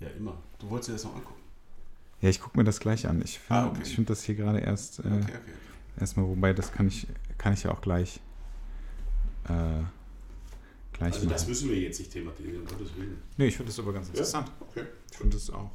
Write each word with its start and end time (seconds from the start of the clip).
Ja, 0.00 0.08
immer. 0.16 0.36
Du 0.58 0.68
wolltest 0.70 0.88
dir 0.90 0.92
das 0.94 1.04
noch 1.04 1.14
angucken. 1.16 1.40
Ja, 2.20 2.28
ich 2.30 2.40
gucke 2.40 2.56
mir 2.58 2.64
das 2.64 2.80
gleich 2.80 3.06
an. 3.06 3.20
Ich 3.22 3.38
finde 3.38 3.62
Ah, 3.62 3.66
okay. 3.68 3.84
find 3.84 4.08
das 4.10 4.22
hier 4.24 4.34
gerade 4.34 4.58
erst 4.60 5.00
äh, 5.00 5.02
Okay, 5.02 5.18
okay. 5.22 5.38
erstmal, 6.00 6.26
wobei 6.26 6.52
das 6.52 6.72
kann 6.72 6.88
ich, 6.88 7.06
kann 7.38 7.52
ich 7.52 7.62
ja 7.64 7.70
auch 7.72 7.80
gleich, 7.80 8.20
äh, 9.44 9.82
gleich 10.92 11.14
Also 11.14 11.28
das 11.28 11.42
machen. 11.42 11.48
müssen 11.50 11.68
wir 11.70 11.78
jetzt 11.78 11.98
nicht 11.98 12.10
thematisieren, 12.12 12.62
um 12.62 12.66
Gottes 12.66 12.96
Willen. 12.96 13.22
Nee, 13.36 13.46
ich 13.48 13.56
finde 13.56 13.70
das 13.70 13.78
aber 13.78 13.92
ganz 13.92 14.08
interessant. 14.08 14.50
Okay. 14.60 14.84
Ich 15.10 15.16
finde 15.18 15.36
das 15.36 15.50
auch 15.50 15.70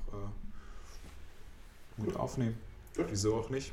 äh, 1.97 2.01
gut 2.03 2.15
aufnehmen. 2.15 2.57
Gut. 2.95 3.05
Wieso 3.09 3.35
auch 3.35 3.49
nicht? 3.49 3.71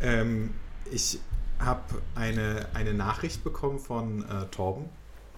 Ähm, 0.00 0.50
ich 0.90 1.18
habe 1.58 1.82
eine, 2.14 2.68
eine 2.74 2.94
Nachricht 2.94 3.42
bekommen 3.44 3.78
von 3.78 4.24
äh, 4.28 4.46
Torben. 4.46 4.86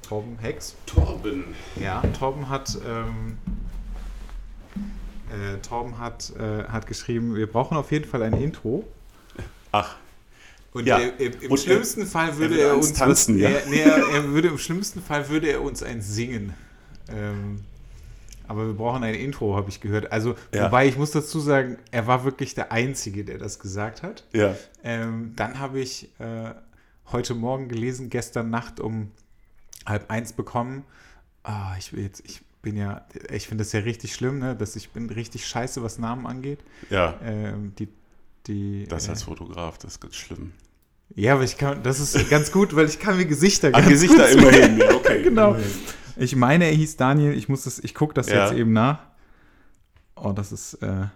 Torben 0.03 0.39
Hex. 0.39 0.75
Torben. 0.87 1.45
Ja, 1.79 2.01
Torben 2.19 2.49
hat, 2.49 2.77
ähm, 2.87 3.39
äh, 5.31 5.59
Torben 5.59 5.99
hat, 5.99 6.33
äh, 6.39 6.65
hat 6.65 6.87
geschrieben, 6.87 7.35
wir 7.35 7.47
brauchen 7.47 7.77
auf 7.77 7.91
jeden 7.93 8.05
Fall 8.09 8.23
ein 8.23 8.35
Intro. 8.35 8.85
Ach, 9.73 9.97
Und 10.73 10.87
Ja. 10.87 10.99
er, 10.99 11.19
im, 11.21 11.33
im 11.41 11.51
Und 11.51 11.59
schlimmsten 11.59 12.07
Fall 12.07 12.37
würde 12.39 12.59
er, 12.61 12.77
uns 12.77 12.93
tanzen, 12.93 13.39
ja. 13.39 13.49
er, 13.51 13.67
nee, 13.67 13.81
er, 13.81 13.99
er 14.09 14.29
würde 14.31 14.49
im 14.49 14.59
schlimmsten 14.59 15.03
Fall 15.03 15.29
würde 15.29 15.49
er 15.49 15.63
uns 15.63 15.83
ein 15.83 16.01
singen. 16.01 16.55
Ähm, 17.09 17.61
aber 18.47 18.67
wir 18.67 18.75
brauchen 18.75 19.05
ein 19.05 19.15
Intro, 19.15 19.55
habe 19.57 19.69
ich 19.69 19.81
gehört. 19.81 20.11
Also, 20.11 20.35
Ja. 20.53 20.65
wobei 20.67 20.87
ich 20.89 20.97
muss 20.97 21.13
dazu 21.13 21.39
sagen, 21.39 21.79
er 21.93 22.07
war 22.09 22.25
wirklich 22.25 22.55
der 22.55 22.73
Einzige, 22.73 23.25
der 23.25 23.39
das 23.39 23.59
gesagt 23.61 24.03
hat. 24.03 24.25
ja. 24.33 24.57
Ähm, 24.83 25.35
dann 25.37 25.59
habe 25.61 25.79
ich 25.81 26.09
äh, 26.19 26.51
heute 27.13 27.35
Morgen 27.35 27.69
gelesen, 27.69 28.11
gestern 28.11 28.51
Nacht 28.51 28.81
um 28.81 29.11
halb 29.87 30.11
eins 30.11 30.33
bekommen. 30.33 30.85
Ah, 31.43 31.75
ich 31.79 31.93
will 31.93 32.03
jetzt, 32.03 32.23
ich 32.25 32.43
bin 32.63 32.77
ja, 32.77 33.07
ich 33.33 33.49
finde 33.49 33.65
das 33.65 33.73
ja 33.73 33.81
richtig 33.81 34.15
schlimm, 34.15 34.39
ne, 34.39 34.55
dass 34.57 34.77
ich 34.77 34.91
bin 34.91 35.09
richtig 35.11 35.47
scheiße, 35.47 35.83
was 35.83 35.99
Namen 35.99 36.27
angeht. 36.27 36.61
Ja, 36.91 37.15
Ähm, 37.25 37.73
die, 37.79 37.89
die, 38.47 38.87
das 38.89 39.07
äh, 39.07 39.11
als 39.11 39.23
Fotograf, 39.23 39.79
das 39.79 39.93
ist 39.93 40.01
ganz 40.01 40.17
schlimm. 40.17 40.53
ja, 41.15 41.35
aber 41.35 41.45
ich 41.45 41.57
kann, 41.57 41.83
das 41.83 42.01
ist 42.01 42.29
ganz 42.31 42.53
gut, 42.53 42.75
weil 42.77 42.87
ich 42.87 42.99
kann 42.99 43.17
mir 43.17 43.27
Gesichter 43.27 43.71
ganz 43.71 43.89
Gesichter 43.89 44.29
gut 44.29 44.39
immerhin, 44.43 44.79
ja, 44.79 44.95
okay. 44.95 45.23
Genau. 45.25 45.51
immerhin. 45.55 45.71
Ich 46.17 46.37
meine, 46.37 46.67
er 46.67 46.73
hieß 46.73 46.97
Daniel. 46.97 47.33
Ich 47.33 47.49
muss 47.49 47.63
das, 47.65 47.79
ich 47.79 47.95
gucke 47.95 48.13
das 48.13 48.29
Ja. 48.29 48.45
jetzt 48.47 48.59
eben 48.59 48.73
nach. 48.75 48.99
Oh, 50.17 50.33
das 50.33 50.53
ist, 50.53 50.75
äh, 50.83 51.07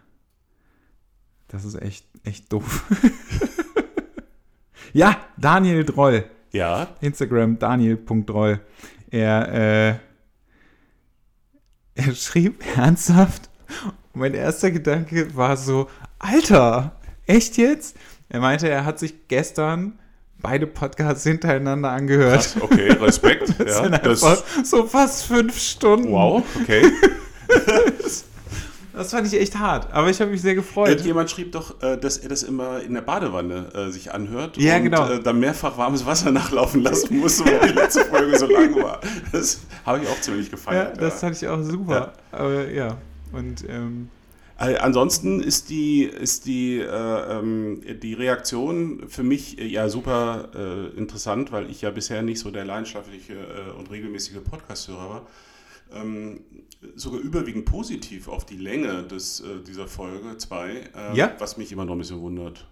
das 1.49 1.65
ist 1.67 1.75
echt, 1.75 2.07
echt 2.25 2.51
doof. 2.51 2.85
ja, 4.93 5.17
Daniel 5.37 5.85
Droll. 5.85 6.25
Ja, 6.53 6.89
Instagram 7.01 7.59
Daniel.droll. 7.59 8.61
Er, 9.11 9.89
äh, 9.91 9.95
er 11.95 12.15
schrieb 12.15 12.65
ernsthaft. 12.77 13.51
Und 14.13 14.21
mein 14.21 14.35
erster 14.35 14.71
Gedanke 14.71 15.35
war 15.37 15.57
so, 15.57 15.89
Alter, 16.19 16.93
echt 17.27 17.57
jetzt? 17.57 17.97
Er 18.29 18.41
meinte, 18.41 18.69
er 18.69 18.85
hat 18.85 18.99
sich 18.99 19.29
gestern 19.29 19.99
beide 20.41 20.67
Podcasts 20.67 21.25
hintereinander 21.25 21.91
angehört. 21.91 22.43
krass, 22.53 22.57
okay, 22.61 22.93
Respekt. 22.93 23.55
Das 23.59 23.69
ja, 23.69 23.83
sind 23.85 24.01
das, 24.05 24.45
so 24.65 24.87
fast 24.87 25.25
fünf 25.25 25.59
Stunden. 25.59 26.11
wow, 26.11 26.43
okay. 26.61 26.91
Das 28.97 29.11
fand 29.11 29.27
ich 29.27 29.41
echt 29.41 29.59
hart, 29.59 29.93
aber 29.93 30.09
ich 30.11 30.21
habe 30.21 30.31
mich 30.31 30.41
sehr 30.43 30.55
gefreut. 30.55 31.01
Jemand 31.01 31.31
schrieb 31.31 31.53
doch, 31.53 31.83
äh, 31.83 31.97
dass 31.97 32.19
er 32.19 32.29
das 32.29 32.43
immer 32.43 32.81
in 32.81 32.95
der 32.95 33.01
Badewanne 33.03 33.67
äh, 33.75 33.91
sich 33.91 34.13
anhört 34.13 34.57
Ja, 34.57 34.77
und 34.77 34.85
genau. 34.85 35.09
äh, 35.11 35.21
dann 35.21 35.41
mehrfach 35.41 35.77
warmes 35.77 36.07
Wasser 36.07 36.31
nachlaufen 36.33 36.83
lassen 36.83 37.19
musste, 37.19 37.45
weil 37.45 37.69
die 37.69 37.75
letzte 37.75 38.05
Folge 38.05 38.39
so 38.39 38.47
lang 38.47 38.75
war. 38.77 39.01
Das 39.33 39.61
habe 39.85 40.01
ich 40.03 40.09
auch 40.09 40.21
ziemlich 40.21 40.47
ja, 40.47 40.51
gefeiert. 40.53 41.01
das 41.01 41.15
ja. 41.15 41.19
fand 41.29 41.37
ich 41.43 41.49
auch 41.49 41.63
super. 41.63 42.13
Aber 42.31 42.71
ja, 42.71 42.97
und 43.33 43.65
ähm, 43.69 44.09
Äh, 44.59 44.77
Ansonsten 44.77 45.41
ist 45.41 45.69
die, 45.71 46.05
ist 46.05 46.47
die, 46.47 46.79
äh, 46.79 46.87
ähm, 46.87 47.83
die 48.01 48.15
Reaktion 48.15 49.09
für 49.09 49.25
mich 49.25 49.59
äh, 49.59 49.67
ja 49.67 49.89
super 49.89 50.51
äh, 50.55 50.97
interessant, 50.97 51.51
weil 51.51 51.69
ich 51.71 51.83
ja 51.83 51.91
bisher 51.91 52.23
nicht 52.23 52.39
so 52.39 52.53
der 52.53 52.65
leidenschaftliche 52.65 53.33
äh, 53.35 53.77
und 53.77 53.91
regelmäßige 53.91 54.39
Podcast-Hörer 54.49 55.11
war. 55.11 55.23
Ähm, 55.93 56.41
sogar 56.97 57.21
überwiegend 57.21 57.65
positiv 57.67 58.29
auf 58.29 58.45
die 58.47 58.57
Länge 58.57 59.05
des, 59.05 59.41
äh, 59.41 59.61
dieser 59.67 59.87
Folge 59.89 60.37
2, 60.37 60.71
äh, 60.71 61.17
Ja. 61.17 61.35
was 61.39 61.57
mich 61.57 61.73
immer 61.73 61.85
noch 61.85 61.95
ein 61.95 61.99
bisschen 61.99 62.21
wundert. 62.21 62.67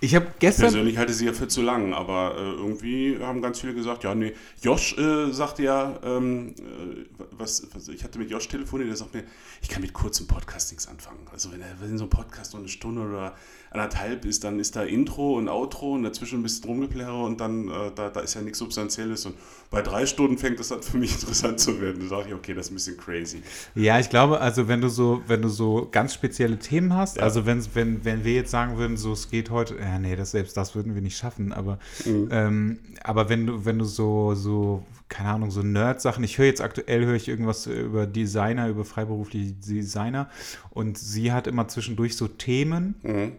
ich 0.00 0.14
habe 0.14 0.26
gestern. 0.38 0.64
Persönlich 0.66 0.98
halte 0.98 1.12
ich 1.12 1.18
sie 1.18 1.24
ja 1.26 1.32
für 1.32 1.48
zu 1.48 1.62
lang, 1.62 1.94
aber 1.94 2.34
äh, 2.36 2.40
irgendwie 2.52 3.18
haben 3.18 3.40
ganz 3.42 3.60
viele 3.60 3.74
gesagt, 3.74 4.04
ja, 4.04 4.14
nee. 4.14 4.34
Josh 4.62 4.96
äh, 4.98 5.32
sagte 5.32 5.62
ja, 5.62 5.98
ähm, 6.04 6.54
äh, 6.58 7.06
was, 7.32 7.66
was, 7.74 7.88
ich 7.88 8.04
hatte 8.04 8.18
mit 8.18 8.30
Josh 8.30 8.46
telefoniert, 8.48 8.90
der 8.90 8.96
sagt 8.96 9.14
mir, 9.14 9.24
ich 9.62 9.68
kann 9.70 9.80
mit 9.82 9.92
kurzem 9.94 10.26
Podcast 10.26 10.70
nichts 10.70 10.86
anfangen. 10.86 11.26
Also 11.32 11.50
wenn, 11.50 11.62
er- 11.62 11.80
wenn 11.80 11.96
so 11.96 12.04
ein 12.04 12.10
Podcast 12.10 12.52
nur 12.52 12.60
eine 12.60 12.68
Stunde 12.68 13.00
oder 13.00 13.34
anderthalb 13.70 14.24
ist, 14.24 14.42
dann 14.44 14.58
ist 14.58 14.74
da 14.76 14.82
Intro 14.82 15.36
und 15.38 15.48
Outro 15.48 15.92
und 15.94 16.02
dazwischen 16.02 16.40
ein 16.40 16.42
bisschen 16.42 16.64
Rumgeplärre 16.64 17.22
und 17.22 17.40
dann, 17.40 17.68
äh, 17.68 17.92
da, 17.94 18.08
da 18.10 18.20
ist 18.20 18.34
ja 18.34 18.40
nichts 18.40 18.58
Substanzielles. 18.58 19.26
Und 19.26 19.36
bei 19.70 19.80
drei 19.80 20.06
Stunden 20.06 20.38
fängt 20.38 20.58
das 20.58 20.68
dann 20.68 20.82
für 20.82 20.98
mich 20.98 21.12
interessant 21.20 21.60
zu 21.60 21.80
werden. 21.80 22.00
Da 22.02 22.08
sage 22.16 22.28
ich, 22.30 22.34
okay, 22.34 22.52
das 22.54 22.66
ist 22.66 22.72
ein 22.72 22.74
bisschen 22.74 22.96
crazy. 22.96 23.42
Ja, 23.76 24.00
ich 24.00 24.10
glaube, 24.10 24.40
also 24.40 24.66
wenn 24.66 24.80
du 24.80 24.88
so, 24.88 25.22
wenn 25.28 25.40
du 25.42 25.48
so 25.48 25.88
ganz 25.90 26.14
spezielle 26.14 26.58
Themen 26.58 26.94
hast, 26.96 27.18
Ja. 27.18 27.22
also 27.22 27.46
wenn, 27.46 27.64
wenn, 27.74 28.04
wenn 28.04 28.24
wir 28.24 28.34
jetzt 28.34 28.50
sagen 28.50 28.76
würden, 28.76 28.96
so 28.96 29.12
es 29.12 29.30
geht 29.30 29.50
heute, 29.50 29.76
ja, 29.76 29.98
nee, 30.00 30.16
das 30.16 30.32
selbst 30.32 30.56
das 30.56 30.74
würden 30.74 30.94
wir 30.96 31.02
nicht 31.02 31.16
schaffen, 31.16 31.52
aber, 31.52 31.78
ähm, 32.06 32.78
aber 33.04 33.28
wenn 33.28 33.46
du, 33.46 33.64
wenn 33.64 33.78
du 33.78 33.84
so, 33.84 34.34
so, 34.34 34.84
keine 35.08 35.30
Ahnung, 35.30 35.50
so 35.52 35.62
Nerd-Sachen, 35.62 36.24
ich 36.24 36.38
höre 36.38 36.46
jetzt 36.46 36.60
aktuell, 36.60 37.04
höre 37.04 37.14
ich 37.14 37.28
irgendwas 37.28 37.66
über 37.66 38.06
Designer, 38.06 38.68
über 38.68 38.84
freiberufliche 38.84 39.52
Designer 39.52 40.28
und 40.70 40.98
sie 40.98 41.32
hat 41.32 41.46
immer 41.46 41.68
zwischendurch 41.68 42.16
so 42.16 42.26
Themen, 42.28 42.96
Mhm. 43.02 43.32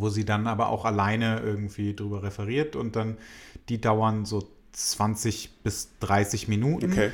Wo 0.00 0.08
sie 0.10 0.24
dann 0.24 0.46
aber 0.46 0.68
auch 0.68 0.84
alleine 0.84 1.40
irgendwie 1.40 1.94
drüber 1.94 2.22
referiert 2.22 2.76
und 2.76 2.96
dann, 2.96 3.16
die 3.68 3.80
dauern 3.80 4.24
so 4.26 4.48
20 4.72 5.62
bis 5.62 5.88
30 6.00 6.48
Minuten. 6.48 6.92
Okay. 6.92 7.10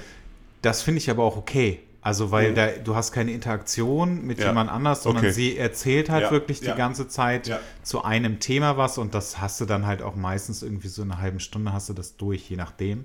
Das 0.63 0.83
finde 0.83 0.99
ich 0.99 1.11
aber 1.11 1.25
auch 1.25 1.37
okay. 1.37 1.81
Also, 2.03 2.31
weil 2.31 2.53
Mhm. 2.53 2.55
da, 2.55 2.67
du 2.83 2.95
hast 2.95 3.13
keine 3.13 3.31
Interaktion 3.33 4.25
mit 4.27 4.39
Ja. 4.39 4.47
jemand 4.49 4.71
anders, 4.71 5.03
sondern 5.03 5.25
Okay. 5.27 5.33
sie 5.35 5.57
erzählt 5.59 6.09
halt 6.09 6.23
Ja, 6.25 6.31
wirklich 6.31 6.61
ja. 6.63 6.73
die 6.73 6.79
ganze 6.79 7.09
Zeit 7.09 7.47
Ja. 7.49 7.61
zu 7.83 8.03
einem 8.05 8.41
Thema 8.41 8.79
was 8.79 8.97
und 8.97 9.15
das 9.15 9.39
hast 9.41 9.61
du 9.61 9.67
dann 9.67 9.85
halt 9.87 10.01
auch 10.01 10.17
meistens 10.17 10.63
irgendwie 10.63 10.89
so 10.89 11.03
eine 11.03 11.19
halbe 11.19 11.41
Stunde 11.41 11.73
hast 11.75 11.91
du 11.91 11.93
das 11.93 12.17
durch, 12.17 12.49
je 12.49 12.57
nachdem. 12.57 13.05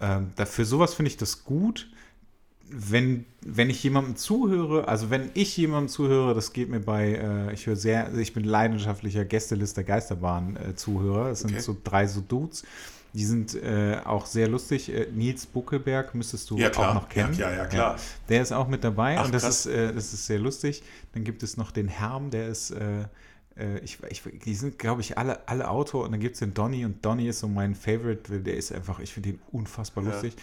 Ähm, 0.00 0.32
da, 0.36 0.46
für 0.46 0.64
sowas 0.64 0.94
finde 0.94 1.10
ich 1.10 1.16
das 1.16 1.44
gut. 1.44 1.88
Wenn, 2.70 3.24
wenn 3.40 3.70
ich 3.70 3.82
jemandem 3.82 4.16
zuhöre, 4.16 4.88
also 4.88 5.10
wenn 5.10 5.30
ich 5.34 5.56
jemandem 5.56 5.88
zuhöre, 5.88 6.34
das 6.34 6.52
geht 6.52 6.68
mir 6.68 6.80
bei, 6.80 7.12
äh, 7.14 7.52
ich 7.54 7.66
höre 7.66 7.76
sehr, 7.76 8.12
ich 8.18 8.34
bin 8.34 8.44
leidenschaftlicher 8.44 9.24
Gästeliste 9.24 9.84
Geisterbahn-Zuhörer. 9.84 11.30
Es 11.30 11.40
sind 11.40 11.52
Okay. 11.52 11.60
so 11.60 11.76
drei 11.82 12.06
so 12.06 12.20
Dudes. 12.20 12.64
Die 13.14 13.24
sind 13.24 13.54
äh, 13.54 13.96
auch 14.04 14.26
sehr 14.26 14.48
lustig. 14.48 14.92
Äh, 14.92 15.08
Nils 15.14 15.46
Buckelberg 15.46 16.14
müsstest 16.14 16.50
du 16.50 16.58
Ja, 16.58 16.70
auch 16.70 16.94
noch 16.94 17.08
kennen. 17.08 17.32
Ja, 17.38 17.50
ja, 17.50 17.56
ja, 17.58 17.66
klar. 17.66 17.96
Der 18.28 18.42
ist 18.42 18.52
auch 18.52 18.68
mit 18.68 18.84
dabei 18.84 19.18
Ach, 19.18 19.24
und 19.24 19.34
das 19.34 19.44
krass. 19.44 19.66
ist, 19.66 19.72
äh, 19.74 19.94
das 19.94 20.12
ist 20.12 20.26
sehr 20.26 20.38
lustig. 20.38 20.82
Dann 21.14 21.24
gibt 21.24 21.42
es 21.42 21.56
noch 21.56 21.70
den 21.70 21.88
Herm, 21.88 22.30
der 22.30 22.48
ist, 22.48 22.70
äh, 23.58 23.78
ich, 23.80 23.98
ich, 24.08 24.22
die 24.44 24.54
sind, 24.54 24.78
glaube 24.78 25.00
ich, 25.00 25.18
alle, 25.18 25.46
alle 25.48 25.68
Autor 25.68 26.04
und 26.04 26.12
dann 26.12 26.20
gibt 26.20 26.34
es 26.34 26.40
den 26.40 26.54
Donny 26.54 26.84
und 26.84 27.04
Donny 27.04 27.28
ist 27.28 27.40
so 27.40 27.48
mein 27.48 27.74
Favorite, 27.74 28.30
weil 28.32 28.40
der 28.40 28.56
ist 28.56 28.72
einfach, 28.72 28.98
ich 29.00 29.12
finde 29.12 29.30
den 29.32 29.40
unfassbar 29.52 30.04
Ja. 30.04 30.10
lustig. 30.12 30.34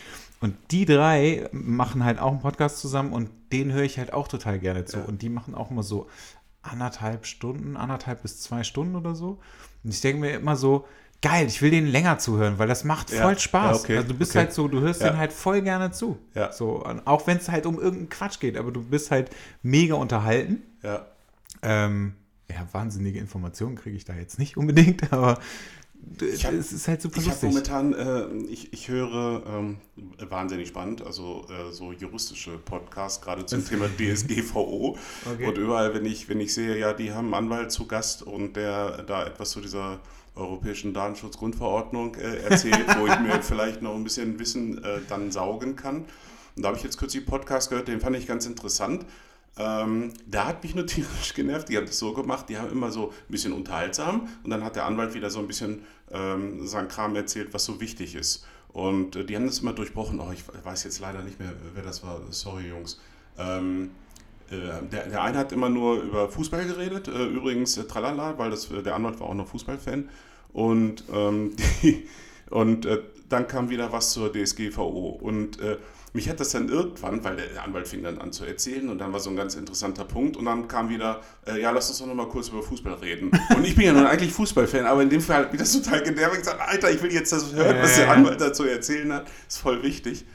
Und 0.41 0.55
die 0.71 0.85
drei 0.85 1.47
machen 1.51 2.03
halt 2.03 2.19
auch 2.19 2.31
einen 2.31 2.41
Podcast 2.41 2.79
zusammen 2.79 3.13
und 3.13 3.29
den 3.51 3.71
höre 3.71 3.83
ich 3.83 3.97
halt 3.97 4.13
auch 4.13 4.27
total 4.27 4.59
gerne 4.59 4.85
zu. 4.85 4.97
Ja. 4.97 5.05
Und 5.05 5.21
die 5.21 5.29
machen 5.29 5.55
auch 5.55 5.71
immer 5.71 5.83
so 5.83 6.07
anderthalb 6.61 7.25
Stunden, 7.25 7.77
anderthalb 7.77 8.21
bis 8.21 8.41
zwei 8.41 8.63
Stunden 8.63 8.95
oder 8.95 9.15
so. 9.15 9.39
Und 9.83 9.91
ich 9.93 10.01
denke 10.01 10.19
mir 10.21 10.31
immer 10.31 10.55
so, 10.55 10.85
geil, 11.21 11.47
ich 11.47 11.61
will 11.61 11.71
denen 11.71 11.87
länger 11.87 12.17
zuhören, 12.19 12.57
weil 12.59 12.67
das 12.67 12.83
macht 12.83 13.11
Ja. 13.11 13.21
voll 13.21 13.37
Spaß. 13.39 13.77
Ja, 13.77 13.83
okay. 13.83 13.97
Also 13.97 14.09
du 14.09 14.13
bist 14.15 14.31
Okay. 14.31 14.39
halt 14.39 14.53
so, 14.53 14.67
du 14.67 14.79
hörst 14.81 15.01
Ja. 15.01 15.07
denen 15.07 15.19
halt 15.19 15.31
voll 15.33 15.61
gerne 15.61 15.91
zu. 15.91 16.17
Ja. 16.33 16.51
So, 16.51 16.83
auch 17.05 17.27
wenn 17.27 17.37
es 17.37 17.49
halt 17.49 17.65
um 17.65 17.75
irgendeinen 17.77 18.09
Quatsch 18.09 18.39
geht, 18.39 18.57
aber 18.57 18.71
du 18.71 18.83
bist 18.83 19.09
halt 19.11 19.29
mega 19.63 19.95
unterhalten. 19.95 20.61
Ja. 20.83 21.06
Ähm, 21.61 22.13
ja, 22.50 22.68
wahnsinnige 22.71 23.19
Informationen 23.19 23.75
kriege 23.75 23.95
ich 23.97 24.06
da 24.06 24.13
jetzt 24.15 24.39
nicht 24.39 24.57
unbedingt, 24.57 25.12
aber 25.13 25.39
hab- 26.44 26.53
es 26.53 26.71
ist 26.71 26.88
halt 26.88 27.01
super 27.01 27.18
Ich 27.19 27.30
habe 27.30 27.47
lustig. 27.47 27.50
momentan, 27.50 27.94
äh, 27.94 28.27
ich, 28.51 28.71
ich 28.74 28.88
höre 28.89 29.44
ähm, 29.47 29.77
wahnsinnig 30.30 30.68
spannend, 30.68 31.01
also 31.03 31.45
äh, 31.50 31.71
so 31.71 31.92
juristische 31.92 32.57
Podcasts, 32.57 33.21
gerade 33.21 33.45
zum 33.45 33.65
Thema 33.65 33.88
DSGVO. 33.97 34.97
Okay. 35.25 35.47
Und 35.47 35.57
überall, 35.57 35.94
wenn 35.94 36.06
ich, 36.06 36.30
wenn 36.30 36.39
ich 36.39 36.53
sehe, 36.53 36.77
ja, 36.77 36.94
die 36.94 37.12
haben 37.12 37.33
einen 37.33 37.45
Anwalt 37.45 37.71
zu 37.71 37.88
Gast 37.88 38.21
und 38.24 38.56
der 38.56 39.03
da 39.03 39.25
etwas 39.25 39.50
zu 39.51 39.62
dieser 39.62 40.00
europäischen 40.36 40.94
Datenschutzgrundverordnung 40.94 42.15
äh, 42.15 42.38
erzählt, 42.50 42.86
wo 43.00 43.07
ich 43.07 43.19
mir 43.19 43.42
vielleicht 43.42 43.81
noch 43.81 43.95
ein 43.95 44.03
bisschen 44.03 44.38
Wissen 44.38 44.83
äh, 44.83 45.00
dann 45.09 45.31
saugen 45.31 45.75
kann. 45.75 46.06
Und 46.56 46.62
da 46.63 46.68
habe 46.68 46.77
ich 46.77 46.83
jetzt 46.83 46.97
kürzlich 46.97 47.24
einen 47.24 47.30
Podcast 47.30 47.69
gehört, 47.69 47.88
den 47.88 48.00
fand 48.00 48.15
ich 48.15 48.27
ganz 48.27 48.45
interessant. 48.45 49.06
Ähm, 49.57 50.13
da 50.25 50.48
hat 50.48 50.63
mich 50.63 50.75
nur 50.75 50.86
tierisch 50.88 51.34
genervt. 51.34 51.69
Die 51.69 51.78
haben 51.78 51.86
das 51.86 52.00
so 52.00 52.13
gemacht, 52.13 52.50
die 52.50 52.57
haben 52.57 52.72
immer 52.72 52.92
so 52.92 53.10
ein 53.10 53.31
bisschen 53.31 53.54
unterhaltsam 53.54 54.28
und 54.44 54.50
dann 54.50 54.63
hat 54.63 54.75
der 54.75 54.86
Anwalt 54.86 55.13
wieder 55.13 55.30
so 55.30 55.40
ein 55.40 55.48
bisschen 55.48 55.84
ähm, 56.12 56.66
sein 56.68 56.88
Kram 56.88 57.16
erzählt, 57.16 57.54
was 57.54 57.66
so 57.66 57.80
wichtig 57.80 58.16
ist. 58.16 58.46
Und 58.69 59.16
äh, 59.16 59.24
die 59.24 59.36
haben 59.36 59.46
das 59.46 59.60
immer 59.60 59.74
durchbrochen. 59.74 60.19
Oh, 60.19 60.31
ich 60.34 60.44
weiß 60.63 60.84
jetzt 60.84 61.00
leider 61.00 61.22
nicht 61.22 61.40
mehr, 61.40 61.54
wer 61.74 61.84
das 61.84 62.04
war. 62.04 62.22
Sorry, 62.31 62.68
Jungs. 62.68 63.00
Ähm, 63.38 63.92
äh, 64.50 64.86
der, 64.92 65.07
der 65.07 65.22
eine 65.24 65.38
hat 65.38 65.52
immer 65.52 65.69
nur 65.69 66.02
über 66.02 66.30
Fußball 66.30 66.66
geredet, 66.66 67.07
äh, 67.07 67.25
übrigens 67.25 67.78
äh, 67.78 67.86
tralala, 67.86 68.38
weil 68.38 68.52
das, 68.52 68.68
der 68.69 68.96
Anwalt 68.96 69.19
war 69.19 69.30
auch 69.30 69.34
noch 69.34 69.48
Fußballfan. 69.48 70.10
Und, 70.52 71.06
ähm, 71.12 71.56
die, 71.81 72.07
und 72.50 72.86
äh, 72.86 73.02
dann 73.30 73.48
kam 73.48 73.69
wieder 73.69 73.92
was 73.92 74.12
zur 74.12 74.31
DSGVO. 74.31 75.19
Und 75.22 75.60
äh, 75.62 75.78
mich 76.15 76.29
hat 76.29 76.39
das 76.39 76.50
dann 76.51 76.69
irgendwann, 76.69 77.23
weil 77.23 77.35
der 77.35 77.63
Anwalt 77.63 77.88
fing 77.88 78.01
dann 78.01 78.19
an 78.19 78.31
zu 78.31 78.45
erzählen 78.45 78.88
und 78.89 79.00
dann 79.00 79.12
war 79.12 79.19
so 79.19 79.29
ein 79.29 79.35
ganz 79.35 79.56
interessanter 79.56 80.06
Punkt 80.06 80.38
und 80.38 80.45
dann 80.45 80.67
kam 80.67 80.89
wieder, 80.89 81.21
äh, 81.45 81.62
ja, 81.62 81.71
lass 81.71 81.89
uns 81.89 82.00
doch 82.00 82.07
nochmal 82.07 82.29
kurz 82.29 82.47
über 82.47 82.63
Fußball 82.63 82.94
reden. 82.95 83.31
Und 83.56 83.65
ich 83.65 83.75
bin 83.75 83.85
ja 83.85 83.94
nun 83.94 84.06
eigentlich 84.06 84.31
Fußballfan, 84.31 84.85
aber 84.85 85.03
in 85.03 85.09
dem 85.09 85.19
Fall 85.19 85.44
hat 85.44 85.51
mich 85.51 85.62
das 85.62 85.73
total 85.73 86.01
genervt. 86.03 86.33
Ich 86.33 86.39
gesagt, 86.39 86.62
Alter, 86.62 86.89
ich 86.89 87.01
will 87.01 87.12
jetzt 87.12 87.33
das 87.33 87.53
hören, 87.53 87.77
was 87.81 87.95
der 87.97 88.09
Anwalt 88.09 88.39
dazu 88.39 88.63
erzählen 88.63 89.12
hat. 89.12 89.27
Ist 89.47 89.57
voll 89.57 89.83
wichtig. 89.83 90.25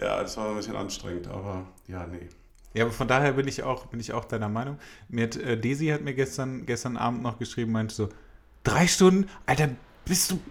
Ja, 0.00 0.22
das 0.22 0.36
war 0.36 0.50
ein 0.50 0.56
bisschen 0.56 0.76
anstrengend, 0.76 1.26
aber 1.28 1.66
ja, 1.88 2.06
nee. 2.06 2.28
Ja, 2.74 2.84
aber 2.84 2.92
von 2.92 3.08
daher 3.08 3.32
bin 3.32 3.48
ich 3.48 3.62
auch, 3.62 3.86
bin 3.86 3.98
ich 3.98 4.12
auch 4.12 4.26
deiner 4.26 4.48
Meinung. 4.48 4.78
Mir 5.08 5.24
hat, 5.24 5.36
äh, 5.36 5.58
Desi 5.58 5.86
hat 5.86 6.02
mir 6.02 6.14
gestern, 6.14 6.66
gestern 6.66 6.96
Abend 6.96 7.22
noch 7.22 7.38
geschrieben, 7.38 7.72
meinte 7.72 7.94
so, 7.94 8.10
drei 8.62 8.86
Stunden, 8.86 9.28
Alter, 9.46 9.70
bist 10.04 10.30
du. 10.30 10.40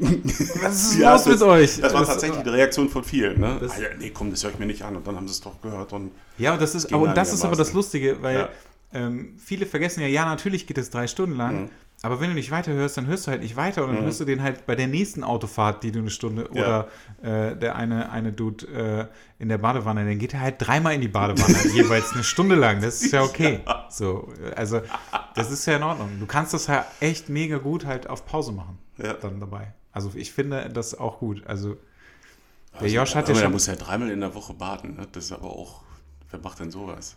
Was 0.61 0.93
ist 0.93 0.99
ja, 0.99 1.13
los 1.13 1.25
mit 1.25 1.41
euch? 1.41 1.79
Das 1.79 1.93
war 1.93 2.05
tatsächlich 2.05 2.43
die 2.43 2.49
Reaktion 2.49 2.89
von 2.89 3.03
vielen. 3.03 3.39
Ne? 3.39 3.57
Das, 3.59 3.73
ah, 3.73 3.81
ja, 3.81 3.87
nee, 3.97 4.11
komm, 4.11 4.31
das 4.31 4.43
höre 4.43 4.51
ich 4.51 4.59
mir 4.59 4.65
nicht 4.65 4.83
an. 4.83 4.95
Und 4.95 5.07
dann 5.07 5.15
haben 5.15 5.27
sie 5.27 5.33
es 5.33 5.41
doch 5.41 5.61
gehört. 5.61 5.93
Und 5.93 6.11
ja, 6.37 6.55
das 6.57 6.75
ist, 6.75 6.93
aber, 6.93 7.03
und 7.03 7.17
das 7.17 7.33
ist 7.33 7.43
aber 7.43 7.55
das 7.55 7.73
Lustige, 7.73 8.21
weil 8.21 8.37
ja. 8.37 8.49
ähm, 8.93 9.35
viele 9.37 9.65
vergessen 9.65 10.01
ja, 10.01 10.07
ja, 10.07 10.25
natürlich 10.25 10.67
geht 10.67 10.77
es 10.77 10.89
drei 10.89 11.07
Stunden 11.07 11.35
lang. 11.35 11.63
Mhm. 11.63 11.69
Aber 12.01 12.21
wenn 12.21 12.29
du 12.29 12.35
nicht 12.35 12.49
weiterhörst, 12.49 12.95
dann 12.95 13.07
hörst 13.07 13.27
du 13.27 13.31
halt 13.31 13.41
nicht 13.41 13.57
weiter 13.57 13.83
und 13.83 13.89
dann 13.89 13.99
mhm. 13.99 14.05
hörst 14.05 14.21
du 14.21 14.25
den 14.25 14.41
halt 14.41 14.65
bei 14.65 14.75
der 14.75 14.87
nächsten 14.87 15.21
Autofahrt, 15.21 15.83
die 15.83 15.91
du 15.91 15.99
eine 15.99 16.09
Stunde 16.09 16.49
ja. 16.53 16.87
oder 17.21 17.49
äh, 17.49 17.57
der 17.57 17.75
eine, 17.75 18.09
eine 18.09 18.31
Dude 18.31 19.09
äh, 19.39 19.41
in 19.41 19.49
der 19.49 19.57
Badewanne, 19.57 20.05
dann 20.05 20.17
geht 20.17 20.33
er 20.33 20.39
halt 20.39 20.55
dreimal 20.59 20.93
in 20.93 21.01
die 21.01 21.09
Badewanne, 21.09 21.57
jeweils 21.73 22.13
eine 22.13 22.23
Stunde 22.23 22.55
lang. 22.55 22.81
Das 22.81 23.01
ist 23.01 23.11
ja 23.11 23.21
okay. 23.21 23.59
Ja. 23.65 23.87
So, 23.89 24.31
also 24.55 24.81
das 25.35 25.51
ist 25.51 25.65
ja 25.65 25.75
in 25.75 25.83
Ordnung. 25.83 26.09
Du 26.21 26.25
kannst 26.25 26.53
das 26.53 26.67
ja 26.67 26.85
echt 27.01 27.27
mega 27.27 27.57
gut 27.57 27.85
halt 27.85 28.09
auf 28.09 28.25
Pause 28.25 28.53
machen. 28.53 28.77
Ja. 29.01 29.13
Dann 29.13 29.39
dabei. 29.39 29.73
Also 29.91 30.11
ich 30.15 30.31
finde 30.31 30.69
das 30.69 30.97
auch 30.97 31.19
gut. 31.19 31.45
Also 31.47 31.77
der 32.73 32.81
also, 32.81 32.95
Josh 32.95 33.15
hat 33.15 33.27
ja 33.27 33.35
schon. 33.35 33.41
Der 33.41 33.49
muss 33.49 33.65
ja 33.65 33.75
dreimal 33.75 34.09
in 34.11 34.19
der 34.19 34.33
Woche 34.35 34.53
baden. 34.53 34.95
Ne? 34.95 35.07
Das 35.11 35.25
ist 35.25 35.31
aber 35.31 35.49
auch. 35.49 35.83
Wer 36.29 36.39
macht 36.39 36.59
denn 36.59 36.71
sowas? 36.71 37.15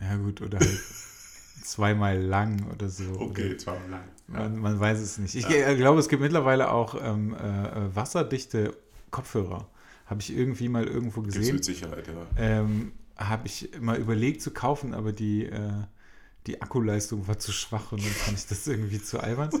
Ja 0.00 0.16
gut, 0.16 0.42
oder 0.42 0.58
halt 0.58 0.80
zweimal 1.62 2.20
lang 2.20 2.70
oder 2.72 2.88
so. 2.88 3.04
Okay, 3.20 3.50
oder 3.50 3.58
zweimal 3.58 3.90
lang. 3.90 4.04
Ja. 4.28 4.40
Man, 4.40 4.58
man, 4.58 4.80
weiß 4.80 4.98
es 4.98 5.18
nicht. 5.18 5.34
Ich 5.36 5.48
ja. 5.48 5.74
glaube, 5.74 6.00
es 6.00 6.08
gibt 6.08 6.22
mittlerweile 6.22 6.70
auch 6.70 6.96
ähm, 7.00 7.34
äh, 7.34 7.94
wasserdichte 7.94 8.76
Kopfhörer. 9.10 9.68
Habe 10.06 10.20
ich 10.20 10.36
irgendwie 10.36 10.68
mal 10.68 10.84
irgendwo 10.84 11.22
gesehen. 11.22 11.42
Gibt's 11.42 11.68
mit 11.68 11.76
Sicherheit, 11.76 12.06
ja. 12.08 12.26
Ähm, 12.36 12.92
Habe 13.16 13.46
ich 13.46 13.70
mal 13.80 13.96
überlegt 13.96 14.42
zu 14.42 14.50
kaufen, 14.50 14.94
aber 14.94 15.12
die, 15.12 15.46
äh, 15.46 15.70
die 16.46 16.60
Akkuleistung 16.60 17.26
war 17.28 17.38
zu 17.38 17.52
schwach 17.52 17.92
und 17.92 18.04
dann 18.04 18.10
fand 18.10 18.38
ich 18.38 18.46
das 18.46 18.66
irgendwie 18.66 19.00
zu 19.00 19.20
albern. 19.20 19.50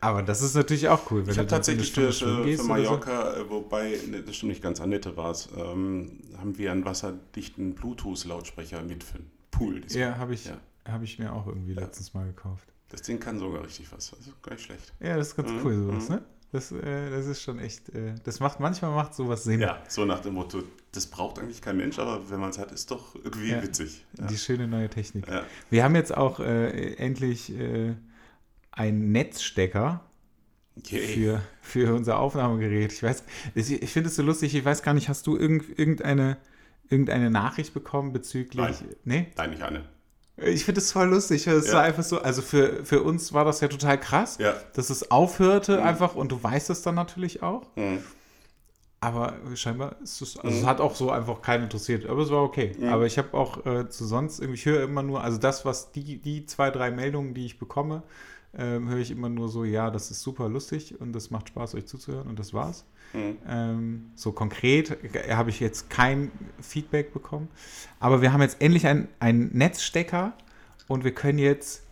Aber 0.00 0.22
das 0.22 0.42
ist 0.42 0.54
natürlich 0.54 0.88
auch 0.88 1.10
cool. 1.10 1.26
Wenn 1.26 1.32
ich 1.32 1.38
habe 1.38 1.48
tatsächlich 1.48 1.92
für, 1.92 2.12
für, 2.12 2.62
Mallorca, 2.62 3.34
so. 3.34 3.40
Äh, 3.40 3.50
wobei, 3.50 3.98
ne, 4.08 4.22
das 4.22 4.36
stimmt 4.36 4.50
nicht 4.50 4.62
ganz, 4.62 4.80
Annette 4.80 5.16
war 5.16 5.32
es, 5.32 5.48
ähm, 5.56 6.20
haben 6.36 6.56
wir 6.56 6.70
einen 6.70 6.84
wasserdichten 6.84 7.74
Bluetooth-Lautsprecher 7.74 8.82
mit 8.82 9.02
für 9.02 9.18
den 9.18 9.30
Pool. 9.50 9.82
Ja, 9.88 10.16
habe 10.16 10.34
ich, 10.34 10.44
ja. 10.44 10.58
hab 10.84 11.02
ich 11.02 11.18
mir 11.18 11.32
auch 11.32 11.46
irgendwie 11.48 11.74
ja. 11.74 11.80
letztens 11.80 12.14
mal 12.14 12.26
gekauft. 12.26 12.68
Das 12.90 13.02
Ding 13.02 13.18
kann 13.18 13.38
sogar 13.38 13.64
richtig 13.64 13.90
was. 13.92 14.14
Also 14.14 14.30
gar 14.40 14.52
nicht 14.52 14.64
schlecht. 14.64 14.92
Ja, 15.00 15.16
das 15.16 15.28
ist 15.28 15.36
ganz 15.36 15.50
mhm. 15.50 15.60
cool 15.64 15.76
sowas, 15.76 16.08
mhm. 16.08 16.14
ne? 16.14 16.22
Das, 16.50 16.72
äh, 16.72 17.10
das 17.10 17.26
ist 17.26 17.42
schon 17.42 17.58
echt, 17.58 17.90
äh, 17.90 18.14
das 18.24 18.40
macht, 18.40 18.58
manchmal 18.58 18.92
macht 18.92 19.14
sowas 19.14 19.44
Sinn. 19.44 19.60
Ja, 19.60 19.82
so 19.86 20.06
nach 20.06 20.20
dem 20.20 20.34
Motto, 20.34 20.62
das 20.92 21.06
braucht 21.06 21.38
eigentlich 21.38 21.60
kein 21.60 21.76
Mensch, 21.76 21.98
aber 21.98 22.30
wenn 22.30 22.40
man 22.40 22.48
es 22.50 22.58
hat, 22.58 22.72
ist 22.72 22.90
doch 22.90 23.14
irgendwie 23.16 23.50
ja, 23.50 23.62
witzig. 23.62 24.06
Die 24.30 24.38
schöne 24.38 24.66
neue 24.66 24.88
Technik. 24.88 25.26
Wir 25.68 25.84
haben 25.84 25.94
jetzt 25.94 26.16
auch 26.16 26.40
äh, 26.40 26.94
endlich 26.94 27.52
äh, 27.52 27.96
einen 28.78 29.12
Netzstecker 29.12 30.00
okay. 30.78 31.00
für, 31.00 31.42
für 31.60 31.94
unser 31.94 32.18
Aufnahmegerät. 32.18 32.92
Ich 32.92 33.02
weiß, 33.02 33.24
ich 33.54 33.90
finde 33.92 34.08
es 34.08 34.16
so 34.16 34.22
lustig, 34.22 34.54
ich 34.54 34.64
weiß 34.64 34.82
gar 34.82 34.94
nicht, 34.94 35.08
hast 35.08 35.26
du 35.26 35.36
irgend, 35.36 35.78
irgendeine, 35.78 36.36
irgendeine 36.88 37.30
Nachricht 37.30 37.74
bekommen 37.74 38.12
bezüglich. 38.12 38.80
Nein, 38.80 38.94
nee? 39.04 39.26
Nein 39.36 39.50
nicht 39.50 39.62
eine. 39.62 39.84
Ich 40.36 40.64
finde 40.64 40.80
es 40.80 40.92
voll 40.92 41.08
lustig. 41.08 41.46
Es 41.48 41.66
ja. 41.66 41.74
war 41.74 41.82
einfach 41.82 42.04
so, 42.04 42.22
also 42.22 42.42
für, 42.42 42.84
für 42.84 43.02
uns 43.02 43.32
war 43.32 43.44
das 43.44 43.60
ja 43.60 43.66
total 43.66 43.98
krass, 43.98 44.38
ja. 44.38 44.54
dass 44.74 44.88
es 44.90 45.10
aufhörte 45.10 45.78
mhm. 45.78 45.82
einfach 45.82 46.14
und 46.14 46.30
du 46.30 46.40
weißt 46.40 46.70
es 46.70 46.82
dann 46.82 46.94
natürlich 46.94 47.42
auch. 47.42 47.66
Mhm. 47.74 47.98
Aber 49.00 49.34
scheinbar 49.54 49.96
ist 50.02 50.20
es, 50.20 50.38
also 50.38 50.54
mhm. 50.54 50.62
es 50.62 50.66
hat 50.66 50.80
auch 50.80 50.94
so 50.94 51.10
einfach 51.10 51.42
keinen 51.42 51.64
interessiert, 51.64 52.06
aber 52.06 52.22
es 52.22 52.30
war 52.30 52.42
okay. 52.42 52.76
Mhm. 52.78 52.88
Aber 52.88 53.06
ich 53.06 53.18
habe 53.18 53.34
auch 53.34 53.66
äh, 53.66 53.88
zu 53.88 54.04
sonst 54.06 54.38
irgendwie, 54.38 54.58
ich 54.58 54.66
höre 54.66 54.82
immer 54.82 55.02
nur, 55.02 55.22
also 55.22 55.38
das, 55.38 55.64
was 55.64 55.90
die, 55.90 56.18
die 56.18 56.46
zwei, 56.46 56.70
drei 56.70 56.92
Meldungen, 56.92 57.34
die 57.34 57.46
ich 57.46 57.58
bekomme, 57.58 58.04
ähm, 58.56 58.88
höre 58.88 58.98
ich 58.98 59.10
immer 59.10 59.28
nur 59.28 59.48
so, 59.48 59.64
ja, 59.64 59.90
das 59.90 60.10
ist 60.10 60.22
super 60.22 60.48
lustig 60.48 61.00
und 61.00 61.12
das 61.12 61.30
macht 61.30 61.48
Spaß, 61.48 61.74
euch 61.74 61.86
zuzuhören 61.86 62.28
und 62.28 62.38
das 62.38 62.54
war's. 62.54 62.84
Mhm. 63.12 63.36
Ähm, 63.46 64.10
so 64.14 64.32
konkret 64.32 64.98
äh, 65.14 65.34
habe 65.34 65.50
ich 65.50 65.60
jetzt 65.60 65.90
kein 65.90 66.30
Feedback 66.60 67.12
bekommen. 67.12 67.48
Aber 68.00 68.22
wir 68.22 68.32
haben 68.32 68.42
jetzt 68.42 68.60
endlich 68.60 68.86
einen 68.86 69.50
Netzstecker 69.52 70.32
und 70.86 71.04
wir 71.04 71.12
können 71.14 71.38
jetzt 71.38 71.82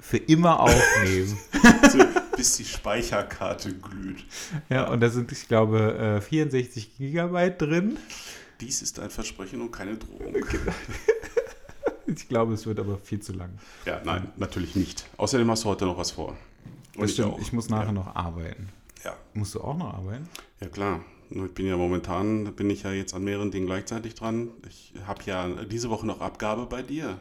für 0.00 0.18
immer 0.18 0.60
aufnehmen. 0.60 1.36
Bis 2.36 2.56
die 2.56 2.64
Speicherkarte 2.64 3.74
glüht. 3.74 4.24
Ja, 4.68 4.88
und 4.88 5.00
da 5.00 5.08
sind, 5.08 5.30
ich 5.30 5.46
glaube, 5.46 6.20
64 6.26 6.86
äh, 6.86 6.88
Gigabyte 6.98 7.62
drin. 7.62 7.96
Dies 8.60 8.82
ist 8.82 8.98
ein 8.98 9.10
Versprechen 9.10 9.60
und 9.60 9.70
keine 9.70 9.96
Drohung. 9.96 10.34
Ich 12.16 12.28
glaube, 12.28 12.54
es 12.54 12.66
wird 12.66 12.78
aber 12.78 12.98
viel 12.98 13.20
zu 13.20 13.32
lang. 13.32 13.50
Ja, 13.86 14.00
nein, 14.04 14.30
natürlich 14.36 14.76
nicht. 14.76 15.06
Außerdem 15.16 15.50
hast 15.50 15.64
du 15.64 15.68
heute 15.68 15.86
noch 15.86 15.98
was 15.98 16.12
vor. 16.12 16.36
Und 16.96 17.10
ich, 17.10 17.18
ich, 17.18 17.52
muss 17.52 17.68
nachher 17.68 17.86
ja. 17.86 17.92
noch 17.92 18.14
arbeiten. 18.14 18.68
Ja. 19.04 19.14
Musst 19.32 19.54
du 19.54 19.60
auch 19.60 19.76
noch 19.76 19.94
arbeiten? 19.94 20.28
Ja, 20.60 20.68
klar. 20.68 21.00
Ich 21.30 21.54
bin 21.54 21.66
ja 21.66 21.76
momentan, 21.76 22.54
bin 22.54 22.70
ich 22.70 22.82
ja 22.84 22.92
jetzt 22.92 23.14
an 23.14 23.24
mehreren 23.24 23.50
Dingen 23.50 23.66
gleichzeitig 23.66 24.14
dran. 24.14 24.50
Ich 24.68 24.92
habe 25.06 25.22
ja 25.24 25.48
diese 25.64 25.90
Woche 25.90 26.06
noch 26.06 26.20
Abgabe 26.20 26.66
bei 26.66 26.82
dir. 26.82 27.18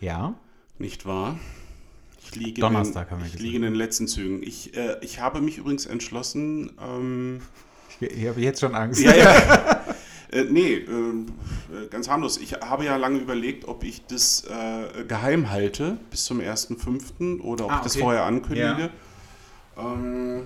Ja. 0.00 0.34
Nicht 0.78 1.06
wahr? 1.06 1.38
Ich 2.22 2.34
liege, 2.34 2.60
Donnerstag 2.60 3.08
in, 3.08 3.10
haben 3.12 3.20
wir 3.20 3.26
ich 3.26 3.38
liege 3.38 3.56
in 3.56 3.62
den 3.62 3.74
letzten 3.74 4.08
Zügen. 4.08 4.42
Ich, 4.42 4.76
äh, 4.76 4.96
ich 5.02 5.20
habe 5.20 5.40
mich 5.40 5.58
übrigens 5.58 5.86
entschlossen. 5.86 6.72
Ähm, 6.80 7.40
ich, 8.00 8.10
ich 8.10 8.26
habe 8.28 8.40
jetzt 8.40 8.60
schon 8.60 8.74
Angst. 8.74 9.00
Ja, 9.00 9.14
ja. 9.14 9.79
Äh, 10.32 10.44
nee, 10.44 10.74
ähm, 10.74 11.26
äh, 11.72 11.88
ganz 11.88 12.08
harmlos. 12.08 12.38
Ich 12.38 12.54
habe 12.54 12.84
ja 12.84 12.96
lange 12.96 13.18
überlegt, 13.18 13.66
ob 13.66 13.84
ich 13.84 14.06
das 14.06 14.44
äh, 14.44 15.04
geheim 15.04 15.50
halte 15.50 15.98
bis 16.10 16.24
zum 16.24 16.40
1.5. 16.40 17.40
oder 17.40 17.64
ob 17.66 17.72
ah, 17.72 17.76
ich 17.76 17.82
das 17.82 17.96
vorher 17.96 18.24
ankündige. 18.24 18.90
Ja. 19.76 19.94
Ähm, 19.94 20.42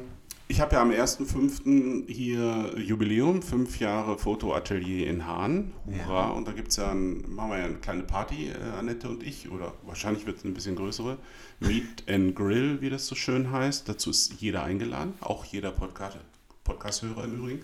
ich 0.47 0.61
habe 0.61 0.75
ja 0.75 0.82
am 0.82 0.90
1.5. 0.90 2.06
hier 2.06 2.78
Jubiläum, 2.78 3.42
fünf 3.42 3.80
Jahre 3.80 4.18
Fotoatelier 4.18 5.06
in 5.06 5.26
Hahn. 5.26 5.73
Hurra! 5.87 6.28
Ja. 6.28 6.30
Und 6.30 6.47
da 6.47 6.52
gibt's 6.52 6.76
ja 6.76 6.90
ein, 6.90 7.25
machen 7.35 7.50
wir 7.50 7.59
ja 7.59 7.64
eine 7.64 7.76
kleine 7.76 8.02
Party, 8.02 8.49
äh, 8.49 8.78
Annette 8.78 9.09
und 9.09 9.23
ich, 9.23 9.50
oder 9.50 9.73
wahrscheinlich 9.85 10.26
wird 10.26 10.38
es 10.38 10.44
eine 10.44 10.52
bisschen 10.52 10.76
größere. 10.76 11.18
Meet 11.61 12.04
and 12.09 12.37
Grill, 12.37 12.80
wie 12.80 12.90
das 12.90 13.06
so 13.06 13.14
schön 13.14 13.52
heißt. 13.52 13.88
Dazu 13.88 14.11
ist 14.11 14.35
jeder 14.40 14.62
eingeladen, 14.64 15.14
auch 15.20 15.44
jeder 15.44 15.73
Podcast, 15.73 16.18
Podcast-Hörer 16.62 17.25
im 17.25 17.38
Übrigen. 17.38 17.62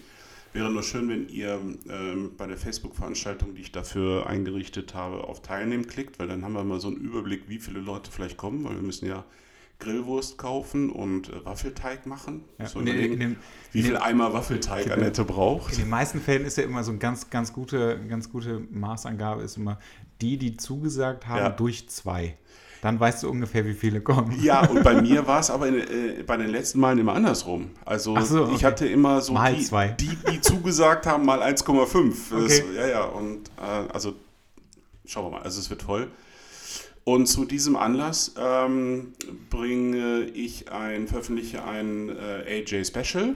Wäre 0.53 0.71
nur 0.71 0.83
schön, 0.83 1.09
wenn 1.09 1.29
ihr 1.29 1.61
ähm, 1.89 2.33
bei 2.37 2.47
der 2.47 2.57
Facebook-Veranstaltung, 2.57 3.55
die 3.55 3.63
ich 3.63 3.73
dafür 3.73 4.27
eingerichtet 4.27 4.95
habe, 4.95 5.25
auf 5.25 5.43
Teilnehmen 5.43 5.87
klickt, 5.87 6.19
weil 6.19 6.27
dann 6.27 6.45
haben 6.45 6.55
wir 6.55 6.65
mal 6.65 6.81
so 6.81 6.89
einen 6.89 6.97
Überblick, 6.97 7.49
wie 7.49 7.59
viele 7.59 7.79
Leute 7.79 8.11
vielleicht 8.11 8.37
kommen, 8.37 8.65
weil 8.65 8.75
wir 8.75 8.83
müssen 8.83 9.07
ja 9.07 9.25
Grillwurst 9.79 10.39
kaufen 10.39 10.91
und 10.91 11.29
äh, 11.29 11.45
Waffelteig 11.45 12.07
machen. 12.07 12.45
Ja, 12.59 12.67
so 12.67 12.81
überlegen, 12.81 13.19
dem, 13.19 13.37
wie 13.73 13.83
viel 13.83 13.97
Eimer 13.97 14.33
Waffelteig 14.33 14.91
Annette 14.91 15.25
braucht. 15.25 15.73
In 15.73 15.79
den 15.79 15.89
meisten 15.89 16.21
Fällen 16.21 16.45
ist 16.45 16.57
ja 16.57 16.65
immer 16.65 16.85
so 16.85 16.91
eine 16.91 16.99
ganz, 16.99 17.31
ganz 17.31 17.53
gute, 17.53 17.99
ganz 18.09 18.31
gute 18.31 18.61
Maßangabe, 18.71 19.43
ist 19.43 19.57
immer 19.57 19.79
die, 20.21 20.37
die 20.37 20.57
zugesagt 20.57 21.27
haben, 21.27 21.39
ja. 21.39 21.51
durch 21.51 21.89
zwei. 21.89 22.37
Dann 22.81 22.99
weißt 22.99 23.23
du 23.23 23.31
ungefähr, 23.31 23.67
wie 23.67 23.75
viele 23.75 24.01
kommen. 24.01 24.41
Ja, 24.43 24.67
und 24.67 24.83
bei 24.83 25.01
mir 25.03 25.27
war 25.27 25.41
es 25.41 25.51
aber 25.51 25.69
in, 25.69 25.81
äh, 25.81 26.23
bei 26.27 26.37
den 26.37 26.49
letzten 26.49 26.81
Malen 26.81 26.99
immer 26.99 27.13
andersrum. 27.13 27.71
Also 27.85 28.19
so, 28.21 28.45
okay. 28.45 28.55
ich 28.57 28.65
hatte 28.65 28.87
immer 28.87 29.21
so 29.21 29.35
mal 29.35 29.55
die, 29.55 29.65
zwei. 29.65 29.89
die, 29.89 30.17
die 30.31 30.41
zugesagt 30.41 31.07
haben, 31.07 31.25
mal 31.25 31.43
1,5. 31.43 32.15
Okay. 32.41 32.63
Ja, 32.75 32.87
ja, 32.87 33.05
und 33.05 33.49
äh, 33.59 33.93
also 33.93 34.15
schauen 35.05 35.27
wir 35.27 35.31
mal, 35.39 35.43
also 35.43 35.61
es 35.61 35.69
wird 35.69 35.83
voll. 35.83 36.09
Und 37.05 37.27
zu 37.27 37.45
diesem 37.45 37.77
Anlass 37.77 38.35
ähm, 38.39 39.15
bringe 39.51 40.25
ich 40.25 40.71
ein, 40.71 41.09
veröffentliche 41.09 41.65
ein 41.65 42.09
äh, 42.09 42.63
AJ 42.63 42.85
Special, 42.85 43.35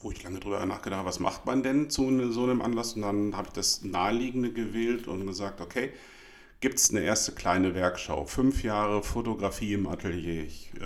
wo 0.00 0.10
ich 0.10 0.22
lange 0.22 0.40
drüber 0.40 0.64
nachgedacht 0.64 0.98
habe, 1.00 1.08
was 1.08 1.20
macht 1.20 1.44
man 1.46 1.62
denn 1.62 1.90
zu 1.90 2.10
ne, 2.10 2.32
so 2.32 2.44
einem 2.44 2.62
Anlass? 2.62 2.94
Und 2.94 3.02
dann 3.02 3.36
habe 3.36 3.48
ich 3.48 3.52
das 3.52 3.82
Naheliegende 3.82 4.52
gewählt 4.52 5.06
und 5.06 5.26
gesagt, 5.26 5.60
okay, 5.60 5.92
gibt 6.62 6.78
es 6.78 6.88
eine 6.90 7.00
erste 7.00 7.32
kleine 7.32 7.74
Werkschau. 7.74 8.24
Fünf 8.24 8.62
Jahre 8.62 9.02
Fotografie 9.02 9.74
im 9.74 9.86
Atelier. 9.86 10.44
Ich 10.44 10.70
äh, 10.80 10.84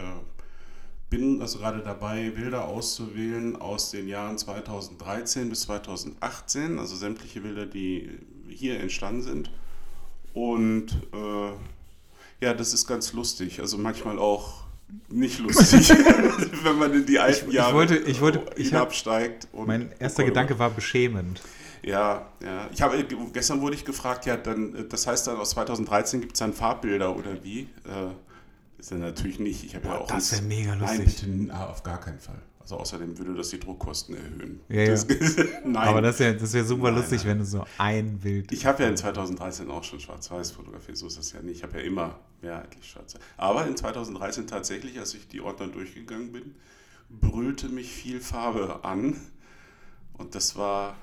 bin 1.11 1.41
also 1.41 1.59
gerade 1.61 1.81
dabei, 1.81 2.31
Bilder 2.31 2.67
auszuwählen 2.67 3.55
aus 3.55 3.93
den 3.93 4.09
Jahren 4.09 4.39
2013 4.39 5.49
bis 5.49 5.61
2018, 5.63 6.79
also 6.81 6.97
sämtliche 6.97 7.43
Bilder, 7.43 7.67
die 7.67 8.11
hier 8.49 8.81
entstanden 8.81 9.23
sind. 9.23 9.51
Und 10.35 10.89
äh, 11.13 12.45
ja, 12.45 12.55
das 12.55 12.75
ist 12.75 12.87
ganz 12.87 13.13
lustig. 13.13 13.61
Also 13.61 13.79
manchmal 13.79 14.19
auch 14.19 14.65
nicht 15.09 15.39
lustig, 15.41 15.89
wenn 16.63 16.79
man 16.79 16.93
in 16.95 17.07
die 17.07 17.19
alten 17.19 17.43
Ich- 17.45 17.49
ich 17.49 17.55
Jahre 17.55 17.75
wollte- 17.75 17.97
ich 17.99 18.21
wollte- 18.21 18.39
ich 18.57 18.67
hab- 18.73 18.81
hinabsteigt. 18.81 19.49
und- 19.53 19.67
Mein 19.67 19.91
erster 19.99 20.25
Gedanke 20.25 20.59
war 20.59 20.71
beschämend. 20.71 21.41
Ja, 21.83 22.27
ja. 22.43 22.69
Ich 22.73 22.83
habe, 22.83 23.05
gestern 23.33 23.61
wurde 23.61 23.75
ich 23.77 23.85
gefragt, 23.85 24.27
ja, 24.27 24.37
dann, 24.37 24.75
äh, 24.75 24.85
das 24.89 25.07
heißt 25.07 25.27
dann 25.27 25.37
aus 25.37 25.51
2013 25.51 26.21
gibt 26.21 26.35
es 26.35 26.39
dann 26.41 26.53
Farbbilder 26.53 27.17
oder 27.17 27.43
wie? 27.43 27.61
Äh, 27.85 28.11
ist 28.79 28.91
ja 28.91 28.99
natürlich 28.99 29.39
nicht. 29.39 29.65
Ich 29.65 29.75
habe 29.75 29.87
ja 29.89 29.95
Boah, 29.95 30.01
auch. 30.03 30.07
das 30.09 30.33
wär 30.33 30.39
ein- 30.41 30.49
mega 30.49 30.77
Nein, 30.77 31.03
lustig. 31.03 31.21
bitte, 31.23 31.31
na, 31.49 31.67
auf 31.69 31.83
gar 31.83 31.99
keinen 32.01 32.19
Fall. 32.21 32.41
Also 32.61 32.79
außerdem 32.79 33.17
würde 33.17 33.33
das 33.35 33.51
die 33.51 33.61
Druckkosten 33.61 34.17
erhöhen. 34.17 34.59
Ja, 34.69 34.81
ja. 34.83 34.91
das, 34.91 35.07
nein. 35.65 35.77
Aber 35.77 36.03
das 36.03 36.19
wäre 36.19 36.37
das 36.37 36.53
wär 36.53 36.65
super 36.65 36.91
Nein, 36.91 36.97
lustig, 37.01 37.21
nein. 37.21 37.29
wenn 37.29 37.39
du 37.39 37.45
so 37.45 37.65
ein 37.79 38.19
Bild. 38.19 38.51
ich 38.51 38.67
habe 38.67 38.83
ja 38.83 38.89
in 38.89 38.97
2013 38.97 39.71
auch 39.71 39.85
schon 39.85 40.01
schwarz-weiß 40.01 40.51
fotografiert, 40.51 40.97
so 40.99 41.07
ist 41.07 41.17
das 41.17 41.33
ja 41.33 41.41
nicht. 41.43 41.59
Ich 41.59 41.63
habe 41.63 41.79
ja 41.79 41.85
immer 41.85 42.19
mehrheitlich 42.43 42.85
schwarz 42.91 43.15
Aber 43.37 43.67
in 43.69 43.77
2013 43.77 44.49
tatsächlich, 44.49 44.99
als 44.99 45.15
ich 45.15 45.29
die 45.29 45.41
Ordner 45.41 45.69
durchgegangen 45.69 46.33
bin, 46.33 46.57
brüllte 47.09 47.69
mich 47.69 47.93
viel 47.93 48.21
Farbe 48.21 48.81
an. 48.85 49.17
Und 50.15 50.35
das 50.35 50.57
war, 50.57 50.97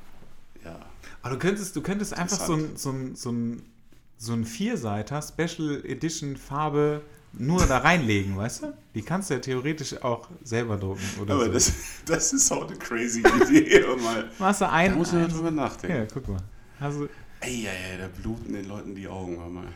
ja, 0.65 0.79
Aber 1.22 1.34
du 1.36 1.39
könntest, 1.39 1.75
du 1.75 1.82
könntest 1.82 2.13
einfach 2.13 2.38
so 2.39 2.53
ein, 2.53 2.75
so 2.75 2.91
ein, 2.91 3.15
so 3.15 3.32
ein, 3.32 3.62
so 4.17 4.34
ein 4.34 4.46
Vierseiter 4.46 5.22
Special 5.22 5.84
Edition 5.86 6.38
Farbe 6.38 7.01
nur 7.34 7.65
da 7.65 7.79
reinlegen, 7.79 8.38
weißt 8.38 8.63
du? 8.63 8.74
Die 8.93 9.01
kannst 9.01 9.29
du 9.29 9.34
ja 9.34 9.39
theoretisch 9.39 10.01
auch 10.03 10.29
selber 10.43 10.77
drucken 10.77 11.01
oder 11.20 11.34
Aber 11.34 11.46
so. 11.46 11.51
das, 11.51 11.74
das 12.05 12.32
ist 12.34 12.51
auch 12.51 12.67
eine 12.67 12.77
crazy 12.77 13.22
Idee. 13.22 13.84
Mal, 14.03 14.29
Machst 14.38 14.62
du 14.62 14.65
da 14.65 14.72
ein, 14.72 14.96
muss 14.96 15.12
man 15.12 15.24
ein 15.24 15.29
drüber 15.29 15.50
nachdenken. 15.51 15.98
Ja, 15.98 16.05
guck 16.13 16.27
mal. 16.27 16.43
Also, 16.79 17.08
Ey, 17.39 17.65
ey, 17.67 17.91
ey, 17.93 17.98
da 17.98 18.08
bluten 18.08 18.53
den 18.53 18.67
Leuten 18.67 18.96
die 18.96 19.08
Augen. 19.08 19.38
Hör 19.39 19.50
mal. 19.50 19.67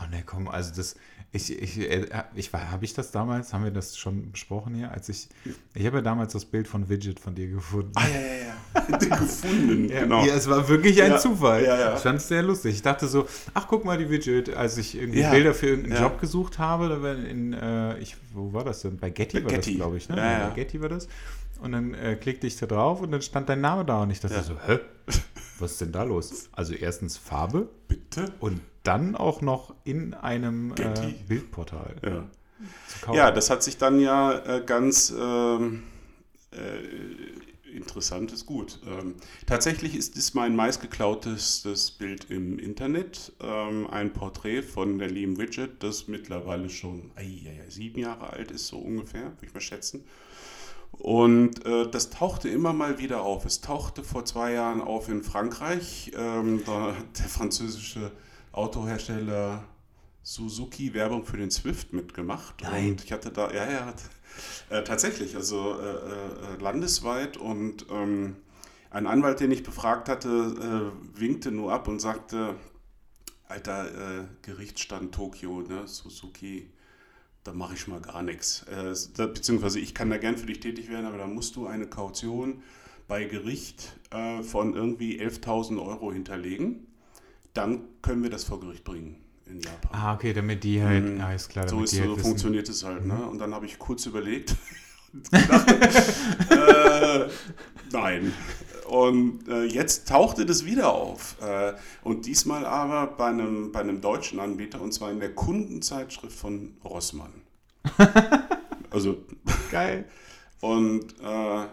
oh 0.00 0.06
ne, 0.10 0.22
komm, 0.24 0.48
also 0.48 0.72
das, 0.74 0.94
ich, 1.34 1.50
ich, 1.62 1.78
äh, 1.90 2.06
ich 2.34 2.52
habe 2.52 2.84
ich 2.84 2.94
das 2.94 3.10
damals, 3.10 3.52
haben 3.52 3.64
wir 3.64 3.70
das 3.72 3.96
schon 3.98 4.30
besprochen 4.30 4.74
hier, 4.74 4.90
als 4.92 5.08
ich, 5.08 5.28
ich 5.74 5.84
habe 5.84 5.96
ja 5.96 6.02
damals 6.02 6.32
das 6.32 6.44
Bild 6.44 6.68
von 6.68 6.88
Widget 6.88 7.18
von 7.20 7.34
dir 7.34 7.48
gefunden. 7.48 7.92
Ah, 7.96 8.04
ja, 8.06 8.20
ja, 8.20 8.90
ja. 8.90 8.98
Den 8.98 9.10
gefunden, 9.10 9.88
genau. 9.88 10.24
Ja, 10.24 10.34
es 10.34 10.48
war 10.48 10.68
wirklich 10.68 11.02
ein 11.02 11.10
Ja, 11.12 11.18
Zufall. 11.18 11.64
ja, 11.64 11.78
ja. 11.78 11.94
Ich 11.96 12.00
fand 12.00 12.18
es 12.18 12.28
sehr 12.28 12.42
lustig. 12.42 12.74
Ich 12.76 12.82
dachte 12.82 13.06
so, 13.08 13.26
ach 13.52 13.66
guck 13.68 13.84
mal 13.84 13.98
die 13.98 14.08
Widget, 14.08 14.54
als 14.54 14.78
ich 14.78 14.96
irgendwie 14.96 15.20
Ja, 15.20 15.30
Bilder 15.30 15.54
für 15.54 15.66
irgendeinen 15.66 15.96
ja. 15.96 16.02
Job 16.02 16.20
gesucht 16.20 16.58
habe, 16.58 16.88
da 16.88 17.02
war 17.02 17.14
in, 17.16 17.52
äh, 17.52 17.98
ich, 17.98 18.16
wo 18.32 18.52
war 18.52 18.64
das 18.64 18.82
denn? 18.82 18.96
Bei 18.96 19.10
Getty 19.10 19.40
Bei 19.40 19.44
war 19.46 19.50
Getty. 19.52 19.70
das, 19.72 19.76
glaube 19.76 19.96
ich. 19.96 20.08
Ne? 20.08 20.16
Ja, 20.16 20.32
ja. 20.38 20.48
Bei 20.48 20.54
Getty 20.54 20.80
war 20.80 20.88
das. 20.88 21.08
Und 21.60 21.72
dann 21.72 21.94
äh, 21.94 22.16
klickte 22.20 22.46
ich 22.46 22.56
da 22.56 22.66
drauf 22.66 23.00
und 23.00 23.10
dann 23.10 23.22
stand 23.22 23.48
dein 23.48 23.60
Name 23.60 23.84
da 23.84 24.02
und 24.02 24.10
ich 24.10 24.20
dachte 24.20 24.34
Ja. 24.36 24.42
so, 24.42 24.54
hä? 24.66 24.78
Was 25.58 25.72
ist 25.72 25.80
denn 25.80 25.92
da 25.92 26.02
los? 26.02 26.48
Also 26.52 26.74
erstens 26.74 27.16
Farbe 27.16 27.68
Bitte? 27.88 28.32
und 28.40 28.60
dann 28.82 29.16
auch 29.16 29.40
noch 29.40 29.74
in 29.84 30.14
einem 30.14 30.74
äh. 30.78 31.14
Bildportal 31.26 31.96
Ja. 32.04 32.28
zu 32.88 32.98
kaufen. 33.00 33.16
Ja, 33.16 33.30
das 33.30 33.50
hat 33.50 33.62
sich 33.62 33.78
dann 33.78 33.98
ja 34.00 34.38
äh, 34.38 34.62
ganz 34.64 35.12
ähm, 35.16 35.82
äh, 36.52 37.74
interessant, 37.74 38.32
ist 38.32 38.46
gut. 38.46 38.80
Ähm, 38.86 39.16
tatsächlich 39.46 39.94
ist 39.96 40.16
es 40.16 40.34
mein 40.34 40.54
meistgeklautestes 40.54 41.92
Bild 41.92 42.30
im 42.30 42.58
Internet. 42.58 43.32
Ähm, 43.40 43.88
ein 43.90 44.12
Porträt 44.12 44.62
von 44.62 44.98
der 44.98 45.10
lieben 45.10 45.38
Widget, 45.38 45.82
das 45.82 46.06
mittlerweile 46.08 46.70
schon 46.70 47.10
ei, 47.16 47.22
ei, 47.46 47.62
ei, 47.66 47.70
sieben 47.70 47.98
Jahre 48.00 48.32
alt 48.32 48.50
ist, 48.50 48.68
so 48.68 48.78
ungefähr, 48.78 49.24
würde 49.24 49.46
ich 49.46 49.54
mal 49.54 49.60
schätzen. 49.60 50.04
Und 50.98 51.66
äh, 51.66 51.88
das 51.90 52.10
tauchte 52.10 52.48
immer 52.48 52.72
mal 52.72 52.98
wieder 52.98 53.22
auf. 53.22 53.44
Es 53.44 53.60
tauchte 53.60 54.02
vor 54.02 54.24
zwei 54.24 54.52
Jahren 54.52 54.80
auf 54.80 55.08
in 55.08 55.22
Frankreich. 55.22 56.12
Ähm, 56.16 56.62
da 56.64 56.94
hat 56.96 57.18
der 57.18 57.26
französische 57.26 58.12
Autohersteller 58.52 59.64
Suzuki 60.22 60.94
Werbung 60.94 61.24
für 61.24 61.36
den 61.36 61.50
Swift 61.50 61.92
mitgemacht. 61.92 62.62
Nein. 62.62 62.92
Und 62.92 63.04
ich 63.04 63.12
hatte 63.12 63.30
da, 63.30 63.52
ja, 63.52 63.70
ja, 63.70 63.94
äh, 64.70 64.82
tatsächlich, 64.82 65.36
also 65.36 65.78
äh, 65.78 65.84
äh, 65.84 66.60
landesweit. 66.60 67.36
Und 67.36 67.86
ähm, 67.90 68.36
ein 68.90 69.06
Anwalt, 69.06 69.40
den 69.40 69.50
ich 69.50 69.62
befragt 69.62 70.08
hatte, 70.08 70.28
äh, 70.28 71.20
winkte 71.20 71.50
nur 71.50 71.72
ab 71.72 71.88
und 71.88 72.00
sagte, 72.00 72.54
alter 73.48 73.86
äh, 73.86 74.24
Gerichtsstand 74.42 75.14
Tokio, 75.14 75.60
ne, 75.60 75.86
Suzuki, 75.86 76.70
da 77.44 77.52
mache 77.52 77.74
ich 77.74 77.86
mal 77.88 78.00
gar 78.00 78.22
nichts. 78.22 78.64
Äh, 78.70 78.94
beziehungsweise 79.26 79.78
ich 79.78 79.94
kann 79.94 80.10
da 80.10 80.16
gern 80.18 80.36
für 80.36 80.46
dich 80.46 80.60
tätig 80.60 80.90
werden, 80.90 81.06
aber 81.06 81.18
da 81.18 81.26
musst 81.26 81.56
du 81.56 81.66
eine 81.66 81.86
Kaution 81.86 82.62
bei 83.06 83.24
Gericht 83.24 83.96
äh, 84.10 84.42
von 84.42 84.74
irgendwie 84.74 85.20
11.000 85.20 85.78
Euro 85.84 86.12
hinterlegen. 86.12 86.86
Dann 87.52 87.82
können 88.02 88.22
wir 88.22 88.30
das 88.30 88.44
vor 88.44 88.60
Gericht 88.60 88.82
bringen 88.82 89.16
in 89.46 89.60
Japan. 89.60 89.90
Ah, 89.92 90.14
okay, 90.14 90.32
damit 90.32 90.64
die 90.64 90.82
halt, 90.82 91.04
Mhm. 91.04 91.18
ja, 91.18 91.32
ist 91.34 91.50
klar, 91.50 91.68
so 91.68 91.82
ist, 91.82 91.90
so 91.90 92.00
halt 92.00 92.10
wissen. 92.10 92.18
Mhm. 92.18 92.22
funktioniert 92.22 92.68
es 92.68 92.82
halt. 92.82 93.04
Ne? 93.06 93.26
Und 93.26 93.38
dann 93.38 93.54
habe 93.54 93.66
ich 93.66 93.78
kurz 93.78 94.06
überlegt. 94.06 94.56
und 95.12 95.30
gedacht, 95.30 95.68
äh, 96.50 97.28
nein. 97.92 98.32
Und 98.94 99.48
äh, 99.48 99.64
jetzt 99.64 100.06
tauchte 100.06 100.46
das 100.46 100.64
wieder 100.64 100.92
auf. 100.92 101.34
Äh, 101.42 101.72
und 102.04 102.26
diesmal 102.26 102.64
aber 102.64 103.08
bei 103.08 103.26
einem, 103.26 103.72
bei 103.72 103.80
einem 103.80 104.00
deutschen 104.00 104.38
Anbieter, 104.38 104.80
und 104.80 104.94
zwar 104.94 105.10
in 105.10 105.18
der 105.18 105.34
Kundenzeitschrift 105.34 106.38
von 106.38 106.76
Rossmann. 106.84 107.32
also, 108.90 109.16
Geil. 109.72 110.04
und 110.60 111.12
äh, 111.20 111.66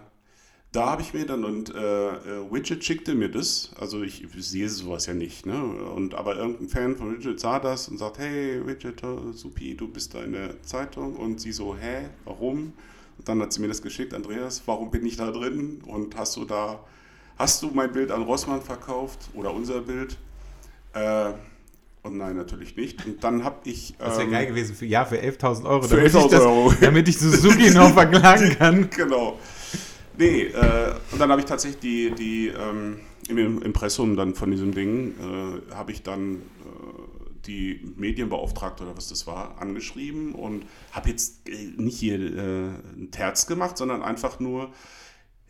da 0.71 0.85
habe 0.85 1.03
ich 1.03 1.13
mir 1.13 1.27
dann, 1.27 1.45
und 1.45 1.69
äh, 1.75 2.07
äh, 2.09 2.51
Widget 2.51 2.83
schickte 2.83 3.13
mir 3.13 3.29
das, 3.29 3.69
also 3.79 4.01
ich, 4.01 4.25
sehe 4.39 4.67
sowas 4.67 5.05
ja 5.05 5.13
nicht, 5.13 5.45
ne? 5.45 5.63
Und 5.63 6.15
aber 6.15 6.37
irgendein 6.37 6.69
Fan 6.69 6.97
von 6.97 7.13
Widget 7.13 7.39
sah 7.39 7.59
das 7.59 7.87
und 7.87 7.99
sagt, 7.99 8.17
hey 8.17 8.65
Widget, 8.65 9.03
äh, 9.03 9.31
supi, 9.33 9.77
du 9.77 9.87
bist 9.87 10.15
da 10.15 10.23
in 10.23 10.31
der 10.31 10.59
Zeitung 10.63 11.17
und 11.17 11.39
sie 11.39 11.51
so, 11.51 11.75
hä, 11.75 12.09
warum? 12.25 12.73
Und 13.19 13.29
dann 13.29 13.39
hat 13.43 13.53
sie 13.53 13.61
mir 13.61 13.67
das 13.67 13.83
geschickt, 13.83 14.15
Andreas, 14.15 14.63
warum 14.65 14.89
bin 14.89 15.05
ich 15.05 15.17
da 15.17 15.29
drin? 15.29 15.83
Und 15.85 16.17
hast 16.17 16.35
du 16.35 16.45
da, 16.45 16.83
hast 17.41 17.63
du 17.63 17.71
mein 17.73 17.91
Bild 17.91 18.11
an 18.11 18.21
Rossmann 18.23 18.61
verkauft 18.61 19.19
oder 19.33 19.53
unser 19.53 19.81
Bild? 19.81 20.17
Äh, 20.93 21.31
und 22.03 22.17
nein, 22.17 22.35
natürlich 22.35 22.75
nicht. 22.75 23.05
Und 23.05 23.23
dann 23.23 23.43
habe 23.43 23.57
ich. 23.65 23.95
Das 23.99 24.17
wäre 24.17 24.23
ähm, 24.27 24.31
geil 24.31 24.45
gewesen 24.47 24.75
für, 24.75 24.85
ja, 24.85 25.05
für 25.05 25.17
11.000 25.17 25.65
Euro. 25.65 25.81
Für 25.83 25.95
damit 25.97 26.13
ich 26.13 26.15
11.000 26.15 26.29
das- 26.31 26.41
Euro. 26.41 26.73
Damit 26.79 27.07
ich 27.09 27.19
Suzuki 27.19 27.69
noch 27.71 27.93
verklagen 27.93 28.57
kann. 28.57 28.89
genau. 28.89 29.39
Nee, 30.17 30.43
äh, 30.43 30.93
und 31.11 31.19
dann 31.19 31.31
habe 31.31 31.41
ich 31.41 31.45
tatsächlich 31.47 31.79
die, 31.79 32.11
die 32.15 32.47
ähm, 32.49 32.99
im 33.29 33.61
Impressum 33.61 34.15
dann 34.15 34.35
von 34.35 34.51
diesem 34.51 34.73
Ding, 34.73 35.15
äh, 35.19 35.73
habe 35.73 35.91
ich 35.93 36.03
dann 36.03 36.35
äh, 36.35 36.39
die 37.47 37.93
Medienbeauftragte 37.95 38.83
oder 38.83 38.95
was 38.95 39.07
das 39.07 39.25
war, 39.25 39.59
angeschrieben 39.59 40.33
und 40.35 40.65
habe 40.91 41.09
jetzt 41.09 41.47
äh, 41.47 41.71
nicht 41.77 41.97
hier 41.99 42.19
äh, 42.19 42.65
ein 42.97 43.09
Terz 43.11 43.47
gemacht, 43.47 43.77
sondern 43.77 44.03
einfach 44.03 44.39
nur, 44.39 44.71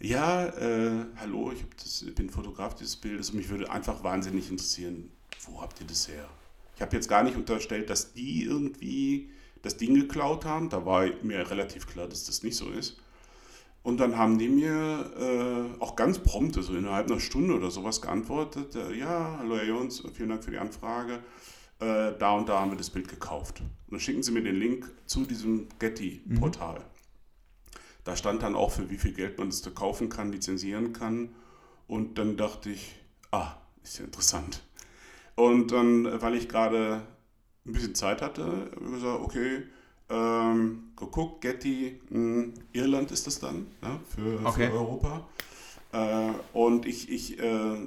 ja, 0.02 0.46
äh, 0.48 1.06
hallo, 1.18 1.52
ich 1.52 1.64
das, 1.78 2.06
bin 2.16 2.30
Fotograf 2.30 2.76
dieses 2.76 2.96
Bildes 2.96 3.30
und 3.30 3.38
mich 3.38 3.50
würde 3.50 3.70
einfach 3.72 4.04
wahnsinnig 4.04 4.50
interessieren, 4.50 5.12
wo 5.46 5.62
habt 5.62 5.80
ihr 5.80 5.88
das 5.88 6.08
her? 6.08 6.28
Ich 6.76 6.82
habe 6.82 6.96
jetzt 6.96 7.08
gar 7.08 7.24
nicht 7.24 7.36
unterstellt, 7.36 7.90
dass 7.90 8.14
die 8.14 8.44
irgendwie 8.44 9.30
das 9.62 9.78
Ding 9.78 9.94
geklaut 9.94 10.46
haben. 10.46 10.70
Da 10.70 10.86
war 10.86 11.08
mir 11.22 11.50
relativ 11.50 11.88
klar, 11.88 12.08
dass 12.08 12.26
das 12.26 12.44
nicht 12.44 12.56
so 12.56 12.70
ist. 12.72 12.98
Und 13.84 14.00
dann 14.00 14.18
haben 14.18 14.38
die 14.38 14.50
mir 14.50 15.12
äh, 15.80 15.82
auch 15.82 15.96
ganz 15.96 16.20
prompt, 16.20 16.58
also 16.58 16.76
innerhalb 16.76 17.10
einer 17.10 17.20
Stunde 17.20 17.56
oder 17.56 17.72
sowas 17.72 18.02
geantwortet, 18.02 18.76
äh, 18.76 18.94
ja, 18.94 19.38
hallo 19.40 19.58
Herr 19.58 19.66
Jons, 19.66 20.04
vielen 20.14 20.30
Dank 20.30 20.44
für 20.44 20.52
die 20.52 20.60
Anfrage. 20.60 21.20
Äh, 21.80 22.14
da 22.20 22.34
und 22.34 22.48
da 22.48 22.60
haben 22.60 22.72
wir 22.72 22.78
das 22.78 22.92
Bild 22.92 23.08
gekauft. 23.08 23.62
Und 23.62 23.70
dann 23.90 24.00
schicken 24.00 24.22
sie 24.22 24.32
mir 24.32 24.44
den 24.44 24.56
Link 24.56 24.92
zu 25.08 25.26
diesem 25.26 25.68
Getty-Portal. 25.80 26.86
Da 28.04 28.16
stand 28.16 28.42
dann 28.44 28.56
auch, 28.56 28.72
für 28.72 28.90
wie 28.90 28.98
viel 28.98 29.14
Geld 29.14 29.38
man 29.38 29.50
das 29.50 29.62
da 29.62 29.70
kaufen 29.70 30.10
kann, 30.10 30.32
lizenzieren 30.32 30.94
kann. 30.94 31.30
Und 31.88 32.18
dann 32.18 32.38
dachte 32.38 32.70
ich, 32.72 32.96
ah, 33.32 33.54
ist 33.84 34.00
ja 34.00 34.06
interessant. 34.06 34.64
Und 35.36 35.72
dann, 35.72 36.22
weil 36.22 36.36
ich 36.36 36.50
gerade 36.50 37.02
ein 37.66 37.74
bisschen 37.74 37.96
Zeit 37.96 38.22
hatte, 38.22 38.44
habe 38.44 38.86
ich 38.86 38.92
gesagt, 38.94 39.22
okay, 39.22 39.64
ähm, 40.10 40.92
geguckt, 40.98 41.42
Getty, 41.42 42.00
mh, 42.10 42.54
Irland 42.74 43.12
ist 43.12 43.28
das 43.28 43.40
dann, 43.40 43.68
ne, 43.82 44.00
für, 44.14 44.46
Okay. 44.46 44.68
für 44.68 44.74
Europa. 44.74 45.28
Äh, 45.94 46.32
und 46.54 46.86
ich, 46.86 47.10
ich 47.10 47.40
äh, 47.40 47.78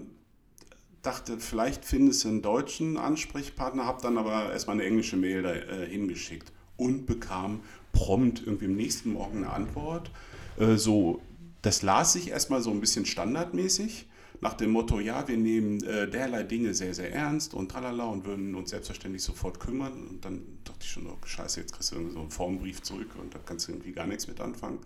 dachte, 1.03 1.39
vielleicht 1.39 1.85
findest 1.85 2.25
du 2.25 2.29
einen 2.29 2.43
deutschen 2.43 2.97
Ansprechpartner, 2.97 3.85
habe 3.85 4.01
dann 4.03 4.17
aber 4.19 4.53
erstmal 4.53 4.77
eine 4.77 4.85
englische 4.85 5.17
Mail 5.17 5.43
da, 5.43 5.53
äh, 5.55 5.87
hingeschickt 5.87 6.53
und 6.77 7.07
bekam 7.07 7.61
prompt 7.95 8.43
irgendwie 8.45 8.67
am 8.67 8.77
nächsten 8.77 9.13
Morgen 9.15 9.39
eine 9.39 9.53
Antwort. 9.55 10.11
Äh, 10.59 10.77
so, 10.77 11.23
das 11.63 11.81
las 11.81 12.13
sich 12.13 12.29
erstmal 12.29 12.61
so 12.61 12.71
ein 12.71 12.81
bisschen 12.81 13.07
standardmäßig. 13.07 14.07
nach 14.41 14.55
dem 14.55 14.71
Motto, 14.73 15.01
ja, 15.01 15.27
wir 15.27 15.39
nehmen 15.39 15.83
äh, 15.85 16.07
derlei 16.09 16.43
Dinge 16.43 16.75
sehr, 16.75 16.93
sehr 16.93 17.11
ernst 17.13 17.55
und 17.55 17.71
tralala 17.71 18.05
und 18.05 18.27
würden 18.27 18.55
uns 18.55 18.71
selbstverständlich 18.71 19.23
sofort 19.23 19.59
kümmern. 19.59 20.07
Und 20.07 20.25
dann 20.25 20.43
dachte 20.65 20.81
ich 20.83 20.91
schon, 20.91 21.07
oh, 21.07 21.17
scheiße, 21.25 21.61
jetzt 21.61 21.73
kriegst 21.73 21.93
du 21.93 21.97
irgendwie 21.97 22.13
so 22.13 22.21
einen 22.21 22.31
Formbrief 22.31 22.83
zurück 22.83 23.09
und 23.19 23.35
da 23.35 23.39
kannst 23.45 23.69
du 23.69 23.73
irgendwie 23.73 23.93
gar 23.93 24.07
nichts 24.07 24.29
mit 24.29 24.41
anfangen. 24.41 24.81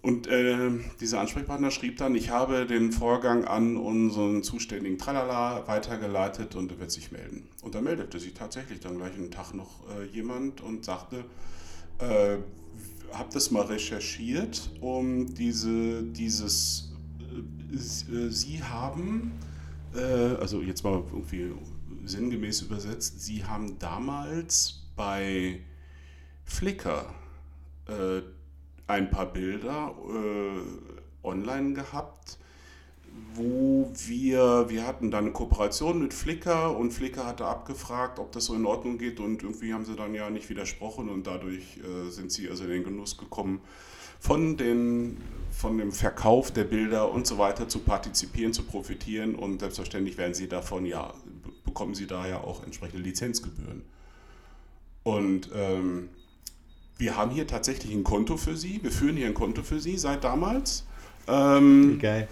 Und 0.00 0.28
äh, 0.28 0.70
dieser 1.00 1.18
Ansprechpartner 1.20 1.72
schrieb 1.72 1.96
dann, 1.96 2.14
ich 2.14 2.30
habe 2.30 2.66
den 2.66 2.92
Vorgang 2.92 3.44
an 3.44 3.76
unseren 3.76 4.44
zuständigen 4.44 4.98
Tralala 4.98 5.66
weitergeleitet 5.66 6.54
und 6.54 6.70
er 6.70 6.78
wird 6.78 6.92
sich 6.92 7.10
melden. 7.10 7.48
Und 7.62 7.74
da 7.74 7.80
meldete 7.80 8.20
sich 8.20 8.34
tatsächlich 8.34 8.78
dann 8.78 8.98
gleich 8.98 9.14
einen 9.14 9.32
Tag 9.32 9.54
noch 9.54 9.80
äh, 9.98 10.04
jemand 10.04 10.60
und 10.60 10.84
sagte, 10.84 11.24
äh, 11.98 12.38
habe 13.12 13.28
das 13.32 13.50
mal 13.50 13.64
recherchiert, 13.66 14.70
um 14.80 15.34
diese, 15.34 16.02
dieses, 16.02 16.92
äh, 17.72 18.28
Sie 18.30 18.62
haben, 18.62 19.32
äh, 19.94 20.00
also 20.36 20.60
jetzt 20.60 20.84
mal 20.84 21.02
irgendwie 21.12 21.52
sinngemäß 22.04 22.62
übersetzt, 22.62 23.22
Sie 23.22 23.44
haben 23.44 23.78
damals 23.78 24.86
bei 24.96 25.60
Flickr 26.44 27.14
äh, 27.86 28.22
ein 28.86 29.10
paar 29.10 29.32
Bilder 29.32 29.94
äh, 30.08 31.26
online 31.26 31.74
gehabt, 31.74 32.38
wo 33.38 33.90
wir, 34.06 34.66
wir 34.68 34.86
hatten 34.86 35.10
dann 35.10 35.24
eine 35.24 35.32
Kooperation 35.32 36.00
mit 36.00 36.12
Flickr 36.12 36.76
und 36.76 36.92
Flickr 36.92 37.24
hatte 37.24 37.46
abgefragt, 37.46 38.18
ob 38.18 38.32
das 38.32 38.46
so 38.46 38.54
in 38.54 38.66
Ordnung 38.66 38.98
geht 38.98 39.20
und 39.20 39.42
irgendwie 39.42 39.72
haben 39.72 39.84
sie 39.84 39.96
dann 39.96 40.14
ja 40.14 40.28
nicht 40.28 40.50
widersprochen 40.50 41.08
und 41.08 41.26
dadurch 41.26 41.78
äh, 41.78 42.10
sind 42.10 42.32
sie 42.32 42.50
also 42.50 42.64
in 42.64 42.70
den 42.70 42.84
Genuss 42.84 43.16
gekommen, 43.16 43.60
von, 44.20 44.56
den, 44.56 45.16
von 45.50 45.78
dem 45.78 45.92
Verkauf 45.92 46.50
der 46.50 46.64
Bilder 46.64 47.10
und 47.12 47.26
so 47.26 47.38
weiter 47.38 47.68
zu 47.68 47.78
partizipieren, 47.78 48.52
zu 48.52 48.64
profitieren 48.64 49.34
und 49.36 49.60
selbstverständlich 49.60 50.18
werden 50.18 50.34
sie 50.34 50.48
davon 50.48 50.84
ja, 50.84 51.14
bekommen 51.64 51.94
sie 51.94 52.06
da 52.06 52.26
ja 52.26 52.40
auch 52.40 52.64
entsprechende 52.64 53.02
Lizenzgebühren. 53.02 53.82
Und 55.04 55.50
ähm, 55.54 56.08
wir 56.98 57.16
haben 57.16 57.30
hier 57.30 57.46
tatsächlich 57.46 57.94
ein 57.94 58.02
Konto 58.02 58.36
für 58.36 58.56
Sie. 58.56 58.80
Wir 58.82 58.90
führen 58.90 59.16
hier 59.16 59.26
ein 59.26 59.34
Konto 59.34 59.62
für 59.62 59.78
Sie 59.78 59.96
seit 59.96 60.24
damals. 60.24 60.84
Ähm, 61.28 61.98
geil. 62.00 62.28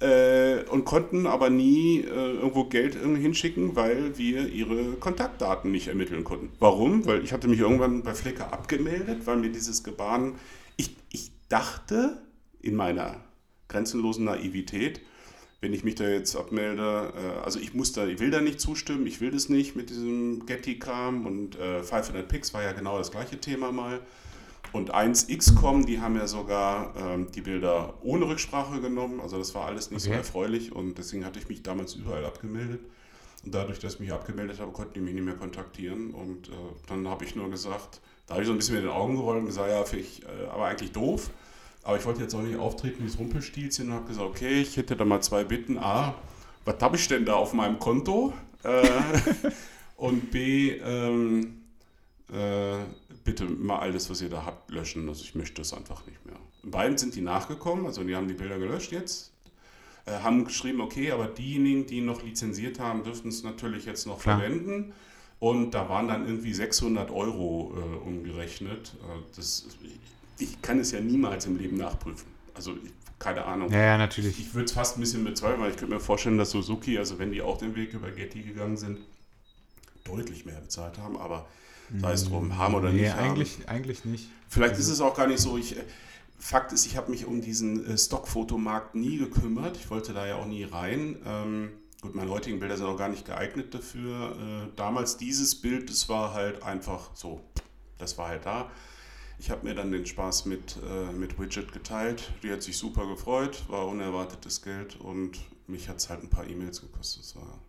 Äh, 0.00 0.62
und 0.70 0.84
konnten 0.84 1.26
aber 1.26 1.50
nie 1.50 2.02
äh, 2.02 2.04
irgendwo 2.06 2.64
Geld 2.64 2.94
hinschicken, 2.94 3.74
weil 3.74 4.16
wir 4.16 4.46
ihre 4.48 4.92
Kontaktdaten 4.92 5.72
nicht 5.72 5.88
ermitteln 5.88 6.22
konnten. 6.22 6.50
Warum? 6.60 7.04
Weil 7.04 7.24
ich 7.24 7.32
hatte 7.32 7.48
mich 7.48 7.58
irgendwann 7.58 8.04
bei 8.04 8.14
Flickr 8.14 8.52
abgemeldet, 8.52 9.26
weil 9.26 9.38
mir 9.38 9.50
dieses 9.50 9.82
Gebaren, 9.82 10.36
ich, 10.76 10.94
ich 11.10 11.32
dachte 11.48 12.22
in 12.60 12.76
meiner 12.76 13.16
grenzenlosen 13.66 14.24
Naivität, 14.24 15.00
wenn 15.60 15.72
ich 15.72 15.82
mich 15.82 15.96
da 15.96 16.08
jetzt 16.08 16.36
abmelde, 16.36 17.12
äh, 17.16 17.44
also 17.44 17.58
ich 17.58 17.74
muss 17.74 17.92
da, 17.92 18.06
ich 18.06 18.20
will 18.20 18.30
da 18.30 18.40
nicht 18.40 18.60
zustimmen, 18.60 19.06
ich 19.06 19.20
will 19.20 19.32
das 19.32 19.48
nicht 19.48 19.74
mit 19.74 19.90
diesem 19.90 20.46
Getty-Kram 20.46 21.26
und 21.26 21.58
äh, 21.58 21.82
500 21.82 22.28
Pix 22.28 22.54
war 22.54 22.62
ja 22.62 22.70
genau 22.70 22.98
das 22.98 23.10
gleiche 23.10 23.40
Thema 23.40 23.72
mal. 23.72 24.00
Und 24.72 24.94
1xcom, 24.94 25.86
die 25.86 26.00
haben 26.00 26.16
ja 26.16 26.26
sogar 26.26 26.94
ähm, 26.96 27.30
die 27.32 27.40
Bilder 27.40 27.94
ohne 28.02 28.26
Rücksprache 28.26 28.80
genommen, 28.80 29.20
also 29.20 29.38
das 29.38 29.54
war 29.54 29.66
alles 29.66 29.90
nicht 29.90 30.02
okay. 30.02 30.12
so 30.12 30.18
erfreulich 30.18 30.72
und 30.72 30.98
deswegen 30.98 31.24
hatte 31.24 31.38
ich 31.38 31.48
mich 31.48 31.62
damals 31.62 31.94
überall 31.94 32.24
abgemeldet. 32.24 32.80
Und 33.44 33.54
dadurch, 33.54 33.78
dass 33.78 33.94
ich 33.94 34.00
mich 34.00 34.12
abgemeldet 34.12 34.60
habe, 34.60 34.72
konnten 34.72 34.94
die 34.94 35.00
mich 35.00 35.14
nicht 35.14 35.24
mehr 35.24 35.36
kontaktieren 35.36 36.10
und 36.10 36.48
äh, 36.48 36.52
dann 36.86 37.08
habe 37.08 37.24
ich 37.24 37.34
nur 37.36 37.48
gesagt, 37.50 38.00
da 38.26 38.34
habe 38.34 38.42
ich 38.42 38.46
so 38.46 38.52
ein 38.52 38.58
bisschen 38.58 38.74
mit 38.74 38.84
den 38.84 38.90
Augen 38.90 39.16
gerollt 39.16 39.40
und 39.40 39.46
gesagt, 39.46 39.68
ja, 39.70 39.98
ich 39.98 40.22
äh, 40.22 40.48
aber 40.52 40.66
eigentlich 40.66 40.92
doof. 40.92 41.30
Aber 41.82 41.96
ich 41.96 42.04
wollte 42.04 42.20
jetzt 42.20 42.34
auch 42.34 42.42
nicht 42.42 42.58
auftreten 42.58 43.02
wie 43.02 43.06
das 43.06 43.18
Rumpelstilzchen 43.18 43.88
und 43.88 43.94
habe 43.94 44.08
gesagt, 44.08 44.28
okay, 44.28 44.60
ich 44.60 44.76
hätte 44.76 44.96
da 44.96 45.06
mal 45.06 45.22
zwei 45.22 45.44
Bitten. 45.44 45.78
A, 45.78 46.14
was 46.66 46.76
habe 46.82 46.96
ich 46.96 47.08
denn 47.08 47.24
da 47.24 47.34
auf 47.34 47.54
meinem 47.54 47.78
Konto? 47.78 48.34
Äh, 48.62 48.86
und 49.96 50.30
B, 50.30 50.72
ähm, 50.72 51.62
äh, 52.30 52.76
bitte 53.28 53.44
mal 53.44 53.78
alles, 53.80 54.08
was 54.08 54.22
ihr 54.22 54.30
da 54.30 54.46
habt, 54.46 54.70
löschen. 54.70 55.06
Also 55.06 55.22
ich 55.22 55.34
möchte 55.34 55.60
das 55.60 55.74
einfach 55.74 56.06
nicht 56.06 56.24
mehr. 56.24 56.36
beiden 56.62 56.96
sind 56.96 57.14
die 57.14 57.20
nachgekommen, 57.20 57.84
also 57.84 58.02
die 58.02 58.16
haben 58.16 58.26
die 58.26 58.32
Bilder 58.32 58.58
gelöscht 58.58 58.90
jetzt. 58.90 59.32
Äh, 60.06 60.20
haben 60.20 60.46
geschrieben, 60.46 60.80
okay, 60.80 61.10
aber 61.10 61.26
diejenigen, 61.26 61.86
die 61.86 62.00
noch 62.00 62.22
lizenziert 62.22 62.80
haben, 62.80 63.04
dürften 63.04 63.28
es 63.28 63.42
natürlich 63.42 63.84
jetzt 63.84 64.06
noch 64.06 64.18
Klar. 64.18 64.38
verwenden. 64.38 64.94
Und 65.40 65.72
da 65.72 65.90
waren 65.90 66.08
dann 66.08 66.26
irgendwie 66.26 66.54
600 66.54 67.10
Euro 67.10 67.74
äh, 67.76 68.08
umgerechnet. 68.08 68.94
Äh, 69.02 69.20
das, 69.36 69.66
ich 70.38 70.62
kann 70.62 70.80
es 70.80 70.92
ja 70.92 71.00
niemals 71.00 71.44
im 71.44 71.58
Leben 71.58 71.76
nachprüfen. 71.76 72.28
Also 72.54 72.76
keine 73.18 73.44
Ahnung. 73.44 73.70
Ja, 73.70 73.78
ja 73.78 73.98
natürlich. 73.98 74.38
Ich, 74.38 74.46
ich 74.46 74.54
würde 74.54 74.64
es 74.64 74.72
fast 74.72 74.96
ein 74.96 75.00
bisschen 75.00 75.22
bezweifeln, 75.22 75.60
weil 75.60 75.70
ich 75.72 75.76
könnte 75.76 75.94
mir 75.94 76.00
vorstellen, 76.00 76.38
dass 76.38 76.50
Suzuki, 76.50 76.96
also 76.96 77.18
wenn 77.18 77.30
die 77.30 77.42
auch 77.42 77.58
den 77.58 77.76
Weg 77.76 77.92
über 77.92 78.10
Getty 78.10 78.40
gegangen 78.42 78.78
sind, 78.78 79.00
deutlich 80.04 80.46
mehr 80.46 80.60
bezahlt 80.62 80.96
haben, 80.96 81.18
aber 81.18 81.46
sei 81.96 82.12
es 82.12 82.24
drum, 82.24 82.56
haben 82.56 82.74
oder 82.74 82.90
nee, 82.90 83.02
nicht. 83.02 83.14
Eigentlich, 83.14 83.58
haben. 83.58 83.68
eigentlich 83.68 84.04
nicht. 84.04 84.28
Vielleicht 84.48 84.74
also, 84.74 84.82
ist 84.82 84.88
es 84.94 85.00
auch 85.00 85.14
gar 85.14 85.26
nicht 85.26 85.40
so. 85.40 85.56
Ich, 85.56 85.76
Fakt 86.38 86.72
ist, 86.72 86.86
ich 86.86 86.96
habe 86.96 87.10
mich 87.10 87.26
um 87.26 87.40
diesen 87.40 87.84
äh, 87.86 87.98
Stockfotomarkt 87.98 88.94
nie 88.94 89.18
gekümmert. 89.18 89.76
Ich 89.76 89.90
wollte 89.90 90.12
da 90.12 90.26
ja 90.26 90.36
auch 90.36 90.46
nie 90.46 90.64
rein. 90.64 91.16
Ähm, 91.24 91.70
gut, 92.00 92.14
meine 92.14 92.30
heutigen 92.30 92.60
Bilder 92.60 92.76
sind 92.76 92.86
auch 92.86 92.96
gar 92.96 93.08
nicht 93.08 93.24
geeignet 93.24 93.74
dafür. 93.74 94.36
Äh, 94.36 94.76
damals 94.76 95.16
dieses 95.16 95.60
Bild, 95.60 95.90
das 95.90 96.08
war 96.08 96.34
halt 96.34 96.62
einfach 96.62 97.10
so. 97.14 97.40
Das 97.98 98.16
war 98.18 98.28
halt 98.28 98.46
da. 98.46 98.70
Ich 99.40 99.50
habe 99.50 99.66
mir 99.66 99.74
dann 99.74 99.90
den 99.90 100.06
Spaß 100.06 100.46
mit, 100.46 100.78
äh, 100.88 101.12
mit 101.12 101.38
Widget 101.38 101.72
geteilt. 101.72 102.32
Die 102.42 102.50
hat 102.50 102.62
sich 102.62 102.76
super 102.76 103.06
gefreut, 103.06 103.64
war 103.68 103.86
unerwartetes 103.86 104.62
Geld 104.62 104.96
und 104.96 105.38
mich 105.66 105.88
hat 105.88 105.98
es 105.98 106.08
halt 106.08 106.22
ein 106.22 106.30
paar 106.30 106.46
E-Mails 106.46 106.80
gekostet. 106.80 107.22
Das 107.22 107.36
war 107.36 107.60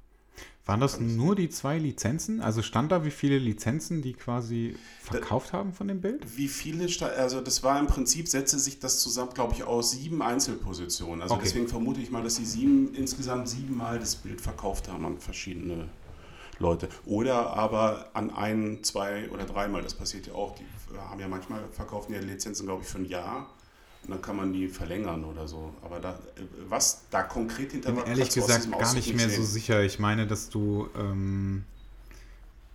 waren 0.66 0.82
das 0.82 1.00
nur 1.00 1.36
die 1.36 1.50
zwei 1.50 1.80
Lizenzen? 1.80 2.42
Also 2.42 2.62
stand 2.62 2.92
da, 2.92 3.04
wie 3.04 3.10
viele 3.10 3.40
Lizenzen 3.40 4.04
die 4.04 4.14
quasi 4.14 4.76
verkauft 5.02 5.52
da, 5.52 5.58
haben 5.58 5.74
von 5.74 5.88
dem 5.88 6.00
Bild? 6.00 6.38
Wie 6.38 6.48
viele, 6.48 6.88
also 7.18 7.42
das 7.42 7.64
war 7.64 7.80
im 7.80 7.88
Prinzip, 7.88 8.28
setzte 8.28 8.60
sich 8.60 8.80
das 8.80 9.00
zusammen, 9.00 9.34
glaube 9.34 9.54
ich, 9.56 9.64
aus 9.64 9.92
sieben 9.92 10.22
Einzelpositionen. 10.22 11.24
Also 11.24 11.34
okay. 11.34 11.46
deswegen 11.46 11.68
vermute 11.68 12.02
ich 12.02 12.12
mal, 12.12 12.22
dass 12.22 12.36
sie 12.36 12.46
sieben, 12.46 12.94
insgesamt 12.94 13.50
siebenmal 13.50 13.98
das 13.98 14.16
Bild 14.16 14.42
verkauft 14.42 14.90
haben 14.90 15.06
an 15.08 15.20
verschiedene 15.20 15.90
Leute. 16.60 16.88
Oder 17.06 17.54
aber 17.56 18.12
an 18.14 18.30
ein, 18.30 18.84
zwei 18.84 19.28
oder 19.32 19.46
dreimal, 19.46 19.82
das 19.82 19.96
passiert 19.96 20.28
ja 20.28 20.34
auch. 20.34 20.54
Die 20.56 20.66
haben 20.98 21.20
ja 21.20 21.28
manchmal 21.28 21.64
verkaufen 21.72 22.14
ja 22.14 22.20
Lizenzen, 22.20 22.68
glaube 22.68 22.84
ich, 22.84 22.88
für 22.88 23.00
ein 23.00 23.06
Jahr. 23.06 23.50
Und 24.04 24.12
dann 24.12 24.22
kann 24.22 24.38
man 24.38 24.54
die 24.54 24.68
verlängern 24.68 25.24
oder 25.24 25.48
so. 25.48 25.74
Aber 25.82 26.00
da, 26.00 26.18
was 26.68 27.04
da 27.12 27.24
konkret 27.24 27.72
hinter 27.72 27.96
war, 27.96 28.08
ehrlich 28.08 28.30
gesagt 28.30 28.72
gar 28.72 28.94
nicht 28.94 29.14
mehr 29.14 29.30
sehen. 29.30 29.42
so 29.42 29.48
sicher. 29.48 29.84
Ich 29.84 30.00
meine, 30.00 30.26
dass 30.26 30.50
du, 30.50 30.90
ähm, 30.98 31.64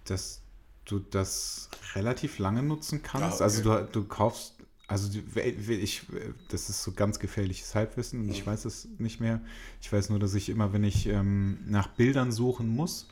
dass 0.04 0.40
du 0.84 0.98
das 0.98 1.68
relativ 1.94 2.38
lange 2.38 2.62
nutzen 2.62 3.02
kannst. 3.02 3.40
Ja, 3.40 3.44
also 3.44 3.60
okay. 3.60 3.70
Also 3.70 3.86
du, 3.86 4.00
du 4.00 4.06
kaufst, 4.06 4.54
also 4.86 5.18
ich, 5.36 6.02
das 6.50 6.68
ist 6.68 6.82
so 6.82 6.92
ganz 6.92 7.18
gefährliches 7.18 7.74
Halbwissen 7.74 8.20
und 8.20 8.26
mhm. 8.26 8.32
ich 8.32 8.46
weiß 8.46 8.66
es 8.66 8.86
nicht 8.98 9.20
mehr. 9.20 9.40
Ich 9.80 9.92
weiß 9.92 10.10
nur, 10.10 10.18
dass 10.18 10.34
ich 10.34 10.50
immer, 10.50 10.72
wenn 10.72 10.84
ich 10.84 11.06
ähm, 11.06 11.58
nach 11.66 11.88
Bildern 11.88 12.32
suchen 12.32 12.68
muss, 12.68 13.08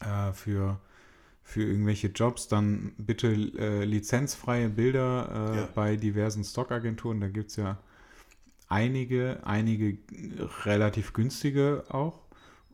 äh, 0.00 0.32
für, 0.32 0.78
für 1.42 1.62
irgendwelche 1.62 2.08
Jobs, 2.08 2.48
dann 2.48 2.92
bitte 2.98 3.32
äh, 3.32 3.84
lizenzfreie 3.84 4.68
Bilder 4.68 5.52
äh, 5.52 5.56
ja. 5.56 5.68
bei 5.74 5.96
diversen 5.96 6.44
Stockagenturen. 6.44 7.20
Da 7.20 7.28
gibt 7.28 7.50
es 7.50 7.56
ja 7.56 7.78
einige, 8.68 9.40
einige 9.44 9.98
relativ 10.64 11.12
günstige 11.12 11.84
auch. 11.88 12.20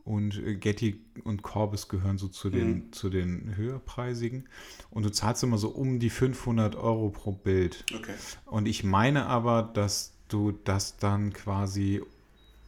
Und 0.05 0.39
äh, 0.39 0.55
Getty 0.55 1.01
und 1.23 1.43
Corbis 1.43 1.87
gehören 1.87 2.17
so 2.17 2.29
zu 2.29 2.49
den, 2.49 2.69
mhm. 2.69 2.93
zu 2.93 3.09
den 3.09 3.55
höherpreisigen. 3.55 4.47
Und 4.89 5.03
du 5.03 5.11
zahlst 5.11 5.43
immer 5.43 5.57
so 5.57 5.69
um 5.69 5.99
die 5.99 6.09
500 6.09 6.75
Euro 6.75 7.09
pro 7.09 7.31
Bild. 7.31 7.85
Okay. 7.93 8.15
Und 8.45 8.67
ich 8.67 8.83
meine 8.83 9.25
aber, 9.25 9.63
dass 9.63 10.13
du 10.29 10.51
das 10.51 10.97
dann 10.97 11.33
quasi 11.33 12.01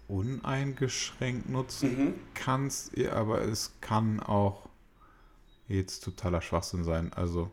uneingeschränkt 0.07 1.49
nutzen 1.49 1.97
mhm. 1.97 2.13
kannst, 2.33 2.97
aber 3.07 3.41
es 3.43 3.71
kann 3.79 4.19
auch 4.19 4.67
jetzt 5.67 6.03
totaler 6.03 6.41
Schwachsinn 6.41 6.83
sein. 6.83 7.11
Also 7.13 7.51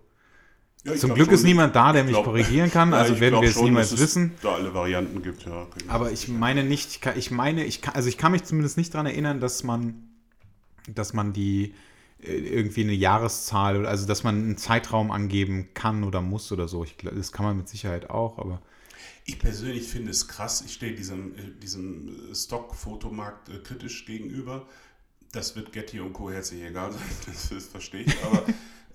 ja, 0.84 0.94
zum 0.94 1.14
Glück 1.14 1.26
schon, 1.26 1.34
ist 1.34 1.44
niemand 1.44 1.74
da, 1.74 1.92
der 1.92 2.04
mich 2.04 2.12
glaub, 2.12 2.24
korrigieren 2.24 2.70
kann, 2.70 2.94
also 2.94 3.14
ja, 3.14 3.20
werden 3.20 3.40
wir 3.40 3.48
es 3.48 3.54
schon, 3.54 3.64
niemals 3.64 3.92
es 3.92 4.00
wissen. 4.00 4.34
Da 4.42 4.54
alle 4.54 4.72
Varianten 4.74 5.22
gibt, 5.22 5.44
ja. 5.44 5.66
Aber 5.88 6.12
ich 6.12 6.28
meine 6.28 6.64
nicht, 6.64 7.06
ich 7.16 7.30
meine, 7.30 7.64
ich 7.64 7.82
kann, 7.82 7.94
also 7.94 8.08
ich 8.08 8.18
kann 8.18 8.32
mich 8.32 8.44
zumindest 8.44 8.76
nicht 8.76 8.94
daran 8.94 9.06
erinnern, 9.06 9.40
dass 9.40 9.64
man, 9.64 10.08
dass 10.88 11.12
man 11.12 11.32
die 11.32 11.74
äh, 12.22 12.32
irgendwie 12.32 12.82
eine 12.82 12.92
Jahreszahl, 12.92 13.86
also 13.86 14.06
dass 14.06 14.24
man 14.24 14.36
einen 14.36 14.56
Zeitraum 14.56 15.10
angeben 15.10 15.68
kann 15.74 16.04
oder 16.04 16.20
muss 16.20 16.52
oder 16.52 16.68
so. 16.68 16.84
Ich, 16.84 16.96
das 16.96 17.32
kann 17.32 17.44
man 17.44 17.56
mit 17.56 17.68
Sicherheit 17.68 18.10
auch, 18.10 18.38
aber 18.38 18.62
ich 19.28 19.38
persönlich 19.38 19.86
finde 19.86 20.10
es 20.10 20.26
krass. 20.26 20.62
Ich 20.64 20.72
stehe 20.72 20.94
diesem, 20.94 21.34
äh, 21.34 21.50
diesem 21.62 22.34
Stock-Fotomarkt 22.34 23.50
äh, 23.50 23.58
kritisch 23.58 24.06
gegenüber. 24.06 24.66
Das 25.32 25.56
wird 25.56 25.72
Getty 25.72 26.00
und 26.00 26.12
Co. 26.12 26.30
herzlich 26.30 26.62
egal 26.62 26.92
sein, 26.92 27.02
das, 27.26 27.50
das 27.50 27.66
verstehe 27.66 28.02
ich. 28.02 28.16
Aber 28.24 28.44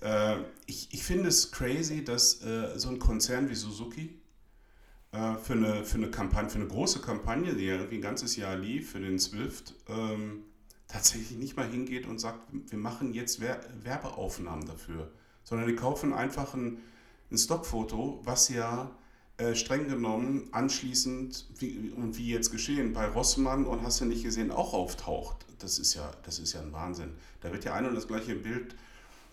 äh, 0.00 0.44
ich, 0.66 0.88
ich 0.92 1.02
finde 1.02 1.28
es 1.28 1.52
crazy, 1.52 2.04
dass 2.04 2.42
äh, 2.42 2.78
so 2.78 2.88
ein 2.88 2.98
Konzern 2.98 3.48
wie 3.48 3.54
Suzuki 3.54 4.20
äh, 5.12 5.36
für, 5.36 5.52
eine, 5.52 5.84
für 5.84 5.98
eine 5.98 6.10
Kampagne, 6.10 6.50
für 6.50 6.58
eine 6.58 6.68
große 6.68 7.00
Kampagne, 7.00 7.54
die 7.54 7.66
ja 7.66 7.74
irgendwie 7.76 7.96
ein 7.96 8.02
ganzes 8.02 8.36
Jahr 8.36 8.56
lief, 8.56 8.92
für 8.92 9.00
den 9.00 9.18
Swift, 9.18 9.74
ähm, 9.88 10.44
tatsächlich 10.88 11.38
nicht 11.38 11.56
mal 11.56 11.68
hingeht 11.68 12.06
und 12.06 12.18
sagt, 12.18 12.40
wir 12.52 12.78
machen 12.78 13.14
jetzt 13.14 13.40
Wer 13.40 13.60
Werbeaufnahmen 13.82 14.66
dafür, 14.66 15.12
sondern 15.42 15.68
die 15.68 15.76
kaufen 15.76 16.12
einfach 16.12 16.54
ein, 16.54 16.78
ein 17.30 17.38
Stockfoto, 17.38 18.20
was 18.24 18.48
ja 18.48 18.96
äh, 19.36 19.54
streng 19.54 19.88
genommen 19.88 20.48
anschließend, 20.52 21.46
wie, 21.58 21.92
und 21.96 22.16
wie 22.16 22.30
jetzt 22.30 22.52
geschehen, 22.52 22.92
bei 22.92 23.06
Rossmann 23.06 23.66
und 23.66 23.82
hast 23.82 24.00
du 24.00 24.04
nicht 24.04 24.22
gesehen, 24.22 24.50
auch 24.52 24.72
auftaucht. 24.72 25.44
Das 25.58 25.78
ist 25.78 25.94
ja, 25.94 26.10
das 26.24 26.38
ist 26.38 26.52
ja 26.52 26.60
ein 26.60 26.72
Wahnsinn. 26.72 27.10
Da 27.40 27.50
wird 27.52 27.64
ja 27.64 27.74
ein 27.74 27.86
und 27.86 27.94
das 27.94 28.06
gleiche 28.06 28.36
Bild, 28.36 28.76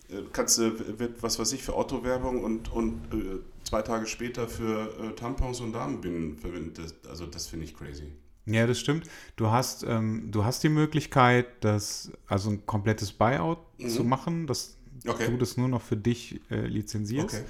äh, 0.08 0.22
kannst 0.32 0.58
du, 0.58 0.98
wird, 0.98 1.22
was 1.22 1.38
weiß 1.38 1.52
ich, 1.52 1.62
für 1.62 1.74
Autowerbung 1.74 2.42
und, 2.42 2.72
und 2.72 3.00
äh, 3.12 3.38
zwei 3.62 3.82
Tage 3.82 4.06
später 4.06 4.48
für 4.48 4.92
äh, 4.98 5.14
Tampons 5.14 5.60
und 5.60 5.72
Damenbinden 5.72 6.36
verwendet. 6.36 6.94
Also 7.08 7.26
das 7.26 7.46
finde 7.46 7.66
ich 7.66 7.76
crazy. 7.76 8.12
Ja, 8.46 8.66
das 8.66 8.80
stimmt. 8.80 9.08
Du 9.36 9.50
hast, 9.50 9.84
ähm, 9.84 10.28
du 10.32 10.44
hast 10.44 10.64
die 10.64 10.68
Möglichkeit, 10.68 11.46
das, 11.60 12.10
also 12.26 12.50
ein 12.50 12.66
komplettes 12.66 13.12
Buyout 13.12 13.58
mhm. 13.78 13.88
zu 13.88 14.02
machen, 14.02 14.46
dass 14.48 14.76
okay. 15.06 15.30
du 15.30 15.36
das 15.36 15.56
nur 15.56 15.68
noch 15.68 15.82
für 15.82 15.96
dich 15.96 16.40
äh, 16.50 16.66
lizenzierst. 16.66 17.36
Okay. 17.36 17.44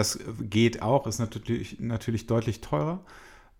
Das 0.00 0.18
geht 0.40 0.80
auch, 0.80 1.06
ist 1.06 1.18
natürlich, 1.18 1.78
natürlich 1.78 2.26
deutlich 2.26 2.62
teurer. 2.62 3.00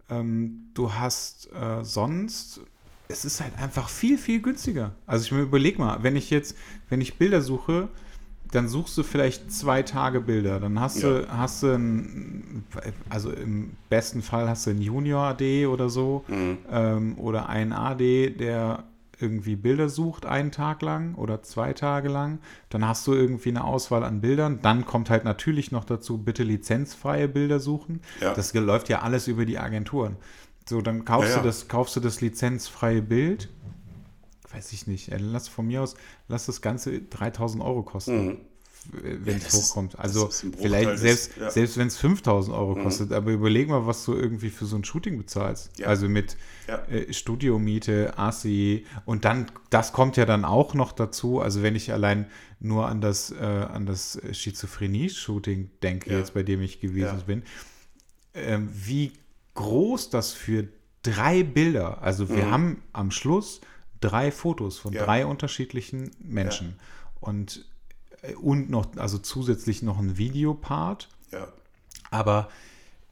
Ähm, 0.08 0.70
du 0.72 0.94
hast 0.94 1.52
äh, 1.52 1.84
sonst, 1.84 2.62
es 3.08 3.26
ist 3.26 3.42
halt 3.42 3.58
einfach 3.58 3.90
viel, 3.90 4.16
viel 4.16 4.40
günstiger. 4.40 4.92
Also 5.06 5.26
ich 5.26 5.32
mir 5.32 5.42
überlege 5.42 5.78
mal, 5.78 6.02
wenn 6.02 6.16
ich 6.16 6.30
jetzt, 6.30 6.56
wenn 6.88 7.02
ich 7.02 7.18
Bilder 7.18 7.42
suche, 7.42 7.90
dann 8.52 8.70
suchst 8.70 8.96
du 8.96 9.02
vielleicht 9.02 9.52
zwei 9.52 9.82
Tage 9.82 10.22
Bilder. 10.22 10.60
Dann 10.60 10.80
hast 10.80 11.02
ja. 11.02 11.10
du, 11.10 11.28
hast 11.28 11.62
du 11.62 11.74
ein, 11.74 12.64
also 13.10 13.30
im 13.30 13.72
besten 13.90 14.22
Fall 14.22 14.48
hast 14.48 14.64
du 14.64 14.70
einen 14.70 14.80
Junior 14.80 15.24
AD 15.24 15.66
oder 15.66 15.90
so 15.90 16.24
mhm. 16.26 16.56
ähm, 16.70 17.18
oder 17.18 17.50
einen 17.50 17.74
AD, 17.74 18.30
der 18.30 18.84
irgendwie 19.20 19.56
Bilder 19.56 19.88
sucht 19.88 20.26
einen 20.26 20.50
Tag 20.50 20.82
lang 20.82 21.14
oder 21.14 21.42
zwei 21.42 21.72
Tage 21.72 22.08
lang. 22.08 22.38
Dann 22.68 22.86
hast 22.86 23.06
du 23.06 23.14
irgendwie 23.14 23.50
eine 23.50 23.64
Auswahl 23.64 24.04
an 24.04 24.20
Bildern. 24.20 24.60
Dann 24.62 24.84
kommt 24.84 25.10
halt 25.10 25.24
natürlich 25.24 25.72
noch 25.72 25.84
dazu, 25.84 26.18
bitte 26.18 26.42
lizenzfreie 26.42 27.28
Bilder 27.28 27.60
suchen. 27.60 28.00
Ja. 28.20 28.34
Das 28.34 28.54
läuft 28.54 28.88
ja 28.88 29.00
alles 29.02 29.28
über 29.28 29.44
die 29.44 29.58
Agenturen. 29.58 30.16
So, 30.68 30.80
dann 30.80 31.04
kaufst, 31.04 31.30
ja, 31.30 31.38
Du, 31.38 31.44
das, 31.44 31.68
kaufst 31.68 31.96
du 31.96 32.00
das 32.00 32.20
lizenzfreie 32.20 33.02
Bild 33.02 33.48
weiß 34.52 34.72
ich 34.72 34.86
nicht, 34.86 35.10
lass 35.18 35.48
von 35.48 35.66
mir 35.66 35.82
aus, 35.82 35.94
lass 36.28 36.46
das 36.46 36.60
Ganze 36.60 37.00
3000 37.00 37.62
Euro 37.62 37.82
kosten. 37.82 38.26
Mhm. 38.26 38.38
Wenn 38.92 39.38
ja, 39.38 39.46
es 39.46 39.54
hochkommt. 39.54 39.98
Also 39.98 40.28
vielleicht 40.28 40.98
selbst, 40.98 41.32
ja. 41.38 41.50
selbst 41.50 41.76
wenn 41.76 41.88
es 41.88 41.98
5000 41.98 42.56
Euro 42.56 42.74
mhm. 42.74 42.82
kostet, 42.82 43.12
aber 43.12 43.30
überleg 43.30 43.68
mal, 43.68 43.86
was 43.86 44.04
du 44.04 44.14
irgendwie 44.14 44.50
für 44.50 44.64
so 44.64 44.76
ein 44.76 44.84
Shooting 44.84 45.18
bezahlst. 45.18 45.78
Ja. 45.78 45.86
Also 45.86 46.08
mit 46.08 46.36
äh, 46.66 47.12
Studiomiete, 47.12 48.18
ASI 48.18 48.86
und 49.04 49.24
dann, 49.24 49.46
das 49.68 49.92
kommt 49.92 50.16
ja 50.16 50.24
dann 50.24 50.44
auch 50.44 50.74
noch 50.74 50.92
dazu. 50.92 51.40
Also 51.40 51.62
wenn 51.62 51.76
ich 51.76 51.92
allein 51.92 52.26
nur 52.58 52.88
an 52.88 53.00
das, 53.00 53.30
äh, 53.32 53.44
an 53.44 53.86
das 53.86 54.20
Schizophrenie-Shooting 54.32 55.70
denke, 55.82 56.10
jetzt 56.10 56.34
bei 56.34 56.42
dem 56.42 56.62
ich 56.62 56.80
gewesen 56.80 57.22
bin, 57.26 57.42
äh, 58.32 58.58
wie 58.72 59.12
groß 59.54 60.10
das 60.10 60.32
für 60.32 60.68
drei 61.02 61.42
Bilder, 61.42 62.02
also 62.02 62.28
wir 62.28 62.46
mhm. 62.46 62.50
haben 62.50 62.82
am 62.92 63.10
Schluss 63.10 63.60
drei 64.00 64.30
Fotos 64.30 64.78
von 64.78 64.92
drei 64.92 65.26
unterschiedlichen 65.26 66.10
Menschen. 66.18 66.76
Und, 67.20 67.66
und 68.40 68.70
noch, 68.70 68.96
also 68.96 69.18
zusätzlich 69.18 69.82
noch 69.82 69.98
ein 69.98 70.18
Videopart. 70.18 71.08
Ja. 71.32 71.48
Aber 72.10 72.50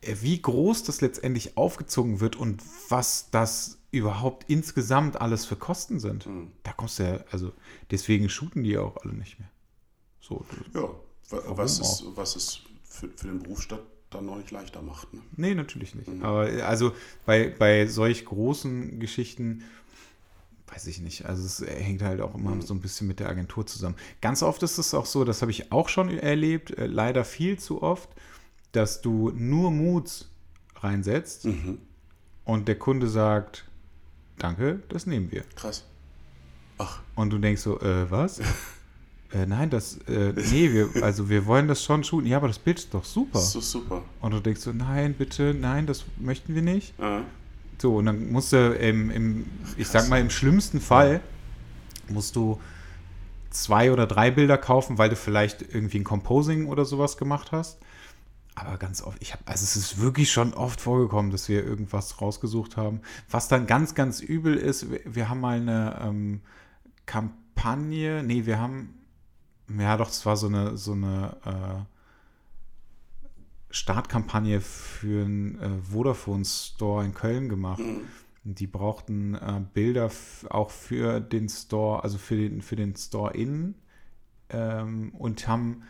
äh, 0.00 0.16
wie 0.20 0.40
groß 0.40 0.82
das 0.84 1.00
letztendlich 1.00 1.56
aufgezogen 1.56 2.20
wird 2.20 2.36
und 2.36 2.62
was 2.88 3.30
das 3.30 3.78
überhaupt 3.90 4.44
insgesamt 4.48 5.20
alles 5.20 5.46
für 5.46 5.56
Kosten 5.56 5.98
sind, 5.98 6.26
mhm. 6.26 6.50
da 6.62 6.72
kommst 6.72 6.98
du 6.98 7.04
ja, 7.04 7.20
also 7.30 7.52
deswegen 7.90 8.28
shooten 8.28 8.62
die 8.62 8.76
auch 8.76 8.96
alle 8.98 9.14
nicht 9.14 9.38
mehr. 9.38 9.48
So. 10.20 10.44
Ja, 10.74 10.90
was 11.30 11.78
ist, 11.78 12.04
was 12.14 12.36
ist 12.36 12.62
für, 12.84 13.08
für 13.08 13.28
den 13.28 13.42
Berufsstand 13.42 13.82
dann 14.10 14.26
noch 14.26 14.36
nicht 14.36 14.50
leichter 14.50 14.82
macht. 14.82 15.12
Ne? 15.12 15.20
Nee, 15.36 15.54
natürlich 15.54 15.94
nicht. 15.94 16.08
Mhm. 16.08 16.22
Aber 16.22 16.48
also 16.66 16.92
bei, 17.26 17.48
bei 17.48 17.86
solch 17.86 18.24
großen 18.24 19.00
Geschichten 19.00 19.64
weiß 20.70 20.86
ich 20.86 21.00
nicht. 21.00 21.26
Also 21.26 21.44
es 21.44 21.60
hängt 21.60 22.02
halt 22.02 22.20
auch 22.20 22.34
immer 22.34 22.54
mhm. 22.54 22.62
so 22.62 22.74
ein 22.74 22.80
bisschen 22.80 23.06
mit 23.06 23.20
der 23.20 23.28
Agentur 23.28 23.66
zusammen. 23.66 23.96
Ganz 24.20 24.42
oft 24.42 24.62
ist 24.62 24.78
es 24.78 24.94
auch 24.94 25.06
so, 25.06 25.24
das 25.24 25.40
habe 25.42 25.50
ich 25.50 25.72
auch 25.72 25.88
schon 25.88 26.10
erlebt, 26.10 26.76
äh, 26.76 26.86
leider 26.86 27.24
viel 27.24 27.58
zu 27.58 27.82
oft, 27.82 28.08
dass 28.72 29.00
du 29.00 29.30
nur 29.34 29.70
Moods 29.70 30.28
reinsetzt 30.76 31.46
mhm. 31.46 31.78
und 32.44 32.68
der 32.68 32.78
Kunde 32.78 33.08
sagt, 33.08 33.64
danke, 34.38 34.82
das 34.88 35.06
nehmen 35.06 35.32
wir. 35.32 35.44
Krass. 35.56 35.84
Ach. 36.78 37.00
Und 37.14 37.30
du 37.30 37.38
denkst 37.38 37.62
so, 37.62 37.80
äh, 37.80 38.10
was? 38.10 38.40
äh, 39.32 39.46
nein, 39.46 39.70
das, 39.70 39.98
äh, 40.06 40.32
nee, 40.50 40.72
wir, 40.72 41.02
also 41.02 41.28
wir 41.28 41.46
wollen 41.46 41.66
das 41.66 41.82
schon 41.82 42.04
shooten. 42.04 42.28
Ja, 42.28 42.36
aber 42.36 42.48
das 42.48 42.58
Bild 42.58 42.78
ist 42.78 42.94
doch 42.94 43.04
super. 43.04 43.38
Das 43.38 43.54
ist 43.54 43.70
super. 43.70 44.04
Und 44.20 44.32
du 44.32 44.40
denkst 44.40 44.60
so, 44.60 44.72
nein, 44.72 45.14
bitte, 45.14 45.54
nein, 45.54 45.86
das 45.86 46.04
möchten 46.18 46.54
wir 46.54 46.62
nicht. 46.62 46.98
Mhm. 46.98 47.24
So, 47.80 47.96
und 47.96 48.06
dann 48.06 48.32
musst 48.32 48.52
du 48.52 48.74
im, 48.74 49.10
im 49.10 49.46
ich 49.76 49.88
sag 49.88 50.08
mal, 50.08 50.20
im 50.20 50.30
schlimmsten 50.30 50.80
Fall 50.80 51.20
musst 52.08 52.36
du 52.36 52.60
zwei 53.50 53.92
oder 53.92 54.06
drei 54.06 54.30
Bilder 54.30 54.58
kaufen, 54.58 54.98
weil 54.98 55.08
du 55.08 55.16
vielleicht 55.16 55.62
irgendwie 55.62 56.00
ein 56.00 56.04
Composing 56.04 56.66
oder 56.66 56.84
sowas 56.84 57.16
gemacht 57.16 57.52
hast. 57.52 57.78
Aber 58.54 58.76
ganz 58.76 59.02
oft, 59.02 59.18
ich 59.22 59.32
habe, 59.32 59.42
also 59.46 59.62
es 59.62 59.76
ist 59.76 60.00
wirklich 60.00 60.32
schon 60.32 60.52
oft 60.52 60.80
vorgekommen, 60.80 61.30
dass 61.30 61.48
wir 61.48 61.64
irgendwas 61.64 62.20
rausgesucht 62.20 62.76
haben. 62.76 63.00
Was 63.30 63.46
dann 63.46 63.68
ganz, 63.68 63.94
ganz 63.94 64.20
übel 64.20 64.56
ist, 64.56 64.90
wir, 64.90 65.00
wir 65.04 65.28
haben 65.28 65.40
mal 65.40 65.60
eine 65.60 66.00
ähm, 66.04 66.40
Kampagne, 67.06 68.24
nee, 68.24 68.46
wir 68.46 68.58
haben, 68.58 68.94
ja 69.68 69.96
doch, 69.96 70.08
es 70.08 70.26
war 70.26 70.36
so 70.36 70.48
eine, 70.48 70.76
so 70.76 70.92
eine 70.92 71.36
äh, 71.46 71.97
Startkampagne 73.70 74.60
für 74.60 75.24
einen 75.24 75.58
äh, 75.58 75.68
Vodafone 75.92 76.44
Store 76.44 77.04
in 77.04 77.14
Köln 77.14 77.48
gemacht. 77.48 77.80
Mhm. 77.80 78.02
Die 78.44 78.66
brauchten 78.66 79.34
äh, 79.34 79.60
Bilder 79.74 80.10
auch 80.48 80.70
für 80.70 81.20
den 81.20 81.48
Store, 81.48 82.02
also 82.02 82.18
für 82.18 82.36
den, 82.36 82.62
für 82.62 82.76
den 82.76 82.96
Store 82.96 83.34
innen 83.34 83.74
ähm, 84.50 85.12
und 85.18 85.48
haben 85.48 85.82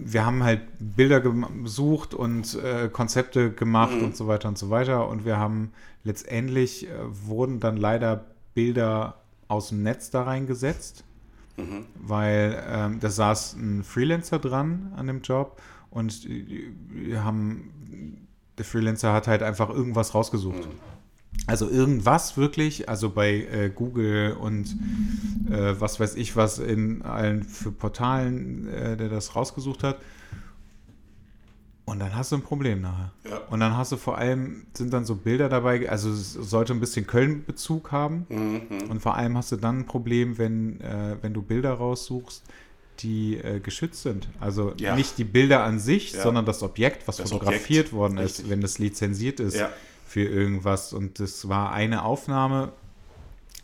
wir 0.00 0.24
haben 0.24 0.44
halt 0.44 0.60
Bilder 0.78 1.20
gesucht 1.20 2.14
und 2.14 2.54
äh, 2.62 2.88
Konzepte 2.88 3.50
gemacht 3.50 3.94
mhm. 3.94 4.04
und 4.04 4.16
so 4.16 4.28
weiter 4.28 4.48
und 4.48 4.56
so 4.56 4.70
weiter. 4.70 5.08
Und 5.08 5.24
wir 5.24 5.38
haben 5.38 5.72
letztendlich 6.04 6.86
äh, 6.86 6.90
wurden 7.02 7.58
dann 7.58 7.76
leider 7.76 8.26
Bilder 8.54 9.20
aus 9.48 9.70
dem 9.70 9.82
Netz 9.82 10.10
da 10.10 10.22
reingesetzt, 10.22 11.04
mhm. 11.56 11.86
weil 11.96 12.62
ähm, 12.68 13.00
da 13.00 13.10
saß 13.10 13.54
ein 13.54 13.82
Freelancer 13.82 14.38
dran 14.38 14.92
an 14.96 15.08
dem 15.08 15.22
Job 15.22 15.60
und 15.98 16.28
wir 16.28 17.24
haben, 17.24 18.28
der 18.56 18.64
Freelancer 18.64 19.12
hat 19.12 19.26
halt 19.26 19.42
einfach 19.42 19.68
irgendwas 19.68 20.14
rausgesucht. 20.14 20.68
Also 21.46 21.68
irgendwas 21.68 22.36
wirklich, 22.36 22.88
also 22.88 23.10
bei 23.10 23.46
äh, 23.50 23.70
Google 23.74 24.34
und 24.34 24.76
äh, 25.50 25.74
was 25.78 25.98
weiß 25.98 26.14
ich 26.14 26.36
was 26.36 26.58
in 26.58 27.02
allen 27.02 27.42
für 27.42 27.72
Portalen, 27.72 28.68
äh, 28.68 28.96
der 28.96 29.08
das 29.08 29.34
rausgesucht 29.34 29.82
hat. 29.82 29.98
Und 31.84 32.00
dann 32.00 32.14
hast 32.14 32.30
du 32.32 32.36
ein 32.36 32.42
Problem 32.42 32.82
nachher. 32.82 33.12
Ja. 33.28 33.38
Und 33.50 33.60
dann 33.60 33.76
hast 33.76 33.90
du 33.92 33.96
vor 33.96 34.18
allem, 34.18 34.66
sind 34.74 34.92
dann 34.92 35.04
so 35.04 35.16
Bilder 35.16 35.48
dabei, 35.48 35.88
also 35.88 36.10
es 36.10 36.34
sollte 36.34 36.74
ein 36.74 36.80
bisschen 36.80 37.06
Köln-Bezug 37.06 37.90
haben. 37.90 38.26
Mhm. 38.28 38.90
Und 38.90 39.00
vor 39.00 39.16
allem 39.16 39.36
hast 39.36 39.50
du 39.52 39.56
dann 39.56 39.80
ein 39.80 39.86
Problem, 39.86 40.38
wenn, 40.38 40.80
äh, 40.80 41.16
wenn 41.22 41.32
du 41.32 41.42
Bilder 41.42 41.72
raussuchst, 41.72 42.44
die 43.00 43.36
äh, 43.36 43.60
geschützt 43.60 44.02
sind. 44.02 44.28
Also 44.40 44.74
ja. 44.78 44.94
nicht 44.94 45.18
die 45.18 45.24
Bilder 45.24 45.64
an 45.64 45.78
sich, 45.78 46.12
ja. 46.12 46.22
sondern 46.22 46.44
das 46.44 46.62
Objekt, 46.62 47.06
was 47.08 47.16
das 47.16 47.30
fotografiert 47.30 47.86
Objekt. 47.86 47.92
worden 47.92 48.18
ist, 48.18 48.38
Richtig. 48.38 48.50
wenn 48.50 48.60
das 48.60 48.78
lizenziert 48.78 49.40
ist 49.40 49.56
ja. 49.56 49.70
für 50.06 50.24
irgendwas. 50.24 50.92
Und 50.92 51.20
das 51.20 51.48
war 51.48 51.72
eine 51.72 52.04
Aufnahme. 52.04 52.72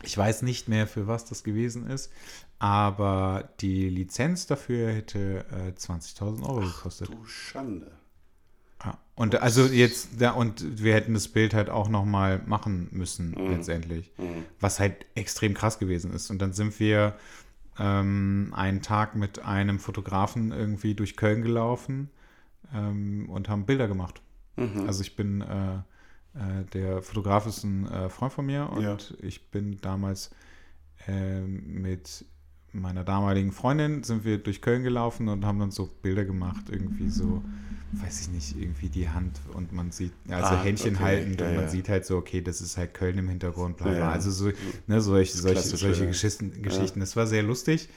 Ich 0.03 0.16
weiß 0.16 0.42
nicht 0.42 0.68
mehr, 0.68 0.87
für 0.87 1.07
was 1.07 1.25
das 1.25 1.44
gewesen 1.44 1.88
ist, 1.88 2.12
aber 2.59 3.51
die 3.61 3.88
Lizenz 3.88 4.47
dafür 4.47 4.92
hätte 4.92 5.44
äh, 5.51 5.79
20.000 5.79 6.42
Euro 6.42 6.62
Ach, 6.64 6.77
gekostet. 6.77 7.09
Du 7.09 7.25
Schande. 7.25 7.90
Und 9.16 9.40
also 9.40 9.66
jetzt, 9.66 10.09
da, 10.18 10.33
und 10.33 10.83
wir 10.83 10.94
hätten 10.94 11.14
das 11.14 11.29
Bild 11.29 11.55
halt 11.55 11.70
auch 11.70 11.88
nochmal 11.88 12.42
machen 12.47 12.88
müssen, 12.90 13.31
mhm. 13.31 13.53
letztendlich. 13.53 14.11
Mhm. 14.18 14.44
Was 14.59 14.81
halt 14.81 15.07
extrem 15.14 15.55
krass 15.55 15.79
gewesen 15.79 16.12
ist. 16.12 16.31
Und 16.31 16.40
dann 16.42 16.53
sind 16.53 16.81
wir 16.81 17.14
ähm, 17.79 18.53
einen 18.55 18.83
Tag 18.83 19.17
mit 19.17 19.41
einem 19.41 19.79
Fotografen 19.79 20.53
irgendwie 20.53 20.95
durch 20.95 21.17
Köln 21.17 21.43
gelaufen 21.43 22.11
ähm, 22.73 23.29
und 23.29 23.49
haben 23.49 23.67
Bilder 23.67 23.89
gemacht. 23.89 24.23
Mhm. 24.57 24.85
Also 24.87 25.03
ich 25.03 25.17
bin, 25.17 25.41
äh, 25.41 25.75
äh, 25.75 26.65
der 26.73 27.03
Fotograf 27.03 27.47
ist 27.47 27.65
ein 27.65 27.87
äh, 27.87 28.09
Freund 28.09 28.33
von 28.33 28.47
mir 28.47 28.71
und 28.71 28.83
ja. 28.83 28.97
ich 29.21 29.51
bin 29.51 29.79
damals 29.81 30.31
ähm, 31.07 31.83
mit 31.83 32.25
meiner 32.75 33.05
damaligen 33.05 33.53
Freundin 33.53 34.03
sind 34.03 34.25
wir 34.25 34.39
durch 34.39 34.61
Köln 34.61 34.83
gelaufen 34.83 35.29
und 35.29 35.45
haben 35.45 35.59
dann 35.59 35.71
so 35.71 35.89
Bilder 36.03 36.25
gemacht, 36.25 36.65
irgendwie 36.71 37.09
so, 37.09 37.43
weiß 37.93 38.23
ich 38.23 38.29
nicht, 38.29 38.57
irgendwie 38.61 38.89
die 38.89 39.09
Hand 39.09 39.41
und 39.55 39.73
man 39.73 39.91
sieht, 39.93 40.13
also 40.29 40.55
Ah, 40.55 40.63
Händchen 40.63 40.97
okay. 40.97 41.05
haltend 41.05 41.41
Ja, 41.41 41.49
und 41.49 41.55
man 41.55 41.65
ja. 41.65 41.71
sieht 41.71 41.89
halt 41.89 42.05
so, 42.05 42.17
okay, 42.17 42.41
das 42.41 42.61
ist 42.61 42.77
halt 42.77 42.95
Köln 42.95 43.17
im 43.19 43.29
Hintergrund, 43.29 43.77
bla 43.77 43.87
bla. 43.91 43.99
Ja. 43.99 44.09
Also 44.11 44.31
so, 44.31 44.51
ne, 44.87 45.01
solche, 45.01 45.39
solche, 45.39 45.61
solche. 45.77 46.07
Geschichten, 46.07 46.63
Geschichten. 46.63 47.01
Das 47.01 47.17
war 47.17 47.27
sehr 47.27 47.43
lustig, 47.43 47.89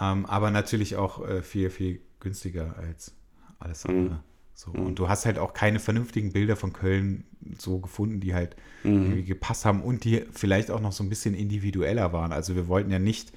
ähm, 0.00 0.26
aber 0.26 0.50
natürlich 0.50 0.96
auch 0.96 1.26
äh, 1.26 1.42
viel, 1.42 1.70
viel 1.70 2.00
günstiger 2.20 2.76
als 2.78 3.12
alles 3.58 3.84
Mhm. 3.86 3.90
andere. 3.98 4.20
So. 4.56 4.70
Und 4.70 5.00
du 5.00 5.08
hast 5.08 5.26
halt 5.26 5.38
auch 5.38 5.52
keine 5.52 5.80
vernünftigen 5.80 6.32
Bilder 6.32 6.54
von 6.54 6.72
Köln 6.72 7.24
so 7.58 7.80
gefunden, 7.80 8.20
die 8.20 8.34
halt 8.34 8.54
Mhm. 8.84 9.02
irgendwie 9.06 9.24
gepasst 9.24 9.64
haben 9.64 9.82
und 9.82 10.04
die 10.04 10.22
vielleicht 10.30 10.70
auch 10.70 10.80
noch 10.80 10.92
so 10.92 11.02
ein 11.02 11.08
bisschen 11.08 11.34
individueller 11.34 12.12
waren. 12.12 12.32
Also 12.32 12.54
wir 12.54 12.68
wollten 12.68 12.90
ja 12.92 12.98
nicht, 13.00 13.32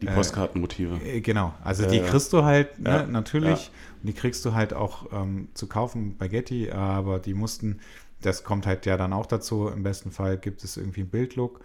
Die 0.00 0.06
Postkartenmotive. 0.06 1.00
äh, 1.04 1.20
genau, 1.20 1.54
also 1.64 1.84
Ja, 1.84 1.90
die 1.90 1.96
ja. 1.98 2.02
kriegst 2.02 2.32
du 2.32 2.44
halt, 2.44 2.78
ne, 2.78 2.90
Ja, 2.90 3.06
natürlich, 3.06 3.70
und 4.02 4.06
die 4.08 4.12
kriegst 4.12 4.44
du 4.44 4.52
halt 4.54 4.74
auch 4.74 5.10
ähm, 5.12 5.48
zu 5.54 5.66
kaufen 5.68 6.16
bei 6.18 6.28
Getty, 6.28 6.70
aber 6.70 7.18
die 7.18 7.34
mussten, 7.34 7.80
das 8.20 8.44
kommt 8.44 8.66
halt 8.66 8.86
ja 8.86 8.96
dann 8.96 9.12
auch 9.12 9.26
dazu, 9.26 9.68
im 9.68 9.82
besten 9.82 10.10
Fall 10.10 10.36
gibt 10.38 10.64
es 10.64 10.76
irgendwie 10.76 11.00
einen 11.02 11.10
Bildlook 11.10 11.60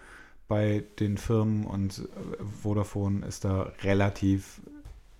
bei 0.48 0.84
den 0.98 1.18
Firmen 1.18 1.64
und 1.66 1.98
äh, 2.00 2.44
Vodafone 2.62 3.24
ist 3.26 3.44
da 3.44 3.72
relativ, 3.82 4.60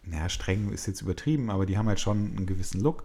naja, 0.05 0.29
streng 0.29 0.73
ist 0.73 0.87
jetzt 0.87 1.03
übertrieben, 1.03 1.51
aber 1.51 1.67
die 1.67 1.77
haben 1.79 1.89
halt 1.89 2.01
schon 2.01 2.35
einen 2.37 2.47
gewissen 2.47 2.81
Look. 2.81 3.05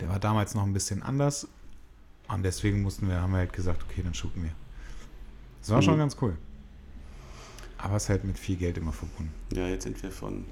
Der 0.00 0.08
war 0.08 0.18
damals 0.18 0.54
noch 0.54 0.62
ein 0.64 0.72
bisschen 0.72 1.02
anders 1.02 1.48
und 2.28 2.42
deswegen 2.44 2.82
mussten 2.82 3.08
wir, 3.08 3.20
haben 3.22 3.32
wir 3.32 3.38
halt 3.38 3.52
gesagt, 3.52 3.82
okay, 3.88 4.02
dann 4.02 4.14
shooten 4.14 4.42
wir. 4.44 4.52
Das 5.60 5.70
war 5.70 5.82
schon 5.82 5.94
Mhm. 5.94 5.98
ganz 5.98 6.16
cool. 6.20 6.36
Aber 7.78 7.96
es 7.96 8.04
ist 8.04 8.08
halt 8.10 8.24
mit 8.24 8.38
viel 8.38 8.56
Geld 8.56 8.76
immer 8.76 8.92
verbunden. 8.92 9.32
Ja, 9.54 9.68
jetzt 9.68 9.84
sind 9.84 10.02
wir 10.02 10.10
von, 10.10 10.44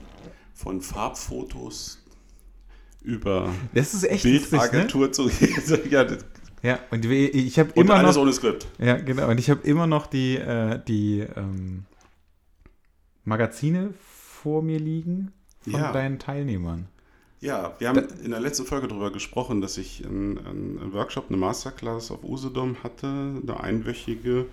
von 0.55 0.81
Farbfotos 0.81 2.03
über 3.03 3.53
Das 3.75 3.95
ist 3.95 4.05
echt 4.05 4.25
ne? 4.25 4.39
Bildagentur 4.39 5.13
zu. 5.13 5.29
ja, 5.91 6.05
das, 6.05 6.25
Ja, 6.63 6.79
und 6.91 7.05
ich 7.05 7.59
habe 7.59 7.71
immer 7.75 7.95
alles 7.95 8.17
noch, 8.17 8.23
ohne 8.23 8.33
Skript. 8.33 8.67
ja 8.79 8.97
genau, 8.97 9.29
und 9.31 9.39
ich 9.39 9.51
habe 9.51 9.67
immer 9.67 9.87
noch 9.87 10.07
die, 10.07 10.37
äh, 10.37 10.81
die 10.87 11.21
ähm, 11.21 11.85
Magazine 13.25 13.93
vor 14.43 14.63
mir 14.63 14.79
liegen 14.79 15.33
von 15.63 15.73
Ja. 15.81 15.93
deinen 15.93 16.19
Teilnehmern. 16.19 16.87
Ja, 17.41 17.75
wir 17.79 17.89
haben 17.89 17.99
in 18.25 18.31
der 18.31 18.41
letzten 18.41 18.65
Folge 18.65 18.89
darüber 18.89 19.13
gesprochen, 19.13 19.61
dass 19.61 19.77
ich 19.77 20.05
einen, 20.07 20.39
einen 20.39 20.93
Workshop, 20.93 21.27
eine 21.29 21.37
Masterclass 21.37 22.11
auf 22.11 22.25
Usedom 22.25 22.83
hatte, 22.83 23.07
eine 23.43 23.61
einwöchige, 23.61 24.47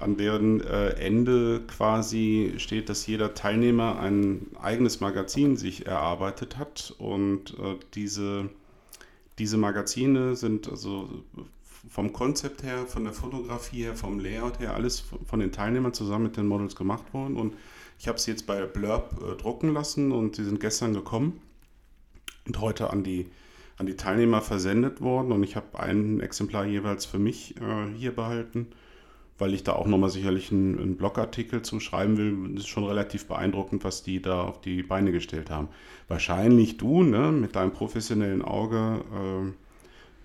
an 0.00 0.16
deren 0.16 0.60
äh, 0.60 0.90
Ende 0.90 1.62
quasi 1.66 2.54
steht, 2.56 2.88
dass 2.88 3.06
jeder 3.06 3.34
Teilnehmer 3.34 3.98
ein 3.98 4.46
eigenes 4.60 5.00
Magazin 5.00 5.56
sich 5.56 5.86
erarbeitet 5.86 6.58
hat. 6.58 6.94
Und 6.98 7.50
äh, 7.58 7.76
diese, 7.94 8.48
diese 9.38 9.56
Magazine 9.56 10.36
sind 10.36 10.68
also 10.68 11.08
vom 11.88 12.12
Konzept 12.12 12.62
her, 12.62 12.86
von 12.86 13.04
der 13.04 13.12
Fotografie 13.12 13.84
her, 13.84 13.94
vom 13.94 14.18
Layout 14.18 14.58
her, 14.58 14.74
alles 14.74 15.04
von 15.26 15.40
den 15.40 15.52
Teilnehmern 15.52 15.94
zusammen 15.94 16.24
mit 16.24 16.36
den 16.36 16.46
Models 16.46 16.76
gemacht 16.76 17.12
worden. 17.12 17.36
Und 17.36 17.54
ich 17.98 18.08
habe 18.08 18.18
sie 18.18 18.30
jetzt 18.30 18.46
bei 18.46 18.64
Blurb 18.66 19.20
äh, 19.22 19.36
drucken 19.36 19.72
lassen 19.74 20.12
und 20.12 20.36
sie 20.36 20.44
sind 20.44 20.60
gestern 20.60 20.94
gekommen 20.94 21.40
und 22.46 22.60
heute 22.60 22.90
an 22.90 23.04
die, 23.04 23.26
an 23.76 23.86
die 23.86 23.96
Teilnehmer 23.96 24.40
versendet 24.40 25.00
worden. 25.00 25.32
Und 25.32 25.42
ich 25.42 25.56
habe 25.56 25.78
ein 25.78 26.20
Exemplar 26.20 26.64
jeweils 26.64 27.04
für 27.04 27.18
mich 27.18 27.56
äh, 27.60 27.94
hier 27.96 28.14
behalten, 28.14 28.68
weil 29.40 29.54
ich 29.54 29.64
da 29.64 29.72
auch 29.72 29.86
nochmal 29.86 30.10
sicherlich 30.10 30.52
einen, 30.52 30.78
einen 30.78 30.96
Blogartikel 30.96 31.62
zu 31.62 31.80
schreiben 31.80 32.16
will. 32.16 32.36
Das 32.54 32.64
ist 32.64 32.68
schon 32.68 32.84
relativ 32.84 33.26
beeindruckend, 33.26 33.82
was 33.84 34.02
die 34.02 34.20
da 34.22 34.42
auf 34.42 34.60
die 34.60 34.82
Beine 34.82 35.12
gestellt 35.12 35.50
haben. 35.50 35.68
Wahrscheinlich 36.08 36.76
du, 36.76 37.02
ne, 37.02 37.32
mit 37.32 37.56
deinem 37.56 37.72
professionellen 37.72 38.42
Auge, 38.42 39.02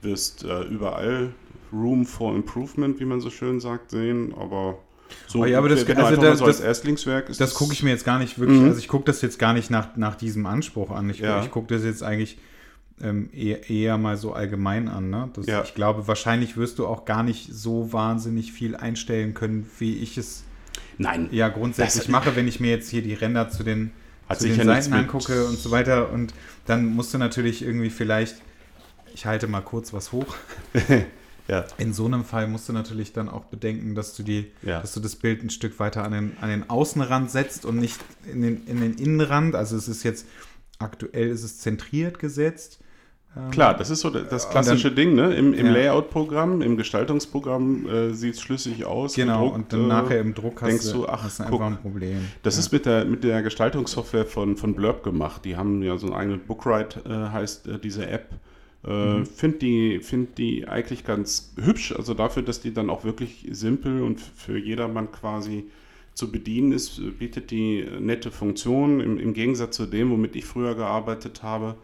äh, 0.01 0.05
wirst 0.05 0.43
äh, 0.43 0.63
überall 0.63 1.31
Room 1.73 2.05
for 2.05 2.35
Improvement, 2.35 2.99
wie 2.99 3.05
man 3.05 3.21
so 3.21 3.29
schön 3.29 3.59
sagt, 3.59 3.91
sehen, 3.91 4.33
aber 4.39 4.77
so 5.27 5.39
Oh 5.41 5.45
ja, 5.45 5.57
aber 5.59 5.69
das- 5.69 5.85
also 5.87 6.21
da- 6.21 6.35
so 6.35 6.45
das- 6.45 6.59
Erstlingswerk 6.59 7.29
ist 7.29 7.39
Das 7.39 7.53
gucke 7.53 7.73
ich 7.73 7.83
mir 7.83 7.89
jetzt 7.91 8.05
gar 8.05 8.19
nicht 8.19 8.39
wirklich, 8.39 8.59
Mhm. 8.59 8.67
also 8.67 8.79
ich 8.79 8.87
gucke 8.87 9.05
das 9.05 9.21
jetzt 9.21 9.39
gar 9.39 9.53
nicht 9.53 9.69
nach, 9.69 9.95
nach 9.95 10.15
diesem 10.15 10.45
Anspruch 10.45 10.91
an. 10.91 11.09
Ich, 11.09 11.19
Ja. 11.19 11.41
ich 11.43 11.51
gucke 11.51 11.73
das 11.73 11.83
jetzt 11.83 12.03
eigentlich 12.03 12.37
ähm, 13.01 13.29
eher, 13.33 13.69
eher 13.69 13.97
mal 13.97 14.17
so 14.17 14.33
allgemein 14.33 14.87
an. 14.87 15.09
Ne? 15.09 15.29
Das, 15.33 15.45
Ja. 15.47 15.63
Ich 15.63 15.73
glaube, 15.75 16.07
wahrscheinlich 16.07 16.57
wirst 16.57 16.79
du 16.79 16.87
auch 16.87 17.05
gar 17.05 17.23
nicht 17.23 17.53
so 17.53 17.91
wahnsinnig 17.91 18.51
viel 18.53 18.75
einstellen 18.75 19.33
können, 19.33 19.69
wie 19.79 19.97
ich 19.97 20.17
es 20.17 20.43
Nein, 20.97 21.27
ja 21.31 21.49
grundsätzlich 21.49 22.07
mache, 22.07 22.35
wenn 22.35 22.47
ich 22.47 22.59
mir 22.59 22.71
jetzt 22.71 22.89
hier 22.89 23.01
die 23.01 23.13
Ränder 23.13 23.49
zu 23.49 23.63
den, 23.63 23.91
zu 24.33 24.47
den 24.47 24.65
Seiten 24.65 24.93
angucke 24.93 25.45
und 25.45 25.59
so 25.59 25.71
weiter. 25.71 26.09
Und 26.11 26.33
dann 26.65 26.85
musst 26.85 27.13
du 27.13 27.17
natürlich 27.17 27.61
irgendwie 27.63 27.89
vielleicht, 27.89 28.37
ich 29.13 29.25
halte 29.25 29.47
mal 29.47 29.61
kurz 29.61 29.91
was 29.91 30.13
hoch. 30.13 30.35
ja. 31.49 31.65
In 31.77 31.93
so 31.93 32.05
einem 32.05 32.23
Fall 32.23 32.47
musst 32.47 32.69
du 32.69 32.73
natürlich 32.73 33.11
dann 33.11 33.27
auch 33.27 33.45
bedenken, 33.45 33.93
dass 33.93 34.15
du 34.15 34.23
die, 34.23 34.51
Ja. 34.61 34.79
dass 34.79 34.93
du 34.93 35.01
das 35.01 35.17
Bild 35.17 35.43
ein 35.43 35.49
Stück 35.49 35.79
weiter 35.79 36.05
an 36.05 36.13
den, 36.13 36.37
an 36.39 36.49
den 36.49 36.69
Außenrand 36.69 37.29
setzt 37.29 37.65
und 37.65 37.77
nicht 37.77 37.99
in 38.31 38.41
den, 38.41 38.65
in 38.67 38.79
den 38.79 38.93
Innenrand. 38.93 39.53
Also 39.53 39.75
es 39.75 39.89
ist 39.89 40.03
jetzt, 40.03 40.25
aktuell 40.79 41.27
ist 41.27 41.43
es 41.43 41.59
zentriert 41.59 42.19
gesetzt. 42.19 42.79
Ähm, 43.37 43.51
Klar, 43.51 43.75
das 43.75 43.89
ist 43.89 44.01
so 44.01 44.09
das 44.09 44.49
klassische 44.49 44.91
Ding, 44.91 45.13
ne? 45.15 45.33
Im, 45.35 45.53
im 45.53 45.65
Ja. 45.65 45.71
Layout-Programm, 45.73 46.61
im 46.61 46.77
Gestaltungsprogramm 46.77 47.87
äh, 47.87 48.13
sieht 48.13 48.35
es 48.35 48.41
schlüssig 48.41 48.85
aus. 48.85 49.15
Genau, 49.15 49.51
gedruckt, 49.51 49.55
und 49.55 49.73
dann 49.73 49.83
äh, 49.83 49.87
nachher 49.87 50.19
im 50.21 50.33
Druck 50.33 50.61
hast 50.61 50.69
denkst 50.69 50.91
du, 50.91 50.99
du, 50.99 51.07
ach, 51.09 51.23
hast 51.23 51.37
guck. 51.39 51.61
einfach 51.61 51.77
ein 51.77 51.77
Problem. 51.81 52.17
Das 52.43 52.55
ja. 52.55 52.61
ist 52.61 52.71
mit 52.71 52.85
der, 52.85 53.05
mit 53.05 53.23
der 53.23 53.41
Gestaltungssoftware 53.43 54.25
von, 54.25 54.55
von 54.57 54.73
Blurb 54.75 55.03
gemacht. 55.03 55.43
Die 55.45 55.57
haben 55.57 55.83
ja 55.83 55.97
so 55.97 56.07
einen 56.07 56.15
eigenen 56.15 56.39
Bookwrite, 56.41 57.01
äh, 57.07 57.33
heißt 57.33 57.67
äh, 57.67 57.79
diese 57.79 58.07
App. 58.07 58.29
Äh, 58.31 58.39
Mhm. 58.87 59.25
Finde 59.25 59.57
die, 59.57 59.99
find 59.99 60.37
die 60.37 60.67
eigentlich 60.67 61.03
ganz 61.03 61.53
hübsch. 61.59 61.91
Also 61.91 62.13
dafür, 62.13 62.43
dass 62.43 62.61
die 62.61 62.71
dann 62.73 62.89
auch 62.91 63.03
wirklich 63.03 63.47
simpel 63.51 64.03
und 64.03 64.21
für 64.21 64.57
jedermann 64.59 65.11
quasi 65.11 65.65
zu 66.13 66.31
bedienen 66.31 66.71
ist, 66.71 67.01
bietet 67.17 67.51
die 67.51 67.79
äh, 67.81 67.99
nette 67.99 68.31
Funktionen 68.31 68.99
im, 69.01 69.19
im 69.19 69.33
Gegensatz 69.33 69.75
zu 69.75 69.85
dem, 69.87 70.11
womit 70.11 70.35
ich 70.35 70.45
früher 70.45 70.75
gearbeitet 70.75 71.43
habe. 71.43 71.75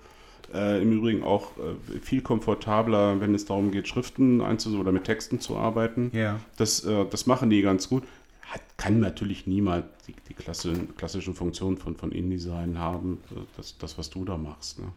Äh, 0.53 0.81
Im 0.81 0.91
Übrigen 0.91 1.23
auch 1.23 1.51
äh, 1.57 1.99
viel 1.99 2.21
komfortabler, 2.21 3.19
wenn 3.19 3.33
es 3.35 3.45
darum 3.45 3.71
geht, 3.71 3.87
Schriften 3.87 4.41
einzusetzen 4.41 4.81
oder 4.81 4.91
mit 4.91 5.03
Texten 5.03 5.39
zu 5.39 5.57
arbeiten. 5.57 6.11
Ja. 6.13 6.39
Das, 6.57 6.83
äh, 6.83 7.05
das 7.09 7.25
machen 7.25 7.49
die 7.49 7.61
ganz 7.61 7.89
gut. 7.89 8.03
Hat, 8.41 8.61
kann 8.77 8.99
natürlich 8.99 9.47
niemals 9.47 9.85
die, 10.07 10.15
die 10.27 10.33
Klasse, 10.33 10.73
klassischen 10.97 11.35
Funktionen 11.35 11.77
von, 11.77 11.95
von 11.95 12.11
InDesign 12.11 12.77
haben, 12.77 13.19
äh, 13.31 13.39
das, 13.57 13.77
das, 13.77 13.97
was 13.97 14.09
du 14.09 14.25
da 14.25 14.37
machst. 14.37 14.79
Ne? 14.79 14.87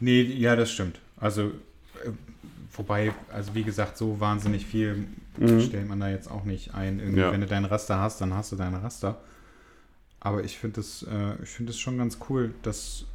Nee, 0.00 0.22
ja, 0.22 0.56
das 0.56 0.70
stimmt. 0.70 0.98
Also, 1.18 1.42
äh, 1.42 2.10
wobei, 2.72 3.12
also 3.32 3.54
wie 3.54 3.64
gesagt, 3.64 3.96
so 3.96 4.18
wahnsinnig 4.20 4.64
viel 4.66 5.06
stellt 5.36 5.88
man 5.88 6.00
da 6.00 6.10
jetzt 6.10 6.30
auch 6.30 6.44
nicht 6.44 6.74
ein. 6.74 6.96
Mhm. 6.96 7.16
Ja. 7.16 7.32
Wenn 7.32 7.40
du 7.40 7.46
dein 7.46 7.64
Raster 7.64 7.98
hast, 7.98 8.20
dann 8.20 8.34
hast 8.34 8.52
du 8.52 8.56
dein 8.56 8.74
Raster. 8.74 9.18
Aber 10.20 10.44
ich 10.44 10.58
finde 10.58 10.80
es 10.80 11.02
äh, 11.02 11.44
find 11.44 11.70
es 11.70 11.78
schon 11.78 11.96
ganz 11.96 12.18
cool, 12.28 12.52
dass, 12.62 13.06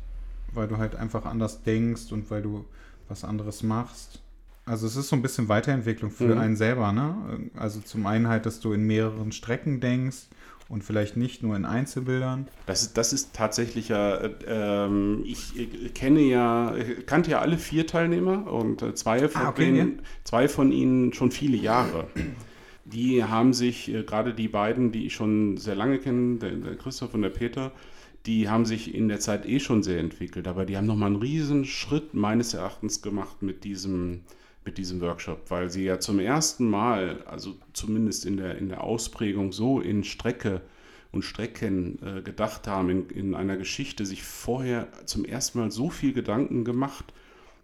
weil 0.55 0.67
du 0.67 0.77
halt 0.77 0.95
einfach 0.95 1.25
anders 1.25 1.63
denkst 1.63 2.11
und 2.11 2.29
weil 2.31 2.41
du 2.41 2.65
was 3.07 3.23
anderes 3.23 3.63
machst. 3.63 4.21
Also 4.65 4.87
es 4.87 4.95
ist 4.95 5.09
so 5.09 5.15
ein 5.15 5.21
bisschen 5.21 5.47
Weiterentwicklung 5.47 6.09
für 6.09 6.33
Mhm. 6.35 6.37
einen 6.39 6.55
selber, 6.55 6.91
ne? 6.91 7.15
Also 7.55 7.81
zum 7.81 8.05
einen 8.07 8.27
halt, 8.27 8.45
dass 8.47 8.59
du 8.59 8.73
in 8.73 8.87
mehreren 8.87 9.31
Strecken 9.31 9.79
denkst 9.79 10.23
und 10.69 10.83
vielleicht 10.83 11.15
nicht 11.17 11.43
nur 11.43 11.55
in 11.55 11.65
Einzelbildern. 11.65 12.47
Das, 12.65 12.81
ist- 12.81 12.97
das 12.97 13.13
ist 13.13 13.33
tatsächlich 13.35 13.89
ja, 13.89 14.15
äh, 14.15 14.31
ähm, 14.47 15.21
ich 15.23 15.55
äh, 15.59 15.89
kenne 15.89 16.21
ja, 16.21 16.73
kannte 17.05 17.29
ja 17.29 17.41
alle 17.41 17.59
vier 17.59 17.85
Teilnehmer 17.85 18.51
und 18.51 18.81
äh, 18.81 18.95
zwei, 18.95 19.29
von 19.29 19.41
Ah, 19.43 19.49
okay, 19.49 19.65
denen, 19.71 20.01
zwei 20.23 20.47
von 20.47 20.71
ihnen 20.71 21.13
schon 21.13 21.29
viele 21.29 21.57
Jahre. 21.57 22.07
Die 22.85 23.23
haben 23.23 23.53
sich, 23.53 23.93
äh, 23.93 24.03
gerade 24.03 24.33
die 24.33 24.47
beiden, 24.47 24.91
die 24.91 25.05
ich 25.07 25.13
schon 25.13 25.57
sehr 25.57 25.75
lange 25.75 25.99
kenne, 25.99 26.37
der, 26.39 26.51
der 26.51 26.75
Christoph 26.75 27.13
und 27.13 27.21
der 27.21 27.29
Peter, 27.29 27.71
die 28.25 28.49
haben 28.49 28.65
sich 28.65 28.93
in 28.93 29.07
der 29.07 29.19
Zeit 29.19 29.45
eh 29.45 29.59
schon 29.59 29.83
sehr 29.83 29.99
entwickelt, 29.99 30.47
aber 30.47 30.65
die 30.65 30.77
haben 30.77 30.87
nochmal 30.87 31.11
einen 31.11 31.21
riesen 31.21 31.65
Schritt 31.65 32.13
meines 32.13 32.53
Erachtens 32.53 33.01
gemacht 33.01 33.41
mit 33.41 33.63
diesem, 33.63 34.21
mit 34.63 34.77
diesem 34.77 35.01
Workshop, 35.01 35.49
weil 35.49 35.69
sie 35.69 35.83
ja 35.83 35.99
zum 35.99 36.19
ersten 36.19 36.69
Mal, 36.69 37.23
also 37.25 37.55
zumindest 37.73 38.25
in 38.25 38.37
der, 38.37 38.57
in 38.57 38.69
der 38.69 38.83
Ausprägung 38.83 39.51
so 39.51 39.79
in 39.79 40.03
Strecke 40.03 40.61
und 41.11 41.23
Strecken 41.23 41.99
äh, 42.03 42.21
gedacht 42.21 42.67
haben, 42.67 42.89
in, 42.89 43.09
in 43.09 43.35
einer 43.35 43.57
Geschichte 43.57 44.05
sich 44.05 44.23
vorher 44.23 44.87
zum 45.05 45.23
ersten 45.23 45.59
Mal 45.59 45.71
so 45.71 45.89
viel 45.89 46.13
Gedanken 46.13 46.65
gemacht, 46.65 47.13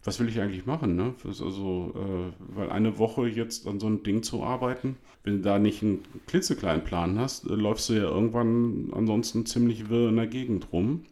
was 0.04 0.20
will 0.20 0.30
ich 0.30 0.40
eigentlich 0.42 0.66
machen, 0.66 0.96
ne? 0.96 1.14
Also, 1.24 1.94
äh, 1.96 2.56
weil 2.56 2.70
eine 2.72 2.98
Woche 2.98 3.28
jetzt 3.28 3.68
an 3.68 3.80
so 3.80 3.88
einem 3.88 4.04
Ding 4.04 4.24
zu 4.24 4.44
arbeiten, 4.44 4.98
wenn 5.24 5.38
du 5.38 5.42
da 5.42 5.60
nicht 5.60 5.84
einen 5.84 6.04
klitzekleinen 6.28 6.84
Plan 6.84 7.20
hast, 7.20 7.46
äh, 7.46 7.54
läufst 7.54 7.90
du 7.90 7.94
ja 7.94 8.04
irgendwann 8.04 8.92
ansonsten 8.94 9.46
ziemlich 9.46 9.90
wirr 9.90 10.10
in 10.10 10.16
der 10.16 10.28
Gegend 10.28 10.72
rum. 10.72 11.06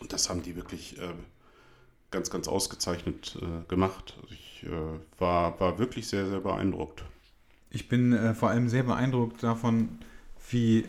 Und 0.00 0.12
das 0.12 0.28
haben 0.30 0.42
die 0.42 0.56
wirklich 0.56 0.98
äh, 0.98 1.12
ganz, 2.10 2.30
ganz 2.30 2.48
ausgezeichnet 2.48 3.38
äh, 3.40 3.68
gemacht. 3.68 4.16
Also 4.22 4.34
ich 4.34 4.64
äh, 4.64 5.20
war, 5.20 5.58
war 5.60 5.78
wirklich 5.78 6.08
sehr, 6.08 6.26
sehr 6.26 6.40
beeindruckt. 6.40 7.04
Ich 7.70 7.88
bin 7.88 8.12
äh, 8.12 8.34
vor 8.34 8.50
allem 8.50 8.68
sehr 8.68 8.82
beeindruckt 8.82 9.42
davon, 9.42 9.88
wie 10.50 10.84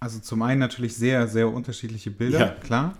also 0.00 0.20
zum 0.20 0.42
einen 0.42 0.60
natürlich 0.60 0.94
sehr, 0.94 1.26
sehr 1.26 1.48
unterschiedliche 1.48 2.10
Bilder, 2.10 2.38
Ja. 2.38 2.48
klar. 2.48 2.96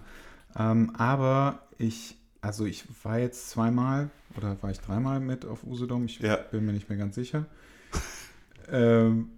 Ähm, 0.59 0.93
aber 0.97 1.61
ich, 1.79 2.17
also 2.47 2.65
ich 2.65 2.85
war 3.05 3.19
jetzt 3.19 3.51
zweimal 3.51 4.11
oder 4.37 4.57
war 4.63 4.71
ich 4.71 4.81
dreimal 4.81 5.21
mit 5.21 5.45
auf 5.45 5.65
Usedom, 5.65 6.05
ich 6.07 6.21
Ja. 6.21 6.37
bin 6.37 6.65
mir 6.65 6.73
nicht 6.73 6.89
mehr 6.89 6.99
ganz 6.99 7.15
sicher. 7.15 7.47
ähm, 8.71 9.31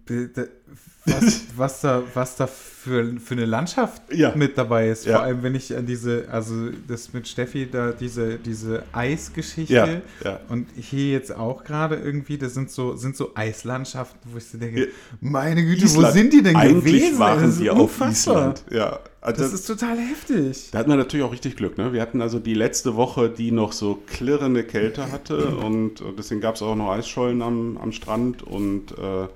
was, 1.04 1.40
was 1.56 1.80
da, 1.80 2.02
was 2.14 2.36
da 2.36 2.46
für, 2.46 3.14
für 3.18 3.34
eine 3.34 3.44
Landschaft 3.46 4.02
Ja. 4.12 4.34
mit 4.34 4.56
dabei 4.58 4.88
ist. 4.88 5.06
Ja. 5.06 5.16
Vor 5.16 5.22
allem, 5.24 5.42
wenn 5.42 5.54
ich 5.54 5.76
an 5.76 5.86
diese, 5.86 6.26
also 6.30 6.54
das 6.86 7.12
mit 7.12 7.26
Steffi, 7.28 7.68
da 7.70 7.92
diese, 7.92 8.36
diese 8.36 8.82
Eisgeschichte 8.92 10.02
Ja, 10.24 10.40
und 10.48 10.66
hier 10.76 11.12
jetzt 11.12 11.34
auch 11.34 11.64
gerade 11.64 11.96
irgendwie, 11.96 12.38
das 12.38 12.54
sind 12.54 12.70
so, 12.70 12.96
sind 12.96 13.16
so 13.16 13.32
Eislandschaften, 13.34 14.18
wo 14.32 14.38
ich 14.38 14.44
so 14.46 14.58
denke, 14.58 14.88
meine 15.20 15.64
Güte, 15.64 15.82
wo 15.94 15.98
Island. 15.98 16.14
sind 16.14 16.32
die 16.32 16.42
denn 16.42 16.56
Eigentlich 16.56 16.84
gewesen? 17.02 17.18
waren 17.18 17.42
Das 17.42 17.58
die 17.58 17.70
auf. 17.70 18.00
Island. 18.00 18.64
Ja, 18.70 19.00
also 19.20 19.42
Das 19.42 19.52
ist 19.52 19.66
total 19.66 19.98
heftig. 19.98 20.70
Da 20.72 20.78
hatten 20.78 20.90
wir 20.90 20.96
natürlich 20.96 21.24
auch 21.26 21.32
richtig 21.32 21.56
Glück. 21.56 21.76
Ne? 21.78 21.92
Wir 21.92 22.00
hatten 22.00 22.22
also 22.22 22.38
die 22.38 22.54
letzte 22.54 22.96
Woche, 22.96 23.28
die 23.28 23.50
noch 23.50 23.72
so 23.72 24.02
klirrende 24.06 24.62
Kälte 24.62 25.10
hatte 25.10 25.48
und 25.56 26.02
deswegen 26.18 26.40
gab 26.40 26.54
es 26.54 26.62
auch 26.62 26.76
noch 26.76 26.90
Eisschollen 26.92 27.42
am, 27.42 27.76
am 27.78 27.92
Strand 27.92 28.42
und 28.42 28.92
äh, 28.92 29.26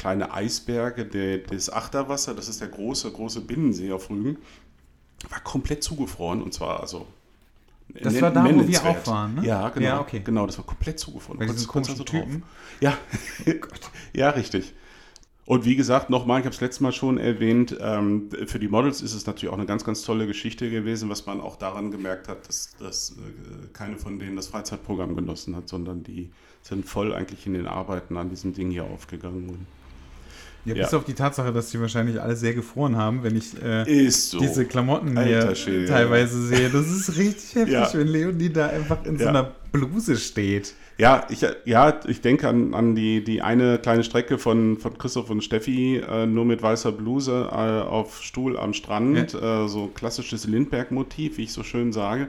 kleine 0.00 0.32
Eisberge. 0.32 1.04
Der, 1.04 1.38
das 1.38 1.70
Achterwasser, 1.70 2.34
das 2.34 2.48
ist 2.48 2.60
der 2.60 2.68
große, 2.68 3.10
große 3.10 3.42
Binnensee 3.42 3.92
auf 3.92 4.08
Rügen, 4.08 4.38
war 5.28 5.40
komplett 5.40 5.84
zugefroren 5.84 6.42
und 6.42 6.54
zwar 6.54 6.80
also 6.80 7.06
Das 8.02 8.20
war 8.22 8.30
da, 8.30 8.44
wo 8.44 8.66
wir 8.66 8.82
auch 8.82 9.06
waren, 9.06 9.34
ne? 9.34 9.46
Ja, 9.46 9.68
genau. 9.68 9.86
Ja, 9.86 10.00
okay. 10.00 10.20
Genau, 10.24 10.46
das 10.46 10.56
war 10.56 10.64
komplett 10.64 10.98
zugefroren. 10.98 11.40
Diesen 11.40 11.66
konntest- 11.66 11.68
konntest 11.68 11.90
also 11.92 12.04
Typen. 12.04 12.42
Ja, 12.80 12.96
ja, 14.14 14.30
richtig. 14.30 14.72
Und 15.44 15.64
wie 15.64 15.74
gesagt, 15.76 16.08
nochmal, 16.10 16.38
ich 16.40 16.46
habe 16.46 16.54
es 16.54 16.60
letztes 16.60 16.80
Mal 16.80 16.92
schon 16.92 17.18
erwähnt, 17.18 17.76
ähm, 17.80 18.30
für 18.46 18.58
die 18.60 18.68
Models 18.68 19.02
ist 19.02 19.14
es 19.14 19.26
natürlich 19.26 19.52
auch 19.52 19.58
eine 19.58 19.66
ganz, 19.66 19.84
ganz 19.84 20.02
tolle 20.02 20.26
Geschichte 20.28 20.70
gewesen, 20.70 21.10
was 21.10 21.26
man 21.26 21.40
auch 21.40 21.56
daran 21.56 21.90
gemerkt 21.90 22.28
hat, 22.28 22.48
dass, 22.48 22.70
dass 22.78 23.10
äh, 23.10 23.66
keine 23.72 23.98
von 23.98 24.18
denen 24.18 24.36
das 24.36 24.46
Freizeitprogramm 24.46 25.16
genossen 25.16 25.56
hat, 25.56 25.68
sondern 25.68 26.04
die 26.04 26.30
sind 26.62 26.86
voll 26.86 27.12
eigentlich 27.12 27.46
in 27.46 27.54
den 27.54 27.66
Arbeiten 27.66 28.16
an 28.16 28.30
diesem 28.30 28.54
Ding 28.54 28.70
hier 28.70 28.84
aufgegangen. 28.84 29.66
Ja, 30.64 30.74
Ja. 30.74 30.84
bis 30.84 30.92
auf 30.94 31.04
die 31.04 31.14
Tatsache, 31.14 31.52
dass 31.52 31.70
die 31.70 31.80
wahrscheinlich 31.80 32.20
alle 32.20 32.36
sehr 32.36 32.52
gefroren 32.52 32.96
haben, 32.96 33.22
wenn 33.22 33.34
ich 33.36 33.60
äh, 33.62 34.10
so. 34.10 34.38
diese 34.40 34.66
Klamotten 34.66 35.16
Alter 35.16 35.46
hier 35.46 35.54
Schwede. 35.54 35.86
teilweise 35.86 36.46
sehe. 36.46 36.68
Das 36.68 36.86
ist 36.86 37.16
richtig 37.16 37.54
heftig, 37.54 37.72
Ja. 37.72 37.88
wenn 37.94 38.08
Leonie 38.08 38.50
da 38.50 38.66
einfach 38.68 39.04
in 39.06 39.16
so 39.16 39.24
Ja. 39.24 39.30
einer 39.30 39.50
Bluse 39.72 40.16
steht. 40.16 40.74
Ja, 40.98 41.26
ich, 41.30 41.46
ja, 41.64 41.98
ich 42.06 42.20
denke 42.20 42.46
an, 42.46 42.74
an 42.74 42.94
die, 42.94 43.24
die 43.24 43.40
eine 43.40 43.78
kleine 43.78 44.04
Strecke 44.04 44.36
von, 44.36 44.76
von 44.76 44.98
Christoph 44.98 45.30
und 45.30 45.42
Steffi, 45.42 45.96
äh, 45.96 46.26
nur 46.26 46.44
mit 46.44 46.62
weißer 46.62 46.92
Bluse 46.92 47.48
äh, 47.50 47.54
auf 47.54 48.22
Stuhl 48.22 48.58
am 48.58 48.74
Strand, 48.74 49.32
äh, 49.32 49.66
so 49.66 49.86
klassisches 49.86 50.44
Lindbergh-Motiv, 50.46 51.38
wie 51.38 51.44
ich 51.44 51.54
so 51.54 51.62
schön 51.62 51.92
sage. 51.94 52.28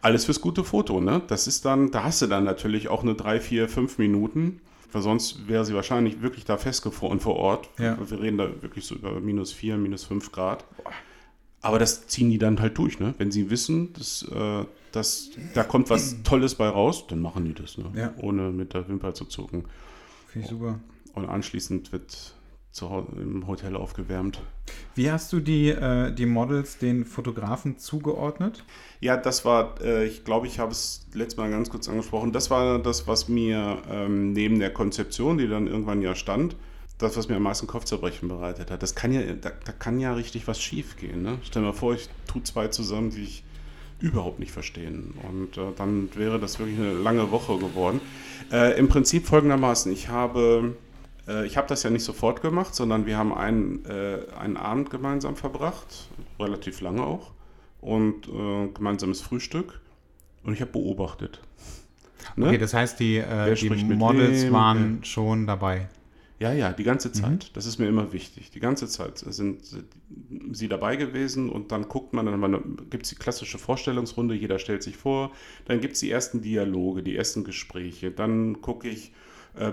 Alles 0.00 0.26
fürs 0.26 0.40
gute 0.40 0.62
Foto, 0.62 1.00
ne? 1.00 1.22
Das 1.26 1.48
ist 1.48 1.64
dann, 1.64 1.90
da 1.90 2.04
hast 2.04 2.22
du 2.22 2.26
dann 2.28 2.44
natürlich 2.44 2.86
auch 2.88 3.02
eine 3.02 3.14
drei, 3.16 3.40
vier, 3.40 3.68
fünf 3.68 3.98
Minuten, 3.98 4.60
weil 4.92 5.02
sonst 5.02 5.48
wäre 5.48 5.64
sie 5.64 5.74
wahrscheinlich 5.74 6.22
wirklich 6.22 6.44
da 6.44 6.56
festgefroren 6.56 7.20
vor 7.20 7.36
Ort. 7.36 7.68
Ja. 7.78 7.98
Wir 8.08 8.20
reden 8.20 8.38
da 8.38 8.62
wirklich 8.62 8.84
so 8.86 8.94
über 8.94 9.20
minus 9.20 9.52
vier, 9.52 9.76
minus 9.76 10.04
fünf 10.04 10.32
Grad. 10.32 10.64
Aber 11.60 11.78
das 11.78 12.06
ziehen 12.06 12.30
die 12.30 12.38
dann 12.38 12.60
halt 12.60 12.76
durch, 12.76 13.00
ne? 13.00 13.14
Wenn 13.16 13.30
sie 13.30 13.48
wissen, 13.48 13.94
dass, 13.94 14.22
äh, 14.30 14.64
dass 14.92 15.30
da 15.54 15.64
kommt 15.64 15.88
was 15.88 16.16
Tolles 16.22 16.56
bei 16.56 16.68
raus, 16.68 17.06
dann 17.06 17.20
machen 17.20 17.46
die 17.46 17.54
das, 17.54 17.78
ne? 17.78 17.90
Ja. 17.94 18.14
Ohne 18.20 18.50
mit 18.50 18.74
der 18.74 18.86
Wimper 18.86 19.14
zu 19.14 19.24
zucken. 19.24 19.64
Finde 20.28 20.44
ich 20.44 20.50
super. 20.50 20.78
Und 21.14 21.26
anschließend 21.26 21.92
wird 21.92 22.34
zu 22.74 22.90
Hause 22.90 23.06
im 23.16 23.46
Hotel 23.46 23.76
aufgewärmt. 23.76 24.42
Wie 24.96 25.08
hast 25.08 25.32
du 25.32 25.38
die, 25.38 25.68
äh, 25.68 26.12
die 26.12 26.26
Models 26.26 26.76
den 26.78 27.04
Fotografen 27.04 27.78
zugeordnet? 27.78 28.64
Ja, 29.00 29.16
das 29.16 29.44
war, 29.44 29.80
äh, 29.80 30.04
ich 30.06 30.24
glaube, 30.24 30.48
ich 30.48 30.58
habe 30.58 30.72
es 30.72 31.06
letztes 31.14 31.36
Mal 31.36 31.50
ganz 31.50 31.70
kurz 31.70 31.88
angesprochen. 31.88 32.32
Das 32.32 32.50
war 32.50 32.80
das, 32.80 33.06
was 33.06 33.28
mir 33.28 33.78
ähm, 33.88 34.32
neben 34.32 34.58
der 34.58 34.72
Konzeption, 34.72 35.38
die 35.38 35.46
dann 35.46 35.68
irgendwann 35.68 36.02
ja 36.02 36.16
stand, 36.16 36.56
das, 36.98 37.16
was 37.16 37.28
mir 37.28 37.36
am 37.36 37.44
meisten 37.44 37.68
Kopfzerbrechen 37.68 38.28
bereitet 38.28 38.72
hat. 38.72 38.82
Das 38.82 38.96
kann 38.96 39.12
ja, 39.12 39.20
da, 39.22 39.52
da 39.64 39.72
kann 39.72 40.00
ja 40.00 40.12
richtig 40.12 40.48
was 40.48 40.60
schief 40.60 40.96
gehen. 40.96 41.22
Ne? 41.22 41.38
Stell 41.44 41.62
dir 41.62 41.68
mal 41.68 41.74
vor, 41.74 41.94
ich 41.94 42.08
tue 42.26 42.42
zwei 42.42 42.66
zusammen, 42.68 43.10
die 43.10 43.22
ich 43.22 43.44
überhaupt 44.00 44.40
nicht 44.40 44.50
verstehen. 44.50 45.14
Und 45.30 45.56
äh, 45.56 45.72
dann 45.76 46.08
wäre 46.16 46.40
das 46.40 46.58
wirklich 46.58 46.78
eine 46.78 46.92
lange 46.92 47.30
Woche 47.30 47.56
geworden. 47.58 48.00
Äh, 48.50 48.76
Im 48.78 48.88
Prinzip 48.88 49.26
folgendermaßen, 49.26 49.92
ich 49.92 50.08
habe, 50.08 50.74
äh, 51.28 51.46
ich 51.46 51.56
habe 51.56 51.68
das 51.68 51.82
ja 51.82 51.90
nicht 51.90 52.04
sofort 52.04 52.42
gemacht, 52.42 52.74
sondern 52.74 53.06
wir 53.06 53.16
haben 53.16 53.32
einen, 53.34 53.84
äh, 53.84 54.18
einen 54.38 54.56
Abend 54.56 54.90
gemeinsam 54.90 55.36
verbracht, 55.36 56.08
relativ 56.38 56.80
lange 56.80 57.02
auch, 57.04 57.32
und 57.80 58.28
äh, 58.28 58.68
gemeinsames 58.72 59.20
Frühstück. 59.20 59.80
Und 60.42 60.52
ich 60.54 60.60
habe 60.60 60.72
beobachtet. 60.72 61.40
Ne? 62.36 62.46
Okay, 62.48 62.58
das 62.58 62.72
heißt, 62.72 62.98
die, 63.00 63.18
äh, 63.18 63.26
Wer 63.28 63.54
die 63.54 63.84
Models 63.84 64.50
waren 64.50 65.04
schon 65.04 65.46
dabei. 65.46 65.88
Ja, 66.40 66.52
ja, 66.52 66.72
die 66.72 66.82
ganze 66.82 67.08
Mhm. 67.08 67.12
Zeit. 67.14 67.50
Das 67.54 67.64
ist 67.64 67.78
mir 67.78 67.86
immer 67.86 68.12
wichtig. 68.12 68.50
Die 68.50 68.60
ganze 68.60 68.88
Zeit 68.88 69.18
sind 69.18 69.60
sie 70.52 70.68
dabei 70.68 70.96
gewesen 70.96 71.48
und 71.48 71.70
dann 71.70 71.88
guckt 71.88 72.12
man, 72.12 72.26
dann 72.26 72.76
gibt 72.90 73.04
es 73.04 73.10
die 73.10 73.16
klassische 73.16 73.58
Vorstellungsrunde, 73.58 74.34
jeder 74.34 74.58
stellt 74.58 74.82
sich 74.82 74.96
vor, 74.96 75.32
dann 75.66 75.80
gibt 75.80 75.94
es 75.94 76.00
die 76.00 76.10
ersten 76.10 76.40
Dialoge, 76.40 77.02
die 77.02 77.14
ersten 77.16 77.44
Gespräche, 77.44 78.10
dann 78.10 78.60
gucke 78.62 78.88
ich, 78.88 79.12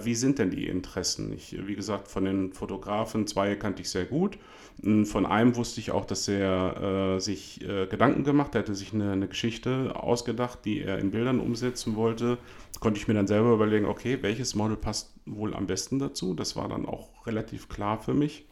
wie 0.03 0.15
sind 0.15 0.39
denn 0.39 0.51
die 0.51 0.67
Interessen? 0.67 1.33
Ich, 1.33 1.55
wie 1.67 1.75
gesagt, 1.75 2.07
von 2.07 2.25
den 2.25 2.53
Fotografen, 2.53 3.27
zwei 3.27 3.55
kannte 3.55 3.81
ich 3.81 3.89
sehr 3.89 4.05
gut. 4.05 4.37
Mm, 4.81 5.03
Von 5.05 5.25
einem 5.25 5.55
wusste 5.55 5.79
ich 5.79 5.91
auch, 5.91 6.05
dass 6.05 6.27
er 6.27 7.15
äh, 7.15 7.19
sich 7.19 7.61
äh, 7.67 7.87
Gedanken 7.87 8.23
gemacht 8.23 8.49
hat, 8.49 8.55
er 8.55 8.59
hatte 8.61 8.75
sich 8.75 8.93
eine, 8.93 9.11
eine 9.11 9.27
Geschichte 9.27 9.95
ausgedacht, 9.95 10.59
die 10.65 10.81
er 10.81 10.99
in 10.99 11.11
Bildern 11.11 11.39
umsetzen 11.39 11.95
wollte. 11.95 12.37
Konnte 12.79 12.99
ich 12.99 13.07
mir 13.07 13.13
dann 13.13 13.27
selber 13.27 13.53
überlegen, 13.53 13.85
okay, 13.85 14.19
welches 14.21 14.55
Model 14.55 14.77
passt 14.77 15.13
wohl 15.25 15.53
am 15.55 15.67
besten 15.67 15.99
dazu? 15.99 16.33
Das 16.33 16.55
war 16.55 16.67
dann 16.69 16.85
auch 16.85 17.25
relativ 17.27 17.69
klar 17.69 18.01
für 18.01 18.13
mich. 18.13 18.45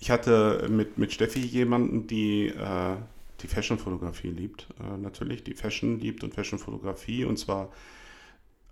Ich 0.00 0.10
hatte 0.10 0.66
mit, 0.70 0.98
mit 0.98 1.12
Steffi 1.12 1.40
jemanden, 1.40 2.06
die 2.06 2.48
äh, 2.48 2.96
die 3.42 3.48
Fashion-Fotografie 3.48 4.28
liebt, 4.30 4.68
äh, 4.80 4.96
natürlich, 4.96 5.44
die 5.44 5.54
Fashion 5.54 6.00
liebt 6.00 6.24
und 6.24 6.34
Fashion-Fotografie 6.34 7.24
und 7.24 7.38
zwar 7.38 7.70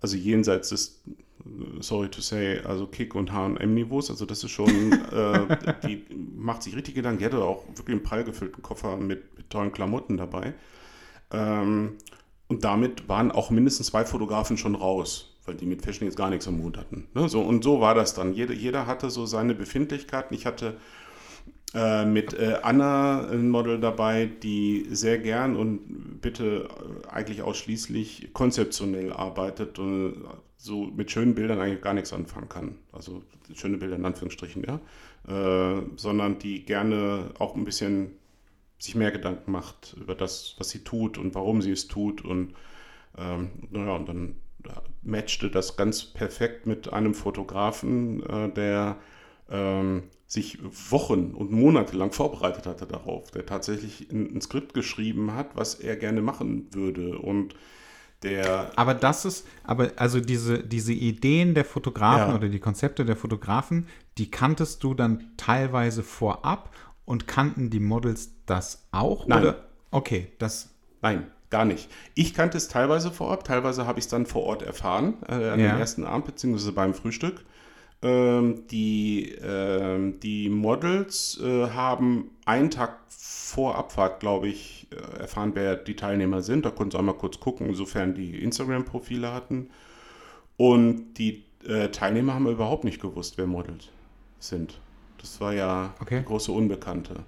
also 0.03 0.17
jenseits 0.17 0.69
des, 0.69 1.01
äh, 1.45 1.81
sorry 1.81 2.09
to 2.09 2.21
say, 2.21 2.59
also 2.59 2.85
Kick- 2.85 3.15
und 3.15 3.31
H&M-Niveaus, 3.31 4.11
also 4.11 4.25
das 4.25 4.43
ist 4.43 4.51
schon, 4.51 4.91
äh, 5.11 5.73
die 5.87 6.05
macht 6.35 6.61
sich 6.61 6.75
richtig 6.75 6.93
Gedanken, 6.93 7.19
die 7.19 7.25
hatte 7.25 7.41
auch 7.41 7.63
wirklich 7.69 7.95
einen 7.95 8.03
prall 8.03 8.23
gefüllten 8.23 8.61
Koffer 8.61 8.97
mit, 8.97 9.35
mit 9.37 9.49
tollen 9.49 9.71
Klamotten 9.71 10.17
dabei. 10.17 10.53
Ähm, 11.31 11.93
und 12.49 12.65
damit 12.65 13.07
waren 13.07 13.31
auch 13.31 13.49
mindestens 13.49 13.87
zwei 13.87 14.03
Fotografen 14.03 14.57
schon 14.57 14.75
raus, 14.75 15.37
weil 15.45 15.55
die 15.55 15.65
mit 15.65 15.81
Fashion 15.81 16.05
jetzt 16.05 16.17
gar 16.17 16.29
nichts 16.29 16.47
am 16.47 16.61
Hut 16.61 16.77
hatten. 16.77 17.07
Ne? 17.13 17.29
So, 17.29 17.41
und 17.41 17.63
so 17.63 17.79
war 17.79 17.95
das 17.95 18.13
dann. 18.13 18.33
Jeder, 18.33 18.53
jeder 18.53 18.85
hatte 18.85 19.09
so 19.09 19.25
seine 19.25 19.55
Befindlichkeiten. 19.55 20.35
Ich 20.35 20.45
hatte 20.45 20.77
äh, 21.73 22.05
mit 22.05 22.33
äh, 22.33 22.59
Anna 22.61 23.27
ein 23.29 23.49
Model 23.49 23.79
dabei, 23.79 24.29
die 24.41 24.87
sehr 24.91 25.17
gern 25.17 25.55
und 25.55 26.21
bitte 26.21 26.67
äh, 27.03 27.07
eigentlich 27.07 27.41
ausschließlich 27.41 28.31
konzeptionell 28.33 29.11
arbeitet 29.11 29.79
und 29.79 30.23
so 30.57 30.85
mit 30.85 31.11
schönen 31.11 31.35
Bildern 31.35 31.59
eigentlich 31.59 31.81
gar 31.81 31.93
nichts 31.93 32.13
anfangen 32.13 32.47
kann. 32.47 32.75
Also 32.91 33.23
schöne 33.53 33.77
Bilder 33.77 33.95
in 33.95 34.05
Anführungsstrichen, 34.05 34.63
ja. 34.63 34.79
Äh, 35.27 35.81
sondern 35.95 36.39
die 36.39 36.63
gerne 36.65 37.31
auch 37.39 37.55
ein 37.55 37.65
bisschen 37.65 38.11
sich 38.77 38.95
mehr 38.95 39.11
Gedanken 39.11 39.51
macht 39.51 39.95
über 39.99 40.15
das, 40.15 40.55
was 40.57 40.69
sie 40.69 40.83
tut 40.83 41.17
und 41.17 41.35
warum 41.35 41.61
sie 41.61 41.71
es 41.71 41.87
tut. 41.87 42.23
Und 42.23 42.53
ähm, 43.17 43.49
naja, 43.71 43.95
und 43.95 44.07
dann 44.09 44.35
matchte 45.01 45.49
das 45.49 45.75
ganz 45.75 46.05
perfekt 46.05 46.65
mit 46.65 46.91
einem 46.91 47.13
Fotografen, 47.13 48.23
äh, 48.23 48.49
der 48.49 48.97
ähm, 49.49 50.03
sich 50.33 50.57
Wochen 50.89 51.31
und 51.35 51.51
Monate 51.51 51.95
lang 51.95 52.11
vorbereitet 52.11 52.65
hatte 52.65 52.87
darauf, 52.87 53.29
der 53.29 53.45
tatsächlich 53.45 54.09
ein, 54.11 54.35
ein 54.35 54.41
Skript 54.41 54.73
geschrieben 54.73 55.33
hat, 55.35 55.55
was 55.55 55.75
er 55.75 55.95
gerne 55.95 56.21
machen 56.23 56.67
würde. 56.71 57.19
Und 57.19 57.53
der 58.23 58.71
Aber 58.75 58.95
das 58.95 59.25
ist, 59.25 59.45
aber 59.63 59.91
also 59.97 60.19
diese, 60.19 60.63
diese 60.63 60.91
Ideen 60.93 61.53
der 61.53 61.65
Fotografen 61.65 62.31
Ja. 62.31 62.35
oder 62.35 62.49
die 62.49 62.59
Konzepte 62.59 63.05
der 63.05 63.15
Fotografen, 63.15 63.85
die 64.17 64.31
kanntest 64.31 64.83
du 64.83 64.95
dann 64.95 65.33
teilweise 65.37 66.01
vorab 66.01 66.73
und 67.05 67.27
kannten 67.27 67.69
die 67.69 67.79
Models 67.79 68.31
das 68.47 68.87
auch? 68.91 69.27
Nein. 69.27 69.43
Oder? 69.43 69.67
Okay, 69.91 70.29
das. 70.39 70.73
Nein, 71.03 71.27
gar 71.51 71.65
nicht. 71.65 71.89
Ich 72.15 72.33
kannte 72.33 72.57
es 72.57 72.69
teilweise 72.69 73.11
vorab, 73.11 73.43
teilweise 73.43 73.85
habe 73.85 73.99
ich 73.99 74.05
es 74.05 74.09
dann 74.09 74.25
vor 74.25 74.43
Ort 74.43 74.63
erfahren, 74.63 75.15
äh, 75.27 75.33
an 75.33 75.59
Ja. 75.59 75.73
dem 75.73 75.79
ersten 75.79 76.05
Abend, 76.05 76.25
beziehungsweise 76.25 76.71
beim 76.71 76.95
Frühstück. 76.95 77.45
Ähm, 78.03 78.67
die, 78.67 79.31
ähm, 79.41 80.19
die 80.19 80.49
Models 80.49 81.39
äh, 81.41 81.69
haben 81.69 82.31
einen 82.45 82.69
Tag 82.69 82.99
vor 83.09 83.75
Abfahrt, 83.77 84.19
glaube 84.19 84.49
ich, 84.49 84.87
äh, 84.91 85.19
erfahren, 85.21 85.51
wer 85.55 85.75
die 85.77 85.95
Teilnehmer 85.95 86.41
sind. 86.41 86.65
Da 86.65 86.71
konnten 86.71 86.91
sie 86.91 86.99
einmal 86.99 87.15
kurz 87.17 87.39
gucken, 87.39 87.67
insofern 87.67 88.13
die 88.15 88.43
Instagram-Profile 88.43 89.33
hatten. 89.33 89.69
Und 90.57 91.15
die 91.15 91.45
äh, 91.65 91.89
Teilnehmer 91.89 92.33
haben 92.35 92.47
überhaupt 92.49 92.83
nicht 92.83 93.01
gewusst, 93.01 93.37
wer 93.37 93.47
Models 93.47 93.89
sind. 94.39 94.81
Das 95.19 95.39
war 95.41 95.53
ja 95.53 95.95
Okay. 96.01 96.19
die 96.19 96.25
große 96.25 96.51
Unbekannte. 96.51 97.25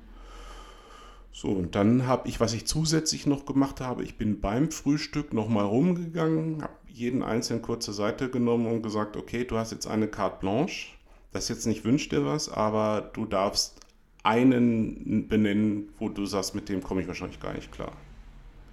So, 1.36 1.50
und 1.50 1.76
dann 1.76 2.08
habe 2.08 2.30
ich, 2.30 2.40
was 2.40 2.54
ich 2.54 2.66
zusätzlich 2.66 3.26
noch 3.26 3.46
gemacht 3.46 3.82
habe, 3.82 4.04
ich 4.04 4.18
bin 4.18 4.40
beim 4.40 4.72
Frühstück 4.72 5.34
nochmal 5.34 5.66
rumgegangen, 5.66 6.64
habe 6.64 6.72
jeden 6.88 7.24
einzelnen 7.24 7.62
kurze 7.62 7.92
Seite 7.92 8.30
genommen 8.30 8.68
und 8.68 8.82
gesagt, 8.82 9.18
okay, 9.18 9.44
du 9.44 9.58
hast 9.58 9.74
jetzt 9.74 9.86
eine 9.86 10.08
Carte 10.08 10.38
Blanche. 10.40 10.94
Das 11.34 11.44
ist 11.44 11.50
jetzt 11.50 11.66
nicht 11.66 11.84
wünsch 11.84 12.08
dir 12.08 12.26
was, 12.26 12.48
aber 12.48 13.12
du 13.12 13.26
darfst 13.26 13.82
einen 14.24 15.28
benennen, 15.28 15.90
wo 16.00 16.08
du 16.08 16.26
sagst, 16.26 16.56
mit 16.56 16.70
dem 16.70 16.82
komme 16.82 17.02
ich 17.02 17.08
wahrscheinlich 17.10 17.42
gar 17.42 17.54
nicht 17.54 17.70
klar. 17.70 17.92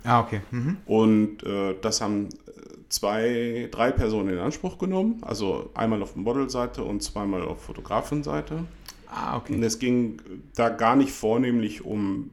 Ah, 0.04 0.20
okay. 0.20 0.40
Mhm. 0.52 0.76
Und 0.86 1.42
äh, 1.42 1.74
das 1.80 2.00
haben 2.00 2.28
äh, 2.28 2.60
zwei, 2.88 3.68
drei 3.72 3.90
Personen 3.90 4.34
in 4.34 4.38
Anspruch 4.38 4.78
genommen. 4.78 5.16
Also 5.22 5.70
einmal 5.74 6.00
auf 6.00 6.14
Modelseite 6.14 6.84
und 6.84 7.02
zweimal 7.02 7.42
auf 7.42 7.64
Fotografenseite. 7.64 8.66
Ah, 9.08 9.36
okay. 9.38 9.52
Und 9.56 9.64
es 9.64 9.80
ging 9.80 10.22
da 10.54 10.68
gar 10.68 10.94
nicht 10.94 11.10
vornehmlich 11.10 11.84
um 11.84 12.30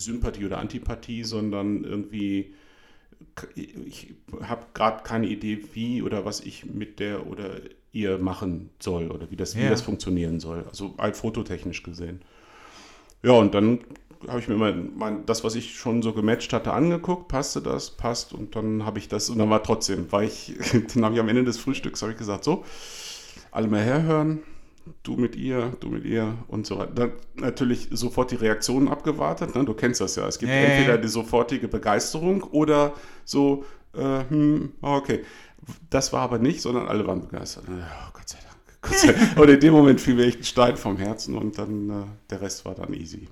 Sympathie 0.00 0.46
oder 0.46 0.58
Antipathie, 0.58 1.24
sondern 1.24 1.84
irgendwie, 1.84 2.54
ich 3.54 4.14
habe 4.42 4.66
gerade 4.74 5.02
keine 5.02 5.26
Idee, 5.28 5.64
wie 5.74 6.02
oder 6.02 6.24
was 6.24 6.40
ich 6.40 6.64
mit 6.66 7.00
der 7.00 7.26
oder 7.26 7.60
ihr 7.92 8.18
machen 8.18 8.70
soll 8.78 9.10
oder 9.10 9.30
wie 9.30 9.36
das, 9.36 9.56
wie 9.56 9.62
Ja. 9.62 9.70
das 9.70 9.82
funktionieren 9.82 10.40
soll. 10.40 10.64
Also 10.68 10.94
halt 10.98 11.16
fototechnisch 11.16 11.82
gesehen. 11.82 12.20
Ja, 13.22 13.32
und 13.32 13.54
dann 13.54 13.80
habe 14.28 14.40
ich 14.40 14.48
mir 14.48 14.56
mal 14.56 14.74
mein, 14.74 15.24
das, 15.26 15.44
was 15.44 15.54
ich 15.54 15.78
schon 15.78 16.02
so 16.02 16.12
gematcht 16.12 16.52
hatte, 16.52 16.72
angeguckt, 16.72 17.28
passte 17.28 17.60
das, 17.62 17.90
passt 17.90 18.32
und 18.32 18.54
dann 18.54 18.84
habe 18.84 18.98
ich 18.98 19.08
das 19.08 19.30
und 19.30 19.38
dann 19.38 19.50
war 19.50 19.62
trotzdem, 19.62 20.10
weil 20.12 20.28
ich, 20.28 20.54
dann 20.94 21.04
habe 21.04 21.14
ich 21.14 21.20
am 21.20 21.28
Ende 21.28 21.44
des 21.44 21.58
Frühstücks 21.58 22.02
habe 22.02 22.12
ich 22.12 22.18
gesagt, 22.18 22.44
so, 22.44 22.64
alle 23.50 23.68
mal 23.68 23.80
herhören, 23.82 24.40
du 25.02 25.16
mit 25.16 25.36
ihr, 25.36 25.72
du 25.80 25.88
mit 25.88 26.04
ihr 26.04 26.34
und 26.48 26.66
so 26.66 26.78
weiter. 26.78 26.92
Dann 26.92 27.12
natürlich 27.34 27.88
sofort 27.90 28.30
die 28.30 28.36
Reaktionen 28.36 28.88
abgewartet, 28.88 29.54
ne? 29.54 29.64
du 29.64 29.74
kennst 29.74 30.00
das 30.00 30.16
ja. 30.16 30.26
Es 30.26 30.38
gibt 30.38 30.50
ja. 30.50 30.58
entweder 30.58 30.98
die 30.98 31.08
sofortige 31.08 31.68
Begeisterung 31.68 32.42
oder 32.42 32.92
so, 33.24 33.64
äh, 33.94 34.20
hm, 34.28 34.72
okay. 34.80 35.24
Das 35.90 36.12
war 36.12 36.22
aber 36.22 36.38
nicht, 36.38 36.62
sondern 36.62 36.88
alle 36.88 37.06
waren 37.06 37.20
begeistert. 37.20 37.64
Ja, 37.68 38.10
Gott 38.12 38.28
sei 38.28 38.38
Dank. 38.38 38.56
Gott 38.82 38.98
sei 38.98 39.12
Dank. 39.12 39.38
Und 39.38 39.48
in 39.48 39.60
dem 39.60 39.72
Moment 39.72 40.00
fiel 40.00 40.14
mir 40.14 40.26
echt 40.26 40.40
ein 40.40 40.44
Stein 40.44 40.76
vom 40.76 40.96
Herzen 40.96 41.36
und 41.36 41.58
dann 41.58 41.90
äh, 41.90 41.92
der 42.30 42.40
Rest 42.40 42.64
war 42.64 42.74
dann 42.74 42.92
easy. 42.94 43.28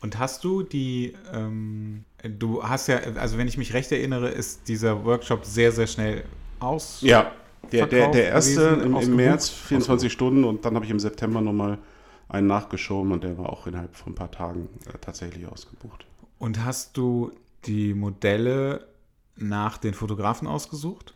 Und 0.00 0.18
hast 0.18 0.42
du 0.42 0.62
die, 0.62 1.14
ähm, 1.32 2.04
du 2.24 2.62
hast 2.62 2.88
ja, 2.88 2.98
also 3.16 3.38
wenn 3.38 3.46
ich 3.46 3.56
mich 3.56 3.72
recht 3.72 3.92
erinnere, 3.92 4.28
ist 4.30 4.68
dieser 4.68 5.04
Workshop 5.04 5.44
sehr, 5.44 5.70
sehr 5.70 5.86
schnell 5.86 6.24
aus. 6.58 6.98
Ja, 7.02 7.32
der, 7.72 7.86
der, 7.86 8.08
der 8.10 8.28
erste 8.28 8.54
gewesen, 8.54 8.80
im, 8.80 8.86
im 8.86 8.94
ausgebucht? 8.94 9.16
März, 9.16 9.48
24 9.48 10.12
Stunden 10.12 10.44
und 10.44 10.64
dann 10.64 10.74
habe 10.74 10.84
ich 10.84 10.90
im 10.90 11.00
September 11.00 11.40
nochmal 11.40 11.78
einen 12.28 12.46
nachgeschoben 12.46 13.12
und 13.12 13.24
der 13.24 13.36
war 13.38 13.50
auch 13.50 13.66
innerhalb 13.66 13.94
von 13.96 14.12
ein 14.12 14.14
paar 14.16 14.30
Tagen 14.30 14.68
äh, 14.86 14.98
tatsächlich 15.00 15.46
ausgebucht. 15.46 16.06
Und 16.38 16.64
hast 16.64 16.96
du 16.96 17.32
die 17.66 17.94
Modelle 17.94 18.88
nach 19.36 19.78
den 19.78 19.94
Fotografen 19.94 20.48
ausgesucht? 20.48 21.14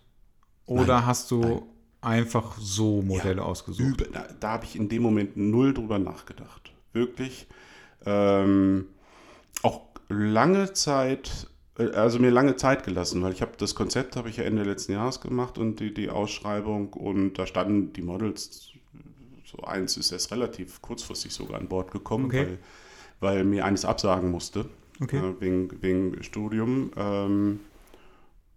Oder 0.66 0.96
Nein, 0.96 1.07
hast 1.07 1.30
du 1.30 1.40
nein. 1.40 1.62
einfach 2.00 2.57
so 2.59 3.02
Modelle 3.02 3.44
ausgesucht? 3.44 4.00
Über, 4.00 4.11
da 4.11 4.26
da 4.38 4.48
habe 4.52 4.64
ich 4.64 4.76
in 4.76 4.88
dem 4.88 5.02
Moment 5.02 5.36
null 5.36 5.72
drüber 5.74 5.98
nachgedacht. 5.98 6.72
Wirklich. 6.92 7.46
Ähm, 8.04 8.86
auch 9.62 9.82
lange 10.09 10.72
Zeit, 10.72 11.48
also 11.79 12.18
mir 12.18 12.31
lange 12.31 12.57
Zeit 12.57 12.85
gelassen, 12.85 13.22
weil 13.22 13.33
ich 13.33 13.43
habe 13.43 13.53
das 13.59 13.74
Konzept 13.74 14.16
habe 14.16 14.29
ich 14.31 14.39
ja 14.39 14.45
Ende 14.45 14.62
letzten 14.62 14.93
Jahres 14.93 15.20
gemacht 15.20 15.59
und 15.59 15.81
die, 15.81 15.93
die 15.93 16.09
Ausschreibung 16.09 16.93
und 16.93 17.35
da 17.35 17.47
standen 17.47 17.93
die 17.93 18.03
Models, 18.03 18.72
so 19.45 19.59
eins 19.62 19.97
ist 19.97 20.12
erst 20.12 20.31
relativ 20.33 20.81
kurzfristig 20.83 21.33
sogar 21.33 21.61
an 21.61 21.68
Bord 21.68 21.91
gekommen, 21.91 22.27
Okay. 22.27 22.59
weil, 23.20 23.37
weil 23.37 23.45
mir 23.45 23.64
eines 23.64 23.85
absagen 23.85 24.31
musste, 24.31 24.66
Okay. 25.01 25.18
äh, 25.18 25.41
wegen, 25.41 25.83
wegen 25.83 26.22
Studium. 26.22 26.91
Ähm, 26.97 27.61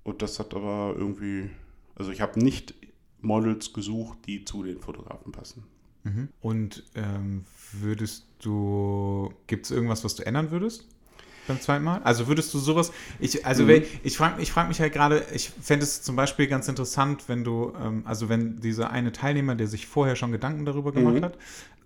und 0.03 0.21
das 0.21 0.39
hat 0.39 0.53
aber 0.53 0.95
irgendwie, 0.97 1.49
also 1.95 2.11
ich 2.11 2.21
habe 2.21 2.39
nicht 2.39 2.73
Models 3.21 3.73
gesucht, 3.73 4.19
die 4.25 4.45
zu 4.45 4.63
den 4.63 4.79
Fotografen 4.79 5.33
passen. 5.33 5.63
Mhm. 6.03 6.29
Und 6.39 6.83
ähm, 6.95 7.43
würdest 7.73 8.25
du, 8.41 9.33
gibt 9.47 9.65
es 9.65 9.71
irgendwas, 9.71 10.05
was 10.05 10.15
du 10.15 10.25
ändern 10.25 10.51
würdest? 10.51 10.87
Beim 11.49 11.59
zweiten 11.59 11.83
Mal? 11.83 11.99
Also 12.03 12.27
würdest 12.27 12.53
du 12.53 12.59
sowas, 12.59 12.91
ich, 13.19 13.45
also 13.45 13.63
Mhm. 13.63 13.67
wenn, 13.67 13.83
ich 14.03 14.15
frage 14.17 14.41
ich 14.41 14.51
frag 14.51 14.67
mich 14.67 14.79
halt 14.79 14.93
gerade, 14.93 15.25
ich 15.33 15.49
fände 15.61 15.83
es 15.83 16.01
zum 16.03 16.15
Beispiel 16.15 16.47
ganz 16.47 16.67
interessant, 16.67 17.23
wenn 17.27 17.43
du, 17.43 17.73
ähm, 17.83 18.03
also 18.05 18.29
wenn 18.29 18.59
dieser 18.61 18.91
eine 18.91 19.11
Teilnehmer, 19.11 19.55
der 19.55 19.67
sich 19.67 19.87
vorher 19.87 20.15
schon 20.15 20.31
Gedanken 20.31 20.63
darüber 20.65 20.91
gemacht 20.93 21.15
Mhm. 21.15 21.21
hat 21.25 21.37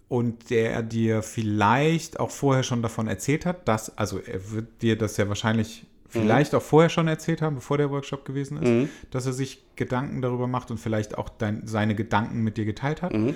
und 0.10 0.50
der 0.50 0.84
dir 0.84 1.24
vielleicht 1.24 2.20
auch 2.20 2.30
vorher 2.30 2.64
schon 2.64 2.82
davon 2.82 3.08
erzählt 3.08 3.46
hat, 3.46 3.68
dass, 3.68 3.98
also 3.98 4.20
er 4.20 4.52
wird 4.52 4.82
dir 4.82 4.98
das 4.98 5.16
ja 5.18 5.28
wahrscheinlich 5.30 5.86
vielleicht 6.10 6.54
auch 6.54 6.62
vorher 6.62 6.90
schon 6.90 7.08
erzählt 7.08 7.42
haben, 7.42 7.56
bevor 7.56 7.78
der 7.78 7.90
Workshop 7.90 8.26
gewesen 8.26 8.58
ist, 8.58 8.70
Mhm. 8.70 8.90
dass 9.12 9.26
er 9.26 9.34
sich 9.34 9.64
Gedanken 9.78 10.22
darüber 10.22 10.46
macht 10.48 10.70
und 10.72 10.78
vielleicht 10.80 11.18
auch 11.18 11.30
dein, 11.30 11.66
seine 11.66 11.96
Gedanken 11.96 12.42
mit 12.44 12.58
dir 12.58 12.66
geteilt 12.66 13.02
hat 13.02 13.14
Mhm. 13.14 13.34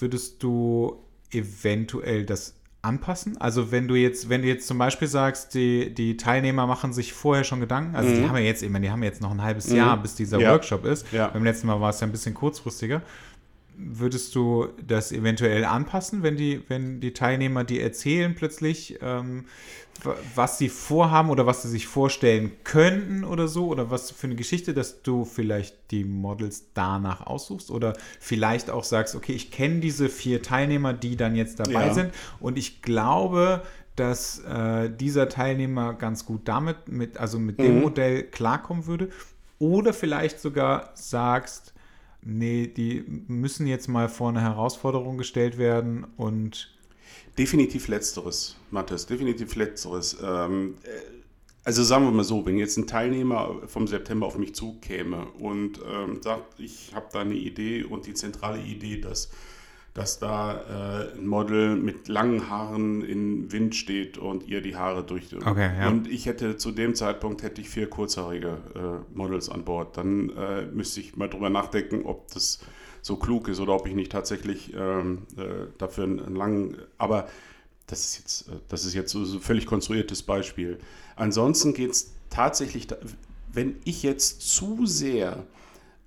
würdest 0.00 0.42
du 0.42 0.98
eventuell 1.30 2.24
das 2.24 2.54
anpassen? 2.88 3.36
Also 3.40 3.70
wenn 3.70 3.86
du 3.88 3.94
jetzt, 3.94 4.28
wenn 4.28 4.42
du 4.42 4.48
jetzt 4.48 4.66
zum 4.66 4.78
Beispiel 4.78 5.06
sagst, 5.08 5.54
die, 5.54 5.94
die 5.94 6.16
Teilnehmer 6.16 6.66
machen 6.66 6.92
sich 6.92 7.12
vorher 7.12 7.44
schon 7.44 7.60
Gedanken, 7.60 7.94
also 7.94 8.12
die 8.14 8.26
haben 8.28 8.36
ja 8.36 8.42
jetzt, 8.42 8.62
ich 8.62 8.70
meine, 8.70 8.86
die 8.86 8.90
haben 8.90 9.02
jetzt 9.02 9.20
noch 9.22 9.30
ein 9.30 9.42
halbes 9.42 9.68
Mhm. 9.68 9.76
Jahr, 9.76 9.96
bis 10.02 10.14
dieser 10.14 10.38
Ja. 10.40 10.52
Workshop 10.52 10.84
ist. 10.84 11.06
Ja. 11.12 11.28
Beim 11.28 11.44
letzten 11.44 11.66
Mal 11.66 11.80
war 11.80 11.90
es 11.90 12.00
ja 12.00 12.06
ein 12.06 12.12
bisschen 12.12 12.34
kurzfristiger. 12.34 13.02
Würdest 13.76 14.34
du 14.34 14.66
das 14.84 15.12
eventuell 15.12 15.64
anpassen, 15.64 16.24
wenn 16.24 16.36
die, 16.36 16.62
wenn 16.68 16.98
die 17.00 17.12
Teilnehmer 17.12 17.62
dir 17.62 17.82
erzählen 17.84 18.34
plötzlich, 18.34 18.98
ähm, 19.02 19.44
was 20.34 20.58
sie 20.58 20.68
vorhaben 20.68 21.30
oder 21.30 21.46
was 21.46 21.62
sie 21.62 21.68
sich 21.68 21.86
vorstellen 21.86 22.52
könnten 22.64 23.24
oder 23.24 23.48
so? 23.48 23.66
Oder 23.68 23.90
was 23.90 24.10
für 24.10 24.26
eine 24.28 24.36
Geschichte, 24.36 24.74
dass 24.74 25.02
du 25.02 25.24
vielleicht 25.24 25.90
die 25.90 26.04
Models 26.04 26.66
danach 26.74 27.26
aussuchst? 27.26 27.70
Oder 27.70 27.94
vielleicht 28.20 28.70
auch 28.70 28.84
sagst, 28.84 29.14
okay, 29.14 29.32
ich 29.32 29.50
kenne 29.50 29.80
diese 29.80 30.08
vier 30.08 30.42
Teilnehmer, 30.42 30.92
die 30.92 31.16
dann 31.16 31.34
jetzt 31.34 31.58
dabei 31.60 31.72
Ja. 31.72 31.94
sind 31.94 32.12
und 32.40 32.56
ich 32.58 32.82
glaube, 32.82 33.62
dass 33.96 34.38
äh, 34.44 34.88
dieser 34.90 35.28
Teilnehmer 35.28 35.94
ganz 35.94 36.24
gut 36.24 36.42
damit, 36.44 36.88
mit, 36.88 37.16
also 37.18 37.38
mit 37.40 37.58
dem 37.58 37.76
Mhm. 37.76 37.80
Modell 37.80 38.22
klarkommen 38.22 38.86
würde. 38.86 39.08
Oder 39.58 39.92
vielleicht 39.92 40.38
sogar 40.38 40.90
sagst, 40.94 41.74
nee, 42.22 42.68
die 42.68 43.04
müssen 43.26 43.66
jetzt 43.66 43.88
mal 43.88 44.08
vor 44.08 44.28
eine 44.28 44.40
Herausforderung 44.40 45.18
gestellt 45.18 45.58
werden 45.58 46.06
und 46.16 46.77
Definitiv 47.38 47.86
letzteres, 47.86 48.56
Mathis, 48.72 49.06
definitiv 49.06 49.54
letzteres. 49.54 50.16
Ähm, 50.22 50.74
äh, 50.82 50.88
also 51.62 51.84
sagen 51.84 52.04
wir 52.04 52.10
mal 52.10 52.24
so, 52.24 52.44
wenn 52.46 52.56
jetzt 52.56 52.78
ein 52.78 52.86
Teilnehmer 52.86 53.60
vom 53.66 53.86
September 53.86 54.26
auf 54.26 54.38
mich 54.38 54.54
zukäme 54.54 55.26
und 55.38 55.78
ähm, 55.88 56.20
sagt, 56.22 56.58
ich 56.58 56.92
habe 56.94 57.06
da 57.12 57.20
eine 57.20 57.34
Idee 57.34 57.84
und 57.84 58.06
die 58.06 58.14
zentrale 58.14 58.60
Idee, 58.60 59.00
dass, 59.00 59.30
dass 59.94 60.18
da 60.18 61.10
äh, 61.12 61.18
ein 61.18 61.26
Model 61.26 61.76
mit 61.76 62.08
langen 62.08 62.48
Haaren 62.48 63.02
im 63.02 63.52
Wind 63.52 63.76
steht 63.76 64.18
und 64.18 64.48
ihr 64.48 64.60
die 64.60 64.76
Haare 64.76 65.04
durch... 65.04 65.26
Okay, 65.36 65.70
ja. 65.78 65.88
Und 65.88 66.08
ich 66.08 66.26
hätte 66.26 66.56
zu 66.56 66.72
dem 66.72 66.94
Zeitpunkt 66.94 67.42
hätte 67.42 67.60
ich 67.60 67.68
vier 67.68 67.88
kurzhaarige 67.88 68.58
äh, 68.74 69.16
Models 69.16 69.48
an 69.48 69.64
Bord. 69.64 69.96
Dann 69.96 70.30
äh, 70.30 70.62
müsste 70.66 71.00
ich 71.00 71.16
mal 71.16 71.28
drüber 71.28 71.50
nachdenken, 71.50 72.04
ob 72.04 72.32
das 72.32 72.60
so 73.08 73.16
klug 73.16 73.48
ist 73.48 73.58
oder 73.58 73.74
ob 73.74 73.88
ich 73.88 73.94
nicht 73.94 74.12
tatsächlich 74.12 74.72
ähm, 74.74 75.26
äh, 75.36 75.66
dafür 75.78 76.04
einen, 76.04 76.36
langen. 76.36 76.76
Aber 76.98 77.26
das 77.88 78.04
ist 78.04 78.18
jetzt, 78.18 78.48
äh, 78.48 78.60
das 78.68 78.84
ist 78.84 78.94
jetzt 78.94 79.10
so 79.10 79.20
ein 79.20 79.40
völlig 79.40 79.66
konstruiertes 79.66 80.22
Beispiel. 80.22 80.78
Ansonsten 81.16 81.74
geht 81.74 81.90
es 81.90 82.12
tatsächlich, 82.30 82.86
wenn 83.52 83.76
ich 83.84 84.04
jetzt 84.04 84.42
zu 84.42 84.86
sehr 84.86 85.44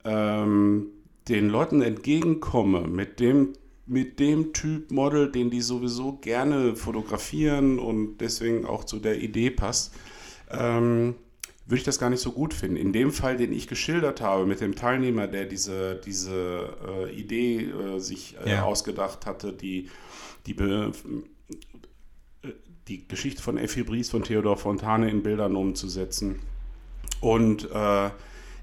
ähm, 0.06 0.88
den 1.28 1.50
Leuten 1.50 1.82
entgegenkomme 1.82 2.88
mit 2.88 3.20
dem 3.20 3.54
mit 3.88 4.20
dem 4.20 4.54
Typ 4.54 4.90
Model, 4.92 5.30
den 5.30 5.50
die 5.50 5.60
sowieso 5.60 6.14
gerne 6.14 6.78
fotografieren 6.78 7.78
und 7.78 8.20
deswegen 8.20 8.66
auch 8.66 8.86
zu 8.86 9.00
der 9.00 9.20
Idee 9.20 9.50
passt, 9.50 9.94
ähm, 10.50 11.16
würde 11.72 11.80
ich 11.80 11.86
das 11.86 12.00
gar 12.00 12.10
nicht 12.10 12.20
so 12.22 12.34
gut 12.34 12.54
finden. 12.54 12.76
In 12.76 12.92
dem 12.92 13.12
Fall, 13.12 13.38
den 13.38 13.54
ich 13.54 13.68
geschildert 13.68 14.20
habe, 14.22 14.46
mit 14.46 14.60
dem 14.60 14.76
Teilnehmer, 14.76 15.28
der 15.28 15.46
diese, 15.46 15.96
diese 16.06 16.70
äh, 16.86 17.12
Idee 17.16 17.62
äh, 17.62 18.00
sich 18.00 18.36
äh, 18.46 18.52
Ja. 18.52 18.64
ausgedacht 18.64 19.26
hatte, 19.26 19.54
die, 19.54 19.90
die, 20.46 20.54
be, 20.54 20.92
äh, 22.44 22.48
die 22.90 23.08
Geschichte 23.08 23.42
von 23.42 23.58
Effi 23.58 23.84
Bries 23.84 24.10
von 24.10 24.24
Theodor 24.24 24.58
Fontane 24.58 25.10
in 25.10 25.24
Bildern 25.24 25.56
umzusetzen. 25.56 26.40
Und 27.22 27.70
äh, 27.72 28.10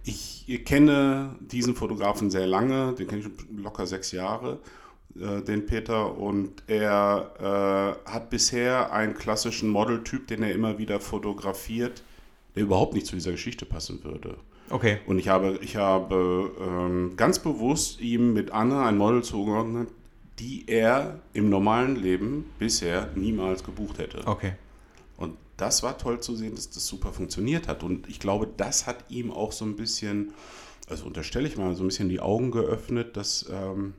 ich 0.05 0.63
kenne 0.65 1.37
diesen 1.41 1.75
Fotografen 1.75 2.31
sehr 2.31 2.47
lange, 2.47 2.95
den 2.95 3.09
kenne 3.09 3.23
ich 3.23 3.29
locker 3.57 3.87
sechs 3.87 4.13
Jahre, 4.13 4.59
äh, 5.19 5.43
den 5.43 5.65
Peter, 5.67 6.17
und 6.17 6.63
er 6.67 7.97
äh, 8.07 8.11
hat 8.11 8.31
bisher 8.31 8.93
einen 8.93 9.15
klassischen 9.15 9.71
Modeltyp, 9.71 10.27
den 10.27 10.43
er 10.43 10.53
immer 10.53 10.79
wieder 10.79 11.01
fotografiert, 11.01 12.03
der 12.55 12.63
überhaupt 12.63 12.95
nicht 12.95 13.07
zu 13.07 13.15
dieser 13.15 13.33
Geschichte 13.33 13.67
passen 13.67 14.03
würde. 14.05 14.37
okay. 14.71 14.99
Und 15.07 15.19
ich 15.19 15.29
habe, 15.29 15.59
ich 15.63 15.77
habe 15.77 16.51
ähm, 16.61 17.15
ganz 17.17 17.39
bewusst 17.39 18.01
ihm 18.01 18.33
mit 18.33 18.51
Anne 18.51 18.83
ein 18.83 18.97
Model 18.97 19.23
zugeordnet, 19.23 19.89
die 20.39 20.65
er 20.69 21.21
im 21.33 21.49
normalen 21.49 21.97
Leben 21.97 22.51
bisher 22.59 23.11
niemals 23.15 23.65
gebucht 23.65 23.99
hätte. 23.99 24.27
Okay. 24.27 24.53
Und 25.17 25.37
das 25.57 25.83
war 25.83 25.99
toll 25.99 26.21
zu 26.21 26.37
sehen, 26.37 26.55
dass 26.55 26.71
das 26.71 26.87
super 26.87 27.13
funktioniert 27.13 27.69
hat. 27.69 27.83
Und 27.83 28.09
ich 28.09 28.21
glaube, 28.21 28.49
das 28.57 28.87
hat 28.87 29.05
ihm 29.09 29.33
auch 29.33 29.53
so 29.53 29.65
ein 29.65 29.77
bisschen, 29.77 30.33
also 30.89 31.07
unterstelle 31.07 31.49
ich 31.49 31.57
mal, 31.57 31.75
so 31.75 31.83
ein 31.83 31.89
bisschen 31.89 32.09
die 32.09 32.21
Augen 32.21 32.51
geöffnet, 32.53 33.17
dass, 33.17 33.47
ähm, 33.51 33.95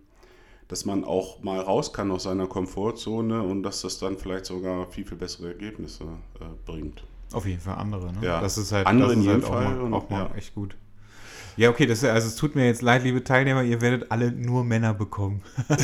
dass 0.69 0.85
man 0.85 1.03
auch 1.03 1.41
mal 1.43 1.59
raus 1.59 1.91
kann 1.91 2.11
aus 2.11 2.23
seiner 2.23 2.47
Komfortzone 2.47 3.43
und 3.43 3.63
dass 3.63 3.81
das 3.81 3.99
dann 3.99 4.17
vielleicht 4.17 4.45
sogar 4.45 4.89
viel, 4.89 5.05
viel 5.05 5.17
bessere 5.17 5.49
Ergebnisse 5.49 6.05
äh, 6.39 6.45
bringt. 6.65 7.03
Auf 7.33 7.45
jeden 7.45 7.61
Fall 7.61 7.75
andere, 7.75 8.07
ne? 8.13 8.17
Ja. 8.21 8.41
Das 8.41 8.57
ist 8.57 8.71
halt, 8.71 8.87
Andere 8.87 9.09
das 9.09 9.15
in 9.15 9.21
ist 9.21 9.25
jedem 9.27 9.41
halt 9.43 9.51
auch 9.51 9.55
Fall 9.55 9.75
mal, 9.75 9.81
und- 9.81 9.93
auch 9.93 10.09
mal 10.09 10.29
ja. 10.31 10.35
echt 10.35 10.55
gut. 10.55 10.75
Ja, 11.57 11.69
okay, 11.69 11.85
das, 11.85 12.03
also 12.05 12.27
es 12.27 12.35
tut 12.35 12.55
mir 12.55 12.65
jetzt 12.67 12.81
leid, 12.81 13.03
liebe 13.03 13.23
Teilnehmer, 13.23 13.63
ihr 13.63 13.81
werdet 13.81 14.11
alle 14.11 14.31
nur 14.31 14.63
Männer 14.63 14.93
bekommen. 14.93 15.41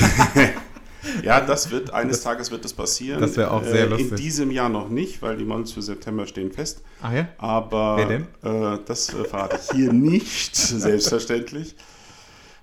Ja, 1.24 1.39
das 1.46 1.70
wird, 1.70 1.93
eines 1.93 2.22
Tages 2.22 2.50
wird 2.50 2.66
das 2.66 2.74
passieren. 2.74 3.22
das 3.22 3.38
wäre 3.38 3.52
auch 3.52 3.64
sehr 3.64 3.84
In 3.86 3.91
lustig. 3.91 4.16
diesem 4.16 4.50
Jahr 4.52 4.70
noch 4.70 4.89
nicht, 4.89 5.22
weil 5.22 5.38
die 5.38 5.46
Models 5.46 5.72
für 5.72 5.82
September 5.84 6.26
stehen 6.26 6.52
fest. 6.52 6.82
Ach 7.02 7.14
ja? 7.14 7.28
Aber 7.38 7.98
Wer 7.98 8.06
denn? 8.08 8.28
Äh, 8.43 8.80
das 8.86 9.14
äh, 9.14 9.24
verrate 9.24 9.60
ich 9.64 9.76
hier 9.76 9.93
nicht, 9.93 10.56
selbstverständlich. 10.56 11.76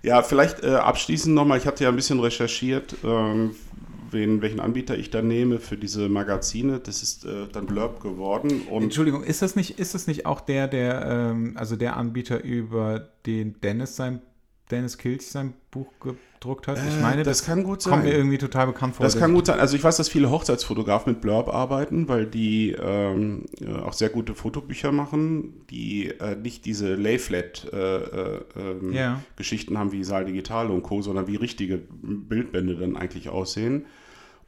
Ja, 0.03 0.23
vielleicht 0.23 0.65
äh, 0.65 0.71
abschließend 0.75 1.35
nochmal, 1.35 1.59
ich 1.59 1.67
hatte 1.67 1.85
ja 1.85 1.91
ein 1.91 1.95
bisschen 1.97 2.19
recherchiert, 2.19 2.97
ähm, 3.05 3.55
wen, 4.13 4.43
welchen 4.43 4.61
Anbieter 4.61 4.97
ich 4.97 5.11
da 5.11 5.23
nehme 5.23 5.59
für 5.59 5.77
diese 5.77 6.09
Magazine. 6.09 6.81
Das 6.81 7.03
ist 7.03 7.25
äh, 7.25 7.47
dann 7.53 7.67
Blurb 7.67 8.01
geworden. 8.01 8.63
Und 8.71 8.85
Entschuldigung, 8.85 9.23
ist 9.25 9.43
das 9.43 9.57
nicht, 9.57 9.79
ist 9.79 9.95
das 9.95 10.07
nicht 10.07 10.27
auch 10.27 10.41
der, 10.41 10.69
der, 10.69 11.07
ähm, 11.07 11.53
also 11.57 11.77
der 11.77 11.97
Anbieter, 11.97 12.43
über 12.43 13.09
den 13.27 13.61
Dennis 13.61 13.97
sein, 13.97 14.21
Dennis 14.71 14.97
Kilch 14.97 15.27
sein 15.27 15.53
Buch 15.71 15.89
gedruckt 16.01 16.67
hat? 16.67 16.79
Ich 16.79 16.97
Äh, 16.97 17.03
meine, 17.03 17.23
das 17.25 17.39
das, 17.39 17.47
kann 17.47 17.63
gut 17.63 17.85
kommt 17.85 18.05
mir 18.05 18.11
sein. 18.11 18.19
irgendwie 18.21 18.39
total 18.39 18.69
bekannt 18.69 18.97
vor. 18.97 19.05
Das 19.05 19.19
kann 19.19 19.35
gut 19.35 19.45
sein. 19.47 19.61
Also 19.61 19.77
ich 19.77 19.85
weiß, 19.85 19.99
dass 19.99 20.09
viele 20.09 20.31
Hochzeitsfotografen 20.31 21.13
mit 21.13 21.21
Blurb 21.21 21.49
arbeiten, 21.49 22.09
weil 22.09 22.25
die 22.27 22.71
ähm, 22.81 23.45
äh, 23.61 23.71
auch 23.75 23.93
sehr 23.93 24.09
gute 24.09 24.35
Fotobücher 24.35 24.91
machen, 24.93 25.63
die 25.71 26.09
äh, 26.09 26.37
nicht 26.37 26.65
diese 26.65 26.95
Layflat 26.95 27.69
äh, 27.73 27.77
äh, 27.97 28.41
ähm, 28.57 28.93
Ja. 28.95 29.21
Geschichten 29.37 29.77
haben 29.79 29.93
wie 29.93 30.05
Saal 30.05 30.25
Digital 30.25 30.71
und 30.71 30.83
Co., 30.83 31.03
sondern 31.03 31.27
wie 31.27 31.37
richtige 31.37 31.79
Bildbände 32.03 32.77
dann 32.77 32.97
eigentlich 32.97 33.29
aussehen. 33.29 33.85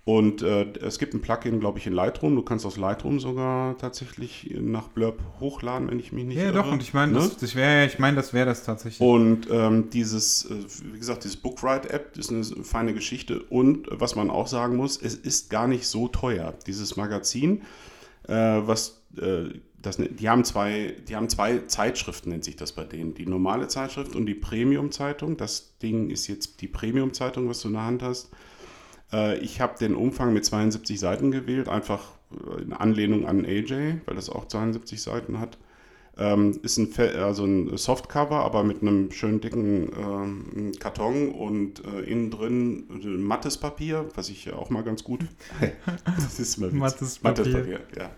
Und 0.07 0.43
äh, 0.43 0.67
es 0.83 0.99
gibt 0.99 1.15
ein 1.15 1.23
Plugin, 1.23 1.61
glaube 1.61 1.79
ich, 1.79 1.87
in 1.87 1.95
Lightroom. 1.95 2.37
Du 2.37 2.43
kannst 2.43 2.67
aus 2.67 2.77
Lightroom 2.77 3.21
sogar 3.21 3.79
tatsächlich 3.79 4.55
nach 4.61 4.89
Blurb 4.89 5.19
hochladen, 5.41 5.91
wenn 5.91 5.99
ich 5.99 6.13
mich 6.13 6.27
nicht 6.27 6.37
Ja, 6.37 6.45
irre. 6.45 6.55
doch, 6.63 6.71
und 6.73 6.83
ich 6.83 6.93
meine, 6.93 7.13
Ne? 7.13 7.19
das, 7.21 7.39
das 7.39 7.55
wäre, 7.55 7.87
ich 7.87 7.99
meine, 7.99 8.17
das 8.17 8.35
wäre 8.35 8.45
das 8.45 8.65
tatsächlich. 8.65 9.01
Und 9.01 9.49
ähm, 9.51 9.89
dieses, 9.89 10.45
äh, 10.51 10.57
wie 10.93 10.99
gesagt, 10.99 11.25
dieses 11.25 11.39
Bookwrite-App 11.39 12.19
ist 12.19 12.31
eine 12.31 12.45
feine 12.45 12.93
Geschichte. 12.93 13.43
Und 13.45 13.87
was 13.91 14.15
man 14.15 14.29
auch 14.29 14.47
sagen 14.47 14.77
muss, 14.77 15.01
es 15.01 15.15
ist 15.15 15.49
gar 15.49 15.67
nicht 15.69 15.87
so 15.87 16.09
teuer. 16.09 16.53
Dieses 16.67 16.97
Magazin, 16.97 17.63
äh, 18.29 18.35
was 18.35 19.01
äh, 19.17 19.45
das, 19.81 19.97
die 19.99 20.29
haben 20.29 20.45
zwei, 20.45 20.97
die 21.09 21.17
haben 21.17 21.31
zwei 21.31 21.59
Zeitschriften, 21.67 22.29
nennt 22.31 22.45
sich 22.45 22.57
das 22.57 22.73
bei 22.73 22.85
denen. 22.85 23.15
Die 23.15 23.25
normale 23.27 23.69
Zeitschrift 23.69 24.15
und 24.17 24.27
die 24.27 24.35
Premium-Zeitung. 24.35 25.39
Das 25.39 25.79
Ding 25.79 26.11
ist 26.11 26.27
jetzt 26.27 26.61
die 26.61 26.69
Premium-Zeitung, 26.69 27.49
was 27.49 27.61
du 27.63 27.69
in 27.69 27.75
der 27.75 27.85
Hand 27.85 28.03
hast. 28.03 28.29
Äh, 29.13 29.39
ich 29.39 29.61
habe 29.61 29.79
den 29.79 29.95
Umfang 29.95 30.33
mit 30.33 30.45
72 30.45 30.99
Seiten 30.99 31.31
gewählt, 31.31 31.69
einfach 31.69 32.03
äh, 32.31 32.63
in 32.63 32.73
Anlehnung 32.73 33.27
an 33.27 33.45
AJ, 33.45 34.01
weil 34.07 34.15
das 34.15 34.31
auch 34.31 34.47
72 34.47 35.03
Seiten 35.03 35.41
hat. 35.41 35.59
Ähm, 36.17 36.61
ist 36.63 36.79
ein, 36.79 36.93
also 37.19 37.45
ein 37.45 37.77
Softcover, 37.77 38.45
aber 38.45 38.63
mit 38.63 38.83
einem 38.83 39.11
schönen 39.11 39.41
dicken 39.41 39.91
ähm, 39.99 40.73
Karton 40.79 41.31
und 41.33 41.85
äh, 41.85 42.03
innen 42.03 42.31
drin 42.31 43.21
mattes 43.21 43.59
Papier, 43.59 44.09
was 44.15 44.29
ich 44.29 44.45
ja 44.45 44.55
auch 44.55 44.71
mal 44.71 44.85
ganz 44.85 45.03
gut. 45.03 45.23
das 46.05 46.39
ist 46.39 46.61
witzig. 46.61 46.75
Mattes 46.75 47.23
Mattes 47.23 47.53
Papier. 47.53 47.79
Papier, 47.79 47.81
ja. 47.99 48.11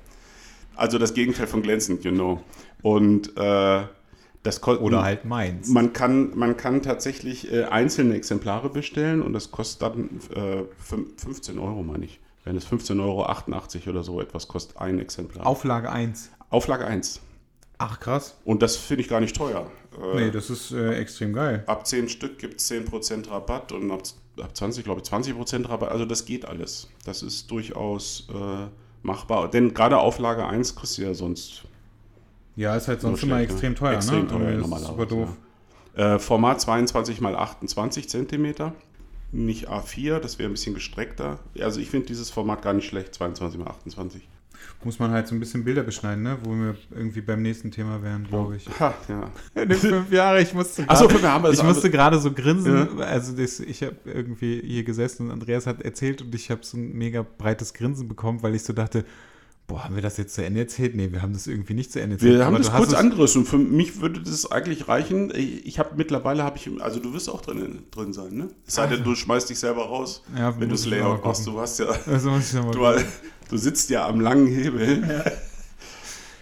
Also 0.74 0.98
das 0.98 1.14
Gegenteil 1.14 1.46
von 1.46 1.62
glänzend, 1.62 2.04
you 2.04 2.12
know. 2.12 2.42
Und 2.82 3.34
äh, 3.38 3.84
das 4.46 4.62
Oder 4.62 5.02
halt 5.02 5.24
meins. 5.24 5.68
man 5.68 5.92
kann, 5.92 6.36
man 6.36 6.56
kann 6.56 6.82
tatsächlich 6.82 7.52
äh, 7.52 7.64
einzelne 7.64 8.14
Exemplare 8.14 8.70
bestellen 8.70 9.22
und 9.22 9.32
das 9.32 9.50
kostet 9.50 9.82
dann 9.82 10.20
äh, 10.34 10.62
fün- 10.82 11.06
15 11.18 11.58
Euro, 11.58 11.82
meine 11.82 12.04
ich. 12.04 12.20
Wenn 12.44 12.56
es 12.56 12.66
15,88 12.66 13.00
Euro 13.00 13.90
oder 13.90 14.02
so 14.04 14.20
etwas 14.20 14.46
kostet, 14.48 14.76
ein 14.78 14.98
Exemplar. 15.00 15.44
Auflage 15.46 15.90
1. 15.90 16.30
Auflage 16.50 16.86
1. 16.86 17.20
Ach, 17.78 17.98
krass. 18.00 18.36
Und 18.44 18.62
das 18.62 18.76
finde 18.76 19.02
ich 19.02 19.08
gar 19.08 19.20
nicht 19.20 19.36
teuer. 19.36 19.66
Äh, 20.14 20.16
Nee, 20.26 20.30
das 20.30 20.48
ist 20.50 20.70
äh, 20.72 20.94
extrem 20.94 21.32
geil. 21.32 21.64
ab 21.66 21.86
10 21.86 22.08
Stück 22.08 22.38
gibt 22.38 22.60
es 22.60 22.70
10% 22.70 23.28
Rabatt 23.30 23.72
und 23.72 23.90
ab, 23.90 24.02
ab 24.40 24.56
20, 24.56 24.84
glaube 24.84 25.00
ich, 25.04 25.08
20% 25.10 25.68
Rabatt. 25.68 25.90
Also 25.90 26.04
das 26.06 26.24
geht 26.24 26.44
alles. 26.46 26.88
Das 27.04 27.22
ist 27.22 27.50
durchaus 27.50 28.28
äh, 28.32 28.68
machbar. 29.02 29.50
Denn 29.50 29.74
gerade 29.74 29.98
Auflage 29.98 30.46
1 30.46 30.76
kriegst 30.76 30.98
du 30.98 31.02
ja 31.02 31.14
sonst 31.14 31.64
Ja, 32.56 32.74
ist 32.74 32.88
halt 32.88 33.00
sonst 33.02 33.22
immer 33.22 33.36
ne? 33.36 33.42
extrem 33.42 33.74
teuer, 33.74 33.94
Extrem 33.96 34.22
ne? 34.22 34.28
teuer, 34.28 34.48
Irgendwie 34.50 34.74
ist 34.76 34.86
Super 34.86 35.06
doof. 35.06 35.28
Äh, 35.94 36.18
Format 36.18 36.60
22 36.60 37.20
mal 37.20 37.36
28 37.36 38.08
Zentimeter, 38.08 38.74
nicht 39.32 39.68
A4, 39.70 40.18
das 40.18 40.38
wäre 40.38 40.48
ein 40.48 40.52
bisschen 40.52 40.74
gestreckter. 40.74 41.38
Also 41.60 41.80
ich 41.80 41.90
finde 41.90 42.06
dieses 42.06 42.30
Format 42.30 42.62
gar 42.62 42.72
nicht 42.72 42.86
schlecht, 42.86 43.14
22 43.14 43.58
mal 43.58 43.68
28. 43.70 44.28
Muss 44.84 44.98
man 44.98 45.10
halt 45.10 45.26
so 45.26 45.34
ein 45.34 45.40
bisschen 45.40 45.64
Bilder 45.64 45.82
beschneiden, 45.82 46.22
ne? 46.22 46.38
Wo 46.44 46.50
wir 46.50 46.76
irgendwie 46.90 47.20
beim 47.20 47.42
nächsten 47.42 47.70
Thema 47.70 48.02
wären, 48.02 48.26
glaube 48.26 48.56
ich. 48.56 48.68
Ha, 48.80 48.94
ja. 49.08 49.30
In 49.62 49.68
den 49.68 49.78
fünf 49.78 50.12
Jahre, 50.12 50.40
ich 50.42 50.54
musste 50.54 50.86
so, 50.94 51.08
gerade- 51.08 51.42
das 51.48 51.58
ich 51.58 51.62
musste 51.62 51.90
gerade 51.90 52.18
so 52.18 52.32
grinsen. 52.32 53.00
Also 53.00 53.34
das, 53.36 53.60
ich 53.60 53.82
habe 53.82 53.96
irgendwie 54.04 54.60
hier 54.64 54.84
gesessen 54.84 55.26
und 55.26 55.32
Andreas 55.32 55.66
hat 55.66 55.82
erzählt 55.82 56.22
und 56.22 56.34
ich 56.34 56.50
habe 56.50 56.60
so 56.64 56.76
ein 56.76 56.92
mega 56.92 57.24
breites 57.38 57.74
Grinsen 57.74 58.06
bekommen, 58.08 58.42
weil 58.42 58.54
ich 58.54 58.64
so 58.64 58.72
dachte, 58.72 59.04
boah, 59.66 59.84
haben 59.84 59.94
wir 59.94 60.02
das 60.02 60.16
jetzt 60.16 60.34
zu 60.34 60.44
Ende 60.44 60.60
erzählt? 60.60 60.94
Nee, 60.94 61.12
wir 61.12 61.22
haben 61.22 61.32
das 61.32 61.46
irgendwie 61.46 61.74
nicht 61.74 61.92
zu 61.92 62.00
Ende 62.00 62.16
erzählt. 62.16 62.38
Wir 62.38 62.44
haben 62.46 62.56
das 62.56 62.72
kurz 62.72 62.94
angerissen. 62.94 63.44
Für 63.44 63.58
mich 63.58 64.00
würde 64.00 64.20
das 64.20 64.50
eigentlich 64.50 64.88
reichen. 64.88 65.32
Ich, 65.34 65.78
habe 65.78 65.90
mittlerweile, 65.96 66.42
habe 66.44 66.56
ich, 66.56 66.70
also 66.80 67.00
du 67.00 67.12
wirst 67.12 67.28
auch 67.28 67.40
drin, 67.40 67.82
drin 67.90 68.12
sein, 68.12 68.34
ne? 68.34 68.48
Es 68.66 68.74
sei 68.74 68.86
denn, 68.86 69.02
du 69.04 69.14
schmeißt 69.14 69.50
dich 69.50 69.58
selber 69.58 69.86
raus, 69.86 70.22
Ja, 70.36 70.54
wenn 70.54 70.68
du 70.68 70.74
das 70.74 70.86
Layout 70.86 71.24
machst. 71.24 71.46
Du 71.46 71.58
hast 71.60 71.78
ja, 71.78 71.86
Also 72.06 72.30
du, 72.72 72.96
du 73.50 73.56
sitzt 73.56 73.90
ja 73.90 74.06
am 74.06 74.20
langen 74.20 74.46
Hebel. 74.46 75.22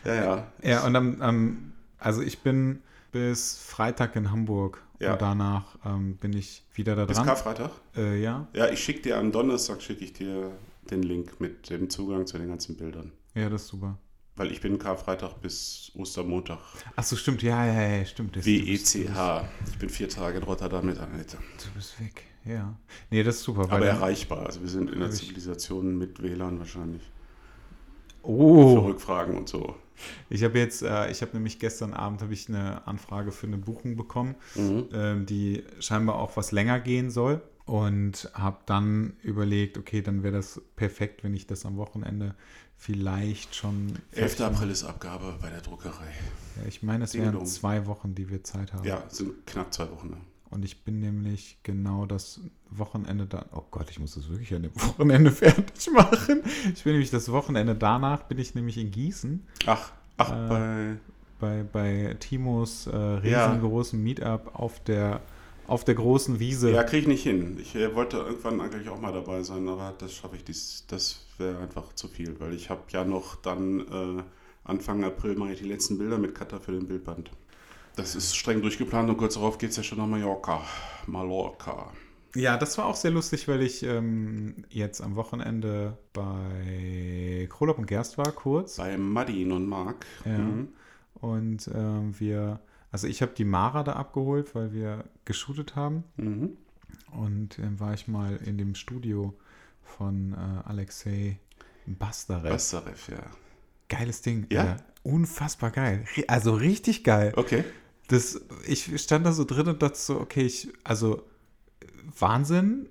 Ja, 0.05 0.15
ja. 0.15 0.47
Ja, 0.63 0.85
und 0.85 0.97
am, 0.97 1.23
am, 1.23 1.73
also 1.99 2.21
ich 2.21 2.41
bin 2.41 2.83
bis 3.11 3.57
Freitag 3.57 4.17
in 4.17 4.31
Hamburg 4.31 4.83
Ja. 4.99 5.15
und 5.15 5.23
danach 5.23 5.65
ähm, 5.87 6.17
bin 6.17 6.35
ich 6.35 6.63
wieder 6.75 6.95
da 6.95 7.07
Bis 7.07 7.17
dran. 7.17 7.27
Karfreitag? 7.27 7.71
Äh, 7.97 8.21
ja, 8.21 8.47
Ja, 8.53 8.69
ich 8.69 8.81
schicke 8.85 9.01
dir 9.01 9.17
am 9.17 9.33
Donnerstag 9.33 9.81
schicke 9.81 10.05
ich 10.05 10.13
dir 10.13 10.51
den 10.91 11.03
Link 11.03 11.41
mit 11.41 11.71
dem 11.71 11.89
Zugang 11.91 12.27
zu 12.27 12.39
den 12.39 12.49
ganzen 12.49 12.77
Bildern. 12.77 13.13
ja, 13.35 13.49
das 13.49 13.63
ist 13.63 13.69
super. 13.69 13.99
Weil 14.37 14.51
ich 14.51 14.61
bin 14.61 14.79
Karfreitag 14.81 15.41
bis 15.41 15.93
Ostermontag. 15.95 16.59
Ach 16.97 17.05
so, 17.05 17.15
stimmt, 17.15 17.41
ja, 17.45 17.65
ja, 17.67 17.97
ja, 17.99 18.05
stimmt. 18.05 18.35
Das- 18.35 18.45
WECH. 18.45 18.97
Ich 19.71 19.79
bin 19.79 19.89
vier 19.89 20.09
Tage 20.09 20.39
in 20.39 20.43
Rotterdam 20.43 20.87
mit 20.87 20.99
Annette. 20.99 21.37
Du 21.63 21.71
bist 21.77 22.01
weg, 22.01 22.25
ja. 22.45 22.77
Nee, 23.11 23.23
das 23.23 23.37
ist 23.37 23.43
super. 23.45 23.63
Aber 23.71 23.87
erreichbar. 23.87 24.47
Also 24.47 24.61
wir 24.61 24.69
sind 24.69 24.91
in 24.91 24.99
der 24.99 25.13
Zivilisation 25.13 25.97
mit 25.97 26.21
WLAN 26.21 26.59
wahrscheinlich. 26.59 27.03
Für 28.23 28.29
Oh, 28.29 28.79
Rückfragen 28.81 29.37
und 29.37 29.49
so. 29.49 29.77
ich 30.31 30.43
habe 30.43 30.59
jetzt, 30.59 30.83
äh, 30.83 31.11
ich 31.13 31.23
habe 31.23 31.33
nämlich 31.35 31.59
gestern 31.61 31.93
Abend 31.95 32.21
habe 32.23 32.33
ich 32.33 32.49
eine 32.49 32.85
Anfrage 32.89 33.31
für 33.31 33.47
eine 33.47 33.59
Buchung 33.59 33.95
bekommen, 33.97 34.35
Mhm. 34.57 34.89
ähm, 34.93 35.27
die 35.27 35.63
scheinbar 35.79 36.17
auch 36.17 36.37
was 36.37 36.51
länger 36.51 36.81
gehen 36.81 37.11
soll. 37.11 37.41
Und 37.67 38.31
habe 38.35 38.59
dann 38.67 39.15
überlegt, 39.23 39.79
okay, 39.79 40.03
dann 40.03 40.23
wäre 40.23 40.35
das 40.35 40.61
perfekt, 40.77 41.25
wenn 41.25 41.33
ich 41.35 41.47
das 41.47 41.65
am 41.65 41.77
Wochenende 41.79 42.35
vielleicht 42.77 43.55
schon. 43.55 43.99
11. 44.13 44.41
April 44.43 44.71
ist 44.71 44.85
Abgabe 44.85 45.39
bei 45.41 45.49
der 45.49 45.63
Druckerei. 45.63 46.13
Ja, 46.61 46.67
ich 46.69 46.83
meine, 46.83 47.05
es 47.05 47.15
wären 47.15 47.45
zwei 47.47 47.87
Wochen, 47.87 48.15
die 48.15 48.29
wir 48.29 48.45
Zeit 48.45 48.73
haben. 48.75 48.85
Ja, 48.85 49.03
es 49.11 49.17
sind 49.19 49.47
knapp 49.47 49.73
zwei 49.73 49.91
Wochen. 49.91 50.11
Ne? 50.11 50.17
Und 50.51 50.65
ich 50.65 50.85
bin 50.85 51.01
nämlich 51.01 51.57
genau 51.63 52.05
das 52.05 52.41
Wochenende 52.71 53.25
dann. 53.27 53.47
Oh 53.53 53.63
Gott, 53.71 53.91
ich 53.91 53.99
muss 53.99 54.15
das 54.15 54.29
wirklich 54.29 54.55
an 54.55 54.63
dem 54.65 54.75
Wochenende 54.75 55.31
fertig 55.33 55.91
machen. 55.91 56.43
Ich 56.75 56.85
bin 56.85 56.93
nämlich 56.93 57.11
das 57.11 57.33
Wochenende 57.33 57.75
danach, 57.75 58.25
bin 58.25 58.39
ich 58.39 58.55
nämlich 58.55 58.77
in 58.77 58.91
Gießen 58.91 59.47
Ach, 59.67 59.91
ach, 60.19 60.31
Äh, 60.33 60.49
bei. 60.49 60.97
bei, 61.41 61.63
bei 61.73 62.17
Timos 62.21 62.87
äh, 62.87 62.91
Ja. 62.93 63.47
riesengroßen 63.47 64.01
Meetup 64.03 64.55
auf 64.55 64.85
der, 64.85 65.23
auf 65.67 65.85
der 65.85 65.95
großen 65.95 66.41
Wiese. 66.41 66.71
Ja, 66.71 66.83
kriege 66.83 67.03
ich 67.03 67.09
nicht 67.09 67.23
hin. 67.23 67.57
Ich 67.61 67.75
äh, 67.75 67.95
wollte 67.95 68.19
irgendwann 68.19 68.61
eigentlich 68.61 68.89
auch 68.89 69.01
mal 69.01 69.13
dabei 69.13 69.43
sein, 69.43 69.69
aber 69.69 69.95
das 69.99 70.13
schaffe 70.13 70.37
ich 70.37 70.45
dies. 70.45 70.85
Das 70.89 71.27
wäre 71.39 71.59
einfach 71.59 71.95
zu 71.95 72.09
viel, 72.09 72.39
weil 72.41 72.55
ich 72.55 72.71
habe 72.71 72.83
ja 72.91 73.05
noch 73.05 73.37
dann 73.37 73.81
äh, 73.81 74.23
Anfang 74.65 75.05
April 75.05 75.37
mache 75.37 75.53
ich 75.53 75.59
die 75.61 75.69
letzten 75.69 75.99
Bilder 75.99 76.19
mit 76.19 76.35
Cutter 76.35 76.61
für 76.61 76.73
den 76.73 76.87
Bildband. 76.87 77.31
Das 77.97 78.17
ist 78.17 78.35
streng 78.35 78.61
durchgeplant 78.61 79.09
und 79.09 79.17
kurz 79.17 79.35
darauf 79.35 79.59
geht 79.59 79.71
es 79.71 79.77
ja 79.77 79.83
schon 79.83 79.99
nach 79.99 80.07
Mallorca. 80.07 80.63
Mallorca. 81.07 81.93
Ja, 82.35 82.57
das 82.57 82.77
war 82.79 82.87
auch 82.87 82.97
sehr 82.97 83.13
lustig, 83.13 83.47
weil 83.47 83.63
ich 83.63 83.85
ähm, 83.85 84.65
jetzt 84.69 85.01
am 85.01 85.15
Wochenende 85.15 85.97
bei 86.13 87.47
Krolop 87.49 87.79
und 87.79 87.87
Gerst 87.87 88.19
war, 88.19 88.33
kurz. 88.33 88.77
Bei 88.77 88.99
Madin 88.99 89.53
und 89.53 89.67
Marc. 89.67 90.05
Ja. 90.25 90.39
Mhm. 90.39 90.69
Und 91.15 91.71
ähm, 91.73 92.19
wir, 92.19 92.61
also 92.95 93.09
ich 93.09 93.23
habe 93.23 93.33
die 93.37 93.45
Mara 93.45 93.83
da 93.83 93.95
abgeholt, 93.95 94.55
weil 94.55 94.73
wir 94.73 95.07
geshootet 95.25 95.75
haben. 95.75 96.05
Mhm. 96.17 96.57
Und 97.11 97.59
dann 97.59 97.81
war 97.81 97.93
ich 97.93 98.07
mal 98.07 98.37
in 98.37 98.57
dem 98.57 98.77
Studio 98.77 99.35
von 99.83 100.33
äh, 100.33 100.69
Alexei 100.69 101.41
Bastarev. 101.87 102.51
Bastarev, 102.51 103.11
ja. 103.11 103.27
Geiles 103.89 104.23
Ding. 104.23 104.47
Ja? 104.49 104.75
Äh, 104.75 104.77
unfassbar 105.03 105.73
geil. 105.73 106.05
Also 106.29 106.55
richtig 106.55 107.03
geil. 107.03 107.33
Okay. 107.35 107.65
Das, 108.07 108.41
ich 108.65 109.03
stand 109.03 109.27
da 109.27 109.33
so 109.33 109.43
drin 109.43 109.67
und 109.67 109.83
dachte 109.83 109.99
so, 109.99 110.21
okay, 110.21 110.43
ich, 110.43 110.69
also 110.85 111.25
Wahnsinn. 112.19 112.89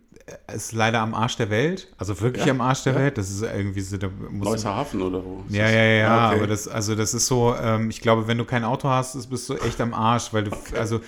Ist 0.53 0.71
leider 0.71 1.01
am 1.01 1.13
Arsch 1.13 1.35
der 1.35 1.49
Welt. 1.49 1.93
Also 1.97 2.21
wirklich 2.21 2.45
Ja, 2.45 2.51
am 2.53 2.61
Arsch 2.61 2.83
der 2.83 2.93
ja. 2.93 2.99
Welt. 2.99 3.17
Das 3.17 3.29
ist 3.29 3.41
irgendwie 3.41 3.81
so, 3.81 3.97
da 3.97 4.07
muss 4.29 4.63
Hafen 4.65 5.01
oder 5.01 5.23
wo? 5.23 5.43
ja, 5.49 5.69
ja, 5.69 5.83
ja, 5.83 6.07
Ah, 6.07 6.27
okay. 6.29 6.37
aber 6.37 6.47
das, 6.47 6.67
also 6.67 6.95
das 6.95 7.13
ist 7.13 7.27
so, 7.27 7.53
ähm, 7.55 7.89
ich 7.89 7.99
glaube, 7.99 8.25
wenn 8.27 8.37
du 8.37 8.45
kein 8.45 8.63
Auto 8.63 8.87
hast, 8.87 9.15
ist- 9.15 9.27
bist 9.27 9.49
du 9.49 9.55
echt 9.55 9.81
am 9.81 9.93
Arsch, 9.93 10.31
weil 10.31 10.45
du, 10.45 10.51
also 10.77 11.01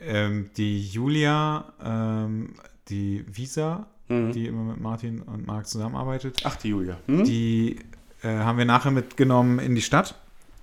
ähm, 0.00 0.48
die 0.56 0.86
Julia, 0.86 1.64
ähm, 1.84 2.54
die 2.88 3.24
Visa, 3.30 3.86
Mhm. 4.08 4.32
die 4.32 4.46
immer 4.46 4.62
mit 4.62 4.80
Martin 4.80 5.20
und 5.22 5.46
Marc 5.46 5.66
zusammenarbeitet, 5.66 6.40
Ach, 6.44 6.56
die 6.56 6.68
Julia. 6.68 6.96
Hm? 7.06 7.24
die 7.24 7.76
äh, 8.22 8.28
haben 8.38 8.56
wir 8.56 8.64
nachher 8.64 8.90
mitgenommen 8.92 9.58
in 9.58 9.74
die 9.74 9.82
Stadt, 9.82 10.14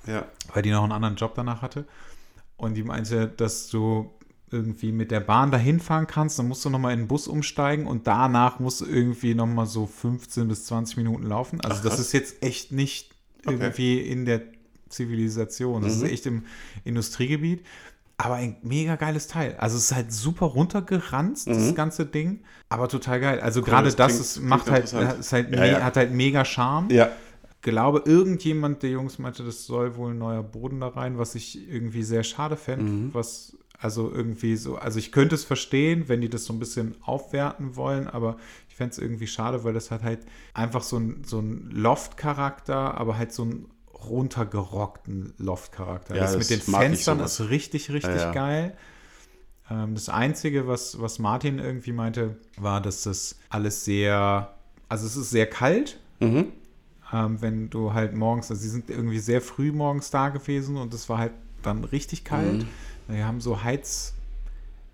Ja. 0.07 0.25
weil 0.53 0.63
die 0.63 0.71
noch 0.71 0.81
einen 0.83 0.93
anderen 0.93 1.15
Job 1.15 1.33
danach 1.35 1.61
hatte. 1.61 1.85
Und 2.57 2.73
die 2.75 2.83
meinte, 2.83 3.27
dass 3.27 3.67
du 3.67 4.09
irgendwie 4.53 4.91
mit 4.93 5.11
der 5.11 5.19
Bahn 5.19 5.51
dahin 5.51 5.79
fahren 5.81 6.07
kannst, 6.07 6.39
dann 6.39 6.47
musst 6.47 6.63
du 6.63 6.69
nochmal 6.69 6.93
in 6.93 6.99
den 6.99 7.07
Bus 7.07 7.27
umsteigen 7.27 7.87
und 7.87 8.07
danach 8.07 8.59
musst 8.59 8.81
du 8.81 8.85
irgendwie 8.85 9.33
nochmal 9.35 9.65
so 9.65 9.85
15 9.87 10.47
bis 10.47 10.65
20 10.65 10.97
Minuten 10.97 11.23
laufen. 11.25 11.59
Also 11.61 11.79
Ach, 11.79 11.83
das 11.83 11.99
ist 11.99 12.13
jetzt 12.13 12.41
echt 12.43 12.71
nicht 12.71 13.11
Okay. 13.45 13.55
irgendwie 13.55 13.99
in 13.99 14.25
der 14.25 14.41
Zivilisation. 14.89 15.81
Das 15.81 15.97
Mhm. 15.97 16.05
ist 16.05 16.11
echt 16.11 16.25
im 16.27 16.43
Industriegebiet. 16.83 17.65
Aber 18.17 18.35
ein 18.35 18.55
mega 18.61 18.95
geiles 18.95 19.27
Teil. 19.27 19.55
Also 19.57 19.75
es 19.75 19.85
ist 19.85 19.95
halt 19.95 20.13
super 20.13 20.45
runtergeranzt, 20.45 21.47
das 21.47 21.71
Mhm. 21.71 21.75
ganze 21.75 22.05
Ding. 22.05 22.41
Aber 22.69 22.87
total 22.87 23.19
geil. 23.19 23.39
Also 23.41 23.61
gerade 23.63 23.87
das 23.91 23.95
das, 23.95 24.11
klingt- 24.13 24.33
klingt 24.35 24.49
macht 24.49 24.71
halt, 24.71 25.19
ist 25.19 25.33
halt 25.33 25.51
Ja, 25.53 25.65
ja. 25.65 25.81
hat 25.83 25.97
halt 25.97 26.13
mega 26.13 26.45
Charme 26.45 26.89
Ja. 26.91 27.09
glaube, 27.61 28.03
irgendjemand 28.05 28.83
der 28.83 28.91
Jungs 28.91 29.17
meinte, 29.19 29.43
das 29.43 29.65
soll 29.65 29.95
wohl 29.95 30.11
ein 30.11 30.17
neuer 30.19 30.43
Boden 30.43 30.79
da 30.81 30.89
rein, 30.89 31.17
was 31.17 31.33
ich 31.33 31.67
irgendwie 31.67 32.03
sehr 32.03 32.23
schade 32.23 32.55
fände. 32.55 32.85
Mhm. 32.85 33.13
Was, 33.13 33.57
also 33.83 34.11
irgendwie 34.11 34.55
so, 34.55 34.77
also 34.77 34.97
ich 34.97 35.11
könnte 35.11 35.35
es 35.35 35.43
verstehen, 35.43 36.07
wenn 36.07 36.21
die 36.21 36.29
das 36.29 36.45
so 36.45 36.53
ein 36.53 36.59
bisschen 36.59 36.95
aufwerten 37.01 37.75
wollen, 37.75 38.07
aber 38.07 38.37
ich 38.69 38.75
fände 38.75 38.93
es 38.93 38.97
irgendwie 38.97 39.27
schade, 39.27 39.63
weil 39.63 39.73
das 39.73 39.91
hat 39.91 40.03
halt 40.03 40.19
einfach 40.53 40.83
so 40.83 40.97
ein, 40.97 41.23
so 41.25 41.39
ein 41.39 41.69
Loft-Charakter, 41.71 42.97
aber 42.97 43.17
halt 43.17 43.33
so 43.33 43.43
einen 43.43 43.65
runtergerockten 43.93 45.33
Loft-Charakter. 45.37 46.15
Ja, 46.15 46.21
das, 46.21 46.31
das 46.33 46.39
mit 46.39 46.49
den 46.49 46.61
Fenstern 46.61 47.19
ist 47.19 47.41
richtig, 47.49 47.91
richtig 47.91 48.15
Ja, 48.15 48.27
ja. 48.27 48.31
geil. 48.31 48.77
Ähm, 49.69 49.95
das 49.95 50.09
Einzige, 50.09 50.67
was, 50.67 50.99
was 51.01 51.19
Martin 51.19 51.59
irgendwie 51.59 51.91
meinte, 51.93 52.37
war, 52.57 52.81
dass 52.81 53.03
das 53.03 53.37
alles 53.49 53.85
sehr, 53.85 54.53
also 54.89 55.05
es 55.05 55.15
ist 55.15 55.29
sehr 55.29 55.47
kalt, 55.47 55.99
Mhm. 56.19 56.53
ähm, 57.11 57.41
wenn 57.41 57.69
du 57.69 57.93
halt 57.93 58.15
morgens, 58.15 58.49
also 58.49 58.61
sie 58.61 58.69
sind 58.69 58.89
irgendwie 58.89 59.19
sehr 59.19 59.41
früh 59.41 59.71
morgens 59.73 60.09
da 60.09 60.29
gewesen 60.29 60.77
und 60.77 60.93
es 60.93 61.09
war 61.09 61.17
halt 61.17 61.33
dann 61.61 61.83
richtig 61.83 62.23
kalt. 62.23 62.63
Mhm. 62.63 62.67
Wir 63.07 63.25
haben 63.25 63.41
so 63.41 63.63
Heiz, 63.63 64.13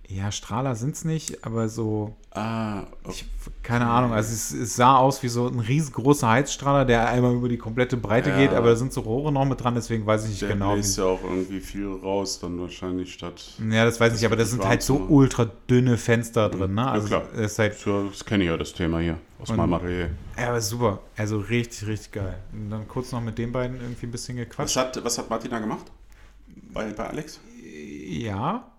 ja, 0.07 0.31
Strahler 0.31 0.75
sind 0.75 0.95
es 0.95 1.05
nicht, 1.05 1.45
aber 1.45 1.69
so, 1.69 2.15
Ah, 2.31 2.81
okay. 3.03 3.11
ich, 3.11 3.25
keine 3.63 3.85
Ahnung, 3.87 4.11
also 4.13 4.33
es, 4.33 4.51
es 4.51 4.75
sah 4.75 4.97
aus 4.97 5.21
wie 5.21 5.27
so 5.27 5.47
ein 5.47 5.59
riesengroßer 5.59 6.27
Heizstrahler, 6.29 6.85
der 6.85 7.07
einmal 7.09 7.33
über 7.35 7.47
die 7.49 7.57
komplette 7.57 7.95
Breite 7.97 8.31
Ja. 8.31 8.37
geht, 8.37 8.53
aber 8.53 8.69
da 8.69 8.75
sind 8.75 8.91
so 8.91 9.01
Rohre 9.01 9.31
noch 9.31 9.45
mit 9.45 9.61
dran, 9.63 9.75
deswegen 9.75 10.05
weiß 10.07 10.23
ich 10.23 10.29
nicht 10.31 10.41
der 10.41 10.49
genau. 10.49 10.73
bläst 10.73 10.97
Wie, 10.97 11.01
ja 11.01 11.07
auch 11.07 11.23
irgendwie 11.23 11.59
viel 11.59 11.87
raus, 11.87 12.39
dann 12.39 12.59
wahrscheinlich 12.59 13.13
statt. 13.13 13.43
ja, 13.69 13.85
das 13.85 13.99
weiß 13.99 14.13
ich 14.13 14.19
nicht, 14.21 14.25
aber 14.25 14.35
das 14.35 14.45
das 14.49 14.51
sind 14.51 14.65
halt 14.67 14.81
so 14.81 14.95
ultra 14.97 15.45
dünne 15.69 15.97
Fenster 15.97 16.49
drin, 16.49 16.73
ne? 16.73 16.81
Ja, 16.81 16.91
Also 16.91 17.07
klar. 17.07 17.23
es 17.35 17.51
ist 17.51 17.59
halt 17.59 17.77
So, 17.77 18.09
Das 18.09 18.25
kenne 18.25 18.43
ich 18.45 18.49
ja, 18.49 18.57
das 18.57 18.73
Thema 18.73 18.99
hier 18.99 19.17
aus 19.39 19.51
Und- 19.51 19.57
meinem 19.57 19.73
Atelier. 19.73 20.09
Ja, 20.37 20.49
aber 20.49 20.61
super. 20.61 20.99
Also 21.17 21.37
richtig, 21.37 21.87
richtig 21.87 22.11
geil. 22.13 22.35
Und 22.51 22.71
dann 22.71 22.87
kurz 22.87 23.11
noch 23.11 23.21
mit 23.21 23.37
den 23.37 23.51
beiden 23.51 23.79
irgendwie 23.79 24.07
ein 24.07 24.11
bisschen 24.11 24.37
Was 24.39 24.45
gequatscht. 24.45 24.75
hat, 24.77 25.03
was 25.03 25.17
hat 25.19 25.29
Martina 25.29 25.59
gemacht? 25.59 25.85
Bei, 26.73 26.85
bei 26.91 27.07
Alex? 27.07 27.39
Ja. 27.79 28.69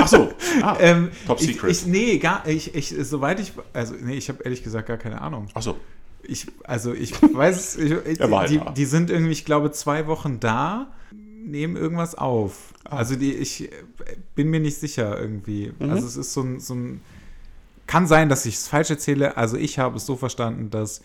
Ach 0.00 0.08
so. 0.08 0.32
Ah, 0.62 0.76
Ähm, 0.80 1.10
Top 1.26 1.40
ich, 1.40 1.46
Secret. 1.46 1.70
Ich, 1.70 1.86
nee, 1.86 2.18
gar, 2.18 2.46
ich, 2.46 2.74
ich, 2.74 2.88
soweit 2.88 3.38
ich, 3.38 3.52
also 3.72 3.94
nee, 3.94 4.14
ich 4.14 4.28
habe 4.28 4.42
ehrlich 4.42 4.64
gesagt 4.64 4.88
gar 4.88 4.96
keine 4.96 5.20
Ahnung. 5.20 5.46
Ach 5.54 5.62
so. 5.62 5.76
Ich, 6.22 6.48
also 6.64 6.92
ich 6.92 7.12
weiß 7.22 7.56
es, 7.56 7.76
ich, 7.76 8.20
war 8.30 8.40
halt 8.40 8.50
die, 8.50 8.58
da. 8.58 8.72
die 8.72 8.84
sind 8.84 9.10
irgendwie, 9.10 9.32
ich 9.32 9.44
glaube, 9.44 9.70
zwei 9.70 10.06
Wochen 10.06 10.40
da, 10.40 10.92
nehmen 11.12 11.76
irgendwas 11.76 12.16
auf. 12.16 12.74
Ah. 12.84 12.98
Also 12.98 13.14
die, 13.14 13.32
ich 13.32 13.70
bin 14.34 14.48
mir 14.48 14.60
nicht 14.60 14.76
sicher 14.78 15.18
irgendwie. 15.18 15.72
Mhm. 15.78 15.90
Also 15.90 16.06
es 16.06 16.16
ist 16.16 16.32
so 16.32 16.42
ein, 16.42 16.58
so 16.58 16.74
ein, 16.74 17.00
kann 17.86 18.06
sein, 18.06 18.28
dass 18.28 18.44
ich 18.46 18.56
es 18.56 18.68
falsch 18.68 18.90
erzähle. 18.90 19.36
Also 19.36 19.56
ich 19.56 19.78
habe 19.78 19.96
es 19.96 20.04
so 20.04 20.16
verstanden, 20.16 20.70
dass 20.70 21.00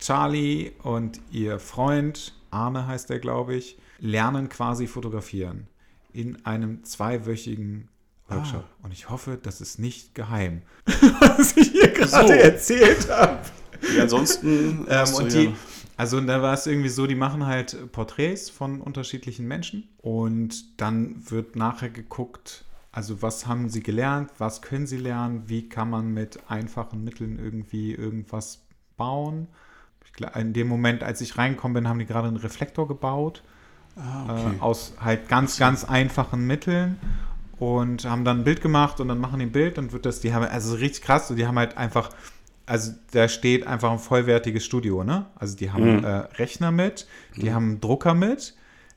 Charlie 0.00 0.72
und 0.82 1.20
ihr 1.30 1.60
Freund, 1.60 2.34
Arne 2.50 2.86
heißt 2.86 3.10
er, 3.10 3.20
glaube 3.20 3.54
ich, 3.54 3.78
lernen 4.00 4.48
quasi 4.48 4.86
fotografieren 4.86 5.68
in 6.12 6.44
einem 6.46 6.84
zweiwöchigen 6.84 7.88
Workshop. 8.28 8.64
Ah. 8.64 8.84
Und 8.84 8.92
ich 8.92 9.08
hoffe, 9.10 9.38
das 9.42 9.60
ist 9.60 9.78
nicht 9.78 10.14
geheim, 10.14 10.62
was 11.20 11.56
ich 11.56 11.70
hier 11.72 11.88
gerade 11.88 12.28
So. 12.28 12.32
erzählt 12.32 13.08
habe. 13.10 13.40
Wie 13.80 14.00
ansonsten. 14.00 14.86
Ähm, 14.88 15.14
und 15.14 15.32
ja- 15.32 15.40
die, 15.40 15.54
also 15.96 16.20
da 16.20 16.42
war 16.42 16.54
es 16.54 16.66
irgendwie 16.66 16.88
so, 16.88 17.06
die 17.06 17.14
machen 17.14 17.46
halt 17.46 17.90
Porträts 17.92 18.50
von 18.50 18.80
unterschiedlichen 18.80 19.46
Menschen 19.46 19.88
und 19.98 20.80
dann 20.80 21.16
wird 21.30 21.56
nachher 21.56 21.90
geguckt, 21.90 22.64
also 22.92 23.20
was 23.22 23.46
haben 23.46 23.68
sie 23.68 23.82
gelernt, 23.82 24.30
was 24.38 24.62
können 24.62 24.86
sie 24.86 24.96
lernen, 24.96 25.44
wie 25.46 25.68
kann 25.68 25.90
man 25.90 26.12
mit 26.12 26.38
einfachen 26.48 27.04
Mitteln 27.04 27.38
irgendwie 27.38 27.92
irgendwas 27.94 28.64
bauen. 28.96 29.48
In 30.34 30.52
dem 30.52 30.68
Moment, 30.68 31.02
als 31.02 31.20
ich 31.20 31.36
reingekommen 31.38 31.74
bin, 31.74 31.88
haben 31.88 31.98
die 31.98 32.06
gerade 32.06 32.28
einen 32.28 32.36
Reflektor 32.38 32.88
gebaut 32.88 33.42
Ah, 33.98 34.26
okay. 34.26 34.56
äh, 34.56 34.60
aus 34.60 34.94
halt 35.00 35.28
ganz, 35.28 35.58
ganz 35.58 35.84
einfachen 35.84 36.46
Mitteln 36.46 36.98
und 37.58 38.04
haben 38.04 38.24
dann 38.24 38.38
ein 38.40 38.44
Bild 38.44 38.60
gemacht 38.60 39.00
und 39.00 39.08
dann 39.08 39.18
machen 39.18 39.40
die 39.40 39.46
ein 39.46 39.52
Bild 39.52 39.78
und 39.78 39.92
wird 39.92 40.06
das, 40.06 40.20
die 40.20 40.32
haben, 40.32 40.44
also 40.44 40.74
richtig 40.76 41.02
krass, 41.02 41.28
die 41.36 41.46
haben 41.46 41.58
halt 41.58 41.76
einfach, 41.76 42.10
also 42.66 42.92
da 43.12 43.28
steht 43.28 43.66
einfach 43.66 43.90
ein 43.90 43.98
vollwertiges 43.98 44.64
Studio, 44.64 45.02
ne? 45.04 45.26
Also 45.36 45.56
die 45.56 45.70
haben 45.72 45.98
Mhm. 45.98 46.04
äh, 46.04 46.08
Rechner 46.38 46.70
mit, 46.70 47.06
die 47.40 47.52
haben 47.52 47.64
einen 47.70 47.80
Drucker 47.80 48.14
mit, 48.14 48.54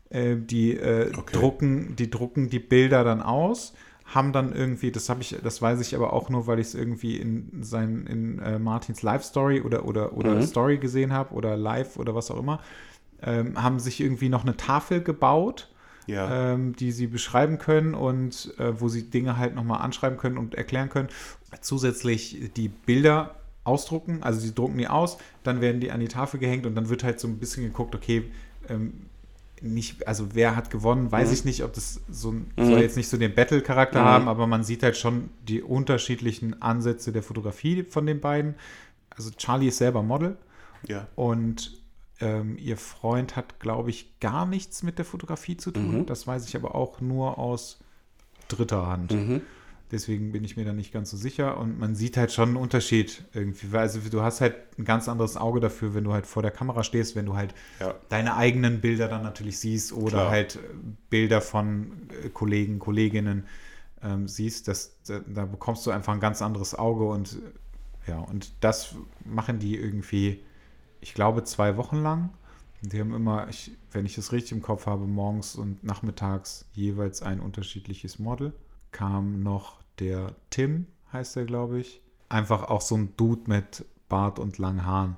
äh, 0.10 0.36
die 0.38 0.78
äh, 0.78 1.14
Okay. 1.18 1.34
drucken, 1.34 1.96
die 1.96 2.10
drucken 2.10 2.50
die 2.50 2.60
Bilder 2.60 3.04
dann 3.04 3.22
aus, 3.22 3.74
haben 4.06 4.34
dann 4.34 4.54
irgendwie, 4.54 4.92
das 4.92 5.10
habe 5.10 5.22
ich, 5.22 5.38
das 5.42 5.62
weiß 5.62 5.80
ich 5.80 5.96
aber 5.96 6.12
auch 6.14 6.30
nur, 6.30 6.46
weil 6.48 6.60
ich 6.60 6.68
es 6.68 6.76
irgendwie 6.76 7.16
in 7.18 7.64
sein, 7.64 8.06
in 8.08 8.40
äh, 8.40 8.60
Martins 8.60 9.02
Live 9.04 9.24
Story 9.24 9.62
oder 9.62 9.86
oder 9.86 10.14
oder 10.14 10.36
Mhm. 10.36 10.42
Story 10.42 10.78
gesehen 10.78 11.14
habe 11.14 11.34
oder 11.34 11.56
Live 11.56 11.98
oder 11.98 12.14
was 12.14 12.30
auch 12.30 12.38
immer, 12.38 12.60
ähm, 13.24 13.62
haben 13.62 13.80
sich 13.80 14.00
irgendwie 14.02 14.30
noch 14.30 14.44
eine 14.44 14.58
Tafel 14.58 15.02
gebaut, 15.02 15.70
ja. 16.08 16.54
ähm, 16.54 16.76
die 16.76 16.92
sie 16.92 17.08
beschreiben 17.08 17.58
können 17.58 17.94
und 17.94 18.54
äh, 18.58 18.80
wo 18.80 18.90
sie 18.90 19.10
Dinge 19.10 19.38
halt 19.38 19.56
nochmal 19.56 19.82
anschreiben 19.82 20.18
können 20.18 20.38
und 20.38 20.56
erklären 20.56 20.90
können. 20.90 21.10
Zusätzlich 21.62 22.52
die 22.56 22.70
Bilder 22.70 23.36
ausdrucken, 23.64 24.24
also 24.24 24.40
sie 24.40 24.56
drucken 24.56 24.78
die 24.78 24.88
aus, 24.88 25.18
dann 25.44 25.62
werden 25.62 25.82
die 25.82 25.92
an 25.92 26.00
die 26.00 26.08
Tafel 26.08 26.40
gehängt 26.40 26.66
und 26.66 26.74
dann 26.76 26.90
wird 26.90 27.04
halt 27.04 27.20
so 27.20 27.28
ein 27.28 27.38
bisschen 27.38 27.64
geguckt, 27.64 27.94
okay, 27.94 28.24
ähm, 28.70 28.94
nicht, 29.62 30.08
also 30.08 30.30
wer 30.34 30.56
hat 30.56 30.72
gewonnen, 30.72 31.12
weiß 31.12 31.28
Mhm. 31.28 31.34
ich 31.36 31.46
nicht, 31.46 31.64
ob 31.64 31.74
das 31.74 32.02
so 32.10 32.32
ein, 32.32 32.50
Mhm. 32.58 32.66
soll 32.66 32.80
jetzt 32.82 32.98
nicht 32.98 33.10
so 33.10 33.18
den 33.18 33.36
Battle-Charakter 33.36 34.02
Mhm. 34.02 34.06
haben, 34.06 34.28
aber 34.28 34.48
man 34.48 34.64
sieht 34.64 34.82
halt 34.82 34.98
schon 34.98 35.30
die 35.48 35.62
unterschiedlichen 35.62 36.60
Ansätze 36.64 37.12
der 37.12 37.22
Fotografie 37.22 37.84
von 37.84 38.08
den 38.08 38.20
beiden. 38.20 38.56
Also 39.12 39.30
Charlie 39.38 39.68
ist 39.68 39.78
selber 39.78 40.02
Model 40.02 40.38
ja. 40.88 41.08
und 41.16 41.80
ähm, 42.22 42.58
ihr 42.58 42.78
Freund 42.78 43.36
hat, 43.36 43.60
glaube 43.60 43.90
ich, 43.90 44.20
gar 44.20 44.46
nichts 44.46 44.84
mit 44.84 44.98
der 44.98 45.06
Fotografie 45.06 45.58
zu 45.58 45.72
tun. 45.72 46.00
Mhm. 46.02 46.06
Das 46.06 46.28
weiß 46.28 46.48
ich 46.48 46.56
aber 46.56 46.76
auch 46.76 47.02
nur 47.02 47.38
aus 47.38 47.80
dritter 48.48 48.88
Hand. 48.88 49.12
Mhm. 49.12 49.42
Deswegen 49.92 50.32
bin 50.32 50.46
ich 50.46 50.56
mir 50.56 50.64
da 50.64 50.72
nicht 50.72 50.94
ganz 50.94 51.10
so 51.12 51.18
sicher. 51.18 51.58
Und 51.58 51.78
man 51.78 51.96
sieht 51.96 52.16
halt 52.16 52.32
schon 52.32 52.50
einen 52.50 52.58
Unterschied 52.58 53.26
irgendwie. 53.34 53.74
Weil 53.74 53.82
Also 53.82 54.00
du 54.10 54.22
hast 54.22 54.40
halt 54.40 54.56
ein 54.80 54.86
ganz 54.86 55.10
anderes 55.10 55.36
Auge 55.36 55.60
dafür, 55.60 55.94
wenn 55.94 56.06
du 56.06 56.14
halt 56.14 56.26
vor 56.26 56.42
der 56.42 56.52
Kamera 56.52 56.84
stehst, 56.84 57.16
wenn 57.18 57.26
du 57.26 57.36
halt 57.36 57.54
Ja. 57.82 57.96
deine 58.08 58.38
eigenen 58.38 58.80
Bilder 58.80 59.10
dann 59.10 59.22
natürlich 59.24 59.60
siehst 59.60 59.92
oder 59.92 60.12
Klar. 60.12 60.30
halt 60.32 60.56
äh, 60.56 60.60
Bilder 61.10 61.42
von 61.42 62.08
äh, 62.24 62.30
Kollegen, 62.30 62.80
Kolleginnen 62.80 63.46
ähm, 64.02 64.28
siehst. 64.30 64.70
Das, 64.70 64.96
da, 65.08 65.20
da 65.28 65.46
bekommst 65.46 65.86
du 65.86 65.92
einfach 65.92 66.14
ein 66.14 66.22
ganz 66.22 66.42
anderes 66.42 66.74
Auge 66.74 67.06
und 67.06 67.34
äh, 68.08 68.12
ja, 68.12 68.20
und 68.20 68.54
das 68.62 68.96
machen 69.26 69.60
die 69.60 69.76
irgendwie, 69.76 70.42
ich 71.02 71.14
glaube, 71.14 71.44
zwei 71.44 71.78
Wochen 71.78 71.98
lang. 71.98 72.30
Die 72.82 73.00
haben 73.00 73.14
immer, 73.14 73.48
ich, 73.50 73.78
wenn 73.92 74.06
ich 74.06 74.18
es 74.18 74.32
richtig 74.32 74.54
im 74.54 74.62
Kopf 74.62 74.86
habe, 74.86 75.06
morgens 75.06 75.56
und 75.56 75.84
nachmittags 75.84 76.66
jeweils 76.74 77.22
ein 77.22 77.40
unterschiedliches 77.40 78.18
Model. 78.18 78.54
Kam 78.92 79.44
noch 79.44 79.82
der 80.00 80.36
Tim, 80.50 80.88
heißt 81.12 81.38
er, 81.38 81.46
glaube 81.46 81.80
ich. 81.80 82.02
Einfach 82.30 82.64
auch 82.64 82.82
so 82.82 82.96
ein 82.96 83.16
Dude 83.18 83.44
mit 83.48 83.86
Bart 84.10 84.40
und 84.40 84.58
langen 84.58 84.86
Haaren. 84.86 85.18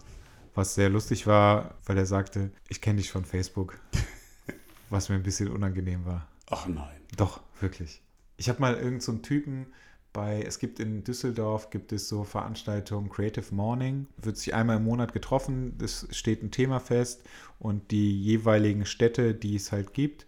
Was 0.55 0.75
sehr 0.75 0.89
lustig 0.89 1.25
war, 1.25 1.75
weil 1.85 1.97
er 1.97 2.05
sagte, 2.05 2.51
ich 2.67 2.81
kenne 2.81 2.97
dich 2.97 3.11
von 3.11 3.25
Facebook. 3.25 3.79
Was 4.89 5.09
mir 5.09 5.15
ein 5.15 5.23
bisschen 5.23 5.49
unangenehm 5.49 6.05
war. 6.05 6.27
Ach 6.49 6.67
nein. 6.67 7.01
Doch, 7.17 7.41
wirklich. 7.59 8.03
Ich 8.37 8.49
habe 8.49 8.61
mal 8.61 8.73
irgendeinen 8.73 8.99
so 8.99 9.11
einen 9.13 9.23
Typen 9.23 9.67
bei, 10.13 10.41
es 10.43 10.59
gibt 10.59 10.79
in 10.79 11.03
Düsseldorf, 11.03 11.71
gibt 11.71 11.91
es 11.91 12.07
so 12.07 12.23
Veranstaltungen 12.23 13.09
Creative 13.09 13.53
Morning, 13.53 14.07
wird 14.17 14.37
sich 14.37 14.53
einmal 14.53 14.77
im 14.77 14.83
Monat 14.83 15.11
getroffen, 15.11 15.77
es 15.81 16.07
steht 16.11 16.43
ein 16.43 16.51
Thema 16.51 16.79
fest 16.79 17.23
und 17.59 17.91
die 17.91 18.21
jeweiligen 18.21 18.85
Städte, 18.85 19.33
die 19.33 19.55
es 19.55 19.71
halt 19.71 19.93
gibt, 19.93 20.25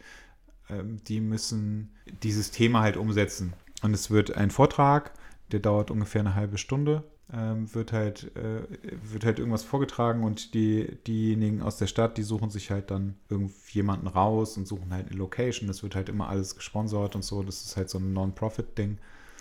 ähm, 0.70 0.98
die 1.08 1.22
müssen 1.22 1.92
dieses 2.24 2.52
Thema 2.52 2.82
halt 2.82 2.98
umsetzen. 2.98 3.54
Und 3.84 3.94
es 3.94 4.10
wird 4.10 4.36
ein 4.36 4.50
Vortrag, 4.50 5.14
der 5.52 5.60
dauert 5.60 5.92
ungefähr 5.92 6.22
eine 6.22 6.36
halbe 6.36 6.58
Stunde, 6.58 7.04
ähm, 7.32 7.74
wird, 7.74 7.92
halt, 7.92 8.36
äh, 8.36 8.62
wird 9.04 9.26
halt 9.26 9.40
irgendwas 9.40 9.64
vorgetragen 9.64 10.24
und 10.24 10.54
die, 10.54 10.98
diejenigen 11.08 11.62
aus 11.62 11.78
der 11.78 11.88
Stadt, 11.88 12.18
die 12.18 12.24
suchen 12.24 12.50
sich 12.50 12.72
halt 12.72 12.92
dann 12.92 13.16
irgendjemanden 13.30 14.08
raus 14.08 14.58
und 14.58 14.68
suchen 14.68 14.94
halt 14.94 15.08
eine 15.08 15.18
Location. 15.18 15.68
Das 15.68 15.84
wird 15.84 15.96
halt 15.96 16.10
immer 16.10 16.30
alles 16.30 16.56
gesponsert 16.56 17.16
und 17.16 17.24
so. 17.24 17.44
Das 17.44 17.66
ist 17.66 17.78
halt 17.78 17.90
so 17.90 17.98
ein 17.98 18.14
Non-Profit-Ding. 18.14 18.98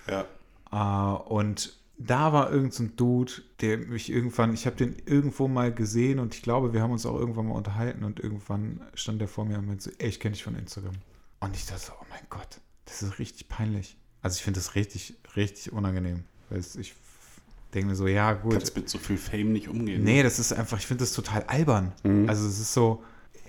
Ja. 0.09 0.25
Äh, 0.73 1.19
und 1.29 1.77
da 1.99 2.33
war 2.33 2.51
irgendein 2.51 2.89
so 2.89 2.95
Dude, 2.97 3.33
der 3.61 3.79
mich 3.79 4.11
irgendwann, 4.11 4.53
ich 4.53 4.67
habe 4.67 4.77
den 4.77 4.97
irgendwo 5.07 5.49
mal 5.49 5.73
gesehen 5.73 6.19
und 6.19 6.35
ich 6.35 6.43
glaube, 6.43 6.73
wir 6.73 6.83
haben 6.83 6.91
uns 6.91 7.07
auch 7.07 7.19
irgendwann 7.19 7.49
mal 7.49 7.55
unterhalten 7.55 8.05
und 8.05 8.21
irgendwann 8.21 8.81
stand 8.95 9.21
der 9.21 9.29
vor 9.29 9.45
mir 9.45 9.59
und 9.59 9.67
meinte 9.67 9.85
so, 9.85 9.91
ey, 9.99 10.09
ich 10.09 10.21
kenne 10.21 10.33
dich 10.33 10.43
von 10.43 10.57
Instagram. 10.57 10.95
Und 11.41 11.55
ich 11.57 11.67
dachte 11.67 11.87
so, 11.87 11.93
oh 12.01 12.05
mein 12.11 12.23
Gott, 12.31 12.61
das 12.87 13.03
ist 13.03 13.19
richtig 13.19 13.49
peinlich. 13.49 13.97
Also 14.23 14.37
ich 14.37 14.43
finde 14.43 14.59
das 14.59 14.75
richtig, 14.75 15.15
richtig 15.37 15.73
unangenehm. 15.73 16.25
Weil 16.49 16.61
ich 16.61 16.95
denke 17.75 17.89
mir 17.89 17.95
so, 17.95 18.07
ja 18.07 18.33
gut. 18.33 18.53
Kannst 18.53 18.77
mit 18.77 18.89
so 18.89 18.99
viel 18.99 19.19
Fame 19.19 19.53
nicht 19.53 19.69
umgehen. 19.69 20.03
Nee, 20.03 20.23
das 20.23 20.39
ist 20.39 20.53
einfach, 20.53 20.79
ich 20.79 20.87
finde 20.87 21.05
das 21.05 21.13
total 21.13 21.45
albern. 21.45 21.93
Mhm. 22.03 22.29
Also 22.29 22.47
es 22.49 22.59
ist 22.59 22.73
so, 22.73 23.03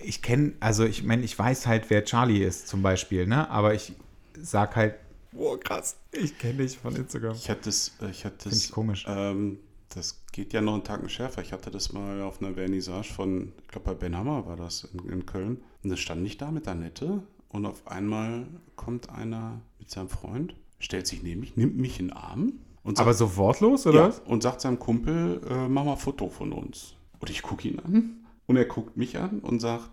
ich 0.04 0.22
kenne, 0.22 0.54
also 0.60 0.84
ich 0.86 1.04
meine, 1.04 1.24
ich 1.24 1.38
weiß 1.38 1.68
halt, 1.68 1.90
wer 1.90 2.04
Charlie 2.04 2.44
ist 2.44 2.68
zum 2.68 2.82
Beispiel, 2.82 3.26
ne? 3.26 3.50
Aber 3.50 3.74
ich 3.74 3.94
sag 4.40 4.76
halt, 4.76 4.96
boah, 5.36 5.60
krass, 5.60 5.98
ich 6.12 6.38
kenne 6.38 6.64
dich 6.64 6.78
von 6.78 6.96
Instagram. 6.96 7.36
Ich 7.36 7.50
hatte 7.50 7.62
das, 7.66 7.92
äh, 8.02 8.10
ich 8.10 8.26
hatte 8.26 8.44
Finde 8.44 8.56
das, 8.56 8.66
ich 8.66 8.72
komisch. 8.72 9.06
ähm, 9.08 9.60
das 9.90 10.24
geht 10.32 10.54
ja 10.54 10.62
noch 10.62 10.74
einen 10.74 10.84
Tag 10.84 11.10
schärfer. 11.10 11.42
Ich 11.42 11.54
hatte 11.54 11.72
das 11.72 11.94
mal 11.94 12.22
auf 12.22 12.42
einer 12.42 12.54
Vernissage 12.54 13.14
von, 13.14 13.54
ich 13.62 13.68
glaube 13.68 13.92
bei 13.92 13.94
Ben 13.94 14.18
Hammer 14.18 14.46
war 14.46 14.58
das 14.58 14.84
in, 14.94 15.10
in 15.10 15.26
Köln. 15.26 15.64
Und 15.84 15.90
das 15.90 16.00
stand 16.00 16.22
nicht 16.24 16.42
da 16.42 16.52
mit 16.52 16.68
Annette. 16.68 17.24
Und 17.50 17.66
auf 17.66 17.88
einmal 17.88 18.48
kommt 18.76 19.10
einer 19.10 19.62
mit 19.80 19.90
seinem 19.90 20.10
Freund, 20.10 20.56
stellt 20.80 21.08
sich 21.08 21.24
neben 21.24 21.40
mich, 21.40 21.56
nimmt 21.56 21.78
mich 21.78 22.00
in 22.00 22.08
den 22.10 22.18
Arm 22.18 22.54
und 22.84 22.98
sagt, 22.98 23.08
Aber 23.08 23.14
so 23.14 23.38
wortlos, 23.38 23.88
oder 23.88 24.10
ja, 24.10 24.14
und 24.26 24.44
sagt 24.44 24.60
seinem 24.62 24.80
Kumpel, 24.80 25.40
äh, 25.50 25.68
mach 25.70 25.86
mal 25.86 25.94
ein 25.94 25.98
Foto 25.98 26.30
von 26.30 26.52
uns. 26.52 26.96
Und 27.20 27.30
ich 27.30 27.42
gucke 27.42 27.68
ihn 27.70 27.80
an 27.80 28.26
und 28.48 28.58
er 28.58 28.66
guckt 28.66 28.98
mich 28.98 29.18
an 29.18 29.40
und 29.40 29.60
sagt, 29.62 29.90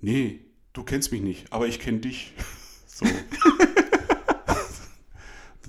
nee, 0.00 0.40
du 0.72 0.82
kennst 0.82 1.12
mich 1.12 1.22
nicht, 1.22 1.52
aber 1.52 1.68
ich 1.68 1.78
kenne 1.78 1.98
dich. 1.98 2.32
So. 2.86 3.06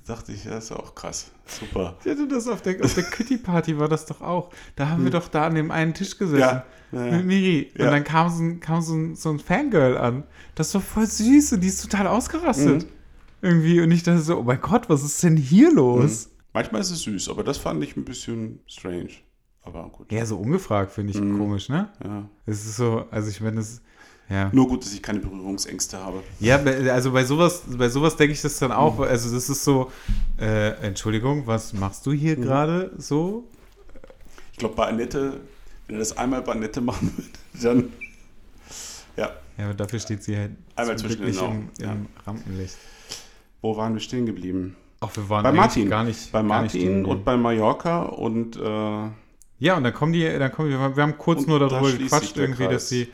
Da 0.06 0.14
dachte 0.14 0.32
ich, 0.32 0.46
ja, 0.46 0.58
ist 0.58 0.72
auch 0.72 0.94
krass. 0.96 1.32
Super. 1.46 1.98
Ja, 2.06 2.16
du, 2.16 2.28
das 2.28 2.48
auf 2.48 2.62
der, 2.62 2.84
auf 2.84 2.94
der 2.94 3.04
Kitty-Party 3.12 3.78
war 3.80 3.88
das 3.90 4.06
doch 4.06 4.22
auch. 4.22 4.52
Da 4.76 4.90
haben 4.90 5.04
wir 5.04 5.12
doch 5.12 5.28
da 5.28 5.48
an 5.48 5.56
dem 5.56 5.72
einen 5.72 5.94
Tisch 5.94 6.18
gesessen. 6.18 6.40
Ja, 6.40 6.66
ja, 6.92 7.06
ja. 7.06 7.12
Mit 7.18 7.26
Miri. 7.26 7.72
Und 7.78 7.86
Ja. 7.86 7.92
dann 7.92 8.04
kam, 8.04 8.30
so 8.30 8.44
ein, 8.44 8.60
kam 8.60 8.82
so, 8.82 8.94
ein, 8.96 9.16
so 9.16 9.30
ein 9.32 9.40
Fangirl 9.40 9.98
an. 9.98 10.24
Das 10.56 10.74
war 10.74 10.82
voll 10.82 11.06
süß 11.08 11.54
und 11.54 11.62
die 11.62 11.68
ist 11.68 11.82
total 11.82 12.08
ausgerastet. 12.08 12.84
Mhm. 12.84 12.90
Irgendwie. 13.42 13.82
Und 13.82 13.92
ich 13.92 14.04
dachte 14.04 14.22
so, 14.22 14.38
oh 14.40 14.44
mein 14.44 14.62
Gott, 14.62 14.90
was 14.90 15.04
ist 15.04 15.22
denn 15.24 15.38
hier 15.38 15.72
los? 15.74 16.30
Manchmal 16.54 16.82
ist 16.82 16.92
es 16.92 17.02
süß, 17.02 17.30
aber 17.30 17.44
das 17.44 17.58
fand 17.58 17.84
ich 17.84 17.98
ein 17.98 18.06
bisschen 18.06 18.60
strange. 18.68 19.10
Aber 19.62 19.90
gut. 19.90 20.12
Ja, 20.12 20.26
so 20.26 20.38
ungefragt 20.38 20.92
finde 20.92 21.12
ich 21.14 21.20
Mhm. 21.20 21.38
komisch, 21.38 21.70
ne? 21.70 21.90
Ja. 22.04 22.30
Es 22.46 22.66
ist 22.66 22.78
so, 22.78 23.06
also 23.12 23.30
ich 23.30 23.42
meine, 23.42 23.60
es. 23.60 23.82
Ja. 24.30 24.50
Nur 24.52 24.68
gut, 24.68 24.84
dass 24.84 24.92
ich 24.94 25.04
keine 25.04 25.20
Berührungsängste 25.20 26.00
habe. 26.00 26.24
Ja, 26.40 26.58
also 26.92 27.12
bei 27.12 27.24
sowas, 27.24 27.62
bei 27.68 27.90
sowas 27.90 28.16
denke 28.16 28.34
ich 28.34 28.42
das 28.42 28.58
dann 28.58 28.72
Mhm. 28.72 28.78
auch. 28.78 29.00
Also 29.02 29.34
das 29.34 29.50
ist 29.50 29.64
so, 29.64 29.92
äh, 30.40 30.70
Entschuldigung, 30.88 31.46
was 31.46 31.74
machst 31.74 32.06
du 32.08 32.12
Mhm. 32.12 32.16
hier 32.16 32.36
gerade 32.36 32.92
so? 32.98 33.44
Ich 34.52 34.58
glaube, 34.58 34.76
bei 34.76 34.88
Annette, 34.88 35.42
wenn 35.88 35.98
er 35.98 36.00
das 36.00 36.18
einmal 36.18 36.42
bei 36.42 36.54
Annette 36.54 36.82
machen 36.82 37.12
würde, 37.16 37.30
dann. 37.62 37.94
Ja, 39.18 39.30
Ja, 39.58 39.66
aber 39.66 39.74
dafür 39.76 40.00
steht 40.00 40.24
sie 40.24 40.36
halt 40.38 40.52
Einmal 40.76 40.98
zum 40.98 41.08
zwischen 41.10 41.22
Glück 41.24 41.36
den 41.36 41.36
nicht 41.36 41.42
im, 41.42 41.48
Augen, 41.48 41.70
im 41.80 41.86
ja. 41.86 41.96
Rampenlicht. 42.26 42.76
wo 43.62 43.78
waren 43.78 43.94
wir 43.94 44.02
stehen 44.02 44.26
geblieben? 44.26 44.76
Ach, 45.02 45.16
wir 45.16 45.30
waren 45.30 45.44
Bei 45.44 45.52
Martin. 45.52 45.90
gar 45.90 46.04
nicht. 46.04 46.32
Bei 46.32 46.42
nicht 46.42 46.50
Martin 46.50 46.70
stehen 46.70 47.06
und 47.06 47.24
bei 47.24 47.38
Mallorca 47.38 48.04
und. 48.04 48.56
Äh, 48.58 49.10
Ja, 49.60 49.78
und 49.78 49.84
dann 49.84 49.94
kommen 49.94 50.14
die, 50.14 50.24
dann 50.24 50.52
kommen 50.52 50.70
die, 50.72 50.76
wir 50.78 51.04
haben 51.04 51.18
kurz 51.18 51.46
nur 51.46 51.60
da 51.60 51.68
darüber 51.68 51.90
sich 51.92 52.00
gequatscht, 52.00 52.36
irgendwie, 52.38 52.68
dass 52.68 52.90
sie, 52.90 53.08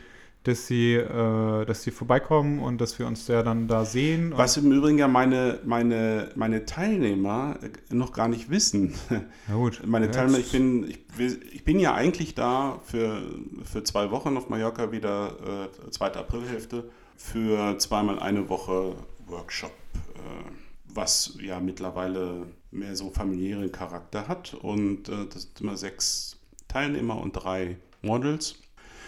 dass 0.44 0.66
sie, 0.66 0.94
äh, 0.94 1.64
dass 1.64 1.82
sie 1.82 1.90
vorbeikommen 1.92 2.58
und 2.60 2.80
dass 2.80 2.98
wir 2.98 3.06
uns 3.06 3.28
ja 3.28 3.42
dann 3.42 3.68
da 3.68 3.84
sehen. 3.84 4.32
Was 4.36 4.56
im 4.56 4.72
Übrigen 4.72 4.98
ja 4.98 5.06
meine, 5.08 5.60
meine, 5.64 6.30
meine 6.34 6.64
Teilnehmer 6.64 7.58
äh, 7.62 7.94
noch 7.94 8.12
gar 8.12 8.28
nicht 8.28 8.50
wissen. 8.50 8.94
Na 9.48 9.54
gut. 9.54 9.82
Meine 9.86 10.06
Ja, 10.06 10.12
Teilnehmer, 10.12 10.38
jetzt- 10.38 10.46
ich 10.46 10.52
bin, 10.52 10.90
ich, 10.90 11.52
ich 11.54 11.64
bin 11.64 11.78
ja 11.78 11.94
eigentlich 11.94 12.34
da 12.34 12.80
für, 12.84 13.22
für 13.64 13.84
zwei 13.84 14.10
Wochen 14.10 14.36
auf 14.36 14.48
Mallorca 14.48 14.90
wieder, 14.90 15.68
äh, 15.86 15.90
zweite 15.90 16.18
Aprilhälfte, 16.18 16.90
für 17.16 17.78
zweimal 17.78 18.18
eine 18.18 18.48
Woche 18.48 18.96
Workshop, 19.28 19.70
äh, 19.94 20.50
was 20.92 21.38
ja 21.40 21.60
mittlerweile 21.60 22.46
mehr 22.72 22.96
so 22.96 23.10
familiären 23.10 23.70
Charakter 23.70 24.26
hat. 24.26 24.54
Und 24.54 25.08
äh, 25.08 25.26
das 25.32 25.42
sind 25.42 25.60
immer 25.60 25.76
sechs 25.76 26.36
Teilnehmer 26.68 27.16
und 27.20 27.32
drei 27.32 27.76
Models. 28.02 28.56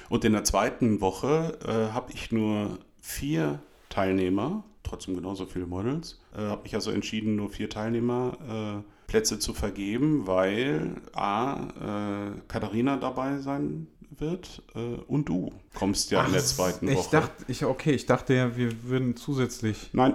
Und 0.09 0.25
in 0.25 0.33
der 0.33 0.45
zweiten 0.45 1.01
Woche 1.01 1.59
äh, 1.65 1.93
habe 1.93 2.13
ich 2.13 2.33
nur 2.33 2.79
vier 3.01 3.61
Teilnehmer, 3.89 4.65
trotzdem 4.83 5.15
genauso 5.15 5.47
viele 5.47 5.67
Models. 5.67 6.21
Äh, 6.37 6.43
habe 6.43 6.63
mich 6.63 6.75
also 6.75 6.91
entschieden, 6.91 7.37
nur 7.37 7.51
vier 7.51 7.71
Teilnehmer 7.71 8.83
äh, 8.85 8.91
Plätze 9.07 9.39
zu 9.39 9.55
vergeben, 9.55 10.27
weil 10.27 10.97
A, 11.13 12.29
äh, 12.29 12.41
Katharina 12.49 12.97
dabei 12.97 13.39
sein 13.39 13.87
wird 14.19 14.63
äh, 14.75 14.79
und 15.07 15.29
du 15.29 15.53
kommst 15.75 16.11
ja 16.11 16.21
Ach, 16.21 16.27
in 16.27 16.33
der 16.33 16.45
zweiten 16.45 16.89
ich 16.89 16.97
Woche. 16.97 17.11
Dachte, 17.11 17.45
ich, 17.49 17.65
okay, 17.65 17.93
ich 17.93 18.07
dachte 18.07 18.35
ja, 18.35 18.57
wir 18.57 18.85
würden 18.85 19.17
zusätzlich. 19.17 19.91
Nein, 19.93 20.15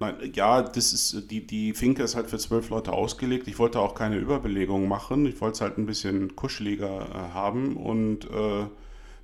nein, 0.00 0.14
ja, 0.34 0.62
das 0.62 0.92
ist, 0.92 1.30
die, 1.30 1.46
die 1.46 1.74
Finke 1.74 2.02
ist 2.02 2.16
halt 2.16 2.30
für 2.30 2.38
zwölf 2.38 2.70
Leute 2.70 2.92
ausgelegt. 2.92 3.48
Ich 3.48 3.58
wollte 3.58 3.80
auch 3.80 3.94
keine 3.94 4.16
Überbelegung 4.16 4.88
machen. 4.88 5.26
Ich 5.26 5.40
wollte 5.40 5.54
es 5.56 5.60
halt 5.60 5.78
ein 5.78 5.86
bisschen 5.86 6.36
kuscheliger 6.36 7.06
äh, 7.10 7.34
haben 7.34 7.76
und 7.76 8.30
äh, 8.30 8.66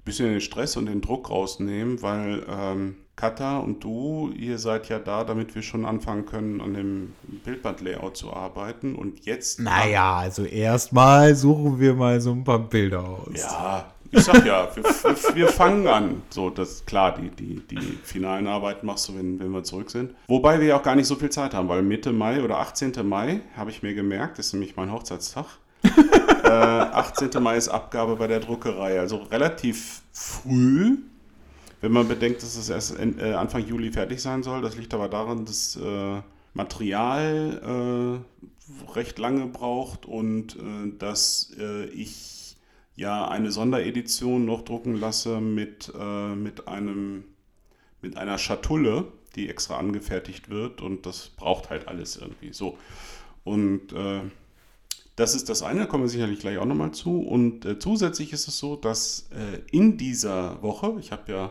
bisschen 0.05 0.30
den 0.30 0.40
Stress 0.40 0.76
und 0.76 0.86
den 0.86 1.00
Druck 1.00 1.30
rausnehmen, 1.30 2.03
weil 2.03 2.44
ähm, 2.48 2.96
Katha 3.14 3.59
und 3.59 3.84
du, 3.84 4.32
ihr 4.36 4.59
seid 4.59 4.88
ja 4.88 4.98
da, 4.98 5.22
damit 5.22 5.55
wir 5.55 5.62
schon 5.62 5.84
anfangen 5.84 6.26
können, 6.26 6.61
an 6.61 6.74
dem 6.74 7.12
Bildband-Layout 7.44 8.16
zu 8.16 8.32
arbeiten. 8.32 8.94
Und 8.94 9.24
jetzt. 9.26 9.61
Naja, 9.61 10.16
also 10.16 10.44
erstmal 10.44 11.34
suchen 11.34 11.78
wir 11.78 11.94
mal 11.94 12.20
so 12.20 12.32
ein 12.32 12.42
paar 12.42 12.59
Bilder 12.59 13.00
aus. 13.00 13.40
Ja, 13.40 13.92
ich 14.11 14.24
sag 14.24 14.44
ja, 14.44 14.68
wir, 14.74 14.84
wir, 14.84 15.34
wir 15.34 15.48
fangen 15.48 15.86
an. 15.86 16.22
So, 16.30 16.50
das 16.50 16.84
klar, 16.84 17.16
die, 17.16 17.30
die, 17.30 17.61
die 17.66 17.80
finalen 18.03 18.46
Arbeiten 18.46 18.86
machst 18.86 19.09
du, 19.09 19.14
wenn, 19.16 19.38
wenn 19.38 19.50
wir 19.50 19.62
zurück 19.62 19.90
sind. 19.90 20.14
Wobei 20.26 20.59
wir 20.61 20.68
ja 20.68 20.76
auch 20.76 20.82
gar 20.82 20.96
nicht 20.96 21.07
so 21.07 21.14
viel 21.14 21.30
Zeit 21.30 21.55
haben, 21.55 21.68
weil 21.68 21.82
Mitte 21.82 22.12
Mai 22.12 22.42
oder 22.42 22.59
18. 22.59 22.92
Mai, 23.07 23.40
habe 23.57 23.70
ich 23.70 23.82
mir 23.82 23.94
gemerkt, 23.94 24.38
ist 24.38 24.53
nämlich 24.53 24.76
mein 24.76 24.90
Hochzeitstag. 24.90 25.46
Äh, 25.85 26.49
18. 26.49 27.30
Mai 27.43 27.57
ist 27.57 27.68
Abgabe 27.68 28.16
bei 28.16 28.26
der 28.26 28.41
Druckerei, 28.41 28.99
also 29.01 29.16
relativ 29.18 30.03
früh. 30.12 30.99
Wenn 31.80 31.93
man 31.93 32.07
bedenkt, 32.07 32.43
dass 32.43 32.57
es 32.57 32.68
erst 32.68 32.99
en- 32.99 33.18
äh, 33.18 33.33
Anfang 33.33 33.66
Juli 33.66 33.91
fertig 33.91 34.20
sein 34.22 34.43
soll, 34.43 34.62
das 34.62 34.76
liegt 34.76 34.95
aber 34.95 35.09
daran, 35.09 35.45
dass 35.45 35.76
äh, 35.76 36.20
Material 36.55 38.22
äh, 38.87 38.93
recht 38.93 39.18
lange 39.18 39.47
braucht 39.47 40.07
und 40.07 40.57
äh, 40.57 40.93
dass 40.99 41.53
äh, 41.59 41.87
ich 41.87 42.57
ja 42.95 43.26
eine 43.26 43.51
Sonderedition 43.51 44.45
noch 44.45 44.62
drucken 44.62 44.95
lasse 44.97 45.41
mit, 45.41 45.91
mit, 46.37 46.68
einem, 46.68 47.24
mit 48.03 48.18
einer 48.18 48.37
Schatulle, 48.37 49.07
die 49.35 49.49
extra 49.49 49.78
angefertigt 49.78 50.51
wird 50.51 50.83
und 50.83 51.07
das 51.07 51.30
braucht 51.30 51.70
halt 51.70 51.89
alles 51.89 52.18
irgendwie 52.18 52.53
so. 52.53 52.76
Und 53.45 53.95
das 55.23 55.37
ist 55.37 55.49
das 55.49 55.62
eine, 55.62 55.81
da 55.81 55.87
kommen 55.87 56.03
wir 56.03 56.09
sicherlich 56.09 56.41
gleich 56.41 56.59
auch 56.59 56.64
nochmal 56.64 56.91
zu. 56.91 57.20
Und 57.20 57.64
äh, 57.64 57.79
zusätzlich 57.79 58.33
ist 58.33 58.49
es 58.49 58.59
so, 58.59 58.75
dass 58.75 59.29
äh, 59.31 59.61
in 59.70 59.97
dieser 59.97 60.61
Woche, 60.62 60.97
ich 60.99 61.12
habe 61.12 61.33
ja, 61.33 61.51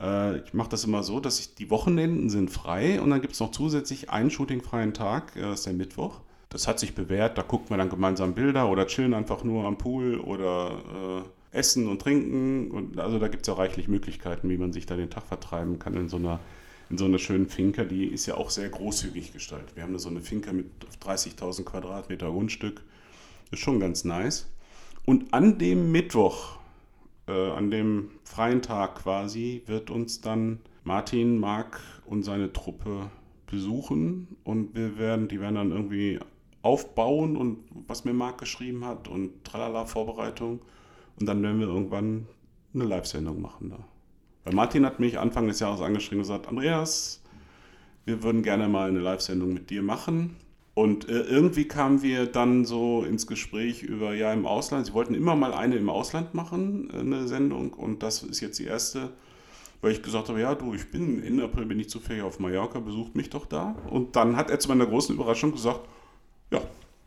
äh, 0.00 0.38
ich 0.40 0.52
mache 0.52 0.70
das 0.70 0.82
immer 0.82 1.04
so, 1.04 1.20
dass 1.20 1.38
ich 1.38 1.54
die 1.54 1.70
Wochenenden 1.70 2.28
sind 2.28 2.50
frei 2.50 3.00
und 3.00 3.10
dann 3.10 3.20
gibt 3.20 3.34
es 3.34 3.40
noch 3.40 3.52
zusätzlich 3.52 4.10
einen 4.10 4.30
shootingfreien 4.30 4.94
Tag, 4.94 5.36
äh, 5.36 5.42
das 5.42 5.60
ist 5.60 5.66
der 5.66 5.74
Mittwoch. 5.74 6.20
Das 6.50 6.66
hat 6.66 6.80
sich 6.80 6.94
bewährt, 6.94 7.38
da 7.38 7.42
guckt 7.42 7.70
man 7.70 7.78
dann 7.78 7.88
gemeinsam 7.88 8.34
Bilder 8.34 8.68
oder 8.68 8.86
chillen 8.88 9.14
einfach 9.14 9.44
nur 9.44 9.64
am 9.64 9.78
Pool 9.78 10.18
oder 10.18 11.22
äh, 11.52 11.56
essen 11.56 11.88
und 11.88 12.02
trinken. 12.02 12.72
Und 12.72 12.98
also 12.98 13.20
da 13.20 13.28
gibt 13.28 13.42
es 13.42 13.46
ja 13.46 13.54
reichlich 13.54 13.86
Möglichkeiten, 13.86 14.48
wie 14.48 14.58
man 14.58 14.72
sich 14.72 14.86
da 14.86 14.96
den 14.96 15.10
Tag 15.10 15.24
vertreiben 15.24 15.78
kann 15.78 15.94
in 15.94 16.08
so 16.08 16.16
einer 16.16 16.40
in 16.90 16.98
so 16.98 17.04
einer 17.04 17.18
schönen 17.18 17.48
Finca, 17.48 17.84
die 17.84 18.06
ist 18.06 18.26
ja 18.26 18.36
auch 18.36 18.50
sehr 18.50 18.68
großzügig 18.68 19.32
gestaltet. 19.32 19.76
Wir 19.76 19.82
haben 19.82 19.92
da 19.92 19.98
so 19.98 20.08
eine 20.08 20.20
Finca 20.20 20.52
mit 20.52 20.66
30.000 21.02 21.64
Quadratmeter 21.64 22.30
Grundstück. 22.30 22.82
Ist 23.50 23.60
schon 23.60 23.80
ganz 23.80 24.04
nice. 24.04 24.50
Und 25.04 25.32
an 25.32 25.58
dem 25.58 25.92
Mittwoch, 25.92 26.58
äh, 27.26 27.50
an 27.50 27.70
dem 27.70 28.10
freien 28.24 28.62
Tag 28.62 29.02
quasi, 29.02 29.62
wird 29.66 29.90
uns 29.90 30.20
dann 30.20 30.60
Martin, 30.84 31.38
Marc 31.38 31.80
und 32.06 32.22
seine 32.22 32.52
Truppe 32.52 33.10
besuchen 33.46 34.36
und 34.44 34.74
wir 34.74 34.98
werden, 34.98 35.28
die 35.28 35.40
werden 35.40 35.54
dann 35.54 35.70
irgendwie 35.70 36.18
aufbauen 36.62 37.36
und 37.36 37.58
was 37.86 38.04
mir 38.04 38.12
Marc 38.12 38.38
geschrieben 38.38 38.84
hat 38.84 39.08
und 39.08 39.44
tralala 39.44 39.86
Vorbereitung 39.86 40.60
und 41.18 41.26
dann 41.26 41.42
werden 41.42 41.60
wir 41.60 41.68
irgendwann 41.68 42.26
eine 42.74 42.84
Live-Sendung 42.84 43.40
machen 43.40 43.70
da. 43.70 43.84
Weil 44.48 44.54
Martin 44.54 44.86
hat 44.86 44.98
mich 44.98 45.18
Anfang 45.18 45.46
des 45.46 45.60
Jahres 45.60 45.82
angeschrieben 45.82 46.20
und 46.20 46.22
gesagt, 46.22 46.48
Andreas, 46.48 47.20
wir 48.06 48.22
würden 48.22 48.42
gerne 48.42 48.66
mal 48.66 48.88
eine 48.88 49.00
Live-Sendung 49.00 49.52
mit 49.52 49.68
dir 49.68 49.82
machen. 49.82 50.36
Und 50.72 51.06
äh, 51.06 51.20
irgendwie 51.20 51.66
kamen 51.66 52.00
wir 52.00 52.24
dann 52.24 52.64
so 52.64 53.04
ins 53.04 53.26
Gespräch 53.26 53.82
über, 53.82 54.14
ja, 54.14 54.32
im 54.32 54.46
Ausland. 54.46 54.86
Sie 54.86 54.94
wollten 54.94 55.12
immer 55.12 55.36
mal 55.36 55.52
eine 55.52 55.76
im 55.76 55.90
Ausland 55.90 56.32
machen, 56.32 56.88
äh, 56.94 57.00
eine 57.00 57.28
Sendung. 57.28 57.74
Und 57.74 58.02
das 58.02 58.22
ist 58.22 58.40
jetzt 58.40 58.58
die 58.58 58.64
erste, 58.64 59.10
weil 59.82 59.92
ich 59.92 60.02
gesagt 60.02 60.30
habe, 60.30 60.40
ja, 60.40 60.54
du, 60.54 60.72
ich 60.72 60.90
bin, 60.90 61.22
Ende 61.22 61.44
April 61.44 61.66
bin 61.66 61.78
ich 61.78 61.90
zufällig 61.90 62.22
auf 62.22 62.40
Mallorca, 62.40 62.80
besucht 62.80 63.16
mich 63.16 63.28
doch 63.28 63.44
da. 63.44 63.76
Und 63.90 64.16
dann 64.16 64.34
hat 64.34 64.48
er 64.50 64.58
zu 64.58 64.70
meiner 64.70 64.86
großen 64.86 65.14
Überraschung 65.14 65.52
gesagt, 65.52 65.80
ja, 66.50 66.62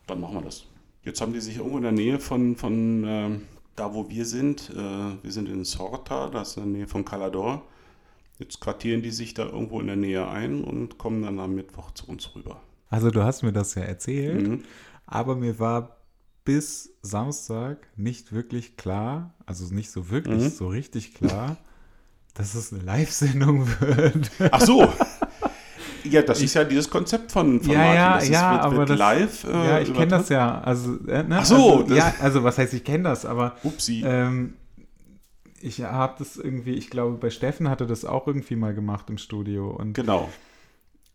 dann 0.06 0.20
machen 0.20 0.34
wir 0.36 0.42
das. 0.42 0.66
Jetzt 1.02 1.20
haben 1.20 1.32
die 1.32 1.40
sich 1.40 1.56
irgendwo 1.56 1.78
in 1.78 1.82
der 1.82 1.90
Nähe 1.90 2.20
von, 2.20 2.54
von 2.54 3.02
äh, 3.02 3.30
da, 3.76 3.94
wo 3.94 4.08
wir 4.08 4.24
sind. 4.24 4.70
Äh, 4.70 4.76
wir 5.22 5.32
sind 5.32 5.48
in 5.48 5.64
Sorta, 5.64 6.28
das 6.28 6.50
ist 6.50 6.56
in 6.58 6.64
der 6.64 6.72
Nähe 6.72 6.88
von 6.88 7.04
Calador. 7.04 7.62
Jetzt 8.38 8.60
quartieren 8.60 9.02
die 9.02 9.10
sich 9.10 9.34
da 9.34 9.44
irgendwo 9.44 9.80
in 9.80 9.86
der 9.86 9.96
Nähe 9.96 10.26
ein 10.26 10.64
und 10.64 10.98
kommen 10.98 11.22
dann 11.22 11.38
am 11.38 11.54
Mittwoch 11.54 11.92
zu 11.92 12.08
uns 12.08 12.34
rüber. 12.34 12.60
Also 12.88 13.10
du 13.10 13.22
hast 13.22 13.42
mir 13.42 13.52
das 13.52 13.74
ja 13.74 13.82
erzählt, 13.82 14.46
mhm. 14.46 14.64
aber 15.06 15.36
mir 15.36 15.58
war 15.58 15.96
bis 16.44 16.92
Samstag 17.02 17.86
nicht 17.96 18.32
wirklich 18.32 18.76
klar, 18.76 19.34
also 19.46 19.72
nicht 19.72 19.90
so 19.90 20.10
wirklich, 20.10 20.42
mhm. 20.42 20.50
so 20.50 20.68
richtig 20.68 21.14
klar, 21.14 21.56
dass 22.34 22.54
es 22.54 22.72
eine 22.72 22.82
Live-Sendung 22.82 23.66
wird. 23.80 24.30
Ach 24.50 24.60
so. 24.60 24.92
Ja, 26.04 26.22
das 26.22 26.38
ich, 26.38 26.44
ist 26.46 26.54
ja 26.54 26.64
dieses 26.64 26.90
Konzept 26.90 27.32
von, 27.32 27.60
von 27.60 27.72
ja, 27.72 27.78
Martin. 27.78 27.96
Ja, 27.96 28.14
das 28.14 28.28
ja, 28.28 28.56
ist, 28.56 28.64
wird, 28.64 28.88
wird 28.88 28.90
aber 28.90 28.98
live. 28.98 29.44
Äh, 29.44 29.50
ja, 29.50 29.80
ich 29.80 29.94
kenne 29.94 30.08
das 30.08 30.28
ja. 30.28 30.60
Also, 30.60 30.98
äh, 31.06 31.22
ne? 31.22 31.38
Ach 31.38 31.44
so. 31.44 31.80
Also, 31.80 31.94
ja, 31.94 32.14
also 32.20 32.44
was 32.44 32.58
heißt, 32.58 32.74
ich 32.74 32.84
kenne 32.84 33.04
das, 33.04 33.24
aber 33.24 33.56
Upsi. 33.62 34.02
Ähm, 34.04 34.54
ich 35.60 35.80
habe 35.82 36.14
das 36.18 36.36
irgendwie, 36.36 36.72
ich 36.72 36.90
glaube, 36.90 37.16
bei 37.16 37.30
Steffen 37.30 37.68
hatte 37.68 37.86
das 37.86 38.04
auch 38.04 38.26
irgendwie 38.26 38.56
mal 38.56 38.74
gemacht 38.74 39.08
im 39.10 39.18
Studio. 39.18 39.70
Und 39.70 39.94
genau. 39.94 40.28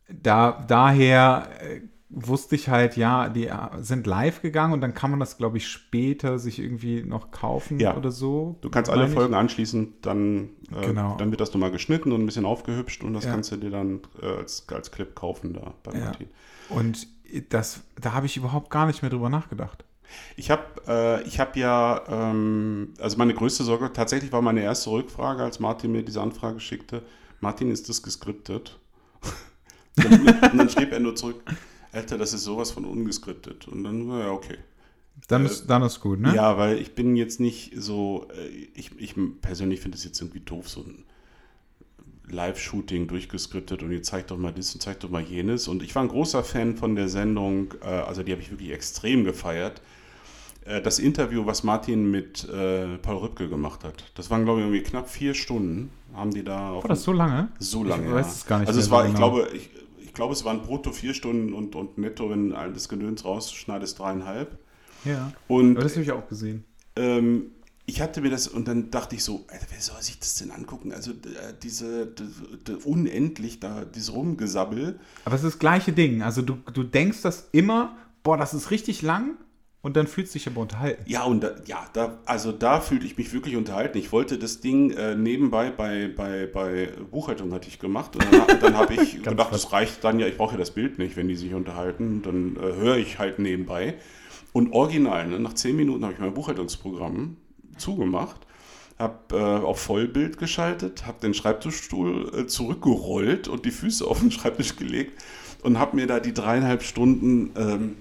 Da, 0.08 0.64
daher 0.68 1.50
äh, 1.60 1.82
wusste 2.10 2.56
ich 2.56 2.70
halt, 2.70 2.96
ja, 2.96 3.28
die 3.28 3.48
äh, 3.48 3.56
sind 3.80 4.08
live 4.08 4.42
gegangen 4.42 4.74
und 4.74 4.82
dann 4.82 4.94
kann 4.94 5.12
man 5.12 5.20
das, 5.20 5.38
glaube 5.38 5.58
ich, 5.58 5.68
später 5.68 6.40
sich 6.40 6.60
irgendwie 6.60 7.04
noch 7.04 7.32
kaufen 7.32 7.80
ja. 7.80 7.98
oder 7.98 8.12
so. 8.12 8.58
Du 8.62 8.70
kannst 8.70 8.90
alle 8.90 9.08
Folgen 9.10 9.34
anschließen, 9.34 9.96
dann, 10.02 10.50
äh, 10.74 10.88
genau. 10.88 11.18
dann 11.18 11.32
wird 11.32 11.42
das 11.42 11.54
nochmal 11.54 11.72
geschnitten 11.72 12.12
und 12.12 12.22
ein 12.22 12.26
bisschen 12.26 12.46
aufgehübscht 12.46 13.04
und 13.04 13.14
das 13.14 13.26
ja. 13.26 13.32
kannst 13.32 13.52
du 13.52 13.58
dir 13.58 13.72
dann 13.72 14.02
äh, 14.22 14.26
als, 14.26 14.66
als 14.70 14.92
Clip 14.92 15.14
kaufen 15.16 15.54
da 15.54 15.74
bei 15.84 15.98
ja. 15.98 16.06
Martin. 16.06 16.28
Und 16.70 17.08
das, 17.50 17.82
da 18.00 18.14
habe 18.14 18.26
ich 18.26 18.38
überhaupt 18.38 18.70
gar 18.70 18.88
nicht 18.88 19.02
mehr 19.02 19.12
drüber 19.12 19.30
nachgedacht. 19.30 19.84
Ich 20.38 20.50
habe 20.50 20.64
äh, 20.88 21.30
hab 21.38 21.58
ja, 21.58 22.02
ähm, 22.08 22.94
also 23.00 23.18
meine 23.18 23.34
größte 23.34 23.66
Sorge, 23.66 23.92
tatsächlich 23.92 24.32
war 24.32 24.42
meine 24.42 24.62
erste 24.62 24.92
Rückfrage, 24.92 25.44
als 25.44 25.60
Martin 25.60 25.92
mir 25.92 26.04
diese 26.04 26.22
Anfrage 26.22 26.62
schickte, 26.62 27.04
Martin, 27.42 27.70
ist 27.70 27.90
das 27.90 28.02
geskriptet? 28.02 28.80
und 29.98 30.58
dann 30.58 30.70
schrieb 30.70 30.94
er 30.94 31.02
nur 31.02 31.16
zurück, 31.16 31.44
Alter, 31.98 32.18
das 32.18 32.34
ist 32.34 32.44
sowas 32.44 32.72
von 32.72 32.86
ungeskriptet. 32.86 33.68
Und 33.68 33.84
dann, 33.84 34.08
ja, 34.08 34.30
okay. 34.30 34.58
Dann 35.28 35.46
ist, 35.46 35.64
äh, 35.64 35.68
dann 35.68 35.82
ist 35.82 36.00
gut, 36.00 36.20
ne? 36.20 36.36
Ja, 36.36 36.58
weil 36.58 36.78
ich 36.78 36.94
bin 36.94 37.16
jetzt 37.16 37.40
nicht 37.40 37.74
so, 37.76 38.28
äh, 38.38 38.48
ich, 38.76 38.92
ich 39.00 39.16
persönlich 39.42 39.82
finde 39.82 39.98
es 39.98 40.04
jetzt 40.04 40.22
irgendwie 40.22 40.42
doof, 40.42 40.70
so 40.70 40.82
ein 40.82 41.06
Live-Shooting 42.30 43.08
durchgeskriptet 43.08 43.82
und 43.82 43.92
jetzt 43.92 44.10
zeigt 44.10 44.32
doch 44.32 44.38
mal 44.38 44.54
das 44.54 44.74
und 44.76 44.82
zeigt 44.82 45.04
doch 45.04 45.10
mal 45.10 45.24
jenes. 45.24 45.68
Und 45.68 45.82
ich 45.82 45.96
war 45.96 46.04
ein 46.04 46.10
großer 46.10 46.44
Fan 46.44 46.78
von 46.78 46.96
der 46.96 47.10
Sendung, 47.10 47.74
äh, 47.82 47.88
also 47.88 48.22
die 48.22 48.32
habe 48.32 48.42
ich 48.42 48.52
wirklich 48.52 48.72
extrem 48.72 49.24
gefeiert. 49.24 49.82
Äh, 50.66 50.82
das 50.82 51.00
Interview, 51.00 51.48
was 51.48 51.64
Martin 51.64 52.12
mit 52.12 52.48
äh, 52.48 52.98
Paul 53.00 53.18
Rübke 53.18 53.50
gemacht 53.50 53.84
hat, 53.84 54.12
das 54.14 54.30
waren, 54.30 54.44
glaube 54.46 54.60
ich, 54.60 54.68
irgendwie 54.68 54.84
knapp 54.84 55.10
vier 55.10 55.34
Stunden, 55.34 55.90
haben 56.14 56.32
die 56.32 56.44
da. 56.44 56.76
War 56.76 56.84
das 56.84 57.02
so 57.02 57.12
lange? 57.12 57.48
So 57.58 57.84
lange. 57.84 58.06
Ich 58.08 58.14
weiß 58.14 58.36
es 58.36 58.46
gar 58.46 58.60
nicht. 58.60 58.68
Also, 58.68 58.82
es 58.82 58.92
war, 58.92 59.04
genau. 59.04 59.14
ich 59.14 59.18
glaube, 59.18 59.50
ich 59.56 59.70
glaube, 60.18 60.34
es 60.34 60.44
waren 60.44 60.62
brutto 60.62 60.92
vier 60.92 61.14
Stunden 61.14 61.54
und, 61.54 61.76
und 61.76 61.98
netto, 61.98 62.30
wenn 62.30 62.52
all 62.52 62.74
das 62.74 62.90
Gedöns 62.90 63.24
rausschneidest, 63.24 63.98
dreieinhalb. 64.00 64.58
Ja. 65.06 65.32
Und, 65.48 65.78
Aber 65.78 65.84
das 65.84 65.94
habe 65.94 66.04
ich 66.04 66.12
auch 66.12 66.28
gesehen. 66.28 66.66
Ähm, 66.98 67.52
ich 67.86 68.02
hatte 68.02 68.20
mir 68.20 68.30
das 68.30 68.48
und 68.50 68.68
dann 68.68 68.92
dachte 68.92 69.16
ich 69.16 69.24
so, 69.24 69.46
Alter, 69.48 69.68
wer 69.70 69.80
soll 69.80 70.02
sich 70.02 70.20
das 70.20 70.36
denn 70.36 70.52
angucken? 70.52 70.92
Also 70.92 71.14
diese 71.62 72.08
die, 72.08 72.26
die, 72.68 72.74
unendlich 72.84 73.62
da, 73.62 73.86
dieses 73.86 74.12
Rumgesabbel. 74.12 75.00
Aber 75.24 75.36
es 75.36 75.44
ist 75.44 75.54
das 75.54 75.60
gleiche 75.60 75.94
Ding. 75.94 76.22
Also 76.22 76.42
du, 76.42 76.58
du 76.74 76.84
denkst 76.84 77.22
das 77.22 77.48
immer, 77.54 77.96
boah, 78.24 78.36
das 78.38 78.54
ist 78.54 78.72
richtig 78.72 79.04
lang 79.04 79.38
und 79.88 79.96
dann 79.96 80.06
fühlst 80.06 80.36
du 80.36 80.40
dich 80.40 80.48
aber 80.48 80.60
unterhalten. 80.60 81.02
Ja, 81.08 81.24
und 81.24 81.42
da, 81.42 81.52
ja, 81.66 81.86
da, 81.94 82.20
also 82.26 82.52
da 82.52 82.82
fühlte 82.82 83.06
ich 83.06 83.18
mich 83.18 83.32
wirklich 83.32 83.56
unterhalten. 83.56 83.98
Ich 83.98 84.12
wollte 84.12 84.38
das 84.38 84.60
Ding 84.60 84.92
äh, 84.92 85.16
nebenbei 85.16 85.72
bei, 85.72 86.10
bei, 86.14 86.46
bei 86.46 86.90
Buchhaltung 87.10 87.54
hatte 87.54 87.70
ich 87.70 87.80
gemacht 87.80 88.14
und 88.18 88.26
dann, 88.30 88.60
dann 88.60 88.76
habe 88.76 88.96
ich 88.96 89.24
gedacht, 89.24 89.48
das 89.50 89.72
reicht 89.72 90.04
dann 90.04 90.20
ja, 90.20 90.28
ich 90.28 90.36
brauche 90.36 90.56
ja 90.56 90.58
das 90.58 90.72
Bild 90.72 91.00
nicht, 91.00 91.16
wenn 91.16 91.30
die 91.30 91.38
sich 91.38 91.54
unterhalten, 91.54 92.22
dann 92.22 92.58
äh, 92.58 92.76
höre 92.76 92.98
ich 92.98 93.18
halt 93.18 93.40
nebenbei. 93.40 93.94
Und 94.52 94.74
original, 94.74 95.26
ne, 95.26 95.40
nach 95.40 95.54
zehn 95.54 95.78
Minuten 95.78 96.04
habe 96.04 96.12
ich 96.12 96.20
mein 96.20 96.34
Buchhaltungsprogramm 96.34 97.38
zugemacht, 97.78 98.42
habe 99.00 99.38
äh, 99.38 99.38
auf 99.38 99.80
Vollbild 99.80 100.38
geschaltet, 100.38 101.08
habe 101.08 101.22
den 101.22 101.34
Schreibtischstuhl 101.34 102.34
äh, 102.38 102.46
zurückgerollt 102.46 103.48
und 103.48 103.64
die 103.64 103.72
Füße 103.72 104.06
auf 104.10 104.20
den 104.20 104.32
Schreibtisch 104.32 104.76
gelegt 104.76 105.24
und 105.64 105.80
habe 105.80 105.96
mir 105.96 106.08
da 106.08 106.20
die 106.20 106.34
dreieinhalb 106.34 106.84
Stunden 106.84 107.52
ähm, 107.56 107.96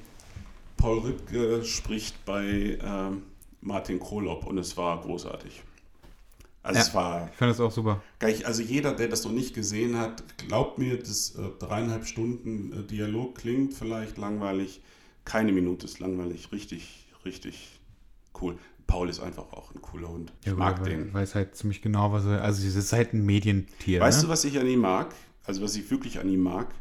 Paul 0.76 0.98
Rübke 0.98 1.64
spricht 1.64 2.24
bei 2.24 2.78
ähm, 2.82 3.22
Martin 3.60 3.98
Krolopp 3.98 4.46
und 4.46 4.58
es 4.58 4.76
war 4.76 5.00
großartig. 5.00 5.62
Also 6.62 6.78
ja, 6.80 6.84
es 6.84 6.94
war. 6.94 7.28
Ich 7.30 7.36
fand 7.36 7.52
es 7.52 7.60
auch 7.60 7.70
super. 7.70 8.02
also 8.20 8.62
jeder, 8.62 8.92
der 8.92 9.08
das 9.08 9.24
noch 9.24 9.32
nicht 9.32 9.54
gesehen 9.54 9.96
hat, 9.96 10.24
glaubt 10.38 10.78
mir, 10.78 10.98
dass 10.98 11.36
äh, 11.36 11.42
dreieinhalb 11.60 12.06
Stunden 12.06 12.72
äh, 12.72 12.82
Dialog 12.82 13.36
klingt 13.36 13.74
vielleicht 13.74 14.18
langweilig. 14.18 14.80
Keine 15.24 15.52
Minute 15.52 15.86
ist 15.86 16.00
langweilig. 16.00 16.50
Richtig, 16.50 17.06
richtig 17.24 17.80
cool. 18.40 18.58
Paul 18.88 19.08
ist 19.08 19.20
einfach 19.20 19.52
auch 19.52 19.74
ein 19.74 19.80
cooler 19.80 20.08
Hund. 20.08 20.32
Ich 20.40 20.48
ja, 20.48 20.54
mag 20.54 20.80
weil, 20.80 20.90
den. 20.90 21.14
Weiß 21.14 21.34
halt 21.34 21.56
ziemlich 21.56 21.82
genau, 21.82 22.12
was 22.12 22.24
er. 22.24 22.42
Also, 22.42 22.66
es 22.66 22.74
ist 22.74 22.92
halt 22.92 23.14
ein 23.14 23.24
Medientier. 23.24 24.00
Weißt 24.00 24.18
ne? 24.18 24.24
du, 24.24 24.28
was 24.30 24.44
ich 24.44 24.58
an 24.58 24.66
ihm 24.66 24.80
mag? 24.80 25.14
Also, 25.44 25.62
was 25.62 25.76
ich 25.76 25.88
wirklich 25.90 26.18
an 26.18 26.28
ihm 26.28 26.42
mag? 26.42 26.74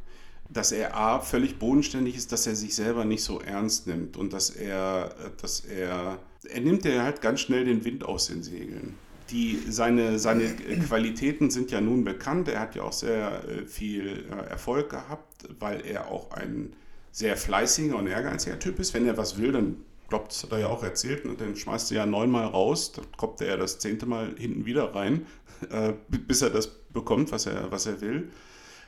Dass 0.50 0.72
er 0.72 0.96
A, 0.96 1.20
völlig 1.20 1.58
bodenständig 1.58 2.16
ist, 2.16 2.32
dass 2.32 2.48
er 2.48 2.56
sich 2.56 2.76
selber 2.76 3.04
nicht 3.04 3.24
so 3.24 3.42
ernst 3.42 3.88
nimmt 3.88 4.16
und 4.16 4.32
dass 4.32 4.50
er, 4.50 5.16
dass 5.42 5.62
er, 5.62 6.20
er 6.48 6.62
nimmt 6.62 6.86
ja 6.86 7.04
halt 7.04 7.22
ganz 7.22 7.42
schnell 7.42 7.66
den 7.66 7.84
Wind 7.84 8.04
aus 8.04 8.28
den 8.28 8.44
Segeln. 8.44 8.96
Die, 9.32 9.60
seine, 9.68 10.20
seine 10.20 10.46
Qualitäten 10.88 11.50
sind 11.50 11.72
ja 11.72 11.82
nun 11.82 12.04
bekannt. 12.04 12.48
Er 12.48 12.60
hat 12.60 12.76
ja 12.76 12.84
auch 12.84 12.94
sehr 12.94 13.44
äh, 13.50 13.66
viel 13.66 14.28
äh, 14.30 14.50
Erfolg 14.52 14.92
gehabt, 14.92 15.48
weil 15.60 15.84
er 15.84 16.12
auch 16.12 16.30
ein 16.32 16.74
sehr 17.12 17.36
fleißiger 17.36 17.96
und 17.96 18.06
ehrgeiziger 18.06 18.60
Typ 18.60 18.78
ist. 18.78 18.94
Wenn 18.94 19.08
er 19.08 19.18
was 19.18 19.40
will, 19.40 19.52
dann 19.52 19.78
glaube, 20.10 20.26
das 20.28 20.44
hat 20.44 20.52
er 20.52 20.60
ja 20.60 20.68
auch 20.68 20.84
erzählt, 20.84 21.26
und 21.26 21.42
dann 21.42 21.56
schmeißt 21.56 21.92
er 21.92 21.98
ja 21.98 22.06
neunmal 22.06 22.46
raus, 22.46 22.92
dann 22.92 23.06
kommt 23.18 23.42
er 23.42 23.48
ja 23.48 23.58
das 23.58 23.80
zehnte 23.80 24.06
Mal 24.06 24.36
hinten 24.38 24.66
wieder 24.66 24.94
rein, 24.96 25.26
äh, 25.70 25.94
bis 26.08 26.42
er 26.42 26.50
das 26.50 26.68
bekommt, 26.68 27.32
was 27.32 27.46
er, 27.46 27.72
was 27.72 27.86
er 27.86 28.02
will. 28.02 28.30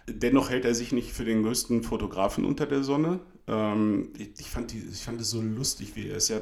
Dennoch 0.09 0.49
hält 0.49 0.65
er 0.65 0.73
sich 0.73 0.91
nicht 0.91 1.11
für 1.11 1.25
den 1.25 1.43
größten 1.43 1.83
Fotografen 1.83 2.45
unter 2.45 2.65
der 2.65 2.83
Sonne. 2.83 3.19
Ähm, 3.47 4.09
ich, 4.17 4.31
ich, 4.39 4.49
fand 4.49 4.71
die, 4.71 4.83
ich 4.91 5.03
fand 5.03 5.19
es 5.19 5.29
so 5.29 5.41
lustig, 5.41 5.95
wie 5.95 6.09
er 6.09 6.17
ist 6.17 6.29
ja 6.29 6.37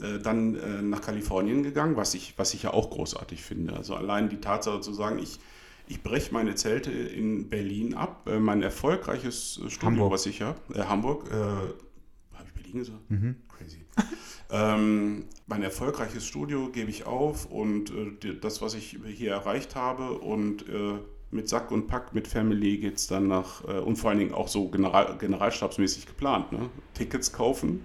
äh, 0.00 0.18
dann 0.18 0.54
äh, 0.56 0.82
nach 0.82 1.02
Kalifornien 1.02 1.62
gegangen, 1.62 1.96
was 1.96 2.14
ich, 2.14 2.34
was 2.38 2.54
ich 2.54 2.64
ja 2.64 2.72
auch 2.72 2.90
großartig 2.90 3.42
finde. 3.42 3.74
Also 3.74 3.94
allein 3.94 4.28
die 4.28 4.40
Tatsache 4.40 4.80
zu 4.80 4.92
sagen, 4.94 5.18
ich, 5.18 5.38
ich 5.86 6.02
breche 6.02 6.32
meine 6.32 6.54
Zelte 6.54 6.90
in 6.90 7.48
Berlin 7.48 7.94
ab. 7.94 8.26
Äh, 8.26 8.38
mein 8.38 8.62
erfolgreiches 8.62 9.60
Studio, 9.68 9.88
Hamburg. 9.88 10.12
was 10.12 10.26
ich 10.26 10.42
habe, 10.42 10.58
äh, 10.74 10.84
Hamburg, 10.84 11.30
äh, 11.30 11.34
habe 11.34 12.46
ich 12.46 12.52
Berlin 12.54 12.78
gesagt? 12.78 13.10
Mhm. 13.10 13.36
Crazy. 13.48 13.84
ähm, 14.50 15.24
mein 15.46 15.62
erfolgreiches 15.62 16.26
Studio 16.26 16.68
gebe 16.68 16.90
ich 16.90 17.04
auf 17.04 17.46
und 17.46 17.90
äh, 17.90 18.34
das, 18.40 18.62
was 18.62 18.74
ich 18.74 18.98
hier 19.06 19.32
erreicht 19.32 19.76
habe 19.76 20.12
und 20.18 20.68
äh, 20.68 20.98
mit 21.32 21.48
Sack 21.48 21.70
und 21.70 21.88
Pack, 21.88 22.14
mit 22.14 22.28
Family 22.28 22.76
geht 22.76 22.96
es 22.96 23.06
dann 23.06 23.26
nach, 23.26 23.64
äh, 23.66 23.78
und 23.78 23.96
vor 23.96 24.10
allen 24.10 24.18
Dingen 24.18 24.34
auch 24.34 24.48
so 24.48 24.68
General, 24.68 25.16
generalstabsmäßig 25.18 26.06
geplant, 26.06 26.52
ne? 26.52 26.68
Tickets 26.94 27.32
kaufen 27.32 27.84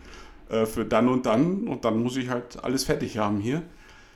äh, 0.50 0.66
für 0.66 0.86
dann 0.86 1.08
und 1.08 1.26
dann 1.26 1.68
und 1.68 1.86
dann 1.86 2.02
muss 2.04 2.18
ich 2.18 2.30
halt 2.30 2.64
alles 2.64 2.84
fertig 2.84 3.18
haben 3.18 3.40
hier. 3.40 3.64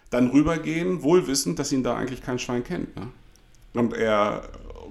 Dann 0.10 0.30
rübergehen, 0.30 1.04
wohl 1.04 1.28
wissend, 1.28 1.58
dass 1.58 1.72
ihn 1.72 1.84
da 1.84 1.96
eigentlich 1.96 2.22
kein 2.22 2.38
Schwein 2.38 2.66
kennt. 2.66 2.94
Ne? 2.98 3.08
Und 3.74 3.94
er, 3.94 4.44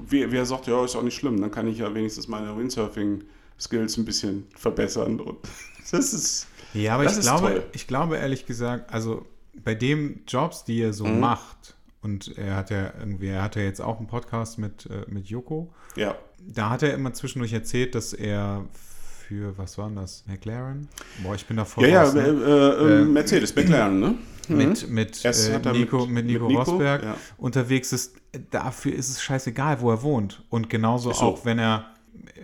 wie, 0.09 0.33
wie 0.33 0.37
er 0.37 0.47
sagt, 0.47 0.67
ja, 0.67 0.83
ist 0.83 0.97
auch 0.97 1.03
nicht 1.03 1.17
schlimm, 1.17 1.39
dann 1.41 1.51
kann 1.51 1.69
ich 1.69 1.79
ja 1.79 1.95
wenigstens 1.95 2.27
meine 2.27 2.57
Windsurfing-Skills 2.57 3.99
ein 3.99 4.07
bisschen 4.07 4.47
verbessern 4.57 5.21
und 5.21 5.37
das 5.91 6.15
ist 6.15 6.47
ja, 6.73 6.95
aber 6.95 7.05
ich 7.05 7.21
glaube, 7.21 7.65
ich 7.73 7.87
glaube 7.87 8.17
ehrlich 8.17 8.47
gesagt, 8.47 8.93
also 8.93 9.27
bei 9.65 9.75
den 9.75 10.23
Jobs, 10.27 10.65
die 10.65 10.81
er 10.81 10.93
so 10.93 11.05
mhm. 11.05 11.21
macht 11.21 11.75
und 12.03 12.37
er 12.39 12.57
hat 12.57 12.71
ja 12.71 12.93
irgendwie, 12.99 13.29
er 13.29 13.43
hatte 13.43 13.61
jetzt 13.61 13.81
auch 13.81 13.99
einen 13.99 14.07
Podcast 14.07 14.59
mit, 14.59 14.87
äh, 14.87 15.05
mit 15.11 15.27
Joko. 15.27 15.73
Ja. 15.97 16.15
Da 16.47 16.71
hat 16.71 16.83
er 16.83 16.95
immer 16.95 17.13
zwischendurch 17.13 17.53
erzählt, 17.53 17.95
dass 17.95 18.13
er 18.13 18.65
für, 18.73 19.57
was 19.59 19.79
war 19.79 19.87
denn 19.89 19.97
das? 19.97 20.25
McLaren? 20.27 20.89
Boah, 21.23 21.35
ich 21.35 21.47
bin 21.47 21.57
da 21.57 21.65
voll 21.65 21.87
Ja, 21.89 22.03
raus, 22.05 22.15
ja, 22.15 22.23
ne? 22.23 22.29
äh, 22.29 22.85
äh, 22.99 23.03
Äh, 23.03 23.05
Mercedes, 23.05 23.55
McLaren, 23.55 24.01
ne? 24.01 24.15
mit, 24.49 24.89
mit, 24.91 25.25
Erst 25.25 25.49
äh, 25.51 25.55
hat 25.55 25.65
Nico, 25.73 26.07
mit- 26.07 26.11
mit, 26.15 26.27
Nico 26.27 26.49
mit 26.49 26.59
Nico, 26.59 26.71
Rosberg 26.73 27.03
ja. 27.05 27.17
unterwegs 27.39 27.93
ist. 27.93 28.17
Dafür 28.51 28.95
ist 28.95 29.09
es 29.11 29.23
scheißegal, 29.23 29.81
wo 29.81 29.91
er 29.91 30.03
wohnt. 30.03 30.43
Und 30.51 30.69
genauso 30.71 31.13
so. 31.13 31.21
auch, 31.25 31.45
wenn 31.45 31.59
er 31.61 31.87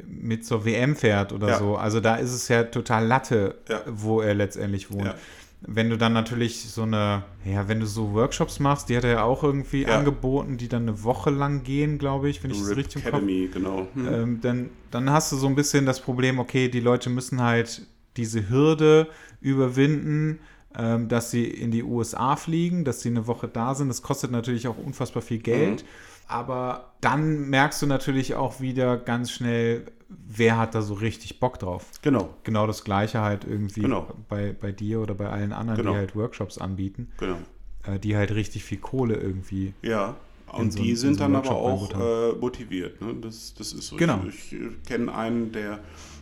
mit 0.06 0.44
zur 0.46 0.64
WM 0.64 0.94
fährt 0.94 1.32
oder 1.32 1.48
Ja. 1.48 1.58
so. 1.58 1.76
Also 1.76 2.00
da 2.00 2.16
ist 2.16 2.32
es 2.32 2.46
ja 2.48 2.64
total 2.64 3.06
Latte, 3.06 3.56
Ja. 3.68 3.80
wo 3.88 4.20
er 4.20 4.34
letztendlich 4.34 4.90
wohnt. 4.92 5.14
Wenn 5.62 5.88
du 5.90 5.96
dann 5.96 6.12
natürlich 6.12 6.60
so 6.60 6.82
eine, 6.82 7.24
ja, 7.44 7.66
wenn 7.66 7.80
du 7.80 7.86
so 7.86 8.12
Workshops 8.12 8.60
machst, 8.60 8.88
die 8.88 8.96
hat 8.96 9.04
er 9.04 9.10
ja 9.10 9.22
auch 9.22 9.42
irgendwie 9.42 9.82
Ja. 9.82 9.98
angeboten, 9.98 10.58
die 10.58 10.68
dann 10.68 10.82
eine 10.82 11.02
Woche 11.02 11.30
lang 11.30 11.62
gehen, 11.62 11.98
glaube 11.98 12.28
ich, 12.28 12.44
wenn 12.44 12.50
ich 12.50 12.62
Rip 12.62 12.76
richtig 12.76 12.96
im 12.96 13.02
Kopf 13.02 13.14
Academy, 13.14 13.48
genau. 13.52 13.88
Hm. 13.94 14.08
ähm, 14.08 14.40
dann, 14.42 14.70
dann 14.90 15.10
hast 15.10 15.32
du 15.32 15.36
so 15.36 15.46
ein 15.46 15.54
bisschen 15.54 15.86
das 15.86 16.00
Problem, 16.00 16.38
okay, 16.38 16.68
die 16.68 16.80
Leute 16.80 17.10
müssen 17.10 17.42
halt 17.42 17.86
diese 18.16 18.48
Hürde 18.48 19.08
überwinden, 19.40 20.40
ähm, 20.78 21.08
dass 21.08 21.30
sie 21.30 21.44
in 21.44 21.70
die 21.70 21.82
USA 21.82 22.36
fliegen, 22.36 22.84
dass 22.84 23.00
sie 23.00 23.08
eine 23.08 23.26
Woche 23.26 23.48
da 23.48 23.74
sind. 23.74 23.88
Das 23.88 24.02
kostet 24.02 24.30
natürlich 24.30 24.68
auch 24.68 24.76
unfassbar 24.78 25.22
viel 25.22 25.38
Geld. 25.38 25.82
Mhm. 25.82 25.86
Aber 26.28 26.92
dann 27.00 27.48
merkst 27.50 27.82
du 27.82 27.86
natürlich 27.86 28.34
auch 28.34 28.60
wieder 28.60 28.96
ganz 28.96 29.30
schnell, 29.30 29.86
wer 30.08 30.56
hat 30.58 30.74
da 30.74 30.82
so 30.82 30.94
richtig 30.94 31.40
Bock 31.40 31.58
drauf. 31.58 31.86
Genau, 32.02 32.34
Genau 32.44 32.66
das 32.66 32.84
Gleiche 32.84 33.20
halt 33.20 33.44
irgendwie 33.44 33.82
Genau. 33.82 34.06
bei, 34.28 34.52
bei 34.58 34.72
dir 34.72 35.00
oder 35.00 35.14
bei 35.14 35.28
allen 35.28 35.52
anderen, 35.52 35.78
Genau. 35.78 35.92
die 35.92 35.98
halt 35.98 36.16
Workshops 36.16 36.58
anbieten, 36.58 37.08
genau. 37.18 37.36
äh, 37.84 37.98
die 37.98 38.16
halt 38.16 38.32
richtig 38.34 38.64
viel 38.64 38.78
Kohle 38.78 39.14
irgendwie. 39.16 39.72
Ja, 39.82 40.16
und 40.52 40.72
so- 40.72 40.80
die 40.82 40.90
in 40.90 40.96
sind 40.96 41.14
so 41.14 41.20
dann 41.20 41.36
aber 41.36 41.50
auch 41.50 41.90
äh, 41.92 42.32
motiviert. 42.38 43.00
Ne? 43.00 43.14
Das, 43.20 43.54
das 43.54 43.72
ist 43.72 43.88
so. 43.88 43.96
Genau. 43.96 44.20
Ich, 44.28 44.52
ich 44.52 44.60
äh, 44.60 44.70
kenne 44.86 45.12
einen, 45.14 45.52
der 45.52 45.80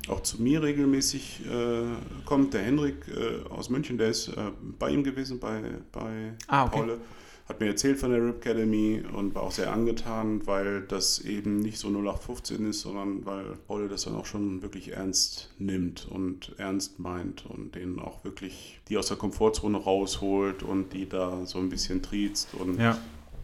auch 0.08 0.22
zu 0.22 0.42
mir 0.42 0.62
regelmäßig 0.62 1.42
äh, 1.46 2.24
kommt, 2.26 2.52
der 2.54 2.62
Henrik 2.62 3.06
äh, 3.08 3.48
aus 3.50 3.70
München, 3.70 3.96
der 3.96 4.08
ist 4.08 4.28
äh, 4.28 4.32
bei 4.78 4.90
ihm 4.90 5.02
gewesen, 5.04 5.38
bei, 5.40 5.60
bei 5.92 6.32
Ah, 6.46 6.64
okay. 6.66 6.78
Paule. 6.78 6.98
Hat 7.46 7.60
mir 7.60 7.66
erzählt 7.66 7.98
von 7.98 8.10
der 8.10 8.22
Rip 8.26 8.36
Academy 8.44 9.02
und 9.14 9.34
war 9.34 9.42
auch 9.42 9.50
sehr 9.52 9.70
angetan, 9.70 10.46
weil 10.46 10.80
das 10.82 11.18
eben 11.18 11.58
nicht 11.60 11.78
so 11.78 11.88
0815 11.88 12.66
ist, 12.70 12.80
sondern 12.80 13.26
weil 13.26 13.44
Paule 13.66 13.86
das 13.88 14.04
dann 14.04 14.14
auch 14.16 14.24
schon 14.24 14.62
wirklich 14.62 14.92
ernst 14.92 15.50
nimmt 15.58 16.08
und 16.10 16.54
ernst 16.58 16.98
meint 17.00 17.44
und 17.44 17.74
denen 17.74 17.98
auch 17.98 18.24
wirklich 18.24 18.80
die 18.88 18.96
aus 18.96 19.08
der 19.08 19.18
Komfortzone 19.18 19.76
rausholt 19.76 20.62
und 20.62 20.94
die 20.94 21.06
da 21.06 21.44
so 21.44 21.58
ein 21.58 21.68
bisschen 21.68 22.00
triezt 22.02 22.54
und 22.54 22.78
Ja. 22.80 22.96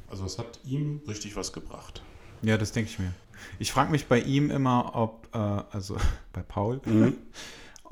also 0.09 0.25
es 0.25 0.39
hat 0.39 0.61
ihm 0.65 1.03
richtig 1.07 1.37
was 1.37 1.53
gebracht. 1.53 2.03
Ja, 2.41 2.57
das 2.57 2.73
denke 2.73 2.89
ich 2.91 2.99
mir. 2.99 3.13
Ich 3.59 3.71
frage 3.71 3.91
mich 3.91 4.07
bei 4.07 4.21
ihm 4.21 4.51
immer, 4.51 4.93
ob, 4.95 5.29
äh, 5.35 5.39
also 5.39 5.99
bei 6.33 6.41
Paul, 6.43 6.81
Mhm. 6.87 7.19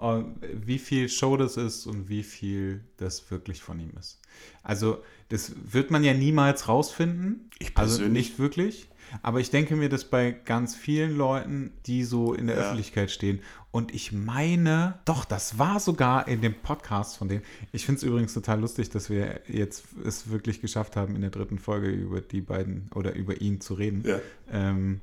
äh, 0.01 0.23
wie 0.53 0.79
viel 0.79 1.09
Show 1.09 1.37
das 1.37 1.57
ist 1.57 1.87
und 1.87 2.09
wie 2.09 2.23
viel 2.23 2.81
das 2.97 3.31
wirklich 3.31 3.63
von 3.63 3.79
ihm 3.81 3.93
ist. 3.99 4.21
Also, 4.63 5.03
das 5.29 5.53
wird 5.71 5.91
man 5.91 6.05
ja 6.05 6.15
niemals 6.15 6.69
rausfinden. 6.69 7.51
Ich 7.59 7.77
Also 7.77 7.99
persönlich- 7.99 8.29
nicht 8.31 8.39
wirklich. 8.39 8.89
Aber 9.23 9.41
ich 9.41 9.51
denke 9.51 9.75
mir 9.75 9.89
das 9.89 10.05
bei 10.05 10.33
ganz 10.33 10.75
vielen 10.77 11.17
Leuten, 11.17 11.73
die 11.87 12.05
so 12.05 12.35
in 12.35 12.47
der 12.47 12.57
Ja. 12.57 12.63
Öffentlichkeit 12.63 13.11
stehen. 13.11 13.41
Und 13.71 13.95
ich 13.95 14.13
meine, 14.13 14.99
doch, 15.07 15.25
das 15.25 15.59
war 15.59 15.81
sogar 15.81 16.29
in 16.29 16.43
dem 16.43 16.53
Podcast 16.55 17.17
von 17.17 17.29
denen. 17.29 17.43
Ich 17.73 17.87
finde 17.87 17.99
es 17.99 18.03
übrigens 18.03 18.35
total 18.35 18.61
lustig, 18.61 18.91
dass 18.91 19.09
wir 19.09 19.41
jetzt 19.49 19.85
es 20.05 20.29
wirklich 20.31 20.61
geschafft 20.61 20.95
haben, 20.95 21.15
in 21.15 21.23
der 21.23 21.31
dritten 21.31 21.59
Folge 21.59 21.89
über 21.89 22.21
die 22.21 22.43
beiden 22.43 22.91
oder 22.95 23.15
über 23.15 23.41
ihn 23.41 23.61
zu 23.63 23.75
reden 23.75 24.03
Ja. 24.07 24.21
ähm, 24.53 25.01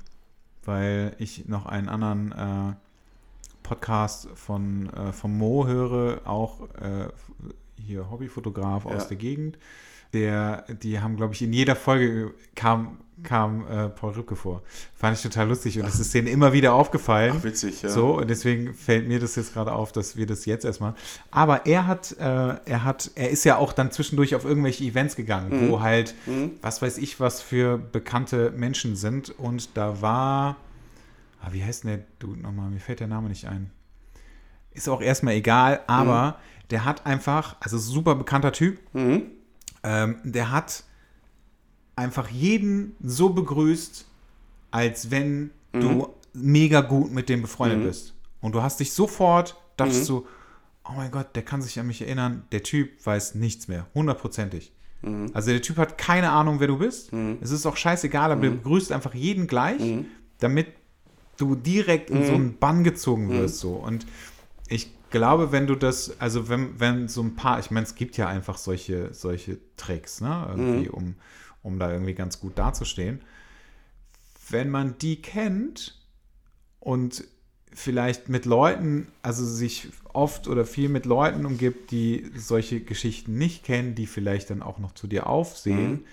weil 0.64 1.14
ich 1.18 1.46
noch 1.46 1.66
einen 1.66 1.88
anderen 1.88 2.32
äh, 2.32 2.74
Podcast 3.66 4.28
von, 4.34 4.88
äh, 4.94 5.12
vom 5.12 5.36
Mo 5.36 5.66
höre, 5.66 6.20
auch 6.24 6.60
äh, 6.80 7.08
hier 7.80 8.10
Hobbyfotograf 8.10 8.86
aus 8.86 9.02
Ja. 9.02 9.08
der 9.08 9.16
Gegend. 9.16 9.58
Der, 10.12 10.64
die 10.82 11.00
haben, 11.00 11.16
glaube 11.16 11.34
ich, 11.34 11.42
in 11.42 11.52
jeder 11.52 11.74
Folge 11.76 12.32
kam, 12.54 12.98
kam 13.24 13.66
äh, 13.66 13.88
Paul 13.88 14.12
Rübke 14.12 14.36
vor. 14.36 14.62
Fand 14.94 15.16
ich 15.16 15.22
total 15.22 15.48
lustig 15.48 15.78
und 15.80 15.86
es 15.86 15.98
ist 15.98 16.14
denen 16.14 16.28
immer 16.28 16.52
wieder 16.52 16.74
aufgefallen. 16.74 17.34
Ach, 17.38 17.42
witzig, 17.44 17.82
ja. 17.82 17.88
So, 17.88 18.18
und 18.18 18.30
deswegen 18.30 18.72
fällt 18.72 19.08
mir 19.08 19.18
das 19.18 19.34
jetzt 19.34 19.52
gerade 19.52 19.72
auf, 19.72 19.90
dass 19.92 20.16
wir 20.16 20.26
das 20.26 20.46
jetzt 20.46 20.64
erstmal. 20.64 20.94
Aber 21.32 21.66
er 21.66 21.86
hat, 21.88 22.12
äh, 22.18 22.22
er 22.22 22.84
hat, 22.84 23.10
er 23.16 23.30
ist 23.30 23.44
ja 23.44 23.56
auch 23.56 23.72
dann 23.72 23.90
zwischendurch 23.90 24.36
auf 24.36 24.44
irgendwelche 24.44 24.84
Events 24.84 25.16
gegangen, 25.16 25.68
wo 25.68 25.80
halt, 25.80 26.14
was 26.62 26.80
weiß 26.80 26.98
ich, 26.98 27.18
was 27.18 27.42
für 27.42 27.76
bekannte 27.76 28.52
Menschen 28.56 28.94
sind. 28.96 29.30
Und 29.38 29.76
da 29.76 30.00
war, 30.00 30.56
ah, 31.46 31.52
wie 31.52 31.64
heißt 31.64 31.84
denn 31.84 31.90
der 31.90 32.04
Dude 32.18 32.40
nochmal? 32.40 32.70
Mir 32.70 32.80
fällt 32.80 33.00
der 33.00 33.06
Name 33.06 33.28
nicht 33.28 33.46
ein. 33.46 33.70
Ist 34.72 34.88
auch 34.88 35.00
erstmal 35.00 35.34
egal, 35.34 35.80
aber 35.86 36.38
der 36.70 36.84
hat 36.84 37.06
einfach, 37.06 37.56
also 37.60 37.78
super 37.78 38.14
bekannter 38.14 38.52
Typ, 38.52 38.78
Mhm. 38.92 39.22
ähm, 39.82 40.16
der 40.24 40.50
hat 40.50 40.84
einfach 41.94 42.28
jeden 42.28 42.94
so 43.00 43.30
begrüßt, 43.30 44.06
als 44.70 45.10
wenn 45.10 45.50
du 45.72 46.08
mega 46.34 46.80
gut 46.82 47.10
mit 47.12 47.28
dem 47.28 47.42
befreundet 47.42 47.82
bist. 47.84 48.14
Und 48.40 48.54
du 48.54 48.62
hast 48.62 48.80
dich 48.80 48.92
sofort, 48.92 49.56
dachtest 49.76 50.08
du, 50.08 50.26
oh 50.88 50.92
mein 50.96 51.10
Gott, 51.10 51.34
der 51.34 51.42
kann 51.42 51.62
sich 51.62 51.78
an 51.80 51.86
mich 51.86 52.02
erinnern, 52.02 52.42
der 52.52 52.62
Typ 52.62 53.04
weiß 53.04 53.34
nichts 53.36 53.68
mehr, 53.68 53.86
hundertprozentig. 53.94 54.72
Also 55.34 55.50
der 55.50 55.62
Typ 55.62 55.76
hat 55.78 55.98
keine 55.98 56.30
Ahnung, 56.30 56.58
wer 56.60 56.66
du 56.66 56.78
bist. 56.78 57.12
Es 57.40 57.50
ist 57.50 57.64
auch 57.66 57.76
scheißegal, 57.76 58.32
aber 58.32 58.40
der 58.40 58.50
begrüßt 58.50 58.90
einfach 58.92 59.14
jeden 59.14 59.46
gleich, 59.46 59.80
damit 60.38 60.66
du 61.36 61.54
direkt 61.54 62.10
in 62.10 62.24
so 62.24 62.34
einen 62.34 62.58
Bann 62.58 62.84
gezogen 62.84 63.28
wirst. 63.30 63.58
So. 63.58 63.72
Und 63.74 64.06
ich 64.68 64.90
glaube, 65.10 65.52
wenn 65.52 65.66
du 65.66 65.74
das, 65.74 66.20
also 66.20 66.48
wenn, 66.48 66.78
wenn 66.80 67.08
so 67.08 67.22
ein 67.22 67.36
paar, 67.36 67.58
ich 67.58 67.70
meine, 67.70 67.86
es 67.86 67.94
gibt 67.94 68.16
ja 68.16 68.28
einfach 68.28 68.58
solche, 68.58 69.14
solche 69.14 69.58
Tricks, 69.76 70.20
ne? 70.20 70.46
Irgendwie, 70.48 70.88
um, 70.88 71.14
um 71.62 71.78
da 71.78 71.92
irgendwie 71.92 72.14
ganz 72.14 72.40
gut 72.40 72.58
dazustehen. 72.58 73.20
Wenn 74.48 74.70
man 74.70 74.98
die 74.98 75.20
kennt 75.22 76.00
und 76.80 77.24
vielleicht 77.72 78.28
mit 78.28 78.46
Leuten, 78.46 79.08
also 79.22 79.44
sich 79.44 79.88
oft 80.12 80.48
oder 80.48 80.64
viel 80.64 80.88
mit 80.88 81.04
Leuten 81.04 81.44
umgibt, 81.44 81.90
die 81.90 82.30
solche 82.34 82.80
Geschichten 82.80 83.36
nicht 83.36 83.64
kennen, 83.64 83.94
die 83.94 84.06
vielleicht 84.06 84.50
dann 84.50 84.62
auch 84.62 84.78
noch 84.78 84.92
zu 84.92 85.06
dir 85.06 85.26
aufsehen, 85.26 86.04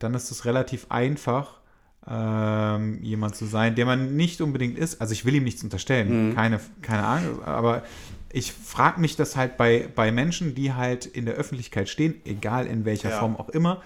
dann 0.00 0.14
ist 0.14 0.32
es 0.32 0.44
relativ 0.44 0.86
einfach, 0.88 1.60
ähm, 2.08 3.02
jemand 3.02 3.36
zu 3.36 3.46
sein, 3.46 3.74
der 3.74 3.86
man 3.86 4.16
nicht 4.16 4.40
unbedingt 4.40 4.78
ist. 4.78 5.00
Also 5.00 5.12
ich 5.12 5.24
will 5.24 5.34
ihm 5.34 5.44
nichts 5.44 5.62
unterstellen, 5.62 6.34
keine, 6.34 6.60
keine 6.80 7.04
Ahnung, 7.04 7.42
aber 7.44 7.84
ich 8.32 8.52
frage 8.52 9.00
mich 9.00 9.14
das 9.16 9.36
halt 9.36 9.56
bei, 9.56 9.88
bei 9.94 10.10
Menschen, 10.10 10.54
die 10.54 10.72
halt 10.72 11.06
in 11.06 11.26
der 11.26 11.34
Öffentlichkeit 11.34 11.88
stehen, 11.88 12.14
egal 12.24 12.66
in 12.66 12.84
welcher 12.84 13.10
Ja. 13.10 13.18
Form 13.18 13.36
auch 13.36 13.50
immer, 13.50 13.82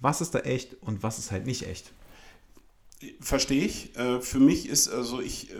was 0.00 0.20
ist 0.20 0.34
da 0.34 0.40
echt 0.40 0.76
und 0.82 1.02
was 1.02 1.18
ist 1.18 1.30
halt 1.30 1.46
nicht 1.46 1.66
echt. 1.66 1.92
Verstehe 3.20 3.64
ich. 3.64 3.96
Äh, 3.96 4.20
Für 4.20 4.40
mich 4.40 4.68
ist, 4.68 4.88
also 4.88 5.20
ich 5.20 5.50
äh, 5.50 5.54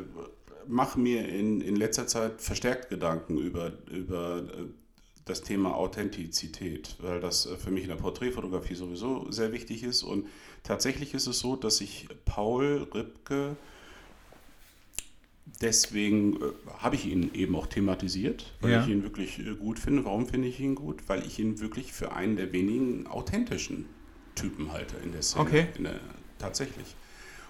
mache 0.66 1.00
mir 1.00 1.28
in, 1.28 1.60
in 1.60 1.76
letzter 1.76 2.06
Zeit 2.06 2.40
verstärkt 2.40 2.90
Gedanken 2.90 3.38
über, 3.38 3.72
über 3.90 4.38
äh, 4.38 4.64
das 5.28 5.42
Thema 5.42 5.74
Authentizität, 5.74 6.96
weil 7.00 7.20
das 7.20 7.46
äh, 7.46 7.56
für 7.56 7.70
mich 7.70 7.82
in 7.84 7.88
der 7.88 7.96
Porträtfotografie 7.96 8.74
sowieso 8.74 9.30
sehr 9.30 9.52
wichtig 9.52 9.82
ist. 9.82 10.02
Und 10.02 10.26
tatsächlich 10.62 11.14
ist 11.14 11.26
es 11.26 11.38
so, 11.38 11.56
dass 11.56 11.80
ich 11.80 12.08
Paul 12.24 12.88
Ripke, 12.94 13.56
deswegen 15.60 16.36
äh, 16.36 16.38
habe 16.78 16.96
ich 16.96 17.06
ihn 17.06 17.30
eben 17.34 17.56
auch 17.56 17.66
thematisiert, 17.66 18.52
weil 18.60 18.72
Ja. 18.72 18.82
ich 18.82 18.88
ihn 18.88 19.02
wirklich 19.02 19.38
äh, 19.38 19.54
gut 19.54 19.78
finde. 19.78 20.04
Warum 20.04 20.26
finde 20.26 20.48
ich 20.48 20.60
ihn 20.60 20.74
gut? 20.74 21.08
Weil 21.08 21.24
ich 21.26 21.38
ihn 21.38 21.60
wirklich 21.60 21.92
für 21.92 22.12
einen 22.12 22.36
der 22.36 22.52
wenigen 22.52 23.06
authentischen 23.06 23.86
Typen 24.34 24.72
halte 24.72 24.96
in 25.02 25.12
der 25.12 25.22
Szene. 25.22 25.42
Okay. 25.44 25.66
In 25.76 25.84
der, 25.84 26.00
tatsächlich. 26.38 26.94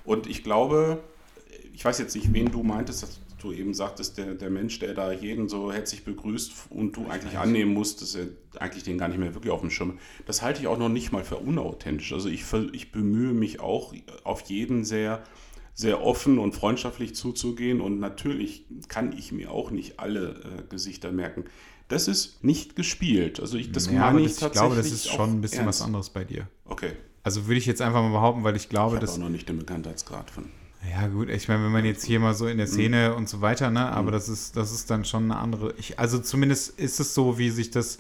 Und 0.05 0.27
ich 0.27 0.43
glaube, 0.43 1.03
ich 1.75 1.85
weiß 1.85 1.99
jetzt 1.99 2.15
nicht, 2.15 2.33
wen 2.33 2.51
du 2.51 2.63
meintest, 2.63 3.03
dass 3.03 3.21
du 3.39 3.53
eben 3.53 3.75
sagtest, 3.75 4.19
der, 4.19 4.35
der 4.35 4.51
Mensch, 4.51 4.79
der 4.79 4.95
da 4.95 5.13
jeden 5.13 5.49
so 5.49 5.73
herzlich 5.73 6.05
begrüßt 6.05 6.53
und 6.71 6.97
du 6.97 7.07
eigentlich 7.09 7.39
annehmen 7.39 7.73
musst, 7.73 8.03
dass 8.03 8.15
er 8.15 8.27
eigentlich 8.59 8.85
den 8.85 8.99
gar 8.99 9.09
nicht 9.09 9.19
mehr 9.19 9.35
wirklich 9.35 9.53
auf 9.53 9.61
dem 9.61 9.71
Schirm. 9.71 9.99
Das 10.27 10.43
halte 10.43 10.61
ich 10.61 10.67
auch 10.67 10.79
noch 10.79 10.89
nicht 10.89 11.13
mal 11.13 11.25
für 11.25 11.37
unauthentisch. 11.37 12.13
Also 12.13 12.29
ich, 12.29 12.45
ich 12.73 12.93
bemühe 12.93 13.33
mich 13.33 13.61
auch, 13.61 13.95
auf 14.25 14.43
jeden 14.43 14.85
sehr, 14.85 15.23
sehr 15.75 16.03
offen 16.03 16.39
und 16.39 16.55
freundschaftlich 16.55 17.15
zuzugehen 17.15 17.81
und 17.81 18.01
natürlich 18.01 18.65
kann 18.89 19.17
ich 19.17 19.33
mir 19.33 19.51
auch 19.53 19.71
nicht 19.71 20.01
alle 20.01 20.31
äh, 20.31 20.63
Gesichter 20.69 21.13
merken. 21.13 21.45
Das 21.89 22.09
ist 22.09 22.45
nicht 22.45 22.77
gespielt. 22.77 23.41
Also 23.41 23.57
ich, 23.57 23.73
das 23.73 23.87
ja, 23.87 23.93
meine 23.93 24.21
ich 24.21 24.35
das, 24.35 24.43
ich 24.43 24.53
glaube, 24.53 24.77
das 24.77 24.87
tatsächlich 24.87 24.93
ist 24.93 25.09
schon 25.11 25.31
ein 25.31 25.41
bisschen 25.41 25.65
ernst. 25.65 25.81
was 25.81 25.87
anderes 25.87 26.11
bei 26.11 26.25
dir. 26.25 26.49
Okay. 26.65 26.93
Also 27.23 27.47
würde 27.47 27.59
ich 27.59 27.67
jetzt 27.67 27.81
einfach 27.81 28.03
mal 28.03 28.11
behaupten, 28.11 28.45
weil 28.45 28.57
ich 28.57 28.65
Ich 28.65 28.69
glaube, 28.69 28.97
habe 28.97 29.07
dass 29.07 29.15
auch 29.15 29.19
noch 29.19 29.29
nicht 29.29 29.49
den 29.49 29.59
Bekanntheitsgrad 29.59 30.31
von. 30.31 30.47
Ja, 30.91 31.09
gut, 31.09 31.29
ich 31.29 31.49
meine, 31.49 31.65
wenn 31.65 31.73
man 31.73 31.85
jetzt 31.85 32.05
hier 32.05 32.21
mal 32.21 32.35
so 32.35 32.47
in 32.47 32.59
der 32.59 32.67
Szene 32.67 33.15
und 33.15 33.29
so 33.29 33.41
weiter, 33.41 33.71
ne, 33.71 33.91
aber 33.91 34.13
das 34.13 34.29
ist, 34.29 34.57
das 34.57 34.73
ist 34.73 34.91
dann 34.91 35.05
schon 35.05 35.25
eine 35.25 35.37
andere. 35.37 35.75
Ich, 35.79 35.99
also 35.99 36.19
zumindest 36.19 36.79
ist 36.79 37.01
es 37.01 37.15
so, 37.15 37.39
wie 37.39 37.51
sich 37.51 37.71
das, 37.71 37.99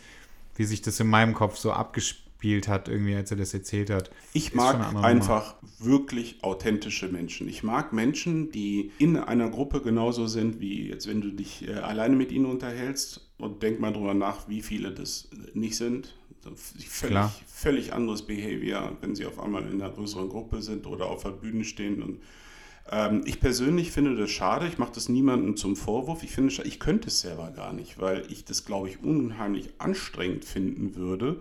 wie 0.57 0.65
sich 0.65 0.81
das 0.81 1.01
in 1.01 1.09
meinem 1.09 1.35
Kopf 1.35 1.57
so 1.57 1.73
abgespielt 1.73 2.29
gespielt 2.39 2.69
hat, 2.69 2.89
irgendwie, 2.89 3.17
als 3.17 3.31
er 3.33 3.37
das 3.37 3.53
erzählt 3.53 3.91
hat. 3.91 4.11
Ich 4.33 4.49
Ist 4.49 4.55
mag 4.55 4.95
einfach 5.03 5.57
wirklich 5.81 6.43
authentische 6.43 7.09
Menschen. 7.09 7.49
Ich 7.49 7.65
mag 7.65 7.93
Menschen, 7.93 8.53
die 8.53 8.93
in 8.99 9.17
einer 9.17 9.51
Gruppe 9.51 9.81
genauso 9.81 10.29
sind, 10.29 10.61
wie 10.61 10.89
jetzt, 10.89 11.09
wenn 11.09 11.21
du 11.21 11.33
dich 11.33 11.67
äh, 11.67 11.75
alleine 11.75 12.15
mit 12.15 12.31
ihnen 12.31 12.47
unterhältst 12.47 13.29
und 13.39 13.63
denk 13.63 13.81
mal 13.81 13.93
drüber 13.93 14.15
nach, 14.15 14.49
wie 14.49 14.63
viele 14.63 14.93
das 14.93 15.29
nicht 15.55 15.77
sind. 15.77 16.15
Völlig, 16.55 16.89
Klar. 17.11 17.35
völlig 17.47 17.93
anderes 17.93 18.23
Behavior, 18.23 18.97
wenn 19.01 19.17
sie 19.17 19.27
auf 19.27 19.41
einmal 19.41 19.65
in 19.65 19.83
einer 19.83 19.91
größeren 19.91 20.29
Gruppe 20.29 20.63
sind 20.63 20.87
oder 20.87 21.07
auf 21.07 21.25
der 21.25 21.31
Bühne 21.31 21.65
stehen. 21.65 22.03
Und, 22.03 22.21
ähm, 22.91 23.23
ich 23.25 23.41
persönlich 23.41 23.91
finde 23.93 24.17
das 24.17 24.31
schade. 24.31 24.67
Ich 24.67 24.79
mache 24.79 24.93
das 24.95 25.09
niemandem 25.09 25.57
zum 25.57 25.77
Vorwurf. 25.77 26.23
Ich 26.23 26.33
finde, 26.33 26.63
ich 26.65 26.81
könnte 26.81 27.09
es 27.09 27.21
selber 27.21 27.51
gar 27.51 27.73
nicht, 27.73 27.99
weil 27.99 28.25
ich 28.31 28.45
das, 28.45 28.65
glaube 28.65 28.89
ich, 28.89 29.03
unheimlich 29.03 29.71
anstrengend 29.79 30.45
finden 30.45 30.95
würde. 30.95 31.41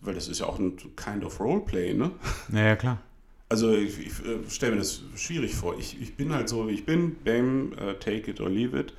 Weil 0.00 0.14
das 0.14 0.28
ist 0.28 0.40
ja 0.40 0.46
auch 0.46 0.58
ein 0.58 0.76
kind 0.96 1.24
of 1.24 1.40
Roleplay, 1.40 1.94
ne? 1.94 2.12
Naja, 2.48 2.76
klar. 2.76 3.00
Also 3.48 3.72
ich, 3.72 3.98
ich 3.98 4.24
äh, 4.24 4.48
stelle 4.48 4.72
mir 4.72 4.78
das 4.78 5.02
schwierig 5.16 5.54
vor. 5.54 5.78
Ich, 5.78 6.00
ich 6.00 6.16
bin 6.16 6.32
halt 6.32 6.48
so, 6.48 6.68
wie 6.68 6.72
ich 6.72 6.84
bin, 6.84 7.16
bam, 7.24 7.72
äh, 7.72 7.94
take 7.94 8.30
it 8.30 8.40
or 8.40 8.50
leave 8.50 8.78
it 8.78 8.92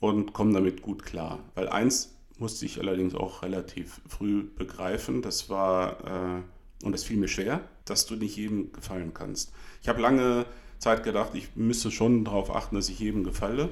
und 0.00 0.32
komme 0.32 0.52
damit 0.52 0.82
gut 0.82 1.04
klar. 1.04 1.40
Weil 1.54 1.68
eins 1.68 2.14
musste 2.38 2.64
ich 2.64 2.80
allerdings 2.80 3.14
auch 3.14 3.42
relativ 3.42 4.00
früh 4.08 4.42
begreifen, 4.42 5.20
das 5.20 5.50
war, 5.50 6.40
äh, 6.40 6.84
und 6.84 6.92
das 6.92 7.04
fiel 7.04 7.18
mir 7.18 7.28
schwer, 7.28 7.60
dass 7.84 8.06
du 8.06 8.16
nicht 8.16 8.36
jedem 8.36 8.72
gefallen 8.72 9.12
kannst. 9.12 9.52
Ich 9.82 9.88
habe 9.88 10.00
lange 10.00 10.46
Zeit 10.80 11.04
gedacht, 11.04 11.30
ich 11.34 11.48
müsste 11.54 11.90
schon 11.92 12.24
darauf 12.24 12.54
achten, 12.54 12.74
dass 12.74 12.88
ich 12.88 12.98
jedem 12.98 13.22
gefalle. 13.22 13.68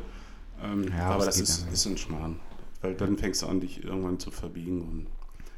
Ähm, 0.62 0.86
Ja, 0.96 1.10
aber 1.10 1.24
das 1.26 1.40
ist, 1.40 1.66
ist 1.72 1.86
ein 1.86 1.98
Schmarrn. 1.98 2.38
Weil 2.80 2.94
dann 2.94 3.18
fängst 3.18 3.42
du 3.42 3.46
an, 3.46 3.60
dich 3.60 3.82
irgendwann 3.82 4.20
zu 4.20 4.30
verbiegen. 4.30 4.82
Und 4.82 5.06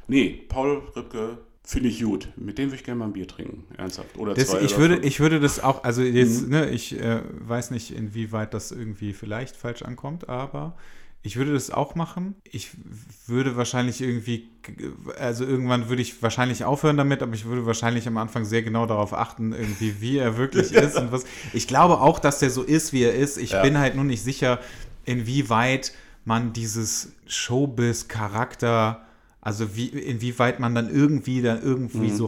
nee, 0.07 0.43
Paul 0.49 0.81
Rübke 0.95 1.37
finde 1.63 1.89
ich 1.89 2.01
gut. 2.01 2.29
Mit 2.35 2.57
dem 2.57 2.69
würde 2.69 2.77
ich 2.77 2.83
gerne 2.83 2.97
mal 2.99 3.05
ein 3.05 3.13
Bier 3.13 3.27
trinken. 3.27 3.65
Ernsthaft. 3.77 4.17
Oder 4.17 4.33
Das, 4.33 4.47
zwei 4.47 4.61
ich, 4.61 4.71
oder 4.71 4.79
würde, 4.81 4.93
fünf. 4.95 5.05
ich 5.05 5.19
würde 5.19 5.39
das 5.39 5.59
auch, 5.63 5.83
also 5.83 6.01
jetzt, 6.01 6.43
Mhm. 6.43 6.49
ne, 6.49 6.69
ich 6.71 6.99
äh, 6.99 7.21
weiß 7.47 7.69
nicht, 7.71 7.91
inwieweit 7.91 8.53
das 8.55 8.71
irgendwie 8.71 9.13
vielleicht 9.13 9.55
falsch 9.55 9.83
ankommt, 9.83 10.27
aber 10.29 10.75
ich 11.23 11.35
würde 11.35 11.53
das 11.53 11.69
auch 11.69 11.93
machen. 11.95 12.35
Ich 12.43 12.71
würde 13.27 13.55
wahrscheinlich 13.55 14.01
irgendwie, 14.01 14.49
also 15.19 15.45
irgendwann 15.45 15.87
würde 15.87 16.01
ich 16.01 16.21
wahrscheinlich 16.23 16.65
aufhören 16.65 16.97
damit, 16.97 17.21
aber 17.21 17.33
ich 17.35 17.45
würde 17.45 17.65
wahrscheinlich 17.67 18.07
am 18.07 18.17
Anfang 18.17 18.43
sehr 18.43 18.63
genau 18.63 18.85
darauf 18.87 19.13
achten, 19.13 19.53
irgendwie, 19.53 20.01
wie 20.01 20.17
er 20.17 20.37
wirklich 20.37 20.71
ist 20.73 20.97
und 20.97 21.11
was. 21.11 21.25
Ich 21.53 21.67
glaube 21.67 21.99
auch, 22.01 22.17
dass 22.19 22.39
der 22.39 22.49
so 22.49 22.63
ist, 22.63 22.91
wie 22.91 23.03
er 23.03 23.13
ist. 23.13 23.37
Ich 23.37 23.51
Ja. 23.51 23.61
bin 23.61 23.77
halt 23.77 23.95
nur 23.95 24.03
nicht 24.05 24.23
sicher, 24.23 24.59
inwieweit 25.05 25.93
man 26.25 26.53
dieses 26.53 27.13
Showbiz-Charakter, 27.27 29.05
also 29.41 29.75
wie, 29.75 29.87
inwieweit 29.87 30.59
man 30.59 30.75
dann 30.75 30.89
irgendwie 30.93 31.41
dann 31.41 31.61
irgendwie 31.61 32.09
Mhm. 32.11 32.15
so 32.15 32.25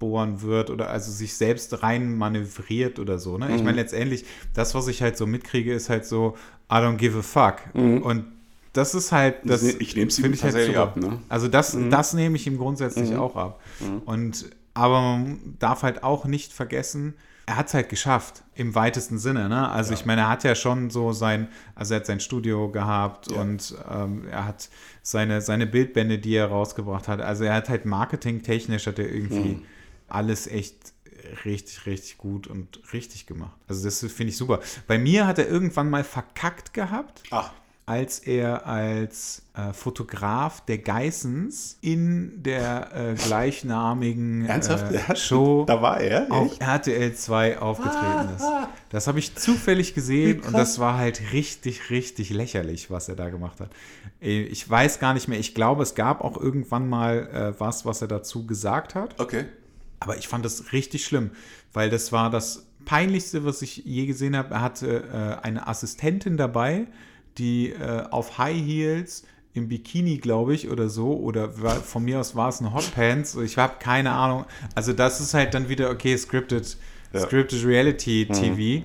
reingeboren 0.00 0.42
wird 0.42 0.70
oder 0.70 0.90
also 0.90 1.10
sich 1.10 1.34
selbst 1.34 1.82
rein 1.82 2.16
manövriert 2.16 2.98
oder 2.98 3.18
so. 3.18 3.38
Ne? 3.38 3.50
Ich 3.52 3.58
Mhm. 3.58 3.64
meine, 3.64 3.76
letztendlich, 3.78 4.24
das, 4.54 4.74
was 4.74 4.88
ich 4.88 5.02
halt 5.02 5.16
so 5.16 5.26
mitkriege, 5.26 5.72
ist 5.72 5.88
halt 5.88 6.06
so, 6.06 6.36
I 6.70 6.74
don't 6.76 6.96
give 6.96 7.18
a 7.18 7.22
fuck. 7.22 7.56
Und 7.74 8.24
das 8.72 8.94
ist 8.94 9.12
halt, 9.12 9.36
das 9.44 9.62
Mhm. 9.62 9.74
ich 9.78 9.94
nehme 9.94 10.08
es 10.08 10.18
ihm 10.18 10.22
finde 10.24 10.36
ich 10.36 10.42
halt 10.42 10.66
super. 10.66 10.82
ab. 10.82 10.96
Ne? 10.96 11.20
Also 11.28 11.48
das, 11.48 11.76
das 11.90 12.14
nehme 12.14 12.36
ich 12.36 12.46
ihm 12.46 12.58
grundsätzlich 12.58 13.14
auch 13.16 13.36
ab. 13.36 13.60
Und 14.04 14.50
aber 14.76 15.00
man 15.00 15.54
darf 15.60 15.84
halt 15.84 16.02
auch 16.02 16.24
nicht 16.24 16.52
vergessen, 16.52 17.14
er 17.46 17.56
hat 17.56 17.68
es 17.68 17.74
halt 17.74 17.90
geschafft, 17.90 18.42
im 18.56 18.74
weitesten 18.74 19.18
Sinne. 19.18 19.48
Ne? 19.50 19.68
Also 19.70 19.92
ich 19.92 20.04
meine, 20.06 20.22
er 20.22 20.30
hat 20.30 20.42
ja 20.44 20.54
schon 20.56 20.88
so 20.90 21.12
sein, 21.12 21.46
also 21.76 21.94
er 21.94 22.00
hat 22.00 22.06
sein 22.06 22.18
Studio 22.18 22.70
gehabt 22.70 23.30
Ja. 23.30 23.40
und 23.42 23.74
ähm, 23.88 24.22
er 24.30 24.46
hat 24.46 24.68
seine, 25.02 25.42
seine 25.42 25.66
Bildbände, 25.66 26.18
die 26.18 26.34
er 26.34 26.46
rausgebracht 26.46 27.06
hat. 27.06 27.20
Also 27.20 27.44
er 27.44 27.54
hat 27.54 27.68
halt 27.68 27.84
marketingtechnisch 27.84 28.86
hat 28.88 28.98
er 28.98 29.08
irgendwie 29.12 29.62
alles 30.14 30.46
echt 30.46 30.92
richtig, 31.44 31.86
richtig 31.86 32.18
gut 32.18 32.46
und 32.46 32.80
richtig 32.92 33.26
gemacht. 33.26 33.56
Also 33.68 33.84
das 33.84 34.00
finde 34.00 34.30
ich 34.30 34.36
super. 34.36 34.60
Bei 34.86 34.98
mir 34.98 35.26
hat 35.26 35.38
er 35.38 35.48
irgendwann 35.48 35.88
mal 35.90 36.04
verkackt 36.04 36.74
gehabt 36.74 37.22
Ach, 37.30 37.50
als 37.86 38.18
er 38.20 38.66
als 38.66 39.42
äh, 39.54 39.72
Fotograf 39.72 40.64
der 40.66 40.78
Geissens 40.78 41.78
in 41.80 42.42
der 42.42 42.90
äh, 42.94 43.14
gleichnamigen 43.14 44.44
ernsthaft? 44.46 44.92
äh, 44.92 44.98
hat- 44.98 45.18
Show 45.18 45.64
Da 45.66 45.80
war 45.82 46.00
er? 46.00 46.30
auf? 46.30 46.58
RTL 46.60 47.14
2 47.14 47.58
aufgetreten 47.58 48.28
ist. 48.36 48.44
Das 48.90 49.06
habe 49.06 49.18
ich 49.18 49.34
zufällig 49.34 49.94
gesehen 49.94 50.40
und 50.40 50.52
das 50.54 50.78
war 50.78 50.96
halt 50.98 51.32
richtig, 51.32 51.90
richtig 51.90 52.30
lächerlich, 52.30 52.90
was 52.90 53.08
er 53.08 53.16
da 53.16 53.28
gemacht 53.30 53.60
hat. 53.60 53.70
Äh, 54.20 54.42
Ich 54.44 54.68
weiß 54.68 54.98
gar 54.98 55.14
nicht 55.14 55.28
mehr, 55.28 55.38
ich 55.38 55.54
glaube, 55.54 55.82
es 55.82 55.94
gab 55.94 56.22
auch 56.22 56.36
irgendwann 56.40 56.88
mal 56.88 57.54
äh, 57.56 57.60
was, 57.60 57.84
was 57.84 58.02
er 58.02 58.08
dazu 58.08 58.46
gesagt 58.46 58.94
hat. 58.94 59.18
Okay. 59.20 59.44
Aber 60.00 60.16
ich 60.18 60.28
fand 60.28 60.44
das 60.44 60.72
richtig 60.72 61.04
schlimm, 61.04 61.30
weil 61.72 61.90
das 61.90 62.12
war 62.12 62.30
das 62.30 62.66
Peinlichste, 62.84 63.44
was 63.44 63.62
ich 63.62 63.78
je 63.78 64.06
gesehen 64.06 64.36
habe. 64.36 64.54
Er 64.54 64.60
hatte 64.60 65.04
äh, 65.42 65.44
eine 65.44 65.66
Assistentin 65.66 66.36
dabei, 66.36 66.86
die 67.38 67.70
äh, 67.70 68.04
auf 68.10 68.38
High 68.38 68.56
Heels 68.60 69.24
im 69.54 69.68
Bikini, 69.68 70.18
glaube 70.18 70.54
ich, 70.54 70.68
oder 70.68 70.88
so, 70.88 71.16
oder 71.16 71.62
war, 71.62 71.76
von 71.76 72.04
mir 72.04 72.18
aus 72.20 72.34
war 72.34 72.48
es 72.48 72.60
ein 72.60 72.74
Hotpants. 72.74 73.36
Ich 73.36 73.56
habe 73.56 73.74
keine 73.78 74.10
Ahnung. 74.10 74.44
Also 74.74 74.92
das 74.92 75.20
ist 75.20 75.32
halt 75.32 75.54
dann 75.54 75.68
wieder, 75.68 75.90
okay, 75.90 76.16
scripted, 76.16 76.76
Ja. 77.12 77.20
scripted 77.20 77.64
Reality 77.64 78.26
TV. 78.26 78.84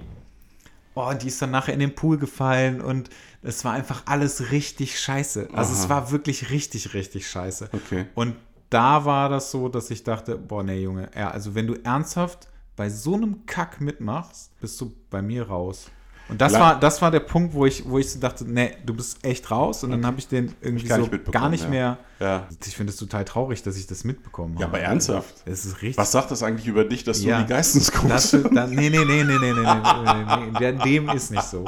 Oh, 0.96 1.10
und 1.10 1.24
die 1.24 1.28
ist 1.28 1.42
dann 1.42 1.52
nachher 1.52 1.74
in 1.74 1.80
den 1.80 1.96
Pool 1.96 2.18
gefallen 2.18 2.82
und 2.82 3.10
es 3.42 3.64
war 3.64 3.74
einfach 3.74 4.04
alles 4.06 4.52
richtig 4.52 5.00
scheiße. 5.00 5.50
Also 5.54 5.74
es 5.74 5.82
Aha. 5.86 5.90
war 5.90 6.12
wirklich 6.12 6.52
richtig, 6.52 6.94
richtig 6.94 7.28
scheiße. 7.28 7.70
Okay. 7.72 8.06
Und 8.14 8.36
da 8.70 9.06
war 9.06 9.30
das 9.30 9.52
so, 9.52 9.70
dass 9.70 9.90
ich 9.92 10.04
dachte, 10.04 10.38
boah, 10.38 10.64
nee, 10.64 10.82
Junge, 10.82 11.10
ja, 11.16 11.32
also 11.32 11.56
wenn 11.56 11.68
du 11.68 11.76
ernsthaft 11.84 12.48
bei 12.76 12.90
so 12.90 13.16
einem 13.16 13.46
Kack 13.46 13.82
mitmachst, 13.82 14.52
bist 14.62 14.80
du 14.80 14.94
bei 15.10 15.22
mir 15.22 15.48
raus. 15.48 15.88
Und 16.30 16.40
das 16.40 16.54
war, 16.54 16.80
das 16.80 17.02
war 17.02 17.10
der 17.10 17.22
Punkt, 17.22 17.56
wo 17.56 17.66
ich, 17.66 17.90
wo 17.90 17.98
ich 17.98 18.12
so 18.12 18.20
dachte, 18.20 18.46
nee, 18.46 18.78
du 18.86 18.94
bist 18.94 19.26
echt 19.26 19.50
raus. 19.50 19.84
Und 19.84 19.90
dann 19.90 20.06
habe 20.06 20.20
ich 20.20 20.28
den 20.28 20.54
irgendwie 20.62 20.88
gar 20.88 21.00
so 21.00 21.08
nicht 21.08 21.32
gar 21.32 21.50
nicht 21.50 21.64
ja. 21.64 21.70
mehr. 21.70 21.98
Ja. 22.20 22.48
Ich 22.64 22.76
finde 22.76 22.92
es 22.94 22.98
total 22.98 23.26
traurig, 23.26 23.64
dass 23.64 23.76
ich 23.78 23.88
das 23.88 24.04
mitbekommen 24.04 24.54
habe. 24.54 24.62
Ja, 24.62 24.68
aber 24.68 24.80
ernsthaft? 24.80 25.34
Es 25.46 25.66
ist 25.66 25.82
richtig. 25.82 25.98
Was 25.98 26.12
sagt 26.12 26.30
das 26.30 26.44
eigentlich 26.44 26.68
über 26.68 26.86
dich, 26.86 27.04
dass 27.04 27.24
Ja. 27.24 27.42
du 27.42 27.48
die 27.48 27.54
guckst? 27.92 28.34
da, 28.54 28.68
nee, 28.68 28.90
nee, 28.92 29.04
nee, 29.04 29.06
nee, 29.06 29.24
nee, 29.24 29.24
nee, 29.24 29.52
nee, 29.52 29.54
nee, 29.54 30.52
nee, 30.52 30.60
der- 30.60 30.74
dem 30.74 31.10
ist 31.10 31.32
nicht 31.32 31.44
so. 31.44 31.66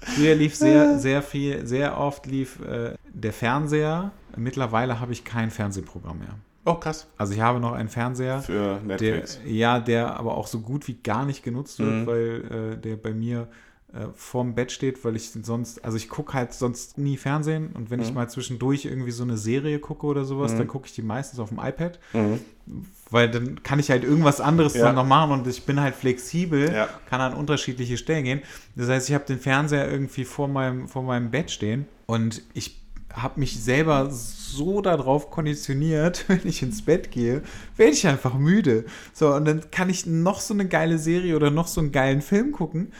Früher 0.00 0.34
lief 0.34 0.54
sehr, 0.56 0.98
sehr 0.98 1.22
viel, 1.22 1.66
sehr 1.66 1.98
oft 1.98 2.24
lief 2.24 2.60
äh, 2.60 2.94
der 3.12 3.32
Fernseher. 3.34 4.12
Mittlerweile 4.38 5.00
habe 5.00 5.12
ich 5.12 5.24
kein 5.24 5.50
Fernsehprogramm 5.50 6.18
mehr. 6.20 6.34
Oh, 6.64 6.74
krass. 6.74 7.06
Also 7.16 7.32
ich 7.32 7.40
habe 7.40 7.60
noch 7.60 7.72
einen 7.72 7.88
Fernseher, 7.88 8.40
Für 8.42 8.76
der, 8.78 8.82
Netflix. 8.82 9.40
ja, 9.46 9.80
der 9.80 10.18
aber 10.18 10.36
auch 10.36 10.46
so 10.46 10.60
gut 10.60 10.86
wie 10.88 10.94
gar 11.02 11.24
nicht 11.24 11.42
genutzt 11.42 11.78
wird, 11.78 11.90
Mhm. 12.02 12.06
weil 12.06 12.72
äh, 12.74 12.76
der 12.80 12.96
bei 12.96 13.12
mir 13.14 13.48
äh, 13.94 14.08
vorm 14.14 14.54
Bett 14.54 14.70
steht, 14.70 15.02
weil 15.02 15.16
ich 15.16 15.30
sonst, 15.30 15.82
also 15.82 15.96
ich 15.96 16.10
gucke 16.10 16.34
halt 16.34 16.52
sonst 16.52 16.98
nie 16.98 17.16
Fernsehen 17.16 17.70
und 17.72 17.90
wenn 17.90 18.00
ich 18.02 18.10
Mhm. 18.10 18.16
mal 18.16 18.28
zwischendurch 18.28 18.84
irgendwie 18.84 19.12
so 19.12 19.22
eine 19.22 19.38
Serie 19.38 19.78
gucke 19.78 20.04
oder 20.06 20.26
sowas, 20.26 20.52
Mhm. 20.52 20.58
dann 20.58 20.66
gucke 20.68 20.86
ich 20.88 20.92
die 20.92 21.00
meistens 21.00 21.40
auf 21.40 21.48
dem 21.48 21.58
iPad, 21.58 21.98
Mhm. 22.12 22.38
weil 23.10 23.30
dann 23.30 23.62
kann 23.62 23.78
ich 23.78 23.90
halt 23.90 24.04
irgendwas 24.04 24.42
anderes 24.42 24.74
Ja. 24.74 24.84
dann 24.84 24.94
noch 24.96 25.06
machen 25.06 25.32
und 25.32 25.46
ich 25.46 25.64
bin 25.64 25.80
halt 25.80 25.94
flexibel, 25.94 26.70
Ja. 26.70 26.88
kann 27.08 27.22
an 27.22 27.32
unterschiedliche 27.32 27.96
Stellen 27.96 28.24
gehen. 28.24 28.42
Das 28.76 28.90
heißt, 28.90 29.08
ich 29.08 29.14
habe 29.14 29.24
den 29.24 29.38
Fernseher 29.38 29.90
irgendwie 29.90 30.26
vor 30.26 30.48
meinem, 30.48 30.86
vor 30.86 31.02
meinem 31.02 31.30
Bett 31.30 31.50
stehen 31.50 31.86
und 32.04 32.42
ich 32.52 32.77
habe 33.12 33.40
mich 33.40 33.60
selber 33.60 34.08
so 34.10 34.80
darauf 34.80 35.30
konditioniert, 35.30 36.24
wenn 36.28 36.40
ich 36.44 36.62
ins 36.62 36.82
Bett 36.82 37.10
gehe, 37.10 37.42
werde 37.76 37.92
ich 37.92 38.06
einfach 38.06 38.34
müde. 38.34 38.84
So, 39.12 39.34
und 39.34 39.44
dann 39.44 39.70
kann 39.70 39.90
ich 39.90 40.06
noch 40.06 40.40
so 40.40 40.54
eine 40.54 40.66
geile 40.66 40.98
Serie 40.98 41.36
oder 41.36 41.50
noch 41.50 41.66
so 41.66 41.80
einen 41.80 41.92
geilen 41.92 42.22
Film 42.22 42.52
gucken 42.52 42.92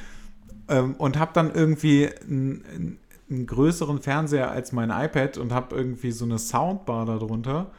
ähm, 0.69 0.95
und 0.97 1.19
habe 1.19 1.33
dann 1.35 1.53
irgendwie 1.53 2.09
einen, 2.23 2.99
einen, 3.31 3.47
größeren 3.47 4.01
Fernseher 4.01 4.51
als 4.51 4.73
mein 4.73 4.91
iPad 4.91 5.39
und 5.39 5.53
habe 5.53 5.77
irgendwie 5.77 6.13
so 6.13 6.25
eine 6.25 6.39
Soundbar 6.39 7.05
darunter, 7.07 7.71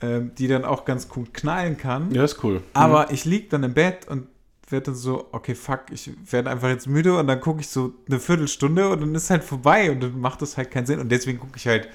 ähm, 0.00 0.32
die 0.36 0.46
dann 0.46 0.64
auch 0.64 0.84
ganz 0.84 1.08
gut 1.08 1.34
knallen 1.34 1.76
kann. 1.76 2.12
Ja, 2.12 2.24
ist 2.24 2.42
cool. 2.44 2.62
Aber 2.72 3.10
ich 3.10 3.24
lieg 3.24 3.50
dann 3.50 3.64
im 3.64 3.74
Bett 3.74 4.06
und 4.08 4.28
werde 4.68 4.86
dann 4.86 4.94
so, 4.94 5.28
okay, 5.32 5.54
fuck, 5.54 5.84
ich 5.92 6.10
werde 6.30 6.50
einfach 6.50 6.68
jetzt 6.68 6.88
müde 6.88 7.16
und 7.18 7.26
dann 7.26 7.40
gucke 7.40 7.60
ich 7.60 7.68
so 7.68 7.94
eine 8.08 8.18
Viertelstunde 8.18 8.88
und 8.88 9.00
dann 9.00 9.14
ist 9.14 9.30
halt 9.30 9.44
vorbei 9.44 9.90
und 9.90 10.02
dann 10.02 10.18
macht 10.20 10.42
das 10.42 10.56
halt 10.56 10.70
keinen 10.70 10.86
Sinn. 10.86 10.98
Und 11.00 11.10
deswegen 11.10 11.38
gucke 11.38 11.56
ich 11.56 11.66
halt 11.66 11.88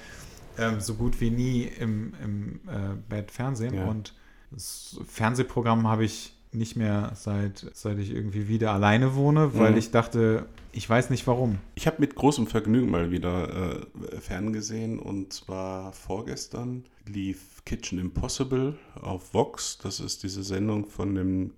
ähm, 0.58 0.80
so 0.80 0.94
gut 0.94 1.20
wie 1.20 1.30
nie 1.30 1.64
im, 1.78 2.14
im 2.22 2.60
äh, 2.68 2.94
Bett 3.08 3.30
Fernsehen. 3.30 3.74
Ja. 3.74 3.84
Und 3.86 4.14
das 4.50 4.98
Fernsehprogramm 5.06 5.86
habe 5.88 6.04
ich 6.04 6.34
nicht 6.54 6.76
mehr 6.76 7.12
seit, 7.14 7.70
seit 7.72 7.98
ich 7.98 8.10
irgendwie 8.14 8.46
wieder 8.48 8.72
alleine 8.72 9.14
wohne, 9.14 9.54
weil 9.54 9.72
Mhm. 9.72 9.78
ich 9.78 9.90
dachte, 9.90 10.46
ich 10.72 10.88
weiß 10.88 11.08
nicht 11.08 11.26
warum. 11.26 11.58
Ich 11.74 11.86
habe 11.86 11.96
mit 12.00 12.14
großem 12.14 12.46
Vergnügen 12.46 12.90
mal 12.90 13.10
wieder 13.10 13.80
äh, 13.80 14.20
ferngesehen 14.20 14.98
und 14.98 15.32
zwar 15.32 15.92
vorgestern 15.92 16.84
lief 17.06 17.62
Kitchen 17.64 17.98
Impossible 17.98 18.76
auf 19.00 19.32
Vox. 19.32 19.78
Das 19.82 19.98
ist 20.00 20.22
diese 20.22 20.42
Sendung 20.42 20.86
von 20.86 21.14
dem 21.14 21.52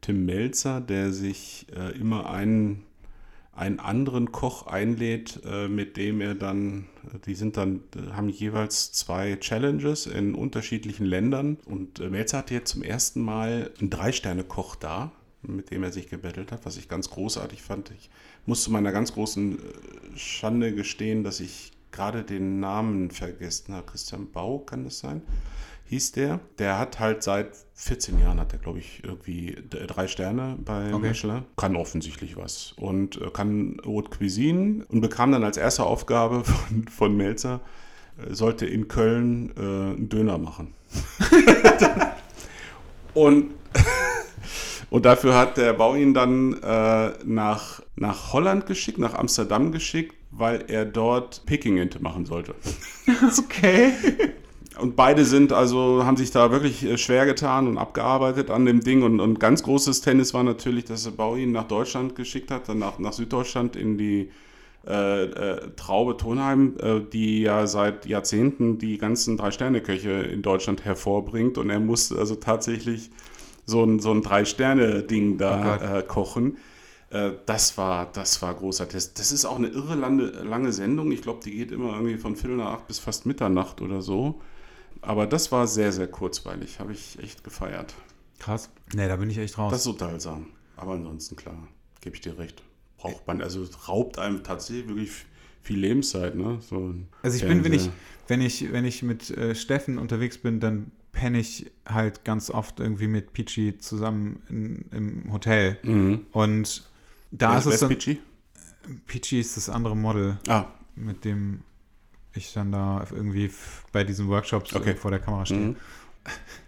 Tim 0.00 0.24
Melzer, 0.24 0.80
der 0.80 1.12
sich 1.12 1.66
äh, 1.76 1.98
immer 1.98 2.30
einen, 2.30 2.84
einen 3.52 3.80
anderen 3.80 4.32
Koch 4.32 4.66
einlädt, 4.66 5.40
äh, 5.44 5.68
mit 5.68 5.96
dem 5.96 6.20
er 6.20 6.34
dann, 6.34 6.86
die 7.26 7.34
sind 7.34 7.56
dann, 7.56 7.82
haben 8.12 8.28
jeweils 8.28 8.92
zwei 8.92 9.36
Challenges 9.36 10.06
in 10.06 10.34
unterschiedlichen 10.34 11.04
Ländern. 11.04 11.58
Und 11.66 12.00
äh, 12.00 12.08
Melzer 12.08 12.38
hatte 12.38 12.54
jetzt 12.54 12.70
zum 12.70 12.82
ersten 12.82 13.20
Mal 13.20 13.70
einen 13.78 13.90
Drei-Sterne-Koch 13.90 14.76
da, 14.76 15.12
mit 15.42 15.70
dem 15.70 15.82
er 15.82 15.92
sich 15.92 16.08
gebettelt 16.08 16.52
hat, 16.52 16.64
was 16.64 16.76
ich 16.76 16.88
ganz 16.88 17.10
großartig 17.10 17.62
fand. 17.62 17.90
Ich 17.90 18.10
muss 18.46 18.62
zu 18.62 18.70
meiner 18.70 18.92
ganz 18.92 19.12
großen 19.12 19.58
äh, 19.58 20.16
Schande 20.16 20.74
gestehen, 20.74 21.24
dass 21.24 21.40
ich 21.40 21.72
gerade 21.92 22.22
den 22.22 22.60
Namen 22.60 23.10
vergessen 23.10 23.74
habe. 23.74 23.86
Christian 23.86 24.30
Bau, 24.30 24.60
kann 24.60 24.84
das 24.84 24.98
sein? 25.00 25.22
Hieß 25.90 26.12
der. 26.12 26.38
Der 26.58 26.78
hat 26.78 27.00
halt 27.00 27.24
seit 27.24 27.48
14 27.74 28.20
Jahren, 28.20 28.38
hat 28.38 28.52
er 28.52 28.60
glaube 28.60 28.78
ich 28.78 29.02
irgendwie 29.02 29.56
drei 29.68 30.06
Sterne 30.06 30.56
bei 30.64 30.94
okay. 30.94 31.08
Michelin. 31.08 31.42
Kann 31.56 31.74
offensichtlich 31.74 32.36
was 32.36 32.74
und 32.76 33.20
äh, 33.20 33.30
kann 33.30 33.78
Haute 33.84 34.10
Cuisine 34.16 34.84
und 34.88 35.00
bekam 35.00 35.32
dann 35.32 35.42
als 35.42 35.56
erste 35.56 35.84
Aufgabe 35.84 36.44
von, 36.44 36.86
von 36.86 37.16
Melzer, 37.16 37.60
äh, 38.18 38.32
sollte 38.32 38.66
in 38.66 38.86
Köln 38.86 39.52
äh, 39.56 39.60
einen 39.60 40.08
Döner 40.08 40.38
machen. 40.38 40.74
und, 43.14 43.50
und 44.90 45.04
dafür 45.04 45.36
hat 45.36 45.56
der 45.56 45.72
Bau 45.72 45.96
ihn 45.96 46.14
dann 46.14 46.52
äh, 46.62 47.12
nach, 47.24 47.82
nach 47.96 48.32
Holland 48.32 48.66
geschickt, 48.66 48.98
nach 48.98 49.14
Amsterdam 49.14 49.72
geschickt, 49.72 50.14
weil 50.30 50.66
er 50.68 50.84
dort 50.84 51.44
Peking-Ente 51.46 52.00
machen 52.00 52.26
sollte. 52.26 52.54
Okay. 53.38 53.92
Und 54.80 54.96
beide 54.96 55.24
sind 55.24 55.52
also, 55.52 56.04
haben 56.04 56.16
sich 56.16 56.30
da 56.30 56.50
wirklich 56.50 56.84
äh, 56.84 56.98
schwer 56.98 57.26
getan 57.26 57.66
und 57.66 57.78
abgearbeitet 57.78 58.50
an 58.50 58.66
dem 58.66 58.80
Ding. 58.80 59.02
Und, 59.02 59.20
und 59.20 59.40
ganz 59.40 59.62
großes 59.62 60.00
Tennis 60.00 60.34
war 60.34 60.42
natürlich, 60.42 60.84
dass 60.84 61.08
Bau 61.10 61.36
ihn 61.36 61.52
nach 61.52 61.68
Deutschland 61.68 62.14
geschickt 62.14 62.50
hat, 62.50 62.68
dann 62.68 62.78
nach, 62.78 62.98
nach 62.98 63.12
Süddeutschland 63.12 63.76
in 63.76 63.98
die 63.98 64.30
äh, 64.86 65.24
äh, 65.24 65.70
Traube 65.76 66.16
Tonheim, 66.16 66.76
äh, 66.80 67.00
die 67.00 67.42
ja 67.42 67.66
seit 67.66 68.06
Jahrzehnten 68.06 68.78
die 68.78 68.96
ganzen 68.96 69.36
Drei-Sterne-Köche 69.36 70.10
in 70.10 70.42
Deutschland 70.42 70.84
hervorbringt. 70.84 71.58
Und 71.58 71.70
er 71.70 71.80
musste 71.80 72.16
also 72.16 72.34
tatsächlich 72.36 73.10
so 73.66 73.84
ein, 73.84 74.00
so 74.00 74.10
ein 74.10 74.22
Drei-Sterne-Ding 74.22 75.36
da 75.36 75.98
oh 75.98 76.02
kochen. 76.06 76.56
Äh, 77.10 77.32
das 77.44 77.76
war, 77.76 78.10
das 78.12 78.40
war 78.40 78.54
großartig. 78.54 78.94
Das, 78.94 79.14
das 79.14 79.32
ist 79.32 79.44
auch 79.44 79.56
eine 79.56 79.68
irre 79.68 79.96
lange, 79.96 80.24
lange 80.24 80.72
Sendung. 80.72 81.12
Ich 81.12 81.22
glaube, 81.22 81.40
die 81.44 81.50
geht 81.50 81.72
immer 81.72 81.92
irgendwie 81.92 82.16
von 82.16 82.36
Viertel 82.36 82.56
nach 82.56 82.72
acht 82.72 82.86
bis 82.86 82.98
fast 82.98 83.26
Mitternacht 83.26 83.82
oder 83.82 84.00
so. 84.00 84.40
Aber 85.02 85.26
das 85.26 85.50
war 85.52 85.66
sehr, 85.66 85.92
sehr 85.92 86.06
kurzweilig. 86.06 86.80
Habe 86.80 86.92
ich 86.92 87.18
echt 87.22 87.44
gefeiert. 87.44 87.94
Krass. 88.38 88.70
Nee, 88.94 89.08
da 89.08 89.16
bin 89.16 89.30
ich 89.30 89.38
echt 89.38 89.58
raus. 89.58 89.72
Das 89.72 89.82
ist 89.82 89.86
unterhaltsam. 89.86 90.46
Aber 90.76 90.92
ansonsten, 90.92 91.36
klar, 91.36 91.68
gebe 92.00 92.16
ich 92.16 92.22
dir 92.22 92.38
recht. 92.38 92.62
Braucht 92.96 93.26
man, 93.26 93.40
also 93.40 93.66
raubt 93.88 94.18
einem 94.18 94.42
tatsächlich 94.42 94.88
wirklich 94.88 95.10
viel 95.62 95.78
Lebenszeit, 95.78 96.34
ne? 96.34 96.58
So 96.60 96.94
also 97.22 97.36
ich 97.36 97.46
bin, 97.46 97.64
wenn 97.64 97.72
ich, 97.72 97.90
wenn 98.28 98.40
ich, 98.40 98.72
wenn 98.72 98.84
ich 98.84 99.02
mit 99.02 99.30
äh, 99.30 99.54
Steffen 99.54 99.98
unterwegs 99.98 100.38
bin, 100.38 100.60
dann 100.60 100.90
penne 101.12 101.38
ich 101.38 101.70
halt 101.86 102.24
ganz 102.24 102.50
oft 102.50 102.80
irgendwie 102.80 103.08
mit 103.08 103.32
Peachy 103.32 103.78
zusammen 103.78 104.42
in, 104.48 104.84
im 104.90 105.32
Hotel. 105.32 105.78
Mhm. 105.82 106.26
Und 106.32 106.88
da 107.30 107.52
Wer, 107.52 107.58
ist 107.58 107.66
es 107.66 107.80
dann. 107.80 107.88
Peachy? 107.90 108.18
Peachy 109.06 109.40
ist 109.40 109.56
das 109.56 109.68
andere 109.68 109.96
Model. 109.96 110.38
Ah. 110.48 110.66
Mit 110.94 111.24
dem 111.24 111.60
ich 112.34 112.52
dann 112.52 112.72
da 112.72 113.04
irgendwie 113.10 113.50
bei 113.92 114.04
diesen 114.04 114.28
Workshops 114.28 114.74
okay. 114.74 114.94
vor 114.94 115.10
der 115.10 115.20
Kamera 115.20 115.46
stehe. 115.46 115.60
Mhm. 115.60 115.76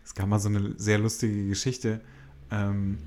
Es 0.04 0.16
gab 0.16 0.28
mal 0.28 0.38
so 0.38 0.50
eine 0.50 0.74
sehr 0.76 0.98
lustige 0.98 1.48
Geschichte. 1.48 2.02
Ähm, 2.50 2.98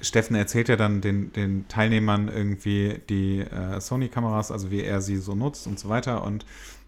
Steffen 0.00 0.34
erzählt 0.34 0.68
ja 0.68 0.74
dann 0.74 1.00
den, 1.00 1.32
den 1.32 1.68
Teilnehmern 1.68 2.28
irgendwie 2.28 3.00
die 3.08 3.38
äh, 3.38 3.80
Sony-Kameras, 3.80 4.50
also 4.50 4.70
wie 4.72 4.82
er 4.82 5.00
sie 5.00 5.16
so 5.18 5.36
nutzt 5.36 5.68
und 5.68 5.78
so 5.78 5.88
weiter. 5.88 6.24
Und 6.24 6.44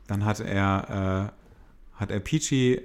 dann 0.06 0.24
hat 0.24 0.40
er, 0.40 1.32
äh, 1.94 2.00
hat 2.00 2.10
er 2.10 2.20
Peachy, 2.20 2.80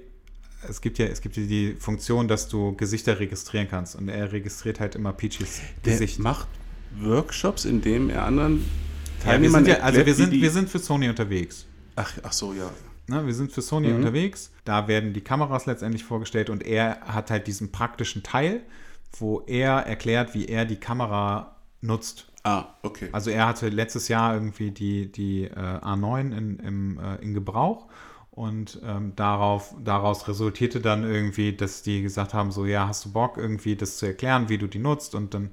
es 0.68 0.80
gibt 0.80 0.98
ja, 0.98 1.06
es 1.06 1.20
gibt 1.20 1.36
ja 1.36 1.44
die 1.44 1.76
Funktion, 1.78 2.28
dass 2.28 2.48
du 2.48 2.76
Gesichter 2.76 3.18
registrieren 3.18 3.68
kannst. 3.68 3.96
Und 3.96 4.08
er 4.08 4.30
registriert 4.30 4.80
halt 4.80 4.94
immer 4.94 5.12
Peachys 5.12 5.60
Gesicht. 5.82 6.20
macht 6.20 6.48
Workshops, 7.00 7.64
in 7.64 7.80
denen 7.80 8.10
er 8.10 8.24
anderen 8.24 8.64
Teilnehmern 9.22 9.64
ja, 9.64 9.66
wir 9.66 9.78
ja, 9.78 9.84
also 9.84 10.06
wir 10.06 10.14
sind, 10.14 10.32
wir 10.32 10.50
sind 10.50 10.70
für 10.70 10.78
Sony 10.78 11.08
unterwegs. 11.08 11.66
Ach, 11.96 12.12
ach 12.22 12.32
so, 12.32 12.52
ja. 12.52 12.70
Na, 13.08 13.24
wir 13.24 13.34
sind 13.34 13.52
für 13.52 13.62
Sony 13.62 13.88
mhm. 13.88 13.96
unterwegs. 13.96 14.52
Da 14.64 14.88
werden 14.88 15.12
die 15.12 15.20
Kameras 15.20 15.66
letztendlich 15.66 16.04
vorgestellt 16.04 16.50
und 16.50 16.64
er 16.64 17.00
hat 17.00 17.30
halt 17.30 17.46
diesen 17.46 17.72
praktischen 17.72 18.22
Teil, 18.22 18.62
wo 19.18 19.40
er 19.46 19.86
erklärt, 19.86 20.34
wie 20.34 20.46
er 20.46 20.64
die 20.64 20.76
Kamera 20.76 21.56
nutzt. 21.80 22.26
Ah, 22.42 22.66
okay. 22.82 23.08
Also 23.12 23.30
er 23.30 23.46
hatte 23.46 23.68
letztes 23.68 24.08
Jahr 24.08 24.34
irgendwie 24.34 24.70
die, 24.70 25.10
die 25.10 25.44
äh, 25.44 25.50
A9 25.50 26.36
in, 26.36 26.58
im, 26.58 26.98
äh, 26.98 27.16
in 27.16 27.34
Gebrauch 27.34 27.86
und 28.30 28.80
ähm, 28.84 29.14
darauf, 29.16 29.74
daraus 29.82 30.28
resultierte 30.28 30.80
dann 30.80 31.04
irgendwie, 31.04 31.56
dass 31.56 31.82
die 31.82 32.02
gesagt 32.02 32.34
haben, 32.34 32.52
so 32.52 32.66
ja, 32.66 32.86
hast 32.86 33.04
du 33.06 33.12
Bock 33.12 33.38
irgendwie 33.38 33.76
das 33.76 33.96
zu 33.96 34.06
erklären, 34.06 34.48
wie 34.48 34.58
du 34.58 34.66
die 34.66 34.78
nutzt 34.78 35.14
und 35.14 35.34
dann 35.34 35.50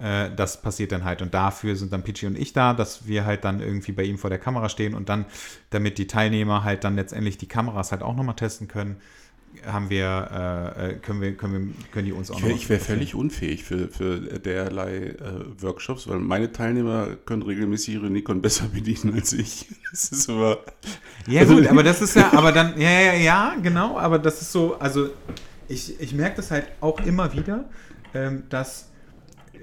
äh, 0.00 0.30
das 0.34 0.60
passiert 0.60 0.92
dann 0.92 1.04
halt. 1.04 1.22
Und 1.22 1.34
dafür 1.34 1.76
sind 1.76 1.92
dann 1.92 2.02
Pichi 2.02 2.26
und 2.26 2.36
ich 2.36 2.52
da, 2.52 2.74
dass 2.74 3.06
wir 3.06 3.24
halt 3.24 3.44
dann 3.44 3.60
irgendwie 3.60 3.92
bei 3.92 4.02
ihm 4.02 4.18
vor 4.18 4.30
der 4.30 4.38
Kamera 4.38 4.68
stehen 4.68 4.94
und 4.94 5.08
dann, 5.08 5.26
damit 5.70 5.98
die 5.98 6.06
Teilnehmer 6.06 6.64
halt 6.64 6.84
dann 6.84 6.96
letztendlich 6.96 7.38
die 7.38 7.48
Kameras 7.48 7.92
halt 7.92 8.02
auch 8.02 8.14
nochmal 8.14 8.36
testen 8.36 8.68
können, 8.68 8.96
haben 9.64 9.88
wir, 9.88 10.74
äh, 10.76 10.90
äh 10.90 10.94
können 10.98 11.20
wir, 11.22 11.34
können 11.34 11.52
wir, 11.52 11.90
können 11.92 12.06
die 12.06 12.12
uns 12.12 12.30
auch 12.30 12.36
ich 12.36 12.42
wär, 12.42 12.50
noch. 12.50 12.56
Ich 12.56 12.68
wäre 12.68 12.80
völlig 12.80 13.14
unfähig 13.14 13.64
für, 13.64 13.88
für 13.88 14.18
derlei 14.20 14.96
äh, 14.96 15.62
Workshops, 15.62 16.06
weil 16.08 16.18
meine 16.18 16.52
Teilnehmer 16.52 17.16
können 17.24 17.42
regelmäßig 17.42 17.94
ihre 17.94 18.10
Nikon 18.10 18.42
besser 18.42 18.66
bedienen 18.72 19.14
als 19.14 19.32
ich. 19.32 19.68
Das 19.90 20.10
ist 20.10 20.28
aber. 20.28 20.58
Ja, 21.26 21.44
gut, 21.44 21.66
aber 21.68 21.82
das 21.82 22.02
ist 22.02 22.16
ja, 22.16 22.30
aber 22.34 22.52
dann, 22.52 22.78
ja, 22.78 22.90
ja, 22.90 23.14
ja, 23.14 23.56
genau, 23.62 23.96
aber 23.96 24.18
das 24.18 24.42
ist 24.42 24.52
so, 24.52 24.78
also 24.78 25.08
ich, 25.68 25.98
ich 25.98 26.12
merke 26.12 26.36
das 26.36 26.50
halt 26.50 26.66
auch 26.82 27.00
immer 27.00 27.32
wieder, 27.32 27.64
ähm, 28.12 28.42
dass 28.50 28.90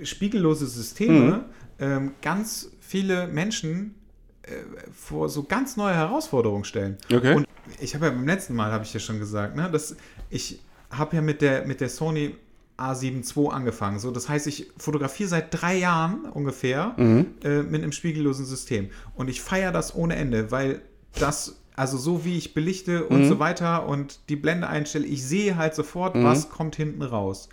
spiegellose 0.03 0.67
Systeme 0.67 1.31
mhm. 1.31 1.43
ähm, 1.79 2.11
ganz 2.21 2.71
viele 2.79 3.27
Menschen 3.27 3.95
äh, 4.43 4.51
vor 4.93 5.29
so 5.29 5.43
ganz 5.43 5.77
neue 5.77 5.93
Herausforderungen 5.93 6.65
stellen. 6.65 6.97
Okay. 7.11 7.35
Und 7.35 7.47
ich 7.79 7.95
habe 7.95 8.07
ja 8.07 8.11
beim 8.11 8.27
letzten 8.27 8.55
Mal, 8.55 8.71
habe 8.71 8.83
ich 8.83 8.93
ja 8.93 8.99
schon 8.99 9.19
gesagt, 9.19 9.55
ne, 9.55 9.69
dass 9.71 9.95
ich 10.29 10.59
habe 10.89 11.15
ja 11.15 11.21
mit 11.21 11.41
der, 11.41 11.65
mit 11.65 11.81
der 11.81 11.89
Sony 11.89 12.35
A7 12.77 13.37
II 13.37 13.49
angefangen. 13.49 13.99
So, 13.99 14.11
das 14.11 14.29
heißt, 14.29 14.47
ich 14.47 14.71
fotografiere 14.77 15.29
seit 15.29 15.47
drei 15.51 15.77
Jahren 15.77 16.25
ungefähr 16.25 16.93
mhm. 16.97 17.27
äh, 17.43 17.61
mit 17.63 17.83
einem 17.83 17.91
spiegellosen 17.91 18.45
System. 18.45 18.89
Und 19.15 19.29
ich 19.29 19.41
feiere 19.41 19.71
das 19.71 19.95
ohne 19.95 20.15
Ende, 20.15 20.51
weil 20.51 20.81
das, 21.19 21.61
also 21.75 21.97
so 21.97 22.25
wie 22.25 22.37
ich 22.37 22.53
belichte 22.53 23.05
und 23.05 23.23
mhm. 23.23 23.29
so 23.29 23.39
weiter 23.39 23.87
und 23.87 24.19
die 24.29 24.35
Blende 24.35 24.67
einstelle, 24.67 25.05
ich 25.05 25.23
sehe 25.23 25.55
halt 25.55 25.75
sofort, 25.75 26.15
mhm. 26.15 26.23
was 26.23 26.49
kommt 26.49 26.75
hinten 26.75 27.03
raus. 27.03 27.49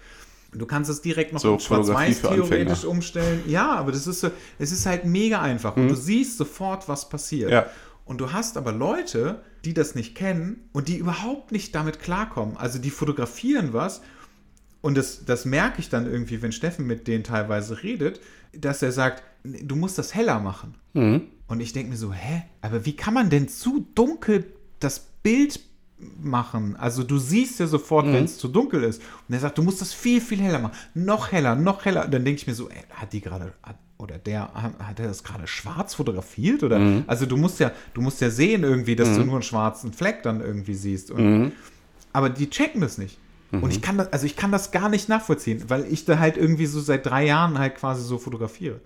Du 0.53 0.67
kannst 0.67 0.91
es 0.91 1.01
direkt 1.01 1.33
noch 1.33 1.41
so, 1.41 1.59
schwarz-weiß 1.59 2.23
theoretisch 2.23 2.85
umstellen. 2.85 3.43
Ja, 3.47 3.77
aber 3.77 3.93
das 3.93 4.07
ist 4.07 4.21
so, 4.21 4.31
es 4.59 4.73
ist 4.73 4.87
halt 4.87 5.05
mega 5.05 5.41
einfach 5.41 5.77
mhm. 5.77 5.83
und 5.83 5.89
du 5.91 5.97
siehst 5.97 6.37
sofort, 6.37 6.89
was 6.89 7.09
passiert. 7.09 7.51
Ja. 7.51 7.67
Und 8.05 8.21
du 8.21 8.33
hast 8.33 8.57
aber 8.57 8.73
Leute, 8.73 9.43
die 9.65 9.75
das 9.75 9.95
nicht 9.95 10.17
kennen 10.17 10.69
und 10.73 10.89
die 10.89 10.97
überhaupt 10.97 11.53
nicht 11.53 11.75
damit 11.75 12.01
klarkommen. 12.01 12.57
Also 12.57 12.79
die 12.81 12.91
fotografieren 12.91 13.73
was 13.73 14.01
und 14.81 14.97
das, 14.97 15.25
das 15.25 15.45
merke 15.45 15.81
ich 15.81 15.89
dann 15.89 16.11
irgendwie, 16.11 16.43
wenn 16.43 16.53
Steffen 16.53 16.87
mit 16.87 17.07
denen 17.07 17.25
teilweise 17.25 17.83
redet, 17.83 18.21
dass 18.53 18.83
er 18.83 18.93
sagt, 18.93 19.23
du 19.45 19.77
musst 19.77 19.99
das 19.99 20.15
heller 20.15 20.41
machen. 20.41 20.75
Mhm. 20.95 21.23
Und 21.47 21.61
ich 21.61 21.73
denke 21.73 21.91
mir 21.91 21.97
so, 21.97 22.13
hä? 22.13 22.43
Aber 22.61 22.87
wie 22.87 22.97
kann 22.97 23.15
man 23.15 23.31
denn 23.31 23.49
zu 23.49 23.87
dunkel 23.95 24.45
das 24.79 25.01
Bild 25.23 25.61
machen. 26.23 26.77
Also 26.77 27.03
du 27.03 27.19
siehst 27.19 27.61
ja 27.61 27.67
sofort, 27.67 28.07
mhm. 28.07 28.13
wenn 28.15 28.25
es 28.25 28.39
zu 28.39 28.49
dunkel 28.49 28.83
ist. 28.85 29.03
Und 29.29 29.35
er 29.35 29.41
sagt, 29.41 29.59
du 29.59 29.63
musst 29.63 29.81
das 29.81 29.93
viel, 29.93 30.21
viel 30.21 30.41
heller 30.41 30.59
machen. 30.59 30.75
Noch 30.95 31.33
heller, 31.33 31.55
noch 31.55 31.85
heller. 31.85 32.05
Und 32.05 32.15
dann 32.15 32.25
denke 32.25 32.41
ich 32.41 32.47
mir 32.47 32.55
so, 32.55 32.69
ey, 32.69 32.83
hat 32.91 33.13
die 33.13 33.21
gerade, 33.21 33.53
oder 33.99 34.19
der, 34.19 34.53
hat 34.55 34.99
er 34.99 35.09
das 35.09 35.25
gerade 35.25 35.47
schwarz 35.47 35.95
fotografiert? 35.95 36.63
Oder? 36.63 36.79
Mhm. 36.79 37.05
Also 37.07 37.27
du 37.27 37.37
musst 37.37 37.61
ja, 37.61 37.73
du 37.95 38.01
musst 38.01 38.21
ja 38.21 38.31
sehen 38.31 38.63
irgendwie, 38.63 38.97
dass 38.97 39.09
mhm. 39.11 39.17
du 39.17 39.25
nur 39.25 39.35
einen 39.35 39.43
schwarzen 39.43 39.93
Fleck 39.93 40.23
dann 40.23 40.41
irgendwie 40.41 40.75
siehst. 40.75 41.11
Und, 41.11 41.25
mhm. 41.25 41.53
aber 42.13 42.31
die 42.31 42.49
checken 42.49 42.81
das 42.81 42.99
nicht. 42.99 43.19
Und 43.53 43.65
mhm. 43.65 43.71
ich 43.71 43.83
kann 43.83 43.99
das, 43.99 44.13
also 44.13 44.27
ich 44.27 44.37
kann 44.37 44.53
das 44.53 44.71
gar 44.71 44.89
nicht 44.89 45.09
nachvollziehen, 45.09 45.65
weil 45.69 45.85
ich 45.91 46.05
da 46.05 46.19
halt 46.19 46.37
irgendwie 46.37 46.67
so 46.67 46.81
seit 46.81 47.07
drei 47.07 47.27
Jahren 47.27 47.59
halt 47.59 47.77
quasi 47.77 48.03
so 48.03 48.19
fotografiere. 48.19 48.81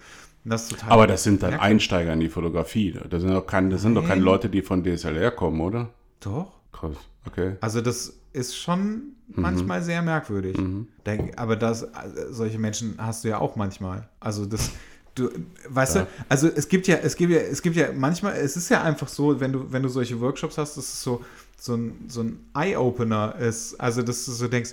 Das 0.44 0.68
aber 0.88 1.06
das 1.06 1.22
sind 1.22 1.42
dann 1.42 1.50
merkwürdig. 1.50 1.72
Einsteiger 1.72 2.12
in 2.12 2.20
die 2.20 2.28
Fotografie. 2.28 2.98
Das 3.08 3.22
sind 3.22 3.32
doch 3.32 3.46
keine, 3.46 3.70
das 3.70 3.82
sind 3.82 3.94
doch 3.94 4.06
keine 4.06 4.20
Leute, 4.20 4.50
die 4.50 4.60
von 4.60 4.84
DSLR 4.84 5.30
kommen, 5.30 5.60
oder? 5.60 5.88
Doch. 6.20 6.52
Krass, 6.74 6.96
okay. 7.26 7.56
Also 7.60 7.80
das 7.80 8.14
ist 8.32 8.56
schon 8.56 8.84
mhm. 8.84 9.12
manchmal 9.36 9.82
sehr 9.82 10.02
merkwürdig. 10.02 10.56
Mhm. 10.56 10.88
Aber 11.36 11.56
das, 11.56 11.86
solche 12.30 12.58
Menschen 12.58 12.96
hast 12.98 13.24
du 13.24 13.28
ja 13.28 13.38
auch 13.38 13.54
manchmal. 13.56 14.08
Also 14.18 14.44
das, 14.44 14.70
du, 15.14 15.30
weißt 15.68 15.96
ja. 15.96 16.02
du, 16.02 16.08
also 16.28 16.48
es 16.48 16.68
gibt 16.68 16.88
ja, 16.88 16.96
es 16.96 17.14
gibt 17.16 17.32
ja, 17.32 17.38
es 17.38 17.62
gibt 17.62 17.76
ja 17.76 17.92
manchmal, 17.92 18.34
es 18.36 18.56
ist 18.56 18.68
ja 18.68 18.82
einfach 18.82 19.08
so, 19.08 19.38
wenn 19.40 19.52
du, 19.52 19.72
wenn 19.72 19.82
du 19.82 19.88
solche 19.88 20.20
Workshops 20.20 20.58
hast, 20.58 20.76
dass 20.76 20.84
es 20.84 21.02
so, 21.02 21.24
so 21.56 21.74
ein, 21.76 22.04
so 22.08 22.22
ein 22.22 22.44
Eye-Opener 22.54 23.36
ist. 23.36 23.80
Also 23.80 24.02
dass 24.02 24.24
du 24.26 24.32
so 24.32 24.48
denkst, 24.48 24.72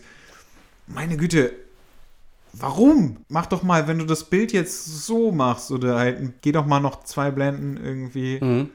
meine 0.87 1.17
Güte, 1.17 1.53
Warum? 2.53 3.15
Mach 3.29 3.45
doch 3.45 3.63
mal, 3.63 3.87
wenn 3.87 3.99
du 3.99 4.05
das 4.05 4.25
Bild 4.25 4.51
jetzt 4.51 4.85
so 5.05 5.31
machst 5.31 5.71
oder 5.71 5.95
halt, 5.95 6.41
geh 6.41 6.51
doch 6.51 6.65
mal 6.65 6.81
noch 6.81 7.05
zwei 7.05 7.31
Blenden 7.31 7.77
irgendwie 7.77 8.39
Mhm. 8.41 8.69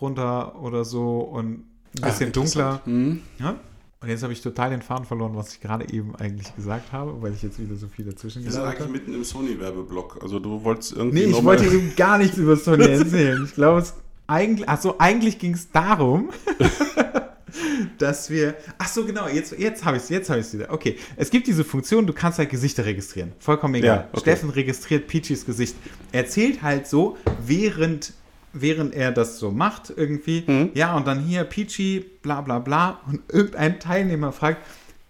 runter 0.00 0.58
oder 0.62 0.86
so 0.86 1.18
und 1.18 1.64
ein 1.96 2.04
Ah, 2.04 2.08
bisschen 2.08 2.32
dunkler. 2.32 2.82
interessant. 2.84 2.86
Mhm. 2.86 3.20
Ja? 3.38 3.56
Und 4.00 4.08
jetzt 4.08 4.22
habe 4.22 4.32
ich 4.32 4.40
total 4.40 4.70
den 4.70 4.80
Faden 4.82 5.04
verloren, 5.06 5.32
was 5.34 5.52
ich 5.54 5.60
gerade 5.60 5.92
eben 5.92 6.14
eigentlich 6.14 6.54
gesagt 6.54 6.92
habe, 6.92 7.20
weil 7.20 7.32
ich 7.32 7.42
jetzt 7.42 7.58
wieder 7.58 7.74
so 7.74 7.88
viel 7.88 8.04
dazwischen 8.04 8.44
Wir 8.44 8.52
sind 8.52 8.60
gesagt 8.62 8.66
eigentlich 8.80 8.80
habe. 8.80 8.92
mitten 8.92 9.14
im 9.14 9.24
Sony-Werbeblock. 9.24 10.20
Also 10.22 10.38
du 10.38 10.62
wolltest 10.62 10.92
irgendwie 10.92 11.26
Nee, 11.26 11.32
ich 11.36 11.42
wollte 11.44 11.64
eben 11.64 11.96
gar 11.96 12.16
nichts 12.18 12.36
über 12.38 12.56
Sony 12.56 12.84
erzählen. 12.88 13.42
Ich 13.44 13.54
glaube, 13.54 13.80
es 13.80 13.94
eigentlich, 14.28 14.68
ach 14.68 14.80
so, 14.80 14.96
eigentlich 14.98 15.38
ging 15.40 15.54
es 15.54 15.70
darum, 15.72 16.30
dass 17.98 18.30
wir, 18.30 18.54
ach 18.78 18.88
so, 18.88 19.04
genau, 19.04 19.26
jetzt, 19.28 19.58
jetzt 19.58 19.84
habe 19.84 19.96
ich 19.96 20.02
es, 20.04 20.08
jetzt 20.10 20.30
habe 20.30 20.40
ich 20.40 20.46
es 20.46 20.54
wieder. 20.54 20.70
Okay, 20.72 20.96
es 21.16 21.30
gibt 21.30 21.46
diese 21.46 21.64
Funktion, 21.64 22.06
du 22.06 22.12
kannst 22.12 22.38
halt 22.38 22.50
Gesichter 22.50 22.84
registrieren. 22.84 23.32
Vollkommen 23.38 23.74
egal. 23.76 23.96
Ja, 23.96 24.08
okay. 24.12 24.20
Steffen 24.20 24.50
registriert 24.50 25.06
Peachys 25.08 25.44
Gesicht. 25.46 25.74
Er 26.12 26.26
zählt 26.26 26.62
halt 26.62 26.86
so, 26.86 27.16
während, 27.44 28.12
während 28.52 28.94
er 28.94 29.12
das 29.12 29.38
so 29.38 29.50
macht 29.50 29.92
irgendwie, 29.96 30.44
Mhm. 30.46 30.70
ja, 30.74 30.96
und 30.96 31.06
dann 31.06 31.20
hier 31.20 31.44
Peachy, 31.44 32.04
bla 32.22 32.40
bla 32.40 32.58
bla, 32.58 33.00
und 33.06 33.20
irgendein 33.32 33.78
Teilnehmer 33.80 34.32
fragt, 34.32 34.64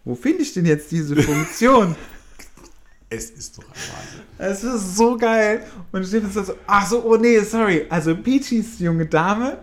wo 0.05 0.15
finde 0.15 0.43
ich 0.43 0.53
denn 0.55 0.67
jetzt 0.67 0.91
diese 0.91 1.17
Funktion? 1.23 1.95
Es 3.11 3.31
ist 3.31 3.57
doch 3.57 3.65
ein 3.65 3.71
Wahnsinn. 3.71 4.21
Es 4.39 4.65
ist 4.65 4.97
so 4.97 5.17
geil. 5.17 5.65
Und 5.93 6.05
Steffen 6.07 6.29
ist 6.29 6.35
so, 6.47 6.55
ach 6.67 6.87
so, 6.87 7.03
oh 7.05 7.17
nee, 7.17 7.39
sorry. 7.41 7.87
Also 7.89 8.15
Peachy 8.15 8.57
ist 8.59 8.79
die 8.81 8.85
junge 8.85 9.07
Dame 9.07 9.59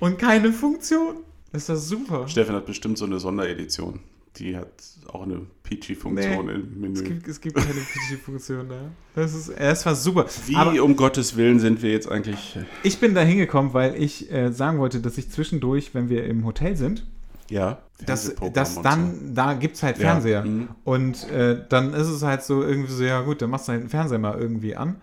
und 0.00 0.18
keine 0.18 0.52
Funktion. 0.52 1.18
Das 1.52 1.68
ist 1.68 1.88
super. 1.88 2.26
Steffen 2.28 2.54
hat 2.56 2.66
bestimmt 2.66 2.98
so 2.98 3.04
eine 3.04 3.20
Sonderedition. 3.20 4.00
Die 4.38 4.56
hat 4.56 4.68
auch 5.08 5.22
eine 5.22 5.46
Peachy-Funktion 5.62 6.46
Nee, 6.46 6.52
im 6.52 6.92
Es 6.92 7.00
Menü. 7.00 7.02
gibt, 7.02 7.28
es 7.28 7.40
gibt 7.40 7.56
keine 7.56 7.68
Peachy-Funktion 7.72 8.68
da. 8.68 8.80
Das 9.14 9.34
ist, 9.34 9.48
es 9.48 9.86
war 9.86 9.94
super. 9.94 10.26
Wie 10.46 10.56
Aber 10.56 10.82
um 10.82 10.94
Gottes 10.96 11.36
Willen 11.36 11.58
sind 11.58 11.80
wir 11.82 11.90
jetzt 11.90 12.10
eigentlich. 12.10 12.58
ich 12.82 12.98
bin 13.00 13.14
da 13.14 13.22
hingekommen, 13.22 13.72
weil 13.72 13.94
ich 14.00 14.30
äh, 14.30 14.52
sagen 14.52 14.78
wollte, 14.78 15.00
dass 15.00 15.16
ich 15.16 15.30
zwischendurch, 15.30 15.94
wenn 15.94 16.08
wir 16.10 16.24
im 16.26 16.44
Hotel 16.44 16.76
sind, 16.76 17.06
Ja. 17.48 17.78
dass, 18.04 18.34
dass 18.52 18.82
dann, 18.82 19.34
da 19.34 19.54
gibt 19.54 19.76
es 19.76 19.82
halt 19.82 19.96
Ja, 19.98 20.02
Fernseher. 20.10 20.44
mhm. 20.44 20.68
Und 20.84 21.30
äh, 21.30 21.64
dann 21.68 21.94
ist 21.94 22.08
es 22.08 22.22
halt 22.22 22.42
so 22.42 22.62
irgendwie 22.62 22.92
so, 22.92 23.04
ja 23.04 23.22
gut, 23.22 23.40
dann 23.40 23.50
machst 23.50 23.68
du 23.68 23.72
halt 23.72 23.82
den 23.84 23.88
Fernseher 23.88 24.18
mal 24.18 24.38
irgendwie 24.38 24.76
an, 24.76 24.96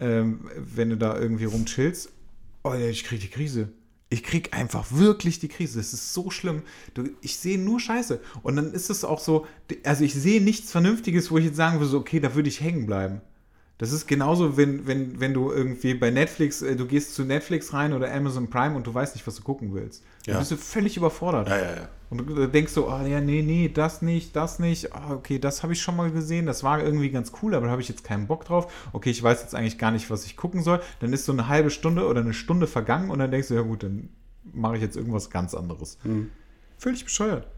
ähm, 0.00 0.48
wenn 0.56 0.90
du 0.90 0.96
da 0.96 1.16
irgendwie 1.18 1.44
rumchillst. 1.44 2.10
Oh, 2.64 2.74
ja, 2.74 2.86
ich 2.88 3.04
krieg 3.04 3.20
die 3.20 3.28
Krise. 3.28 3.68
Ich 4.12 4.22
krieg 4.22 4.54
einfach 4.54 4.86
wirklich 4.90 5.38
die 5.38 5.48
Krise. 5.48 5.78
Das 5.78 5.94
ist 5.94 6.12
so 6.12 6.30
schlimm. 6.30 6.64
Du, 6.92 7.08
ich 7.22 7.38
sehe 7.38 7.58
nur 7.58 7.80
Scheiße. 7.80 8.20
Und 8.42 8.56
dann 8.56 8.72
ist 8.74 8.90
es 8.90 9.04
auch 9.04 9.18
so, 9.18 9.46
also 9.84 10.04
ich 10.04 10.12
sehe 10.12 10.42
nichts 10.42 10.70
Vernünftiges, 10.70 11.30
wo 11.30 11.38
ich 11.38 11.46
jetzt 11.46 11.56
sagen 11.56 11.78
würde, 11.78 11.90
so, 11.90 11.98
okay, 11.98 12.20
da 12.20 12.34
würde 12.34 12.50
ich 12.50 12.60
hängen 12.60 12.84
bleiben. 12.84 13.22
Das 13.78 13.90
ist 13.90 14.06
genauso, 14.06 14.58
wenn, 14.58 14.86
wenn, 14.86 15.18
wenn 15.18 15.32
du 15.32 15.50
irgendwie 15.50 15.94
bei 15.94 16.10
Netflix, 16.10 16.60
äh, 16.60 16.76
du 16.76 16.86
gehst 16.86 17.14
zu 17.14 17.24
Netflix 17.24 17.72
rein 17.72 17.94
oder 17.94 18.12
Amazon 18.12 18.50
Prime 18.50 18.76
und 18.76 18.86
du 18.86 18.92
weißt 18.92 19.14
nicht, 19.14 19.26
was 19.26 19.36
du 19.36 19.42
gucken 19.42 19.72
willst. 19.72 20.04
Ja. 20.26 20.34
Dann 20.34 20.42
bist 20.42 20.50
du 20.50 20.56
völlig 20.58 20.98
überfordert. 20.98 21.48
Ja, 21.48 21.56
ja, 21.56 21.76
ja. 21.76 21.88
Und 22.12 22.28
du 22.28 22.46
denkst 22.46 22.74
so, 22.74 22.90
oh 22.90 23.06
ja, 23.06 23.22
nee, 23.22 23.40
nee, 23.40 23.70
das 23.72 24.02
nicht, 24.02 24.36
das 24.36 24.58
nicht. 24.58 24.94
Ah, 24.94 25.14
okay, 25.14 25.38
das 25.38 25.62
habe 25.62 25.72
ich 25.72 25.80
schon 25.80 25.96
mal 25.96 26.10
gesehen. 26.10 26.44
Das 26.44 26.62
war 26.62 26.82
irgendwie 26.82 27.08
ganz 27.08 27.32
cool, 27.40 27.54
aber 27.54 27.64
da 27.64 27.72
habe 27.72 27.80
ich 27.80 27.88
jetzt 27.88 28.04
keinen 28.04 28.26
Bock 28.26 28.44
drauf. 28.44 28.70
Okay, 28.92 29.08
ich 29.08 29.22
weiß 29.22 29.40
jetzt 29.40 29.54
eigentlich 29.54 29.78
gar 29.78 29.92
nicht, 29.92 30.10
was 30.10 30.26
ich 30.26 30.36
gucken 30.36 30.62
soll. 30.62 30.82
Dann 31.00 31.14
ist 31.14 31.24
so 31.24 31.32
eine 31.32 31.48
halbe 31.48 31.70
Stunde 31.70 32.06
oder 32.06 32.20
eine 32.20 32.34
Stunde 32.34 32.66
vergangen 32.66 33.08
und 33.08 33.18
dann 33.18 33.30
denkst 33.30 33.48
du, 33.48 33.54
ja 33.54 33.62
gut, 33.62 33.82
dann 33.82 34.10
mache 34.52 34.76
ich 34.76 34.82
jetzt 34.82 34.94
irgendwas 34.94 35.30
ganz 35.30 35.54
anderes. 35.54 35.96
Völlig 36.76 37.02
bescheuert. 37.02 37.48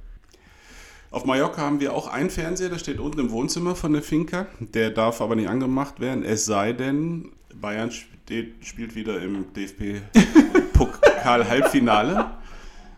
Auf 1.10 1.24
Mallorca 1.24 1.62
haben 1.62 1.81
wir 1.81 1.93
auch 1.93 2.06
einen 2.06 2.31
Fernseher, 2.31 2.68
der 2.68 2.78
steht 2.78 3.01
unten 3.01 3.18
im 3.18 3.32
Wohnzimmer 3.32 3.74
von 3.74 3.93
der 3.93 4.02
Finca. 4.02 4.47
Der 4.60 4.90
darf 4.90 5.20
aber 5.20 5.35
nicht 5.35 5.48
angemacht 5.48 5.98
werden, 5.98 6.22
es 6.22 6.44
sei 6.44 6.72
denn, 6.72 7.32
Bayern 7.60 7.90
spielt 7.90 8.94
wieder 8.94 9.20
im 9.20 9.52
DFB-Pokal-Halbfinale. 9.52 12.26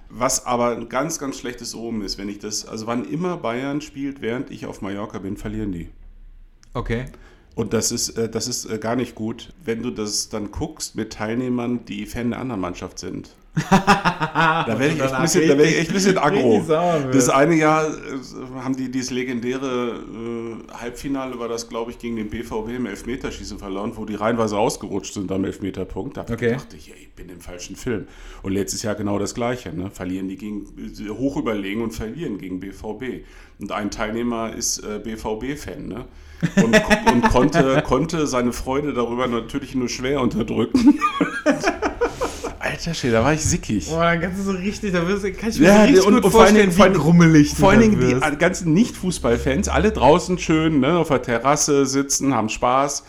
Was 0.09 0.47
aber 0.47 0.77
ein 0.77 0.89
ganz, 0.89 1.19
ganz 1.19 1.39
schlechtes 1.39 1.75
Omen 1.75 2.03
ist, 2.03 2.19
wenn 2.19 2.29
ich 2.29 2.39
das, 2.39 2.67
also 2.67 2.87
wann 2.87 3.05
immer 3.05 3.37
Bayern 3.37 3.81
spielt, 3.81 4.21
während 4.21 4.51
ich 4.51 4.67
auf 4.67 4.81
Mallorca 4.83 5.19
bin, 5.19 5.37
verlieren 5.37 5.73
die. 5.73 5.91
Okay. 6.75 7.07
Und 7.55 7.73
das 7.73 7.91
ist, 7.91 8.11
äh, 8.11 8.29
das 8.29 8.49
ist 8.49 8.67
äh, 8.67 8.79
gar 8.79 8.97
nicht 8.97 9.15
gut, 9.15 9.53
wenn 9.65 9.83
du 9.83 9.91
das 9.91 10.29
dann 10.29 10.51
guckst 10.51 10.95
mit 10.95 11.15
Teilnehmern, 11.15 11.85
die 11.87 12.07
Fan 12.07 12.31
der 12.31 12.41
anderen 12.41 12.61
Mannschaft 12.61 12.99
sind. 12.99 13.35
Da 13.71 14.67
werde 14.79 14.89
ich, 14.95 15.01
echt 15.01 15.15
ein 15.15 15.23
bisschen- 15.23 15.49
da 15.49 15.65
ich 15.65 15.79
echt 15.79 15.91
ein 15.91 15.95
bisschen 15.95 16.19
aggro. 16.19 16.63
Das 17.13 17.29
eine 17.31 17.55
Jahr 17.55 17.87
äh, 17.87 17.91
haben 18.63 18.77
die 18.77 18.91
dieses 18.91 19.11
legendäre 19.11 19.95
äh, 20.69 20.73
Halbfinale, 20.73 21.39
war 21.39 21.49
das, 21.49 21.69
glaube 21.69 21.91
ich, 21.91 21.99
gegen 21.99 22.17
den 22.17 22.29
BVB 22.29 22.77
im 22.77 22.87
Elfmeterschießen 22.87 23.59
verloren, 23.59 23.93
wo 23.95 24.05
die 24.05 24.15
reihenweise 24.15 24.59
ausgerutscht 24.59 25.15
sind 25.15 25.33
am 25.33 25.45
Elfmeterpunkt. 25.45 26.17
Da 26.19 26.23
Okay. 26.31 26.53
dachte 26.53 26.77
ich, 26.77 26.91
ey, 26.91 26.97
ich 27.01 27.13
bin 27.13 27.29
im 27.31 27.41
falschen 27.41 27.77
Film. 27.77 28.07
Und 28.43 28.53
letztes 28.53 28.83
Jahr 28.83 28.95
genau 28.95 29.19
das 29.19 29.35
Gleiche. 29.35 29.73
Ne? 29.75 29.91
Verlieren 29.91 30.29
die 30.29 30.37
gegen, 30.37 30.67
äh, 30.79 31.09
hoch 31.11 31.37
überlegen 31.39 31.83
und 31.83 31.93
verlieren 31.93 32.37
gegen 32.39 32.61
BVB. 32.61 33.25
Und 33.59 33.73
ein 33.73 33.91
Teilnehmer 33.91 34.55
ist 34.55 34.81
äh, 34.81 34.99
BVB-Fan. 35.03 35.87
Ne? 35.89 36.05
Und, 36.57 36.75
und 37.15 37.23
konnte, 37.31 37.83
konnte 37.87 38.27
seine 38.27 38.53
Freude 38.53 38.93
darüber 38.93 39.27
natürlich 39.27 39.75
nur 39.75 39.89
schwer 39.89 40.21
unterdrücken. 40.21 40.99
Alter 42.71 42.95
Schäfer, 42.95 43.13
da 43.19 43.25
war 43.25 43.33
ich 43.35 43.43
sickig. 43.45 43.89
Boah, 43.89 44.05
dann 44.05 44.21
kannst 44.21 44.39
du 44.41 44.43
so 44.45 44.51
richtig, 44.53 44.93
da 44.93 45.07
wirst, 45.07 45.25
du- 45.25 45.33
kann 45.33 45.51
ich 45.51 45.59
mir 45.59 45.67
Ja, 45.67 45.77
so 45.77 45.83
richtig 45.83 46.07
und- 46.07 46.15
gut 46.15 46.25
und 46.25 46.31
vor 46.31 46.41
allen 46.43 46.55
vorstellen, 46.55 46.73
vor 46.73 46.85
allen 46.85 46.93
wie 46.95 46.99
Dingen- 46.99 47.05
grummelig 47.05 47.51
du 47.51 47.57
Vor 47.57 47.71
allen 47.71 47.81
Dingen 47.81 48.01
die 48.01 48.21
wirst. 48.21 48.39
ganzen 48.39 48.73
Nicht-Fußballfans, 48.75 49.69
alle 49.69 49.93
draußen 49.93 50.39
schön 50.39 50.81
ne, 50.81 50.99
auf 50.99 51.09
der 51.09 51.23
Terrasse 51.23 51.87
sitzen, 51.87 52.35
haben 52.35 52.49
Spaß. 52.49 53.05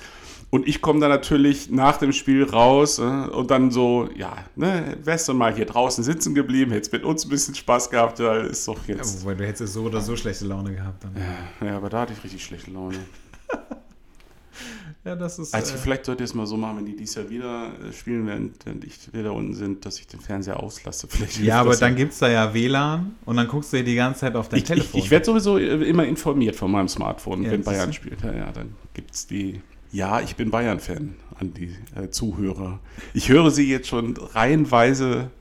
Und 0.50 0.66
ich 0.66 0.82
komme 0.82 1.02
dann 1.02 1.10
natürlich 1.10 1.70
nach 1.72 1.98
dem 1.98 2.14
Spiel 2.14 2.46
raus 2.46 3.00
äh, 3.00 3.02
und 3.04 3.52
dann 3.52 3.70
so, 3.70 4.08
ja, 4.16 4.34
ne, 4.56 4.96
wärst 5.04 5.28
du 5.28 5.34
mal 5.34 5.54
hier 5.54 5.66
draußen 5.66 6.06
sitzen 6.06 6.34
geblieben, 6.34 6.72
hättest 6.72 6.94
mit 6.94 7.04
uns 7.04 7.26
ein 7.26 7.30
bisschen 7.30 7.54
Spaß 7.54 7.90
gehabt, 7.90 8.20
weil 8.20 8.46
ist 8.46 8.66
doch 8.66 8.78
Ja, 8.88 8.96
jetzt. 8.96 9.24
wobei 9.24 9.34
du 9.36 9.46
hättest 9.46 9.74
so 9.74 9.82
oder 9.84 10.00
so 10.00 10.16
schlechte 10.16 10.46
Laune 10.46 10.74
gehabt 10.74 11.04
dann. 11.04 11.68
Ja, 11.68 11.76
aber 11.76 11.90
da 11.90 12.02
hatte 12.02 12.14
ich 12.18 12.24
richtig 12.24 12.44
schlechte 12.46 12.72
Laune. 12.72 12.96
Ja, 15.08 15.16
das 15.16 15.40
ist. 15.40 15.54
Also 15.54 15.74
äh, 15.74 15.78
vielleicht 15.78 16.04
sollte 16.04 16.26
ich 16.26 16.32
es 16.32 16.34
mal 16.34 16.46
so 16.46 16.58
machen, 16.58 16.80
wenn 16.80 16.86
die 16.86 16.96
dies 16.96 17.16
Jahr 17.16 17.30
wieder 17.30 17.72
äh, 17.80 17.94
spielen, 17.94 18.28
während, 18.28 18.66
während 18.66 18.84
ich 18.84 19.14
wieder 19.14 19.32
unten 19.32 19.54
sind, 19.54 19.86
dass 19.86 20.00
ich 20.00 20.08
den 20.08 20.20
Fernseher 20.20 20.62
auslasse. 20.62 21.08
Vielleicht 21.10 21.40
ja, 21.40 21.62
aber 21.62 21.78
dann 21.78 21.96
gibt 21.96 22.12
es 22.12 22.20
da 22.20 22.28
ja 22.28 22.54
WLAN 22.54 23.16
und 23.24 23.38
dann 23.38 23.48
guckst 23.48 23.72
du 23.72 23.78
dir 23.78 23.86
die 23.86 23.96
ganze 23.96 24.20
Zeit 24.22 24.36
auf 24.36 24.50
dein 24.50 24.58
Ich, 24.58 24.64
ich, 24.64 24.68
Telefon. 24.68 25.00
ich 25.00 25.10
werde 25.10 25.26
sowieso 25.26 25.58
äh, 25.58 25.88
immer 25.88 26.06
informiert 26.06 26.58
von 26.58 26.70
meinem 26.70 26.90
Smartphone, 26.90 27.44
Ja, 27.44 27.52
wenn 27.52 27.64
Bayern 27.64 27.94
spielt. 27.94 28.22
Ja, 28.22 28.34
ja, 28.34 28.52
dann 28.52 28.76
gibt 28.94 29.16
es 29.16 29.28
die. 29.28 29.62
Ja, 29.94 30.20
ich 30.20 30.36
bin 30.36 30.52
Bayern-Fan 30.52 31.16
an 31.40 31.54
die 31.54 31.74
äh, 31.96 32.10
Zuhörer. 32.10 32.82
Ich 33.14 33.30
höre 33.30 33.50
sie 33.50 33.70
jetzt 33.72 33.88
schon 33.88 34.18
reihenweise 34.18 35.32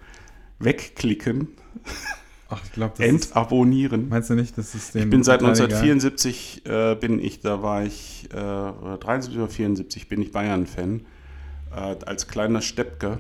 wegklicken, 0.61 1.49
Ach, 2.49 2.63
ich 2.65 2.73
glaube, 2.73 2.95
das 2.97 3.07
ist, 3.07 3.27
entabonnieren. 3.27 4.09
Meinst 4.09 4.31
du 4.31 4.35
nicht, 4.35 4.57
dass 4.57 4.75
es 4.75 4.93
den 4.93 5.03
Ich 5.03 5.11
bin 5.11 5.25
seit 5.25 5.41
total 5.41 5.55
egal? 5.55 5.83
1974 5.83 6.63
äh, 6.65 6.95
bin 6.95 7.19
ich, 7.19 7.41
da 7.41 7.63
war 7.63 7.85
ich 7.85 8.29
äh, 8.33 8.37
oder 8.37 8.99
73 8.99 9.39
oder 9.39 9.49
74 9.49 10.09
bin 10.09 10.23
ich 10.23 10.31
Bayern-Fan. 10.33 11.01
Äh, 11.75 11.97
als 12.07 12.29
kleiner 12.29 12.63
Steppke. 12.63 13.19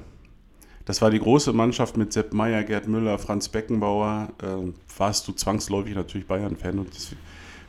Das 0.84 1.02
war 1.02 1.10
die 1.10 1.18
große 1.18 1.52
Mannschaft 1.52 1.96
mit 1.96 2.12
Sepp 2.12 2.32
Meyer, 2.32 2.62
Gerd 2.62 2.86
Müller, 2.86 3.18
Franz 3.18 3.48
Beckenbauer. 3.48 4.28
Äh, 4.40 4.72
warst 4.96 5.26
du 5.26 5.32
zwangsläufig 5.32 5.96
natürlich 5.96 6.28
Bayern-Fan. 6.28 6.78
Und 6.78 6.94
das, 6.94 7.10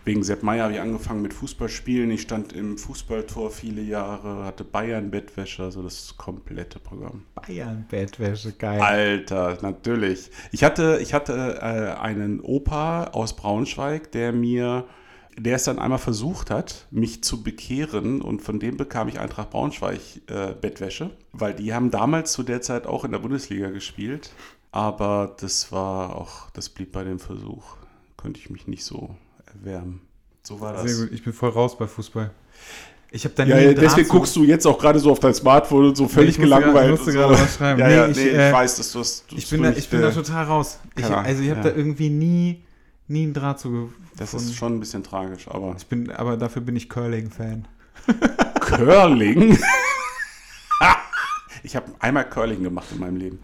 wegen 0.07 0.23
Sepp 0.23 0.41
Meyer 0.41 0.63
habe 0.63 0.73
ich 0.73 0.79
angefangen 0.79 1.21
mit 1.21 1.33
Fußballspielen. 1.33 2.09
Ich 2.11 2.21
stand 2.21 2.53
im 2.53 2.77
Fußballtor 2.77 3.51
viele 3.51 3.81
Jahre, 3.81 4.45
hatte 4.45 4.63
Bayern-Bettwäsche, 4.63 5.63
also 5.63 5.83
das 5.83 6.15
komplette 6.17 6.79
Programm. 6.79 7.25
Bayern-Bettwäsche, 7.35 8.53
geil. 8.53 8.79
Alter, 8.79 9.57
natürlich. 9.61 10.31
Ich 10.53 10.63
hatte, 10.63 10.99
ich 11.01 11.13
hatte 11.13 11.59
äh, 11.61 11.99
einen 12.01 12.39
Opa 12.39 13.07
aus 13.11 13.35
Braunschweig, 13.35 14.11
der 14.13 14.31
mir, 14.31 14.85
der 15.37 15.57
es 15.57 15.65
dann 15.65 15.77
einmal 15.77 15.99
versucht 15.99 16.51
hat, 16.51 16.87
mich 16.89 17.21
zu 17.21 17.43
bekehren 17.43 18.21
und 18.21 18.41
von 18.41 18.59
dem 18.59 18.77
bekam 18.77 19.09
ich 19.09 19.19
Eintracht 19.19 19.49
Braunschweig 19.49 19.99
äh, 20.27 20.53
Bettwäsche, 20.53 21.11
weil 21.33 21.53
die 21.53 21.73
haben 21.73 21.91
damals 21.91 22.31
zu 22.31 22.43
der 22.43 22.61
Zeit 22.61 22.87
auch 22.87 23.03
in 23.03 23.11
der 23.11 23.19
Bundesliga 23.19 23.71
gespielt, 23.71 24.31
aber 24.71 25.35
das 25.41 25.73
war 25.73 26.15
auch, 26.15 26.49
das 26.51 26.69
blieb 26.69 26.93
bei 26.93 27.03
dem 27.03 27.19
Versuch. 27.19 27.75
Konnte 28.15 28.39
ich 28.39 28.49
mich 28.49 28.67
nicht 28.67 28.83
so 28.83 29.15
erwärmen. 29.67 30.01
So 30.43 30.59
war 30.59 30.73
das. 30.73 30.83
Sehr 30.83 31.05
gut, 31.05 31.13
ich 31.13 31.23
bin 31.23 31.33
voll 31.33 31.49
raus 31.49 31.77
bei 31.77 31.87
Fußball. 31.87 32.31
Ich 33.09 33.23
habe 33.23 33.33
dann 33.35 33.47
Ja, 33.47 33.57
ja, 33.57 33.73
deswegen 33.73 34.07
guckst 34.09 34.35
du 34.35 34.43
jetzt 34.43 34.65
auch 34.65 34.77
gerade 34.77 34.99
so 34.99 35.11
auf 35.11 35.19
dein 35.19 35.33
Smartphone 35.33 35.87
und 35.87 35.97
so 35.97 36.07
völlig 36.07 36.31
ich 36.31 36.39
musste 36.39 36.49
gerade- 36.49 36.65
gelangweilt. 36.65 36.93
ich 36.93 36.99
musste 36.99 37.13
gerade 37.13 37.35
so. 37.35 37.41
was 37.43 37.55
schreiben. 37.55 37.79
Ja, 37.79 37.87
Nee, 37.87 37.95
ja, 37.95 38.07
ich, 38.07 38.17
nee, 38.17 38.23
ich, 38.27 38.33
äh, 38.33 38.51
weiß, 38.53 38.75
dass 38.77 38.91
du 38.91 38.99
das. 38.99 39.23
Ich 39.31 39.49
bin, 39.49 39.63
da, 39.63 39.69
ich 39.71 39.89
bin 39.89 40.01
da 40.01 40.11
total 40.11 40.45
raus. 40.45 40.79
Ich, 40.95 41.05
also 41.05 41.41
ich 41.41 41.49
habe 41.49 41.61
ja. 41.61 41.69
da 41.69 41.75
irgendwie 41.75 42.09
nie, 42.09 42.63
nie 43.07 43.23
einen 43.23 43.33
Draht 43.33 43.59
zu 43.59 43.71
gefunden. 43.71 43.93
Das 44.17 44.33
ist 44.33 44.55
schon 44.55 44.75
ein 44.75 44.79
bisschen 44.79 45.03
tragisch, 45.03 45.47
aber. 45.47 45.75
ich 45.77 45.85
bin, 45.85 46.11
aber 46.11 46.37
dafür 46.37 46.61
bin 46.61 46.75
ich 46.75 46.89
Curling-Fan. 46.89 47.67
Curling? 48.61 49.57
ich 51.63 51.75
habe 51.75 51.85
einmal 51.99 52.27
Curling 52.29 52.63
gemacht 52.63 52.87
in 52.91 52.99
meinem 52.99 53.17
Leben. 53.17 53.39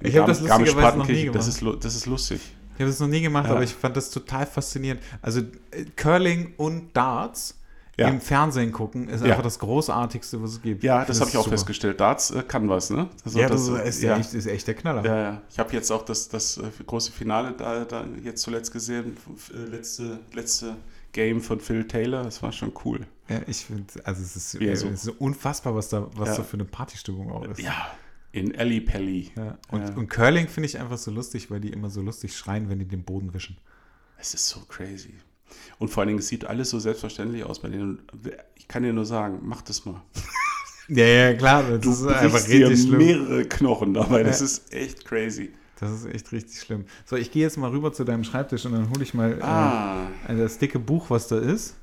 In 0.00 0.08
Ich 0.08 0.16
hab 0.16 0.26
das 0.26 0.40
lustigerweise 0.40 0.98
noch 0.98 1.06
nie 1.08 1.24
Garmisch-Partenkirchen. 1.24 1.32
Das 1.32 1.58
gemacht. 1.58 1.74
ist, 1.76 1.84
das 1.84 1.94
ist 1.96 2.06
lustig. 2.06 2.40
Ich 2.78 2.82
habe 2.82 2.90
das 2.92 3.00
noch 3.00 3.08
nie 3.08 3.20
gemacht, 3.20 3.46
Ja. 3.46 3.54
aber 3.54 3.64
ich 3.64 3.74
fand 3.74 3.96
das 3.96 4.08
total 4.10 4.46
faszinierend. 4.46 5.02
Also 5.20 5.40
äh, 5.72 5.84
Curling 5.96 6.54
und 6.56 6.96
Darts 6.96 7.58
Ja. 7.96 8.06
im 8.06 8.20
Fernsehen 8.20 8.70
gucken 8.70 9.08
ist 9.08 9.22
Ja. 9.24 9.30
einfach 9.30 9.42
das 9.42 9.58
Großartigste, 9.58 10.40
was 10.40 10.52
es 10.52 10.62
gibt. 10.62 10.84
Ja, 10.84 10.98
finde 10.98 11.08
das 11.08 11.20
habe 11.20 11.30
ich 11.30 11.36
auch 11.36 11.42
super. 11.42 11.56
festgestellt. 11.56 11.98
Darts 11.98 12.30
äh, 12.30 12.44
kann 12.44 12.68
was, 12.68 12.90
ne? 12.90 13.08
Also 13.24 13.36
Ja, 13.40 13.48
das, 13.48 13.66
das 13.66 13.88
ist, 13.96 14.02
ja. 14.02 14.16
Echt, 14.16 14.32
ist 14.32 14.46
echt 14.46 14.66
der 14.68 14.74
Knaller. 14.74 15.04
Ja, 15.04 15.16
ja. 15.18 15.42
Ich 15.50 15.58
habe 15.58 15.72
jetzt 15.72 15.90
auch 15.90 16.04
das, 16.04 16.28
das 16.28 16.58
äh, 16.58 16.62
große 16.86 17.10
Finale 17.10 17.52
da, 17.58 17.84
da 17.84 18.04
jetzt 18.22 18.42
zuletzt 18.42 18.72
gesehen. 18.72 19.16
Äh, 19.52 19.70
Letzte, 19.70 20.20
letzte 20.32 20.76
Game 21.10 21.40
von 21.40 21.58
Phil 21.58 21.88
Taylor. 21.88 22.22
Das 22.22 22.40
war 22.44 22.52
schon 22.52 22.72
cool. 22.84 23.00
Ja, 23.28 23.40
ich 23.48 23.64
finde, 23.66 23.84
also 24.04 24.22
es 24.22 24.36
ist, 24.36 24.54
äh, 24.60 24.74
so- 24.76 24.86
es 24.88 25.04
ist 25.04 25.20
unfassbar, 25.20 25.74
was 25.74 25.88
da, 25.88 26.06
was 26.14 26.28
Ja. 26.28 26.36
da 26.36 26.42
für 26.44 26.54
eine 26.54 26.64
Partystimmung 26.64 27.32
auch 27.32 27.44
ist. 27.46 27.58
Ja, 27.60 27.88
in 28.32 28.56
Alley 28.58 28.80
Pally. 28.80 29.30
Ja. 29.36 29.58
Und, 29.70 29.88
Ja. 29.88 29.94
und 29.94 30.08
Curling 30.08 30.48
finde 30.48 30.66
ich 30.68 30.78
einfach 30.78 30.98
so 30.98 31.10
lustig, 31.10 31.50
weil 31.50 31.60
die 31.60 31.70
immer 31.70 31.90
so 31.90 32.00
lustig 32.02 32.36
schreien, 32.36 32.68
wenn 32.68 32.78
die 32.78 32.84
den 32.86 33.02
Boden 33.04 33.32
wischen. 33.34 33.56
Es 34.18 34.34
ist 34.34 34.48
so 34.48 34.60
crazy. 34.68 35.14
Und 35.78 35.88
vor 35.88 36.02
allen 36.02 36.08
Dingen, 36.08 36.18
es 36.18 36.28
sieht 36.28 36.44
alles 36.44 36.70
so 36.70 36.78
selbstverständlich 36.78 37.44
aus 37.44 37.60
bei 37.62 37.68
denen. 37.68 38.00
Ich 38.56 38.68
kann 38.68 38.82
dir 38.82 38.92
nur 38.92 39.06
sagen, 39.06 39.40
mach 39.42 39.62
das 39.62 39.84
mal. 39.84 40.02
Ja, 40.90 41.04
ja, 41.04 41.34
klar, 41.34 41.64
das 41.64 41.80
Du 41.82 41.90
ist 41.90 42.06
einfach 42.06 42.30
brichst 42.30 42.48
dir 42.48 42.70
richtig 42.70 42.88
schlimm. 42.88 42.98
mehrere 43.06 43.44
Knochen 43.44 43.92
dabei. 43.92 44.22
Das 44.22 44.40
Ja. 44.40 44.46
ist 44.46 44.72
echt 44.72 45.04
crazy. 45.04 45.50
Das 45.78 45.90
ist 45.90 46.06
echt 46.06 46.32
richtig 46.32 46.58
schlimm. 46.60 46.86
So, 47.04 47.16
ich 47.16 47.30
gehe 47.30 47.42
jetzt 47.42 47.58
mal 47.58 47.68
rüber 47.68 47.92
zu 47.92 48.04
deinem 48.04 48.24
Schreibtisch 48.24 48.64
und 48.64 48.72
dann 48.72 48.88
hole 48.88 49.02
ich 49.02 49.12
mal 49.12 49.38
Ah, 49.42 50.06
äh, 50.26 50.34
das 50.34 50.56
dicke 50.56 50.78
Buch, 50.78 51.10
was 51.10 51.28
da 51.28 51.38
ist. 51.40 51.76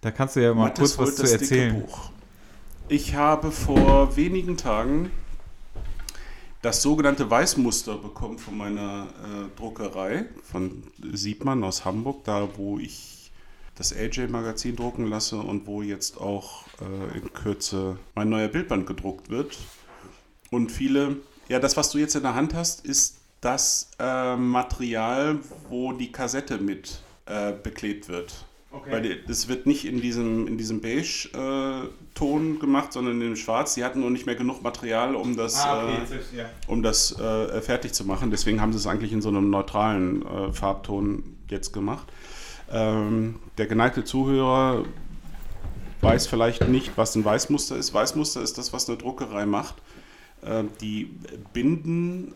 Da 0.00 0.10
kannst 0.10 0.36
du 0.36 0.40
ja 0.42 0.54
mal 0.54 0.68
Mathis 0.68 0.96
kurz 0.96 1.10
was 1.10 1.16
zu 1.16 1.30
erzählen. 1.30 1.82
Buch. 1.82 2.12
Ich 2.88 3.14
habe 3.14 3.52
vor 3.52 4.16
wenigen 4.16 4.56
Tagen 4.56 5.10
das 6.62 6.82
sogenannte 6.82 7.30
Weißmuster 7.30 7.96
bekommen 7.96 8.38
von 8.38 8.56
meiner 8.56 9.06
äh, 9.06 9.58
Druckerei, 9.58 10.26
von 10.42 10.82
Siebmann 11.12 11.64
aus 11.64 11.84
Hamburg, 11.84 12.24
da 12.24 12.48
wo 12.56 12.78
ich 12.78 13.32
das 13.76 13.96
AJ-Magazin 13.96 14.76
drucken 14.76 15.06
lasse 15.06 15.38
und 15.38 15.66
wo 15.66 15.80
jetzt 15.80 16.20
auch 16.20 16.64
äh, 16.80 17.18
in 17.18 17.32
Kürze 17.32 17.98
mein 18.14 18.28
neuer 18.28 18.48
Bildband 18.48 18.86
gedruckt 18.86 19.30
wird. 19.30 19.56
Und 20.50 20.70
viele, 20.70 21.16
ja, 21.48 21.58
das, 21.60 21.78
was 21.78 21.90
du 21.90 21.98
jetzt 21.98 22.14
in 22.14 22.22
der 22.22 22.34
Hand 22.34 22.52
hast, 22.52 22.84
ist 22.84 23.16
das 23.40 23.90
äh, 23.98 24.36
Material, 24.36 25.38
wo 25.70 25.92
die 25.92 26.12
Kassette 26.12 26.58
mit 26.58 27.00
äh, 27.24 27.52
beklebt 27.52 28.08
wird. 28.08 28.44
Weil 28.88 29.02
die, 29.02 29.16
das 29.26 29.48
wird 29.48 29.66
nicht 29.66 29.84
in 29.84 30.00
diesem, 30.00 30.46
in 30.46 30.56
diesem 30.56 30.80
Beige-Ton 30.80 32.60
gemacht, 32.60 32.92
sondern 32.92 33.14
in 33.14 33.20
dem 33.20 33.36
Schwarz. 33.36 33.74
Die 33.74 33.84
hatten 33.84 34.00
noch 34.00 34.10
nicht 34.10 34.26
mehr 34.26 34.36
genug 34.36 34.62
Material, 34.62 35.16
um 35.16 35.36
das, 35.36 35.56
Ah, 35.64 35.88
äh, 35.88 36.44
um 36.68 36.82
das 36.82 37.18
äh, 37.18 37.60
fertig 37.60 37.92
zu 37.92 38.04
machen. 38.04 38.30
Deswegen 38.30 38.60
haben 38.60 38.72
sie 38.72 38.78
es 38.78 38.86
eigentlich 38.86 39.12
in 39.12 39.22
so 39.22 39.28
einem 39.28 39.50
neutralen 39.50 40.24
äh, 40.24 40.52
Farbton 40.52 41.36
jetzt 41.48 41.72
gemacht. 41.72 42.06
Ähm, 42.70 43.40
der 43.58 43.66
geneigte 43.66 44.04
Zuhörer 44.04 44.84
weiß 46.00 46.28
vielleicht 46.28 46.68
nicht, 46.68 46.92
was 46.96 47.16
ein 47.16 47.24
Weißmuster 47.24 47.76
ist. 47.76 47.92
Weißmuster 47.92 48.40
ist 48.40 48.56
das, 48.56 48.72
was 48.72 48.88
eine 48.88 48.98
Druckerei 48.98 49.46
macht. 49.46 49.74
Äh, 50.42 50.64
die 50.80 51.10
binden 51.52 52.34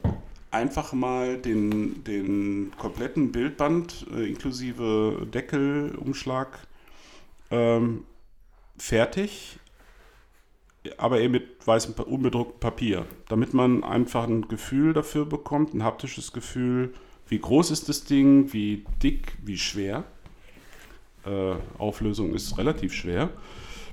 einfach 0.55 0.93
mal 0.93 1.37
den, 1.37 2.05
den 2.05 2.73
kompletten 2.79 3.33
Bildband 3.33 4.07
äh, 4.15 4.29
inklusive 4.29 5.27
Deckel, 5.33 5.95
Umschlag 5.97 6.67
ähm, 7.51 8.05
fertig, 8.79 9.59
aber 10.97 11.21
eben 11.21 11.33
mit 11.33 11.67
weißem, 11.67 11.95
unbedrucktem 11.95 12.61
Papier, 12.61 13.07
damit 13.29 13.53
man 13.53 13.85
einfach 13.85 14.25
ein 14.25 14.49
Gefühl 14.49 14.93
dafür 14.93 15.27
bekommt, 15.27 15.75
ein 15.75 15.83
haptisches 15.83 16.33
Gefühl, 16.33 16.95
wie 17.29 17.39
groß 17.39 17.71
ist 17.71 17.89
das 17.89 18.05
Ding, 18.05 18.53
wie 18.53 18.85
dick, 19.03 19.37
wie 19.43 19.59
schwer. 19.59 20.05
Äh, 21.25 21.55
Auflösung 21.79 22.35
ist 22.35 22.59
relativ 22.59 22.93
schwer. 22.93 23.31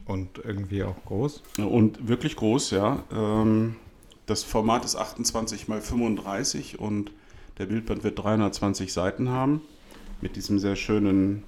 Und 0.06 0.40
irgendwie 0.44 0.84
auch 0.84 0.98
groß. 1.06 1.42
Und 1.58 2.08
wirklich 2.10 2.36
groß, 2.36 2.72
ja. 2.72 3.04
Ähm, 3.14 3.78
das 4.26 4.44
Format 4.44 4.86
ist 4.86 4.96
28 4.96 5.68
mal 5.68 5.82
35 5.82 6.80
und 6.80 7.12
der 7.58 7.66
Bildband 7.66 8.04
wird 8.04 8.18
320 8.20 8.92
Seiten 8.94 9.30
haben. 9.30 9.62
Mit 10.22 10.36
diesem 10.36 10.60
sehr 10.60 10.76
schönen 10.76 11.44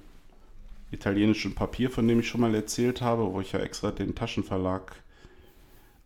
italienischen 0.90 1.54
Papier, 1.54 1.90
von 1.90 2.06
dem 2.06 2.20
ich 2.20 2.28
schon 2.28 2.40
mal 2.40 2.54
erzählt 2.54 3.00
habe, 3.00 3.32
wo 3.32 3.40
ich 3.40 3.52
ja 3.52 3.60
extra 3.60 3.90
den 3.90 4.14
Taschenverlag 4.14 4.96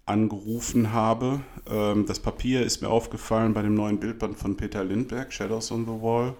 angerufen 0.07 0.93
habe. 0.93 1.40
Ähm, 1.69 2.07
das 2.07 2.20
Papier 2.20 2.62
ist 2.62 2.81
mir 2.81 2.89
aufgefallen 2.89 3.53
bei 3.55 3.62
dem 3.62 3.74
neuen 3.74 4.01
Bildband 4.01 4.39
von 4.39 4.57
Peter 4.57 4.85
Lindbergh, 4.85 5.31
Shadows 5.31 5.70
on 5.70 5.85
the 5.85 6.03
Wall. 6.03 6.35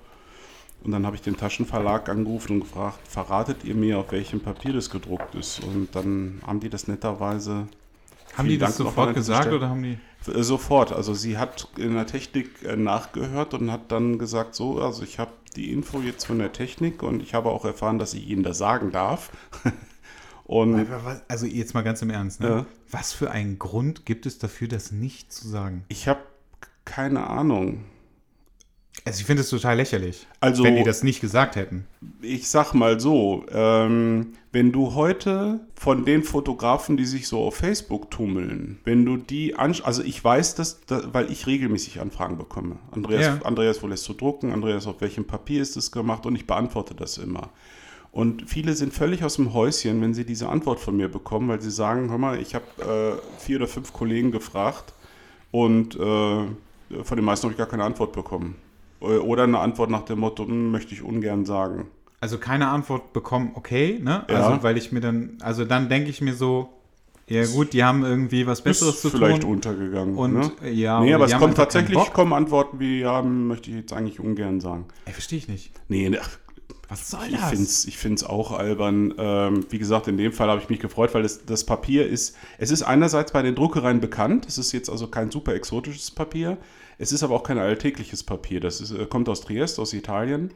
Und 0.83 0.93
dann 0.93 1.05
habe 1.05 1.17
ich 1.17 1.23
den 1.23 1.37
Taschenverlag 1.37 2.09
angerufen 2.09 2.55
und 2.55 2.61
gefragt, 2.61 3.01
verratet 3.07 3.65
ihr 3.65 3.75
mir, 3.75 3.99
auf 3.99 4.13
welchem 4.13 4.41
Papier 4.41 4.73
das 4.73 4.91
gedruckt 4.91 5.35
ist? 5.35 5.63
Und 5.63 5.89
dann 5.93 6.41
haben 6.47 6.61
die 6.61 6.71
das 6.71 6.87
netterweise 6.89 7.67
Haben 8.39 8.47
Vielen 8.47 8.59
die 8.59 8.65
das 8.65 8.77
Dank 8.77 8.89
sofort 8.89 9.15
gesagt 9.15 9.43
Stelle. 9.43 9.57
oder 9.57 9.69
haben 9.69 9.83
die. 9.83 9.99
äh, 10.31 10.43
Sofort. 10.43 10.93
Also 10.93 11.13
sie 11.13 11.37
hat 11.39 11.69
in 11.77 11.95
der 11.95 12.07
Technik 12.07 12.63
äh, 12.65 12.77
nachgehört 12.77 13.53
und 13.55 13.71
hat 13.71 13.91
dann 13.93 14.19
gesagt, 14.19 14.55
so, 14.55 14.81
also 14.81 15.03
ich 15.03 15.19
habe 15.19 15.33
die 15.57 15.73
Info 15.73 16.01
jetzt 16.01 16.27
von 16.27 16.39
der 16.39 16.53
Technik 16.53 17.03
und 17.03 17.23
ich 17.23 17.35
habe 17.35 17.51
auch 17.51 17.65
erfahren, 17.65 17.99
dass 17.99 18.15
ich 18.15 18.29
Ihnen 18.29 18.45
das 18.45 18.57
sagen 18.59 18.93
darf. 18.93 19.31
und 20.45 20.87
Also 21.27 21.47
jetzt 21.47 21.75
mal 21.75 21.83
ganz 21.83 22.01
im 22.01 22.11
Ernst, 22.11 22.41
ne? 22.41 22.49
Ja. 22.49 22.67
Was 22.91 23.13
für 23.13 23.31
einen 23.33 23.59
Grund 23.59 24.07
gibt 24.07 24.25
es 24.25 24.39
dafür, 24.39 24.69
das 24.69 24.93
nicht 24.93 25.33
zu 25.33 25.49
sagen? 25.49 25.85
ich 25.89 26.09
habe 26.09 26.21
keine 26.85 27.27
Ahnung. 27.29 27.85
Also 29.05 29.21
ich 29.21 29.27
finde 29.27 29.43
es 29.43 29.49
total 29.51 29.77
lächerlich, 29.77 30.27
Also- 30.41 30.65
wenn 30.65 30.77
die 30.77 30.83
das 30.83 31.03
nicht 31.03 31.21
gesagt 31.21 31.57
hätten. 31.57 31.87
Ich 32.21 32.49
sag 32.49 32.75
mal 32.75 33.01
so, 33.01 33.45
ähm, 33.51 34.35
wenn 34.53 34.73
du 34.73 34.95
heute 34.95 35.61
von 35.75 36.05
den 36.05 36.23
Fotografen, 36.25 36.97
die 36.97 37.05
sich 37.07 37.29
so 37.29 37.39
auf 37.45 37.57
Facebook 37.57 38.11
tummeln, 38.11 38.79
wenn 38.85 39.05
du 39.05 39.17
die 39.17 39.55
ansch 39.55 39.83
also 39.85 40.03
ich 40.03 40.23
weiß 40.23 40.57
das, 40.57 40.81
da, 40.87 41.03
weil 41.13 41.31
ich 41.31 41.47
regelmäßig 41.47 42.01
Anfragen 42.01 42.37
bekomme. 42.37 42.77
Andreas, 42.91 43.25
Ja. 43.27 43.39
Andreas, 43.45 43.83
wo 43.83 43.87
lässt 43.87 44.07
du 44.09 44.13
drucken? 44.15 44.53
Andreas, 44.53 44.87
auf 44.87 45.01
welchem 45.01 45.25
Papier 45.27 45.63
ist 45.63 45.77
das 45.77 45.91
gemacht? 45.93 46.27
Und 46.27 46.35
ich 46.37 46.47
beantworte 46.47 46.95
das 46.95 47.19
immer. 47.19 47.51
Und 48.11 48.49
viele 48.49 48.75
sind 48.75 48.93
völlig 48.93 49.23
aus 49.23 49.37
dem 49.37 49.53
Häuschen, 49.53 50.01
wenn 50.01 50.15
sie 50.15 50.25
diese 50.25 50.49
Antwort 50.49 50.81
von 50.81 50.97
mir 50.97 51.09
bekommen, 51.09 51.49
weil 51.49 51.61
sie 51.61 51.71
sagen, 51.71 52.11
hör 52.11 52.19
mal, 52.19 52.41
ich 52.41 52.55
habe 52.55 53.21
äh, 53.21 53.41
vier 53.41 53.57
oder 53.59 53.69
fünf 53.69 53.93
Kollegen 53.93 54.33
gefragt 54.33 54.93
und 55.51 55.95
äh, 55.95 55.99
von 55.99 57.17
den 57.17 57.25
meisten 57.25 57.45
habe 57.45 57.53
ich 57.53 57.59
gar 57.59 57.67
keine 57.69 57.85
Antwort 57.85 58.13
bekommen. 58.13 58.57
Äh, 59.01 59.05
Oder 59.19 59.45
eine 59.45 59.59
Antwort 59.59 59.91
nach 59.91 60.03
dem 60.03 60.21
Motto, 60.21 60.45
"Hm, 60.47 60.71
möchte 60.71 60.95
ich 60.95 61.03
ungern 61.03 61.45
sagen. 61.45 61.87
Also 62.21 62.39
keine 62.39 62.69
Antwort 62.69 63.13
bekommen, 63.13 63.53
okay, 63.55 64.01
ne? 64.03 64.25
Ja. 64.29 64.35
Also 64.49 64.63
weil 64.65 64.77
ich 64.77 64.91
mir 64.91 65.01
dann, 65.01 65.39
also 65.41 65.65
dann 65.65 65.89
denke 65.89 66.11
ich 66.11 66.21
mir 66.21 66.35
so, 66.35 66.69
ja 67.29 67.45
gut, 67.47 67.75
die 67.75 67.85
haben 67.85 68.05
irgendwie 68.05 68.47
was 68.47 68.63
Besseres 68.63 68.97
ist 68.97 69.03
zu 69.03 69.11
vielleicht 69.11 69.43
tun. 69.43 69.53
untergegangen. 69.53 70.17
Und 70.17 70.35
ne? 70.35 70.51
äh, 70.65 70.73
ja, 70.73 71.01
nee, 71.01 71.13
aber 71.15 71.27
es 71.27 71.33
keinen 71.33 71.55
tatsächlich 71.55 71.99
kommen 72.13 72.33
Antworten 72.33 72.81
wie, 72.81 73.01
ja, 73.01 73.23
möchte 73.23 73.71
ich 73.71 73.77
jetzt 73.77 73.93
eigentlich 73.93 74.19
ungern 74.19 74.61
sagen. 74.61 74.87
Ey, 75.05 75.13
verstehe 75.13 75.39
ich 75.39 75.47
nicht. 75.47 75.71
Nee, 75.89 76.09
ne, 76.09 76.19
ach, 76.21 76.39
Was 76.89 77.11
soll 77.11 77.27
ich 77.29 77.37
das? 77.37 77.51
finde 77.51 77.65
es 77.65 77.85
ich 77.85 77.99
find's 77.99 78.25
auch 78.25 78.51
albern. 78.53 79.15
Ähm, 79.19 79.67
wie 79.69 79.79
gesagt, 79.79 80.09
in 80.09 80.17
dem 80.17 80.33
Fall 80.33 80.49
habe 80.49 80.61
ich 80.61 80.69
mich 80.71 80.81
gefreut, 80.81 81.13
weil 81.15 81.23
das, 81.23 81.45
das 81.45 81.65
Papier 81.65 82.09
ist, 82.09 82.35
es 82.57 82.71
ist 82.71 82.83
einerseits 82.83 83.31
bei 83.31 83.43
den 83.43 83.55
Druckereien 83.55 84.01
bekannt, 84.01 84.47
es 84.49 84.57
ist 84.59 84.73
jetzt 84.73 84.89
also 84.91 85.07
kein 85.07 85.31
super 85.31 85.55
exotisches 85.55 86.11
Papier, 86.11 86.57
es 86.99 87.13
ist 87.13 87.23
aber 87.23 87.35
auch 87.35 87.45
kein 87.45 87.59
alltägliches 87.59 88.25
Papier. 88.25 88.61
Das 88.61 88.81
ist, 88.81 88.91
äh, 88.91 89.07
kommt 89.07 89.29
aus 89.29 89.41
Triest, 89.41 89.79
aus 89.79 89.93
Italien 89.93 90.53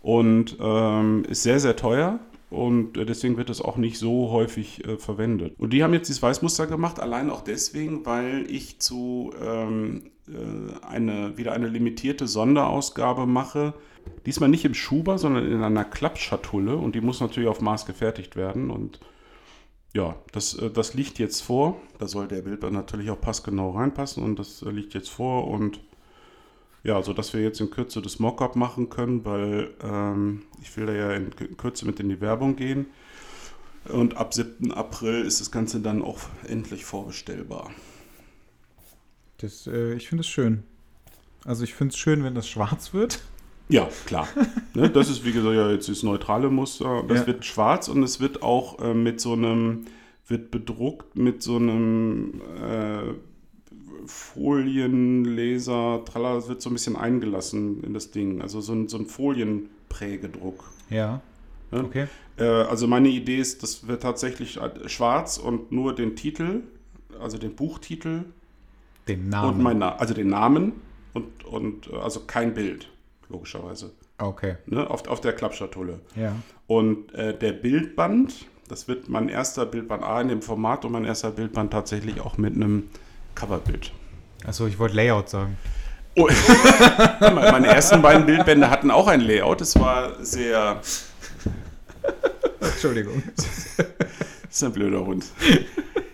und 0.00 0.56
ähm, 0.60 1.24
ist 1.28 1.42
sehr, 1.42 1.60
sehr 1.60 1.76
teuer. 1.76 2.18
Und 2.50 2.98
äh, 2.98 3.06
deswegen 3.06 3.36
wird 3.36 3.50
es 3.50 3.62
auch 3.62 3.76
nicht 3.76 3.98
so 3.98 4.30
häufig 4.30 4.86
äh, 4.86 4.96
verwendet. 4.96 5.54
Und 5.58 5.72
die 5.72 5.82
haben 5.82 5.94
jetzt 5.94 6.08
dieses 6.08 6.22
Weißmuster 6.22 6.66
gemacht, 6.66 7.00
allein 7.00 7.30
auch 7.30 7.42
deswegen, 7.42 8.04
weil 8.04 8.44
ich 8.50 8.78
zu 8.78 9.32
ähm, 9.42 10.10
äh, 10.28 10.84
eine, 10.86 11.38
wieder 11.38 11.52
eine 11.52 11.68
limitierte 11.68 12.26
Sonderausgabe 12.26 13.26
mache. 13.26 13.74
Diesmal 14.26 14.48
nicht 14.48 14.64
im 14.64 14.74
Schuber, 14.74 15.16
sondern 15.16 15.46
in 15.46 15.62
einer 15.62 15.84
Klappschatulle. 15.84 16.76
Und 16.76 16.94
die 16.94 17.00
muss 17.00 17.20
natürlich 17.20 17.48
auf 17.48 17.60
Maß 17.60 17.86
gefertigt 17.86 18.36
werden. 18.36 18.70
Und 18.70 19.00
ja, 19.94 20.16
das, 20.32 20.54
äh, 20.54 20.70
das 20.70 20.94
liegt 20.94 21.18
jetzt 21.18 21.42
vor. 21.42 21.80
Da 21.98 22.06
soll 22.06 22.28
der 22.28 22.42
Bildband 22.42 22.72
natürlich 22.72 23.10
auch 23.10 23.20
passgenau 23.20 23.70
reinpassen. 23.70 24.22
Und 24.22 24.38
das 24.38 24.62
äh, 24.62 24.70
liegt 24.70 24.94
jetzt 24.94 25.10
vor. 25.10 25.48
Und 25.48 25.80
ja, 26.82 27.02
so 27.02 27.12
dass 27.12 27.32
wir 27.32 27.42
jetzt 27.42 27.60
in 27.60 27.70
Kürze 27.70 28.02
das 28.02 28.18
Mockup 28.18 28.56
machen 28.56 28.90
können, 28.90 29.24
weil 29.24 29.70
ähm, 29.82 30.42
ich 30.60 30.76
will 30.76 30.86
da 30.86 30.92
ja 30.92 31.12
in 31.12 31.30
Kürze 31.56 31.86
mit 31.86 32.00
in 32.00 32.08
die 32.08 32.20
Werbung 32.20 32.56
gehen. 32.56 32.86
Und 33.88 34.16
ab 34.16 34.32
7. 34.32 34.72
April 34.72 35.24
ist 35.24 35.40
das 35.40 35.50
Ganze 35.50 35.80
dann 35.80 36.02
auch 36.02 36.18
endlich 36.46 36.84
vorbestellbar. 36.84 37.70
Das, 39.38 39.66
äh, 39.66 39.94
ich 39.94 40.08
finde 40.08 40.22
es 40.22 40.28
schön. 40.28 40.62
Also 41.44 41.64
ich 41.64 41.74
finde 41.74 41.92
es 41.92 41.98
schön, 41.98 42.22
wenn 42.22 42.34
das 42.34 42.48
schwarz 42.48 42.94
wird. 42.94 43.22
Ja, 43.72 43.88
klar. 44.06 44.28
ne, 44.74 44.90
das 44.90 45.08
ist, 45.10 45.24
wie 45.24 45.32
gesagt, 45.32 45.54
ja, 45.56 45.70
jetzt 45.70 45.88
das 45.88 46.02
neutrale 46.02 46.50
Muster. 46.50 47.02
Das 47.08 47.20
Ja. 47.20 47.26
wird 47.28 47.44
schwarz 47.44 47.88
und 47.88 48.02
es 48.02 48.20
wird 48.20 48.42
auch 48.42 48.78
äh, 48.80 48.94
mit 48.94 49.20
so 49.20 49.32
einem, 49.32 49.86
wird 50.28 50.50
bedruckt 50.50 51.16
mit 51.16 51.42
so 51.42 51.56
einem 51.56 52.40
äh, 52.62 53.14
Folienlaser, 54.06 56.04
tralala, 56.04 56.38
es 56.38 56.48
wird 56.48 56.60
so 56.62 56.70
ein 56.70 56.74
bisschen 56.74 56.96
eingelassen 56.96 57.82
in 57.84 57.94
das 57.94 58.10
Ding. 58.10 58.42
Also 58.42 58.60
so 58.60 58.72
ein, 58.72 58.88
so 58.88 58.98
ein 58.98 59.06
Folienprägedruck. 59.06 60.64
Ja. 60.90 61.20
Ne? 61.70 61.84
Okay. 61.84 62.06
Äh, 62.36 62.44
also 62.44 62.86
meine 62.86 63.08
Idee 63.08 63.38
ist, 63.38 63.62
das 63.62 63.86
wird 63.88 64.02
tatsächlich 64.02 64.58
schwarz 64.86 65.38
und 65.38 65.72
nur 65.72 65.94
den 65.94 66.16
Titel, 66.16 66.62
also 67.20 67.38
den 67.38 67.54
Buchtitel 67.54 68.24
Den 69.08 69.20
und 69.24 69.28
Namen. 69.30 69.62
mein 69.62 69.78
Na 69.78 69.96
also 69.96 70.14
den 70.14 70.28
Namen 70.28 70.72
und, 71.14 71.44
und 71.44 71.88
äh, 71.90 71.96
also 71.96 72.20
kein 72.26 72.54
Bild, 72.54 72.88
logischerweise, 73.32 73.90
okay. 74.18 74.56
ne? 74.66 74.88
auf, 74.88 75.08
auf 75.08 75.20
der 75.20 75.32
Klappschatulle. 75.32 76.00
Ja. 76.14 76.36
Und 76.66 77.12
äh, 77.14 77.36
der 77.36 77.52
Bildband, 77.52 78.46
das 78.68 78.86
wird 78.86 79.08
mein 79.08 79.28
erster 79.28 79.66
Bildband 79.66 80.04
A 80.04 80.20
in 80.20 80.28
dem 80.28 80.42
Format 80.42 80.84
und 80.84 80.92
mein 80.92 81.04
erster 81.04 81.30
Bildband 81.30 81.72
tatsächlich 81.72 82.20
auch 82.20 82.38
mit 82.38 82.54
einem 82.54 82.88
Coverbild. 83.34 83.92
Achso, 84.46 84.66
ich 84.66 84.78
wollte 84.78 84.96
Layout 84.96 85.28
sagen. 85.28 85.56
Oh. 86.14 86.28
Meine 87.20 87.68
ersten 87.68 88.02
beiden 88.02 88.26
Bildbände 88.26 88.68
hatten 88.68 88.90
auch 88.90 89.08
ein 89.08 89.20
Layout. 89.20 89.60
Es 89.62 89.78
war 89.78 90.22
sehr. 90.22 90.80
Entschuldigung. 92.60 93.22
Das 93.36 93.46
ist 94.50 94.64
ein 94.64 94.72
blöder 94.72 95.04
Hund. 95.04 95.24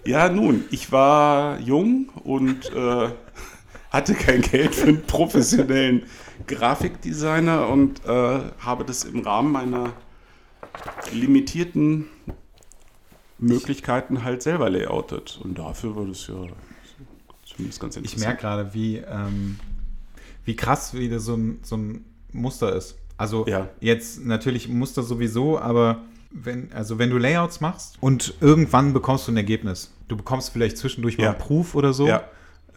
Ja, 0.05 0.29
nun, 0.29 0.65
ich 0.71 0.93
war 0.93 1.59
jung 1.59 2.11
und 2.23 2.73
äh, 2.73 3.09
hatte 3.91 4.15
kein 4.15 4.43
Geld 4.43 4.75
für 4.75 4.89
einen 4.89 5.03
professionellen 5.03 6.05
Grafikdesigner 6.47 7.69
und 7.69 8.05
äh, 8.05 8.41
habe 8.61 8.85
das 8.85 9.05
im 9.05 9.21
Rahmen 9.21 9.53
meiner 9.53 9.93
limitierten 11.13 12.07
Möglichkeiten 13.39 14.25
halt 14.25 14.43
selber 14.43 14.71
layoutet. 14.71 15.39
Und 15.43 15.59
dafür 15.59 15.97
war 15.97 16.07
das 16.07 16.27
ja 16.27 16.35
zumindest 17.45 17.81
ganz 17.81 17.97
Ich 17.97 18.03
interessant. 18.03 18.27
merke 18.27 18.41
gerade, 18.41 18.75
wie, 18.75 18.97
ähm, 18.99 19.59
wie 20.45 20.57
krass 20.57 20.95
wieder 20.95 21.21
so 21.21 21.35
ein, 21.35 21.59
so 21.63 21.77
ein 21.77 22.05
Muster 22.33 22.75
ist. 22.75 22.97
Also 23.17 23.47
Ja. 23.47 23.69
jetzt 23.81 24.25
natürlich 24.25 24.69
Muster 24.69 25.03
sowieso, 25.03 25.59
aber 25.59 26.03
wenn, 26.31 26.73
also 26.73 26.99
wenn 26.99 27.11
du 27.11 27.17
Layouts 27.19 27.61
machst 27.61 27.97
und 28.01 28.35
irgendwann 28.41 28.93
bekommst 28.93 29.27
du 29.29 29.33
ein 29.33 29.37
Ergebnis. 29.37 29.93
Du 30.09 30.17
bekommst 30.17 30.51
vielleicht 30.51 30.77
zwischendurch 30.79 31.17
mal 31.19 31.25
Ja. 31.25 31.31
einen 31.31 31.39
Proof 31.39 31.75
oder 31.75 31.93
so. 31.93 32.07
Ja. 32.07 32.25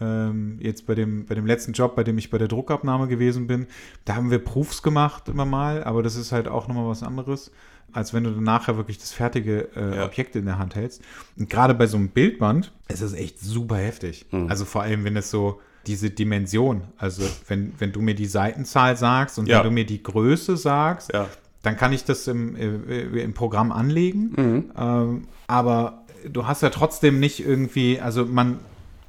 Ähm, 0.02 0.58
jetzt 0.60 0.86
bei 0.86 0.94
dem, 0.94 1.26
bei 1.26 1.34
dem 1.34 1.46
letzten 1.46 1.72
Job, 1.72 1.94
bei 1.94 2.02
dem 2.02 2.18
ich 2.18 2.30
bei 2.30 2.38
der 2.38 2.48
Druckabnahme 2.48 3.06
gewesen 3.06 3.46
bin, 3.46 3.66
da 4.04 4.16
haben 4.16 4.30
wir 4.30 4.38
Proofs 4.40 4.82
gemacht 4.82 5.28
immer 5.28 5.44
mal, 5.44 5.84
aber 5.84 6.02
das 6.02 6.16
ist 6.16 6.32
halt 6.32 6.48
auch 6.48 6.66
nochmal 6.66 6.88
was 6.88 7.02
anderes, 7.02 7.52
als 7.92 8.12
wenn 8.12 8.24
du 8.24 8.30
dann 8.30 8.42
nachher 8.42 8.76
wirklich 8.76 8.98
das 8.98 9.12
fertige 9.12 9.68
äh, 9.76 9.96
Ja. 9.96 10.04
Objekt 10.06 10.34
in 10.34 10.46
der 10.46 10.58
Hand 10.58 10.74
hältst. 10.74 11.02
Und 11.38 11.48
gerade 11.50 11.74
bei 11.74 11.86
so 11.86 11.96
einem 11.96 12.08
Bildband 12.08 12.72
ist 12.88 13.00
es 13.02 13.12
echt 13.12 13.38
super 13.38 13.76
heftig. 13.76 14.26
Mhm. 14.32 14.48
Also 14.48 14.64
vor 14.64 14.82
allem, 14.82 15.04
wenn 15.04 15.16
es 15.16 15.30
so 15.30 15.60
diese 15.86 16.10
Dimension, 16.10 16.82
also 16.96 17.22
wenn, 17.48 17.72
wenn 17.78 17.92
du 17.92 18.00
mir 18.00 18.14
die 18.14 18.26
Seitenzahl 18.26 18.96
sagst 18.96 19.38
und 19.38 19.46
Ja. 19.48 19.58
wenn 19.58 19.64
du 19.64 19.70
mir 19.72 19.84
die 19.86 20.02
Größe 20.02 20.56
sagst, 20.56 21.12
Ja. 21.12 21.28
dann 21.62 21.76
kann 21.76 21.92
ich 21.92 22.04
das 22.04 22.26
im, 22.28 22.56
äh, 22.56 23.22
im 23.22 23.34
Programm 23.34 23.70
anlegen. 23.72 24.32
Mhm. 24.36 24.64
Ähm, 24.76 25.22
aber 25.48 26.04
du 26.30 26.46
hast 26.46 26.62
ja 26.62 26.70
trotzdem 26.70 27.18
nicht 27.20 27.44
irgendwie, 27.44 28.00
also 28.00 28.24
man 28.24 28.58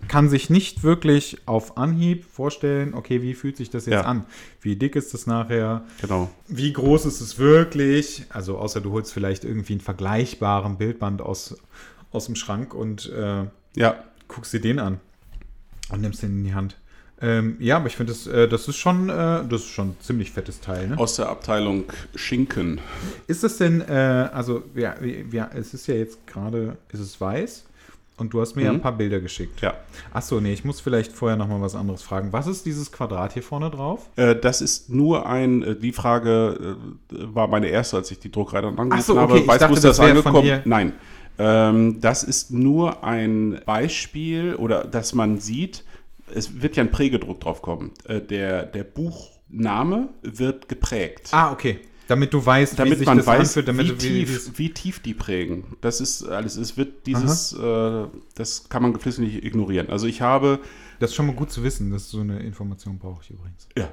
kann 0.08 0.30
sich 0.30 0.50
nicht 0.50 0.84
wirklich 0.84 1.38
auf 1.46 1.78
Anhieb 1.78 2.26
vorstellen, 2.26 2.94
okay, 2.94 3.22
wie 3.22 3.34
fühlt 3.34 3.58
sich 3.58 3.70
das 3.70 3.86
jetzt 3.86 3.94
Ja. 3.94 4.02
an? 4.02 4.26
Wie 4.62 4.76
dick 4.76 4.96
ist 4.96 5.14
das 5.14 5.28
nachher? 5.28 5.84
Genau. 6.02 6.30
Wie 6.48 6.72
groß 6.74 7.06
ist 7.06 7.22
es 7.22 7.38
wirklich? 7.38 8.26
Also 8.30 8.58
außer 8.58 8.82
du 8.82 8.92
holst 8.92 9.14
vielleicht 9.14 9.44
irgendwie 9.44 9.74
einen 9.74 9.82
vergleichbaren 9.82 10.78
Bildband 10.78 11.22
aus, 11.22 11.56
aus 12.12 12.26
dem 12.26 12.36
Schrank 12.36 12.74
und 12.74 13.10
äh, 13.12 13.46
Ja, 13.76 14.04
guckst 14.28 14.54
dir 14.54 14.62
den 14.62 14.80
an 14.80 15.00
und 15.90 16.02
nimmst 16.02 16.22
den 16.24 16.32
in 16.40 16.44
die 16.44 16.54
Hand. 16.54 16.78
Ähm, 17.22 17.56
ja, 17.60 17.78
aber 17.78 17.88
ich 17.88 17.96
finde, 17.96 18.12
das, 18.12 18.28
äh, 18.28 18.50
das 18.50 18.68
ist 18.68 18.76
schon, 18.76 19.08
äh, 19.08 19.14
das 19.48 19.62
ist 19.62 19.70
schon 19.70 19.90
ein 19.90 19.96
ziemlich 20.02 20.32
fettes 20.32 20.60
Teil. 20.60 20.90
Ne? 20.90 20.98
aus 20.98 21.16
der 21.16 21.30
Abteilung 21.30 21.86
Schinken. 22.16 22.82
Ist 23.28 23.44
es 23.46 23.58
denn, 23.58 23.80
äh, 23.82 24.30
also 24.34 24.64
ja, 24.76 24.96
ja, 25.32 25.50
es 25.54 25.74
ist 25.74 25.88
ja 25.88 25.96
jetzt 25.96 26.26
gerade, 26.28 26.78
ist 26.92 27.00
es 27.00 27.22
weiß 27.22 27.64
und 28.18 28.34
du 28.34 28.42
hast 28.42 28.56
mir 28.56 28.64
ja 28.64 28.70
Mhm. 28.72 28.78
ein 28.78 28.82
paar 28.82 28.98
Bilder 28.98 29.20
geschickt. 29.20 29.62
Ja. 29.62 29.74
Achso, 30.14 30.40
nee, 30.40 30.54
ich 30.54 30.64
muss 30.64 30.80
vielleicht 30.80 31.12
vorher 31.14 31.38
noch 31.38 31.48
mal 31.48 31.62
was 31.62 31.76
anderes 31.76 32.02
fragen. 32.04 32.32
Was 32.32 32.48
ist 32.48 32.66
dieses 32.66 32.92
Quadrat 32.92 33.34
hier 33.34 33.44
vorne 33.44 33.70
drauf? 33.72 34.10
Äh, 34.16 34.36
das 34.36 34.62
ist 34.62 34.90
nur 34.90 35.26
ein, 35.28 35.64
äh, 35.64 35.76
die 35.76 35.92
Frage 35.94 36.78
äh, 37.12 37.16
war 37.34 37.48
meine 37.48 37.68
erste, 37.68 37.98
als 37.98 38.12
ich 38.12 38.20
die 38.20 38.32
Druckerei 38.32 38.62
dann 38.62 38.78
angerufen 38.78 39.04
so, 39.06 39.14
okay, 39.14 39.22
habe. 39.22 39.40
ich 39.40 39.48
Weißt 39.48 39.56
du, 39.58 39.60
dachte, 39.62 39.72
wo 39.72 39.76
ist 39.76 39.84
das 39.84 39.98
das 39.98 40.06
angekommen? 40.08 40.62
Nein. 40.66 40.94
Ähm, 41.40 42.00
das 42.02 42.24
ist 42.24 42.52
nur 42.52 43.04
ein 43.04 43.60
Beispiel 43.66 44.54
oder 44.56 44.84
dass 44.84 45.14
man 45.16 45.40
sieht, 45.40 45.84
es 46.34 46.62
wird 46.62 46.76
ja 46.76 46.84
ein 46.84 46.92
Prägedruck 46.92 47.40
drauf 47.42 47.62
kommen. 47.64 47.92
Äh, 48.06 48.22
der, 48.22 48.68
der 48.68 48.84
Buchname 48.84 50.10
wird 50.22 50.70
geprägt. 50.70 51.30
Ah, 51.32 51.52
okay. 51.52 51.80
Damit 52.08 52.34
du 52.34 52.46
weißt, 52.46 52.78
damit 52.78 53.00
wie 53.00 53.06
man 53.06 53.18
das 53.18 53.28
weiß, 53.28 53.50
anfühlt, 53.50 53.68
damit 53.68 54.04
wie, 54.04 54.26
tief, 54.26 54.52
wie 54.58 54.70
tief 54.70 55.00
die 55.00 55.14
prägen. 55.14 55.64
Das 55.82 56.02
ist 56.02 56.24
alles. 56.24 56.58
Es 56.58 56.76
wird 56.76 57.08
dieses, 57.08 57.54
äh, 57.54 58.06
das 58.36 58.68
kann 58.70 58.84
man 58.84 58.94
geflissentlich 58.94 59.44
ignorieren. 59.44 59.90
Also 59.90 60.08
ich 60.08 60.22
habe 60.22 60.60
Das 61.00 61.12
ist 61.12 61.16
schon 61.16 61.28
mal 61.28 61.36
gut 61.36 61.52
zu 61.52 61.64
wissen, 61.64 61.92
dass 61.92 62.10
so 62.10 62.20
eine 62.20 62.40
Information 62.40 62.98
brauche 63.00 63.24
ich 63.24 63.32
übrigens. 63.32 63.68
Ja, 63.78 63.90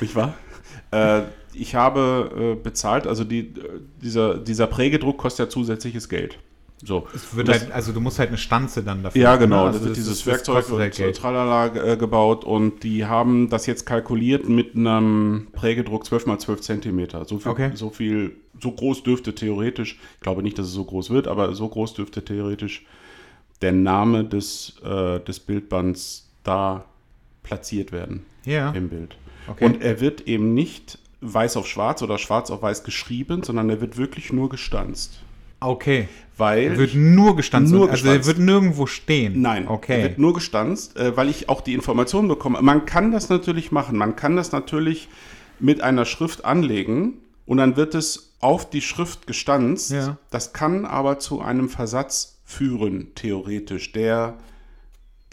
nicht 0.00 0.14
wahr? 0.14 0.34
äh, 0.90 1.22
ich 1.54 1.74
habe 1.74 2.56
äh, 2.58 2.62
bezahlt, 2.62 3.06
also 3.06 3.24
die, 3.24 3.54
dieser, 4.02 4.38
dieser 4.38 4.66
Prägedruck 4.66 5.18
kostet 5.18 5.46
ja 5.46 5.50
zusätzliches 5.50 6.08
Geld. 6.08 6.38
So. 6.84 7.06
Es 7.14 7.34
wird 7.34 7.48
Das- 7.48 7.60
halt, 7.60 7.72
also 7.72 7.92
du 7.92 8.00
musst 8.00 8.18
halt 8.18 8.28
eine 8.28 8.36
Stanze 8.38 8.82
dann 8.82 9.02
dafür. 9.02 9.20
ja, 9.22 9.30
haben, 9.32 9.40
genau. 9.40 9.62
ne? 9.62 9.66
Also 9.68 9.78
da 9.78 9.84
wird 9.86 9.96
das 9.96 10.04
dieses 10.04 10.18
das 10.18 10.26
Werkzeug 10.26 10.56
kostet 10.56 10.78
halt 10.78 10.94
Geld. 10.96 11.16
tralala 11.16 11.74
äh, 11.92 11.96
gebaut 11.96 12.44
und 12.44 12.82
die 12.82 13.06
haben 13.06 13.48
das 13.48 13.64
jetzt 13.66 13.86
kalkuliert 13.86 14.46
mit 14.48 14.74
einem 14.76 15.48
Prägedruck 15.52 16.04
12 16.04 16.26
mal 16.26 16.38
12 16.38 16.60
Zentimeter. 16.60 17.24
So 17.24 17.38
viel, 17.38 17.50
Okay. 17.52 17.70
so 17.74 17.88
viel, 17.90 18.36
so 18.60 18.72
groß 18.72 19.02
dürfte 19.04 19.34
theoretisch, 19.34 19.98
ich 20.16 20.20
glaube 20.20 20.42
nicht, 20.42 20.58
dass 20.58 20.66
es 20.66 20.72
so 20.72 20.84
groß 20.84 21.08
wird, 21.10 21.28
aber 21.28 21.54
so 21.54 21.66
groß 21.68 21.94
dürfte 21.94 22.22
theoretisch 22.24 22.84
der 23.62 23.72
Name 23.72 24.24
des, 24.24 24.74
äh, 24.84 25.18
des 25.20 25.40
Bildbands 25.40 26.28
da 26.44 26.84
platziert 27.42 27.90
werden 27.90 28.26
Ja, 28.44 28.70
im 28.72 28.90
Bild. 28.90 29.16
okay. 29.48 29.64
Und 29.64 29.80
er 29.82 30.00
wird 30.02 30.28
eben 30.28 30.52
nicht 30.52 30.98
weiß 31.22 31.56
auf 31.56 31.66
schwarz 31.66 32.02
oder 32.02 32.18
schwarz 32.18 32.50
auf 32.50 32.60
weiß 32.60 32.84
geschrieben, 32.84 33.42
sondern 33.42 33.70
er 33.70 33.80
wird 33.80 33.96
wirklich 33.96 34.30
nur 34.30 34.50
gestanzt. 34.50 35.20
okay. 35.60 36.08
Weil. 36.36 36.64
Er 36.72 36.78
wird 36.78 36.94
nur 36.94 37.34
gestanzt. 37.36 37.72
Nur 37.72 37.90
also 37.90 38.06
er 38.06 38.18
gestanzt. 38.18 38.26
wird 38.28 38.38
nirgendwo 38.46 38.86
stehen. 38.86 39.40
Nein, 39.40 39.64
er 39.64 39.70
Okay. 39.70 40.02
wird 40.02 40.18
nur 40.18 40.34
gestanzt, 40.34 40.96
äh, 40.96 41.16
weil 41.16 41.28
ich 41.28 41.48
auch 41.48 41.60
die 41.60 41.74
Informationen 41.74 42.28
bekomme. 42.28 42.60
Man 42.62 42.84
kann 42.84 43.10
das 43.12 43.28
natürlich 43.28 43.72
machen. 43.72 43.96
Man 43.96 44.16
kann 44.16 44.36
das 44.36 44.52
natürlich 44.52 45.08
mit 45.58 45.80
einer 45.80 46.04
Schrift 46.04 46.44
anlegen 46.44 47.14
und 47.46 47.56
dann 47.58 47.76
wird 47.76 47.94
es 47.94 48.34
auf 48.40 48.68
die 48.68 48.82
Schrift 48.82 49.26
gestanzt. 49.26 49.90
Ja. 49.92 50.18
Das 50.30 50.52
kann 50.52 50.84
aber 50.84 51.18
zu 51.18 51.40
einem 51.40 51.68
Versatz 51.70 52.38
führen, 52.44 53.08
theoretisch, 53.14 53.92
der 53.92 54.34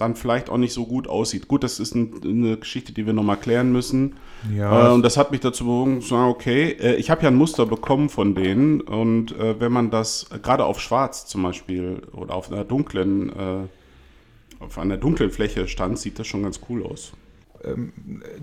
dann 0.04 0.16
vielleicht 0.16 0.50
auch 0.50 0.58
nicht 0.58 0.74
so 0.74 0.86
gut 0.86 1.08
aussieht. 1.08 1.48
Gut, 1.48 1.64
das 1.64 1.80
ist 1.80 1.96
ein, 1.96 2.14
eine 2.24 2.58
Geschichte, 2.58 2.94
die 2.94 3.06
wir 3.06 3.14
nochmal 3.14 3.38
klären 3.38 3.72
müssen. 3.72 4.16
Ja, 4.56 4.90
Äh, 4.90 4.94
und 4.94 5.02
das 5.04 5.18
hat 5.18 5.32
mich 5.32 5.40
dazu 5.40 5.64
bewogen 5.66 6.02
zu 6.02 6.10
sagen, 6.10 6.30
okay, 6.30 6.72
äh, 6.80 6.96
ich 6.96 7.10
habe 7.10 7.22
ja 7.24 7.30
ein 7.30 7.36
Muster 7.36 7.66
bekommen 7.66 8.10
von 8.10 8.36
denen 8.36 8.82
und 8.82 9.32
äh, 9.38 9.60
wenn 9.60 9.72
man 9.72 9.90
das 9.90 10.28
äh, 10.32 10.40
gerade 10.40 10.66
auf 10.66 10.80
schwarz 10.80 11.26
zum 11.26 11.44
Beispiel 11.44 12.02
oder 12.14 12.36
auf 12.36 12.52
einer 12.52 12.64
dunklen, 12.64 13.30
äh, 13.30 14.64
auf 14.64 14.78
einer 14.78 14.98
dunklen 14.98 15.32
Fläche 15.32 15.68
stand, 15.68 15.98
sieht 16.00 16.20
das 16.20 16.28
schon 16.28 16.44
ganz 16.44 16.60
cool 16.70 16.84
aus. 16.86 17.14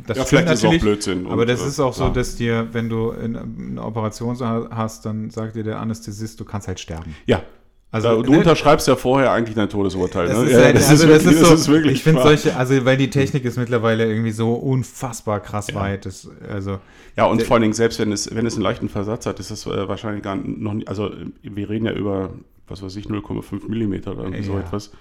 das 0.07 0.17
ja, 0.17 0.25
vielleicht 0.25 0.49
ist 0.51 0.61
es 0.61 0.65
auch 0.65 0.79
Blödsinn. 0.79 1.27
Aber 1.27 1.43
und, 1.43 1.49
das 1.49 1.63
äh, 1.63 1.67
ist 1.69 1.79
auch 1.81 1.93
so, 1.93 2.05
klar. 2.05 2.15
dass 2.15 2.37
dir, 2.37 2.69
wenn 2.73 2.89
du 2.89 3.11
in- 3.11 3.37
eine 3.37 3.85
Operation 3.85 4.39
hast, 4.71 5.05
dann 5.05 5.29
sagt 5.31 5.57
dir 5.57 5.63
der 5.65 5.79
Anästhesist, 5.79 6.41
du 6.41 6.45
kannst 6.47 6.69
halt 6.69 6.81
sterben. 6.81 7.15
Ja. 7.27 7.43
Also, 7.93 8.09
Also, 8.09 8.23
du 8.23 8.31
ne, 8.33 8.39
unterschreibst 8.39 8.87
ja 8.87 8.95
vorher 8.95 9.33
eigentlich 9.33 9.57
dein 9.57 9.69
Todesurteil. 9.69 10.29
das 10.29 10.39
ne? 10.39 10.45
ist 10.45 10.53
ja, 10.53 10.59
halt, 10.65 10.77
also 10.77 10.91
das 10.91 11.09
wirklich- 11.25 11.33
ist 11.33 11.41
so, 11.41 11.51
das 11.51 11.69
wirklich 11.69 11.93
ich 11.95 12.03
finde 12.05 12.23
solche, 12.23 12.57
also 12.57 12.85
weil 12.85 12.97
die 12.97 13.11
Technik 13.11 13.45
ist 13.45 13.57
mittlerweile 13.59 14.07
irgendwie 14.07 14.31
so 14.31 14.55
unfassbar 14.55 15.41
krass 15.41 15.75
weit. 15.75 16.07
Das, 16.07 16.29
also, 16.49 16.79
Ja, 17.17 17.25
und 17.27 17.39
Der- 17.39 17.47
vor 17.47 17.55
allen 17.57 17.63
Dingen, 17.63 17.75
selbst 17.75 17.99
wenn 17.99 18.13
es, 18.13 18.33
wenn 18.35 18.47
es 18.47 18.55
einen 18.55 18.63
leichten 18.63 18.89
Versatz 18.89 19.27
hat, 19.27 19.41
ist 19.41 19.51
das 19.51 19.67
äh, 19.67 19.89
wahrscheinlich 19.89 20.23
gar 20.23 20.37
noch 20.37 20.75
nicht, 20.75 20.89
also 20.89 21.11
wir 21.43 21.69
reden 21.69 21.87
ja 21.87 21.93
über, 21.93 22.31
was 22.69 22.81
weiß 22.83 22.95
ich, 22.95 23.07
0,5 23.09 23.67
Millimeter 23.69 24.13
oder 24.13 24.23
irgendwie 24.23 24.45
so 24.45 24.53
Ja. 24.55 24.61
etwas. 24.61 24.93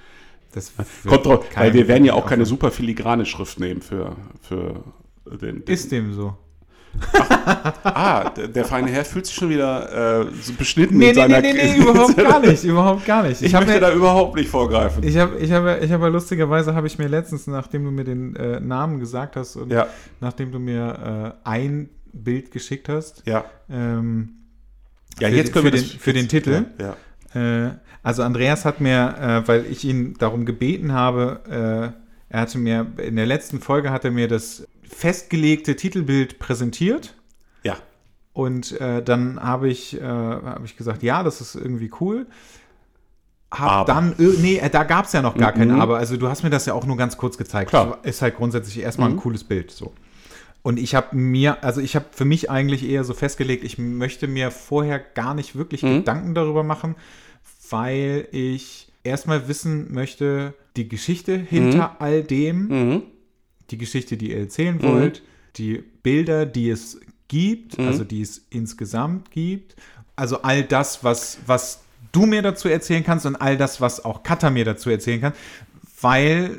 das 0.51 0.73
Kommt 1.07 1.25
drauf, 1.27 1.45
weil 1.55 1.73
wir 1.75 1.87
werden 1.87 2.05
ja 2.05 2.13
auch 2.15 2.25
keine 2.25 2.45
super 2.47 2.71
filigrane 2.71 3.27
Schrift 3.27 3.59
nehmen 3.59 3.81
für, 3.81 4.15
für 4.41 4.83
den, 5.39 5.63
den 5.63 5.73
Ist 5.73 5.91
dem 5.91 6.11
so. 6.13 6.35
Ah, 7.83 8.29
der, 8.29 8.47
der 8.47 8.65
feine 8.65 8.89
Herr 8.91 9.05
fühlt 9.05 9.25
sich 9.25 9.35
schon 9.35 9.49
wieder 9.49 10.21
äh, 10.21 10.25
so 10.41 10.53
beschnitten 10.53 10.97
Nee, 10.97 11.09
in 11.09 11.15
nee, 11.15 11.21
seiner 11.21 11.41
nee, 11.41 11.53
nee, 11.53 11.73
nee, 11.73 11.77
überhaupt 11.77 12.17
gar 12.17 12.39
nicht, 12.45 12.63
überhaupt 12.63 13.05
gar 13.05 13.23
nicht. 13.23 13.41
Ich, 13.41 13.53
hab 13.55 13.61
möchte 13.65 13.75
mir- 13.75 13.87
da 13.87 13.93
überhaupt 13.93 14.35
nicht 14.35 14.49
vorgreifen. 14.49 15.03
Ich 15.03 15.17
habe, 15.17 15.37
ich 15.37 15.51
habe, 15.51 15.79
ich 15.81 15.91
habe 15.91 16.09
lustigerweise 16.09 16.75
habe 16.75 16.87
ich 16.87 16.97
mir 16.97 17.07
letztens, 17.07 17.47
nachdem 17.47 17.85
du 17.85 17.91
mir 17.91 18.03
den 18.03 18.35
äh, 18.35 18.59
Namen 18.59 18.99
gesagt 18.99 19.35
hast 19.35 19.55
und 19.55 19.71
ja, 19.71 19.87
nachdem 20.19 20.51
du 20.51 20.59
mir 20.59 21.35
äh, 21.45 21.47
ein 21.49 21.89
Bild 22.11 22.51
geschickt 22.51 22.89
hast, 22.89 23.23
ja. 23.25 23.45
ähm, 23.69 24.29
Ja, 25.19 25.29
für, 25.29 25.35
jetzt 25.35 25.53
können 25.53 25.67
für 25.67 25.73
wir 25.73 25.79
den, 25.79 25.89
das, 25.89 26.01
für 26.01 26.13
den 26.13 26.27
Titel. 26.27 26.65
Ja, 26.79 26.95
ja. 27.35 27.65
Äh, 27.67 27.71
also 28.03 28.23
Andreas 28.23 28.65
hat 28.65 28.81
mir, 28.81 29.15
äh, 29.19 29.47
weil 29.47 29.65
ich 29.69 29.83
ihn 29.85 30.15
darum 30.17 30.45
gebeten 30.45 30.93
habe, 30.93 31.93
äh, 31.93 32.33
er 32.33 32.41
hatte 32.41 32.57
mir 32.57 32.85
in 32.97 33.15
der 33.15 33.25
letzten 33.25 33.59
Folge 33.59 33.91
hat 33.91 34.05
er 34.05 34.11
mir 34.11 34.27
das 34.27 34.67
festgelegte 34.89 35.75
Titelbild 35.75 36.39
präsentiert. 36.39 37.15
ja. 37.63 37.77
Und 38.33 38.79
äh, 38.79 39.03
dann 39.03 39.41
habe 39.41 39.67
ich, 39.69 39.99
äh, 39.99 40.03
hab 40.03 40.63
ich 40.63 40.77
gesagt, 40.77 41.03
ja, 41.03 41.23
das 41.23 41.41
ist 41.41 41.55
irgendwie 41.55 41.91
cool. 41.99 42.25
Hab 43.51 43.71
Aber. 43.71 43.93
dann, 43.93 44.15
nee, 44.17 44.57
äh, 44.59 44.69
da 44.69 44.83
gab 44.83 45.05
es 45.05 45.11
ja 45.13 45.21
noch 45.21 45.35
gar 45.35 45.51
kein 45.51 45.69
Mhm. 45.73 45.81
Aber. 45.81 45.97
Also 45.97 46.15
du 46.15 46.29
hast 46.29 46.43
mir 46.43 46.49
das 46.51 46.65
ja 46.65 46.73
auch 46.73 46.85
nur 46.85 46.95
ganz 46.95 47.17
kurz 47.17 47.37
gezeigt. 47.37 47.71
Klar. 47.71 47.97
Ist 48.03 48.21
halt 48.21 48.35
grundsätzlich 48.37 48.79
erstmal 48.79 49.09
Mhm. 49.09 49.15
ein 49.15 49.19
cooles 49.19 49.43
Bild. 49.43 49.71
So. 49.71 49.93
Und 50.61 50.77
ich 50.79 50.93
habe 50.95 51.15
mir, 51.17 51.63
also 51.63 51.81
ich 51.81 51.95
habe 51.95 52.05
für 52.11 52.25
mich 52.25 52.49
eigentlich 52.49 52.87
eher 52.87 53.03
so 53.03 53.13
festgelegt, 53.13 53.63
ich 53.63 53.77
möchte 53.77 54.27
mir 54.27 54.51
vorher 54.51 54.99
gar 54.99 55.33
nicht 55.33 55.55
wirklich 55.55 55.81
Mhm. 55.83 55.97
Gedanken 55.99 56.33
darüber 56.35 56.63
machen, 56.63 56.95
weil 57.69 58.27
ich 58.31 58.87
erstmal 59.03 59.47
wissen 59.47 59.91
möchte, 59.93 60.53
die 60.77 60.87
Geschichte 60.87 61.35
hinter 61.35 61.99
all 61.99 62.23
dem, 62.23 62.67
Mhm. 62.67 63.01
Die 63.71 63.77
Geschichte, 63.77 64.17
die 64.17 64.31
ihr 64.31 64.39
erzählen 64.39 64.81
wollt, 64.81 65.21
die 65.57 65.83
Bilder, 66.03 66.45
die 66.45 66.69
es 66.69 66.99
gibt, 67.27 67.77
Mhm. 67.77 67.87
also 67.87 68.03
die 68.03 68.21
es 68.21 68.45
insgesamt 68.49 69.31
gibt, 69.31 69.75
also 70.15 70.41
all 70.41 70.63
das, 70.63 71.03
was, 71.03 71.37
was 71.45 71.81
du 72.11 72.25
mir 72.25 72.41
dazu 72.41 72.67
erzählen 72.67 73.03
kannst 73.03 73.25
und 73.25 73.35
all 73.35 73.57
das, 73.57 73.79
was 73.81 74.03
auch 74.03 74.23
Katha 74.23 74.49
mir 74.49 74.65
dazu 74.65 74.89
erzählen 74.89 75.21
kann, 75.21 75.33
weil 76.01 76.57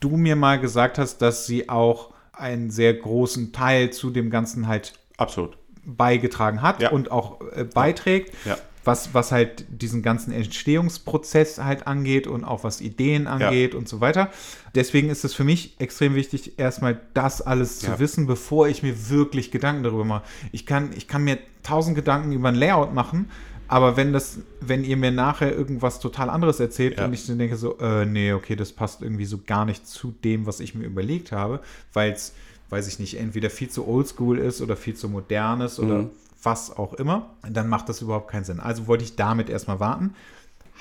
du 0.00 0.16
mir 0.16 0.36
mal 0.36 0.60
gesagt 0.60 0.98
hast, 0.98 1.18
dass 1.18 1.46
sie 1.46 1.68
auch 1.68 2.12
einen 2.32 2.70
sehr 2.70 2.94
großen 2.94 3.52
Teil 3.52 3.90
zu 3.90 4.10
dem 4.10 4.30
Ganzen 4.30 4.68
halt 4.68 4.92
Absolut. 5.16 5.56
beigetragen 5.84 6.62
hat 6.62 6.80
Ja. 6.82 6.90
und 6.90 7.10
auch 7.10 7.40
äh, 7.56 7.64
beiträgt, 7.64 8.34
Ja. 8.44 8.58
Was, 8.84 9.12
was 9.14 9.32
halt 9.32 9.64
diesen 9.68 10.02
ganzen 10.02 10.32
Entstehungsprozess 10.32 11.58
halt 11.58 11.86
angeht 11.86 12.26
und 12.26 12.44
auch 12.44 12.64
was 12.64 12.80
Ideen 12.80 13.26
angeht 13.26 13.74
und 13.74 13.88
so 13.88 14.00
weiter. 14.00 14.30
Deswegen 14.74 15.10
ist 15.10 15.24
es 15.24 15.34
für 15.34 15.44
mich 15.44 15.74
extrem 15.78 16.14
wichtig, 16.14 16.58
erstmal 16.58 17.00
das 17.14 17.42
alles 17.42 17.80
zu 17.80 17.86
Ja. 17.86 17.98
wissen, 17.98 18.26
bevor 18.26 18.68
ich 18.68 18.82
mir 18.82 19.10
wirklich 19.10 19.50
Gedanken 19.50 19.82
darüber 19.82 20.04
mache. 20.04 20.22
Ich 20.52 20.66
kann, 20.66 20.90
ich 20.96 21.08
kann 21.08 21.24
mir 21.24 21.38
tausend 21.62 21.96
Gedanken 21.96 22.32
über 22.32 22.48
ein 22.48 22.54
Layout 22.54 22.94
machen, 22.94 23.30
aber 23.66 23.96
wenn 23.96 24.12
das, 24.12 24.38
wenn 24.60 24.84
ihr 24.84 24.96
mir 24.96 25.10
nachher 25.10 25.54
irgendwas 25.54 26.00
total 26.00 26.30
anderes 26.30 26.58
erzählt 26.60 26.98
Ja. 26.98 27.04
und 27.04 27.12
ich 27.12 27.26
dann 27.26 27.38
denke 27.38 27.56
so, 27.56 27.78
äh, 27.78 28.06
nee, 28.06 28.32
okay, 28.32 28.56
das 28.56 28.72
passt 28.72 29.02
irgendwie 29.02 29.26
so 29.26 29.40
gar 29.46 29.64
nicht 29.66 29.86
zu 29.86 30.14
dem, 30.24 30.46
was 30.46 30.60
ich 30.60 30.74
mir 30.74 30.86
überlegt 30.86 31.32
habe, 31.32 31.60
weil 31.92 32.12
es, 32.12 32.32
weiß 32.70 32.88
ich 32.88 32.98
nicht, 32.98 33.18
entweder 33.18 33.50
viel 33.50 33.68
zu 33.68 33.86
oldschool 33.86 34.38
ist 34.38 34.60
oder 34.62 34.76
viel 34.76 34.94
zu 34.94 35.08
modern 35.08 35.60
ist 35.60 35.78
oder 35.78 35.98
Mhm. 35.98 36.10
Was 36.42 36.76
auch 36.76 36.94
immer, 36.94 37.34
dann 37.48 37.68
macht 37.68 37.88
das 37.88 38.00
überhaupt 38.02 38.30
keinen 38.30 38.44
Sinn. 38.44 38.60
Also 38.60 38.86
wollte 38.86 39.04
ich 39.04 39.16
damit 39.16 39.50
erstmal 39.50 39.80
warten. 39.80 40.14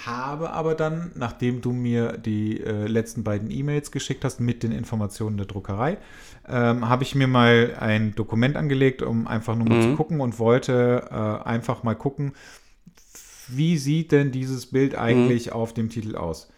Habe 0.06 0.52
aber 0.52 0.76
dann, 0.76 1.12
nachdem 1.16 1.62
du 1.62 1.72
mir 1.74 2.18
die 2.20 2.62
äh, 2.62 2.86
letzten 2.86 3.24
beiden 3.24 3.50
E-Mails 3.50 3.92
geschickt 3.92 4.24
hast 4.24 4.40
mit 4.40 4.62
den 4.62 4.72
Informationen 4.72 5.38
der 5.38 5.48
Druckerei, 5.48 5.98
ähm, 6.48 6.88
habe 6.88 7.02
ich 7.04 7.16
mir 7.16 7.28
mal 7.28 7.76
ein 7.80 8.14
Dokument 8.14 8.56
angelegt, 8.58 9.02
um 9.02 9.26
einfach 9.28 9.56
nur 9.56 9.68
mal 9.68 9.80
Mhm. 9.80 9.82
zu 9.82 9.96
gucken 9.96 10.22
und 10.22 10.38
wollte 10.38 11.08
äh, 11.10 11.48
einfach 11.48 11.82
mal 11.82 11.96
gucken, 11.96 12.34
wie 13.48 13.78
sieht 13.78 14.12
denn 14.12 14.32
dieses 14.32 14.68
Bild 14.68 14.96
eigentlich 14.96 15.52
auf 15.52 15.74
dem 15.74 15.90
Titel 15.90 16.16
aus? 16.16 16.50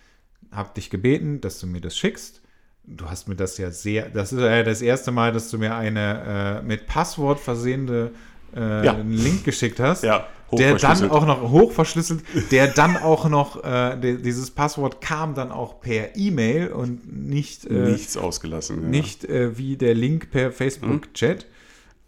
Hab 0.52 0.76
dich 0.76 0.90
gebeten, 0.90 1.40
dass 1.40 1.60
du 1.60 1.68
mir 1.68 1.82
das 1.82 1.96
schickst. 1.98 2.42
Du 2.84 3.10
hast 3.10 3.28
mir 3.28 3.36
das 3.36 3.58
ja 3.60 3.70
sehr, 3.70 4.10
das 4.10 4.34
ist 4.34 4.40
ja 4.42 4.64
das 4.64 4.82
erste 4.82 5.12
Mal, 5.12 5.32
dass 5.32 5.52
du 5.52 5.60
mir 5.60 5.76
eine 5.76 6.60
äh, 6.62 6.66
mit 6.66 6.88
Passwort 6.88 7.40
versehende 7.40 8.12
äh, 8.56 8.86
Ja. 8.86 8.94
einen 8.96 9.12
Link 9.14 9.44
geschickt 9.44 9.80
hast 9.80 10.04
Ja, 10.04 10.28
der 10.52 10.76
dann 10.78 11.10
auch 11.12 11.26
noch 11.26 11.50
hochverschlüsselt, 11.50 12.24
der 12.52 12.68
dann 12.68 12.98
auch 12.98 13.30
noch, 13.30 13.64
äh, 13.64 13.96
der, 13.98 14.16
dieses 14.16 14.52
Passwort 14.52 15.02
kam 15.02 15.36
dann 15.36 15.52
auch 15.52 15.80
per 15.80 16.16
E-Mail 16.16 16.70
und 16.70 17.28
nicht, 17.28 17.66
äh, 17.66 17.74
Nichts 17.92 18.18
ausgelassen. 18.18 18.84
Ja. 18.84 18.88
nicht 18.90 19.26
äh, 19.26 19.58
wie 19.58 19.78
der 19.78 19.94
Link 19.96 20.32
per 20.32 20.52
Facebook-Chat. 20.52 21.46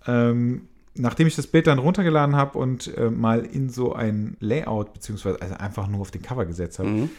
Ähm, 0.07 0.68
nachdem 0.95 1.27
ich 1.27 1.35
das 1.35 1.47
Bild 1.47 1.68
dann 1.68 1.77
runtergeladen 1.80 2.35
habe 2.35 2.57
und 2.57 2.95
äh, 2.97 3.09
mal 3.09 3.45
in 3.45 3.69
so 3.69 3.93
ein 3.93 4.35
Layout, 4.39 4.93
beziehungsweise 4.93 5.41
also 5.41 5.53
einfach 5.55 5.88
nur 5.88 6.01
auf 6.01 6.11
den 6.11 6.22
Cover 6.22 6.45
gesetzt 6.45 6.80
habe, 6.80 6.89
Mhm. 6.89 7.09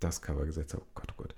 das 0.00 0.20
Cover 0.20 0.44
gesetzt 0.44 0.74
habe, 0.74 0.82
oh 0.84 0.90
Gott, 0.94 1.08
oh 1.16 1.22
Gott, 1.22 1.34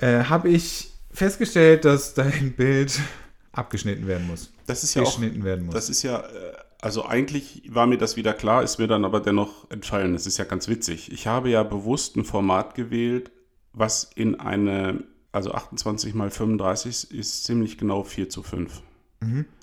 äh, 0.00 0.24
habe 0.24 0.48
ich 0.50 0.92
festgestellt, 1.12 1.84
dass 1.84 2.12
dein 2.14 2.52
Bild 2.52 2.98
abgeschnitten 3.52 4.06
werden 4.08 4.26
muss. 4.26 4.52
Das 4.66 4.84
ist 4.84 4.94
ja 4.94 5.02
auch, 5.02 5.06
geschnitten 5.06 5.44
werden 5.44 5.66
muss. 5.66 5.74
das 5.74 5.88
ist 5.88 6.02
ja, 6.02 6.20
äh, 6.20 6.52
also 6.80 7.04
eigentlich 7.06 7.62
war 7.68 7.86
mir 7.86 7.98
das 7.98 8.16
wieder 8.16 8.34
klar, 8.34 8.62
ist 8.62 8.78
mir 8.78 8.86
dann 8.86 9.04
aber 9.04 9.20
dennoch 9.20 9.70
entfallen. 9.70 10.12
Das 10.12 10.26
ist 10.26 10.38
ja 10.38 10.44
ganz 10.44 10.68
witzig. 10.68 11.10
Ich 11.12 11.26
habe 11.26 11.48
ja 11.48 11.62
bewusst 11.62 12.16
ein 12.16 12.24
Format 12.24 12.74
gewählt, 12.74 13.30
was 13.72 14.10
in 14.14 14.38
eine, 14.38 15.04
also 15.32 15.52
28 15.52 16.14
mal 16.14 16.30
35 16.30 17.10
ist 17.10 17.44
ziemlich 17.44 17.78
genau 17.78 18.04
4 18.04 18.28
zu 18.28 18.42
5. 18.42 18.82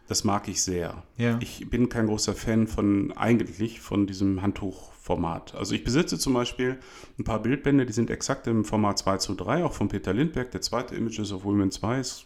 Das 0.08 0.24
mag 0.24 0.48
ich 0.48 0.62
sehr. 0.62 1.04
Ja. 1.18 1.38
Ich 1.42 1.70
bin 1.70 1.88
kein 1.88 2.08
großer 2.08 2.34
Fan 2.34 2.68
von, 2.68 3.14
eigentlich 3.14 3.80
von 3.80 4.08
diesem 4.08 4.42
Handtuchformat. 4.42 5.56
Also 5.56 5.76
ich 5.76 5.84
besitze 5.84 6.18
zum 6.20 6.34
Beispiel 6.34 6.80
ein 7.18 7.24
paar 7.24 7.42
Bildbände, 7.42 7.86
die 7.86 7.94
sind 7.94 8.10
exakt 8.10 8.48
im 8.48 8.66
Format 8.66 8.98
2 8.98 9.18
zu 9.18 9.36
3, 9.36 9.64
auch 9.64 9.74
von 9.74 9.88
Peter 9.88 10.14
Lindbergh. 10.14 10.52
Der 10.52 10.62
zweite 10.62 10.96
Images 10.96 11.32
of 11.32 11.46
Women 11.46 11.72
2 11.72 12.00
ist 12.00 12.26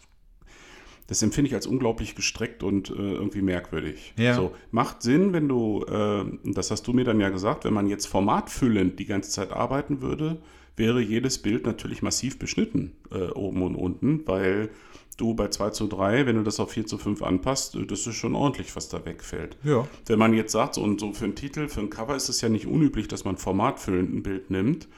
das 1.06 1.22
empfinde 1.22 1.48
ich 1.48 1.54
als 1.54 1.66
unglaublich 1.66 2.14
gestreckt 2.14 2.62
und 2.62 2.90
äh, 2.90 2.94
irgendwie 2.94 3.42
merkwürdig. 3.42 4.14
Ja. 4.18 4.34
So, 4.34 4.52
macht 4.70 5.02
Sinn, 5.02 5.32
wenn 5.32 5.48
du, 5.48 5.84
äh, 5.84 6.24
das 6.44 6.70
hast 6.70 6.86
du 6.86 6.92
mir 6.92 7.04
dann 7.04 7.20
ja 7.20 7.28
gesagt, 7.28 7.64
wenn 7.64 7.74
man 7.74 7.86
jetzt 7.86 8.06
formatfüllend 8.06 8.98
die 8.98 9.06
ganze 9.06 9.30
Zeit 9.30 9.52
arbeiten 9.52 10.02
würde, 10.02 10.38
wäre 10.76 11.00
jedes 11.00 11.38
Bild 11.38 11.66
natürlich 11.66 12.02
massiv 12.02 12.38
beschnitten, 12.38 12.92
äh, 13.10 13.28
oben 13.30 13.62
und 13.62 13.76
unten, 13.76 14.26
weil 14.26 14.70
du 15.16 15.34
bei 15.34 15.48
2 15.48 15.70
zu 15.70 15.86
3, 15.86 16.26
wenn 16.26 16.36
du 16.36 16.42
das 16.42 16.60
auf 16.60 16.72
4 16.72 16.86
zu 16.86 16.98
5 16.98 17.22
anpasst, 17.22 17.74
äh, 17.76 17.86
das 17.86 18.06
ist 18.06 18.16
schon 18.16 18.34
ordentlich, 18.34 18.74
was 18.76 18.88
da 18.88 19.04
wegfällt. 19.04 19.56
ja. 19.62 19.86
Wenn 20.06 20.18
man 20.18 20.34
jetzt 20.34 20.52
sagt, 20.52 20.74
so, 20.74 20.82
und 20.82 21.00
so 21.00 21.12
für 21.12 21.24
einen 21.24 21.34
Titel, 21.34 21.68
für 21.68 21.80
ein 21.80 21.90
Cover 21.90 22.16
ist 22.16 22.28
es 22.28 22.40
ja 22.40 22.48
nicht 22.48 22.66
unüblich, 22.66 23.08
dass 23.08 23.24
man 23.24 23.36
formatfüllend 23.36 24.14
ein 24.14 24.22
Bild 24.22 24.50
nimmt, 24.50 24.88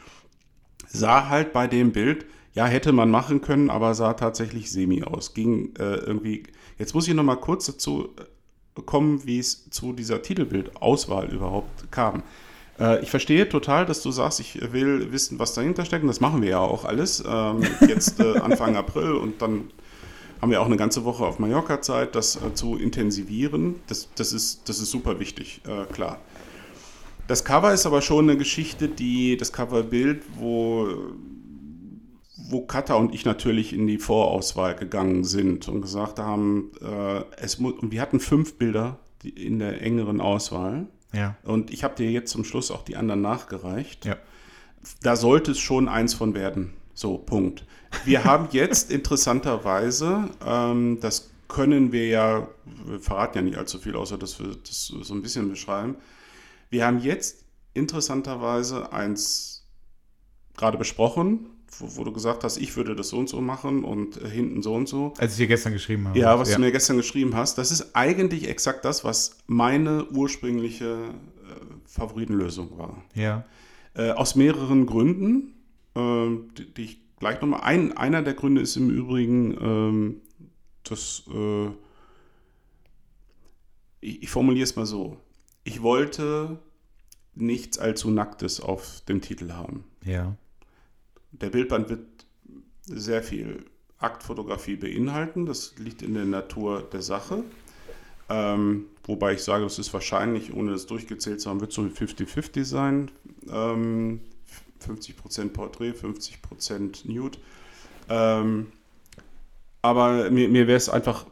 sah 0.86 1.28
halt 1.28 1.52
bei 1.52 1.66
dem 1.66 1.92
Bild, 1.92 2.26
ja, 2.54 2.66
hätte 2.66 2.92
man 2.92 3.10
machen 3.10 3.40
können, 3.40 3.70
aber 3.70 3.94
sah 3.94 4.14
tatsächlich 4.14 4.70
semi 4.70 5.02
aus. 5.02 5.34
Ging 5.34 5.74
äh, 5.78 5.96
irgendwie. 5.96 6.44
Jetzt 6.78 6.94
muss 6.94 7.06
ich 7.08 7.14
noch 7.14 7.24
mal 7.24 7.36
kurz 7.36 7.66
dazu 7.66 8.08
äh, 8.16 8.82
kommen, 8.82 9.24
wie 9.26 9.38
es 9.38 9.70
zu 9.70 9.92
dieser 9.92 10.22
Titelbildauswahl 10.22 11.28
überhaupt 11.28 11.90
kam. 11.90 12.22
Äh, 12.78 13.02
ich 13.02 13.10
verstehe 13.10 13.48
total, 13.48 13.86
dass 13.86 14.02
du 14.02 14.10
sagst, 14.10 14.40
ich 14.40 14.72
will 14.72 15.12
wissen, 15.12 15.38
was 15.38 15.54
dahinter 15.54 15.84
steckt. 15.84 16.02
Und 16.02 16.08
das 16.08 16.20
machen 16.20 16.42
wir 16.42 16.50
ja 16.50 16.60
auch 16.60 16.84
alles. 16.84 17.22
Ähm, 17.26 17.62
jetzt 17.86 18.20
äh, 18.20 18.38
Anfang 18.40 18.76
April 18.76 19.12
und 19.12 19.42
dann 19.42 19.70
haben 20.40 20.50
wir 20.50 20.60
auch 20.60 20.66
eine 20.66 20.76
ganze 20.76 21.04
Woche 21.04 21.24
auf 21.24 21.38
Mallorca 21.38 21.80
Zeit, 21.80 22.14
das 22.14 22.36
äh, 22.36 22.54
zu 22.54 22.76
intensivieren. 22.76 23.76
Das, 23.88 24.08
das, 24.14 24.32
ist, 24.32 24.68
das 24.68 24.78
ist 24.78 24.90
super 24.90 25.18
wichtig, 25.18 25.60
äh, 25.66 25.92
klar. 25.92 26.20
Das 27.26 27.44
Cover 27.44 27.74
ist 27.74 27.84
aber 27.84 28.00
schon 28.00 28.30
eine 28.30 28.38
Geschichte, 28.38 28.88
die, 28.88 29.36
das 29.36 29.52
Coverbild, 29.52 30.22
wo, 30.38 30.88
wo 32.50 32.62
Katha 32.62 32.94
und 32.94 33.14
ich 33.14 33.24
natürlich 33.24 33.72
in 33.72 33.86
die 33.86 33.98
Vorauswahl 33.98 34.74
gegangen 34.74 35.24
sind 35.24 35.68
und 35.68 35.82
gesagt 35.82 36.18
haben, 36.18 36.72
äh, 36.80 37.22
es 37.36 37.58
mu 37.58 37.70
und 37.70 37.92
wir 37.92 38.00
hatten 38.00 38.20
fünf 38.20 38.54
Bilder 38.54 38.98
in 39.22 39.58
der 39.58 39.82
engeren 39.82 40.20
Auswahl. 40.20 40.86
Ja. 41.12 41.36
Und 41.44 41.70
ich 41.70 41.84
habe 41.84 41.94
dir 41.94 42.10
jetzt 42.10 42.30
zum 42.30 42.44
Schluss 42.44 42.70
auch 42.70 42.82
die 42.82 42.96
anderen 42.96 43.20
nachgereicht. 43.20 44.06
Ja. 44.06 44.16
Da 45.02 45.16
sollte 45.16 45.52
es 45.52 45.58
schon 45.58 45.88
eins 45.88 46.14
von 46.14 46.34
werden. 46.34 46.72
So, 46.94 47.18
Punkt. 47.18 47.64
Wir 48.04 48.24
haben 48.24 48.48
jetzt 48.52 48.90
interessanterweise, 48.90 50.30
ähm, 50.44 50.98
das 51.00 51.30
können 51.48 51.92
wir 51.92 52.08
ja, 52.08 52.48
wir 52.86 53.00
verraten 53.00 53.38
ja 53.38 53.42
nicht 53.42 53.58
allzu 53.58 53.78
viel, 53.78 53.96
außer 53.96 54.18
dass 54.18 54.38
wir 54.38 54.54
das 54.54 54.86
so 54.86 55.14
ein 55.14 55.22
bisschen 55.22 55.48
beschreiben. 55.48 55.96
Wir 56.70 56.86
haben 56.86 57.00
jetzt 57.00 57.44
interessanterweise 57.74 58.92
eins 58.92 59.66
gerade 60.56 60.76
besprochen, 60.76 61.46
wo, 61.78 61.96
wo 61.96 62.04
du 62.04 62.12
gesagt 62.12 62.44
hast, 62.44 62.56
ich 62.56 62.76
würde 62.76 62.94
das 62.94 63.08
so 63.08 63.18
und 63.18 63.28
so 63.28 63.40
machen 63.40 63.84
und 63.84 64.22
äh, 64.22 64.28
hinten 64.28 64.62
so 64.62 64.74
und 64.74 64.88
so. 64.88 65.14
Als 65.18 65.32
ich 65.32 65.38
dir 65.38 65.46
gestern 65.46 65.72
geschrieben 65.72 66.08
habe. 66.08 66.18
Ja, 66.18 66.38
was 66.38 66.52
du 66.52 66.60
mir 66.60 66.72
gestern 66.72 66.96
geschrieben 66.96 67.34
hast, 67.34 67.58
das 67.58 67.70
ist 67.70 67.94
eigentlich 67.94 68.48
exakt 68.48 68.84
das, 68.84 69.04
was 69.04 69.38
meine 69.46 70.08
ursprüngliche 70.10 70.86
äh, 70.86 71.86
Favoritenlösung 71.86 72.78
war. 72.78 73.02
Ja. 73.14 73.44
Äh, 73.94 74.10
aus 74.10 74.34
mehreren 74.34 74.86
Gründen, 74.86 75.54
ähm, 75.94 76.50
die, 76.56 76.72
die 76.72 76.82
ich 76.82 77.00
gleich 77.18 77.40
nochmal. 77.40 77.60
Ein, 77.62 77.96
einer 77.96 78.22
der 78.22 78.34
Gründe 78.34 78.60
ist 78.60 78.76
im 78.76 78.90
Übrigen, 78.90 79.56
ähm, 79.60 80.20
dass 80.84 81.24
äh, 81.32 81.68
ich, 84.00 84.22
ich 84.22 84.30
formuliere 84.30 84.64
es 84.64 84.76
mal 84.76 84.86
so. 84.86 85.16
Ich 85.64 85.82
wollte 85.82 86.58
nichts 87.34 87.78
allzu 87.78 88.10
Nacktes 88.10 88.60
auf 88.60 89.02
dem 89.08 89.20
Titel 89.20 89.52
haben. 89.52 89.84
Ja. 90.04 90.36
Der 91.32 91.50
Bildband 91.50 91.88
wird 91.88 92.06
sehr 92.84 93.22
viel 93.22 93.64
Aktfotografie 93.98 94.76
beinhalten. 94.76 95.46
Das 95.46 95.74
liegt 95.78 96.02
in 96.02 96.14
der 96.14 96.24
Natur 96.24 96.82
der 96.92 97.02
Sache. 97.02 97.44
Ähm, 98.30 98.86
wobei 99.04 99.34
ich 99.34 99.42
sage, 99.42 99.64
das 99.64 99.78
ist 99.78 99.92
wahrscheinlich, 99.92 100.52
ohne 100.52 100.72
das 100.72 100.86
durchgezählt 100.86 101.40
zu 101.40 101.50
haben, 101.50 101.60
wird 101.60 101.72
so 101.72 101.82
50-50 101.82 102.64
sein. 102.64 103.10
Ähm, 103.50 104.20
50% 104.86 105.50
Porträt, 105.50 105.92
50% 105.92 107.10
Nude. 107.10 107.38
Ähm, 108.08 108.68
aber 109.82 110.30
mir, 110.30 110.48
mir 110.48 110.66
wäre 110.66 110.76
es 110.76 110.88
einfach, 110.88 111.26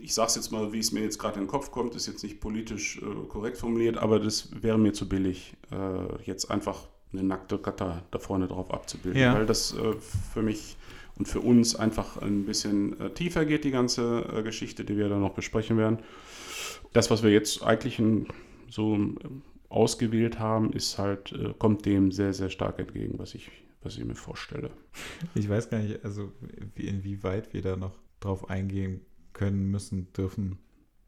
ich 0.00 0.14
sage 0.14 0.28
es 0.28 0.34
jetzt 0.36 0.52
mal, 0.52 0.72
wie 0.72 0.78
es 0.78 0.92
mir 0.92 1.02
jetzt 1.02 1.18
gerade 1.18 1.36
in 1.36 1.42
den 1.42 1.48
Kopf 1.48 1.70
kommt, 1.70 1.94
ist 1.94 2.06
jetzt 2.06 2.22
nicht 2.22 2.40
politisch 2.40 2.98
äh, 2.98 3.28
korrekt 3.28 3.58
formuliert, 3.58 3.96
aber 3.96 4.18
das 4.18 4.50
wäre 4.62 4.78
mir 4.78 4.92
zu 4.92 5.08
billig, 5.08 5.54
äh, 5.70 6.22
jetzt 6.24 6.50
einfach 6.50 6.88
eine 7.18 7.26
nackte 7.26 7.58
Kata 7.58 8.02
da 8.10 8.18
vorne 8.18 8.46
drauf 8.48 8.70
abzubilden, 8.72 9.20
Ja. 9.20 9.34
weil 9.34 9.46
das 9.46 9.74
äh, 9.76 9.94
für 10.32 10.42
mich 10.42 10.76
und 11.16 11.28
für 11.28 11.40
uns 11.40 11.76
einfach 11.76 12.18
ein 12.18 12.44
bisschen 12.44 12.98
äh, 13.00 13.10
tiefer 13.10 13.44
geht, 13.44 13.64
die 13.64 13.70
ganze 13.70 14.24
äh, 14.34 14.42
Geschichte, 14.42 14.84
die 14.84 14.96
wir 14.96 15.08
dann 15.08 15.20
noch 15.20 15.34
besprechen 15.34 15.76
werden. 15.78 15.98
Das, 16.92 17.10
was 17.10 17.22
wir 17.22 17.30
jetzt 17.30 17.62
eigentlich 17.62 17.98
in, 17.98 18.26
so 18.68 18.94
ähm, 18.94 19.42
ausgewählt 19.68 20.38
haben, 20.38 20.72
ist 20.72 20.98
halt, 20.98 21.32
äh, 21.32 21.54
kommt 21.58 21.86
dem 21.86 22.10
sehr, 22.12 22.32
sehr 22.34 22.50
stark 22.50 22.78
entgegen, 22.78 23.18
was 23.18 23.34
ich, 23.34 23.50
was 23.82 23.96
ich 23.96 24.04
mir 24.04 24.14
vorstelle. 24.16 24.70
Ich 25.34 25.48
weiß 25.48 25.70
gar 25.70 25.78
nicht, 25.78 26.04
also 26.04 26.32
wie, 26.74 26.86
inwieweit 26.88 27.52
wir 27.54 27.62
da 27.62 27.76
noch 27.76 27.96
drauf 28.20 28.50
eingehen 28.50 29.00
können, 29.32 29.70
müssen, 29.70 30.12
dürfen. 30.12 30.58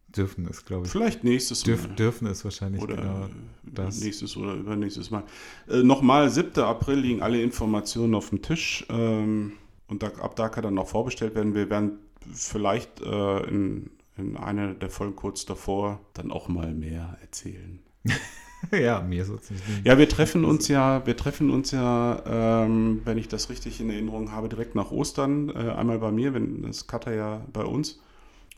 Dürfen 0.09 0.47
ist, 0.47 0.67
glaube 0.67 0.87
ich. 0.87 0.93
Vielleicht 0.93 1.25
nächstes 1.25 1.63
Dürf, 1.63 1.87
Mal. 1.89 1.95
dürfen 1.97 2.27
ist 2.27 2.45
wahrscheinlich 2.45 2.83
Oder 2.83 2.97
genau 2.97 3.25
äh, 3.25 3.29
das. 3.65 4.01
nächstes 4.01 4.37
oder 4.37 4.55
übernächstes 4.55 5.11
Mal. 5.11 5.25
Äh, 5.69 5.83
Nochmal, 5.83 6.31
7. 6.31 6.63
April 6.63 7.01
liegen 7.01 7.23
alle 7.23 7.43
Informationen 7.43 8.15
auf 8.15 8.31
dem 8.31 8.41
Tisch. 8.41 8.87
Ähm, 8.89 9.53
und 9.89 10.03
da, 10.03 10.09
ab 10.09 10.37
da 10.37 10.49
kann 10.49 10.65
dann 10.65 10.75
noch 10.75 10.89
vorbestellt 10.89 11.35
werden. 11.35 11.55
Wir 11.55 11.71
werden 11.71 11.99
vielleicht 12.33 13.01
äh, 13.03 13.41
in, 13.49 13.91
in 14.17 14.37
einer 14.37 14.75
der 14.75 14.91
Folgen 14.91 15.17
kurz 15.17 15.45
davor 15.45 16.01
dann 16.15 16.31
auch 16.31 16.49
mal 16.49 16.73
mehr 16.73 17.19
erzählen. 17.21 17.81
ja, 18.73 19.01
mir 19.03 19.23
es 19.23 19.29
nicht. 19.29 19.63
Ja, 19.85 19.99
wir 19.99 20.09
treffen 20.09 20.45
uns 20.45 20.69
ja, 20.69 21.07
wir 21.07 21.17
treffen 21.17 21.51
uns 21.51 21.71
ja, 21.71 22.65
ähm, 22.65 23.03
wenn 23.05 23.19
ich 23.19 23.29
das 23.29 23.51
richtig 23.51 23.81
in 23.81 23.91
Erinnerung 23.91 24.33
habe, 24.33 24.49
direkt 24.49 24.75
nach 24.75 24.91
Ostern. 24.91 25.51
Äh, 25.51 25.71
einmal 25.71 25.99
bei 25.99 26.11
mir, 26.11 26.35
wenn 26.35 26.63
das 26.63 26.87
Cutter 26.87 27.15
ja 27.15 27.45
bei 27.53 27.65
uns. 27.65 28.01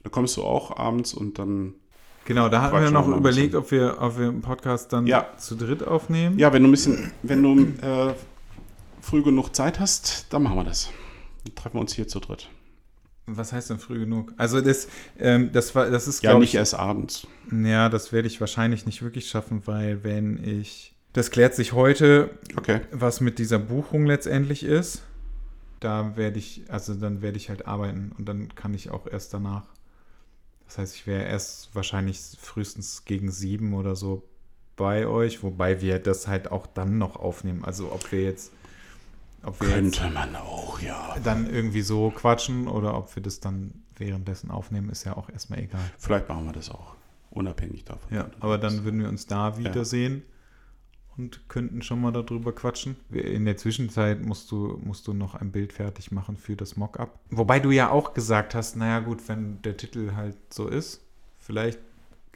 Da 0.04 0.10
kommst 0.10 0.36
du 0.36 0.42
auch 0.44 0.76
abends 0.76 1.14
und 1.14 1.38
dann 1.38 1.74
Genau, 2.24 2.50
da 2.50 2.60
hatten 2.60 2.82
wir 2.82 2.90
noch 2.90 3.08
überlegt, 3.08 3.54
ob 3.54 3.70
wir, 3.70 3.96
ob 4.00 4.18
wir 4.18 4.28
einen 4.28 4.42
Podcast 4.42 4.92
dann 4.92 5.06
Ja. 5.06 5.26
zu 5.38 5.54
dritt 5.56 5.82
aufnehmen. 5.82 6.38
Ja, 6.38 6.52
wenn 6.52 6.62
du 6.62 6.68
ein 6.68 6.72
bisschen, 6.72 7.10
wenn 7.22 7.42
du 7.42 7.60
äh, 7.86 8.12
früh 9.00 9.22
genug 9.22 9.54
Zeit 9.56 9.80
hast, 9.80 10.26
dann 10.30 10.42
machen 10.42 10.56
wir 10.58 10.64
das. 10.64 10.90
Dann 11.44 11.54
treffen 11.54 11.76
wir 11.76 11.80
uns 11.80 11.94
hier 11.94 12.06
zu 12.06 12.20
dritt. 12.20 12.50
Was 13.26 13.52
heißt 13.54 13.70
denn 13.70 13.78
früh 13.78 13.98
genug? 14.00 14.32
Also 14.36 14.60
das, 14.60 14.88
ähm, 15.18 15.52
das 15.52 15.74
war, 15.74 15.90
das 15.90 16.06
ist 16.06 16.22
Ja, 16.22 16.38
nicht 16.38 16.50
ich, 16.50 16.54
erst 16.56 16.74
abends. 16.74 17.26
ja, 17.50 17.88
das 17.88 18.12
werde 18.12 18.28
ich 18.28 18.40
wahrscheinlich 18.40 18.84
nicht 18.84 19.02
wirklich 19.02 19.28
schaffen, 19.28 19.62
weil 19.66 20.04
wenn 20.04 20.42
ich, 20.44 20.94
das 21.14 21.30
klärt 21.30 21.54
sich 21.54 21.72
heute, 21.72 22.30
Okay. 22.58 22.80
was 22.90 23.20
mit 23.22 23.38
dieser 23.38 23.58
Buchung 23.58 24.04
letztendlich 24.04 24.64
ist. 24.64 25.02
Da 25.80 26.16
werde 26.16 26.38
ich, 26.38 26.64
also 26.68 26.92
dann 26.94 27.22
werde 27.22 27.36
ich 27.38 27.48
halt 27.48 27.66
arbeiten 27.66 28.12
und 28.18 28.28
dann 28.28 28.54
kann 28.54 28.74
ich 28.74 28.90
auch 28.90 29.06
erst 29.06 29.32
danach. 29.32 29.64
Das 30.69 30.78
heißt, 30.78 30.95
ich 30.97 31.07
wäre 31.07 31.24
erst 31.24 31.74
wahrscheinlich 31.74 32.20
frühestens 32.39 33.05
gegen 33.05 33.31
sieben 33.31 33.74
oder 33.74 33.97
so 33.97 34.23
bei 34.77 35.07
euch, 35.07 35.43
wobei 35.43 35.81
wir 35.81 35.99
das 35.99 36.28
halt 36.28 36.53
auch 36.53 36.66
dann 36.66 36.99
noch 36.99 37.16
aufnehmen. 37.16 37.65
Also 37.65 37.90
ob 37.90 38.12
wir 38.12 38.23
jetzt, 38.23 38.53
ob 39.43 39.61
wir 39.61 39.69
jetzt 39.69 39.99
Könnte 39.99 40.11
man 40.11 40.36
auch, 40.36 40.81
ja. 40.81 41.16
dann 41.24 41.49
irgendwie 41.49 41.81
so 41.81 42.11
quatschen 42.11 42.69
oder 42.69 42.97
ob 42.97 43.15
wir 43.16 43.23
das 43.23 43.40
dann 43.40 43.82
währenddessen 43.97 44.51
aufnehmen, 44.51 44.90
ist 44.90 45.05
ja 45.05 45.16
auch 45.16 45.31
erstmal 45.31 45.61
egal. 45.61 45.81
Vielleicht 45.99 46.28
machen 46.28 46.45
wir 46.45 46.53
das 46.53 46.70
auch. 46.70 46.95
Unabhängig 47.31 47.85
davon. 47.85 48.15
Ja, 48.15 48.31
aber 48.39 48.59
dann 48.59 48.85
würden 48.85 49.01
wir 49.01 49.09
uns 49.09 49.27
da 49.27 49.59
wiedersehen 49.59 50.23
und 51.19 51.49
könnten 51.49 51.82
schon 51.82 52.01
mal 52.01 52.12
darüber 52.12 52.53
quatschen. 52.53 52.97
In 53.11 53.45
der 53.45 53.57
Zwischenzeit 53.57 54.24
musst 54.24 54.51
du, 54.51 54.81
musst 54.82 55.07
du 55.07 55.12
noch 55.12 55.35
ein 55.35 55.51
Bild 55.51 55.73
fertig 55.73 56.12
machen 56.12 56.36
für 56.36 56.57
das 56.57 56.77
Mockup. 56.77 57.19
Wobei 57.31 57.59
du 57.61 57.70
ja 57.70 57.90
auch 57.90 58.15
gesagt 58.15 58.55
hast, 58.55 58.77
naja 58.77 59.01
gut, 59.01 59.28
wenn 59.28 59.61
der 59.62 59.77
Titel 59.77 60.12
halt 60.15 60.36
so 60.51 60.69
ist, 60.69 61.03
vielleicht 61.39 61.81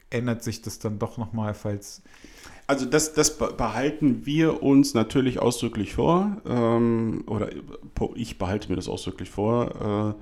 ändert 0.09 0.43
sich 0.43 0.61
das 0.61 0.79
dann 0.79 0.99
doch 0.99 1.17
nochmal, 1.17 1.53
falls... 1.53 2.03
Also 2.65 2.85
das, 2.85 3.13
das 3.13 3.37
be- 3.37 3.53
behalten 3.57 4.25
wir 4.25 4.63
uns 4.63 4.93
natürlich 4.93 5.39
ausdrücklich 5.39 5.93
vor, 5.95 6.37
ähm, 6.45 7.23
oder 7.27 7.49
ich 8.15 8.37
behalte 8.37 8.69
mir 8.69 8.75
das 8.77 8.87
ausdrücklich 8.87 9.29
vor, 9.29 10.15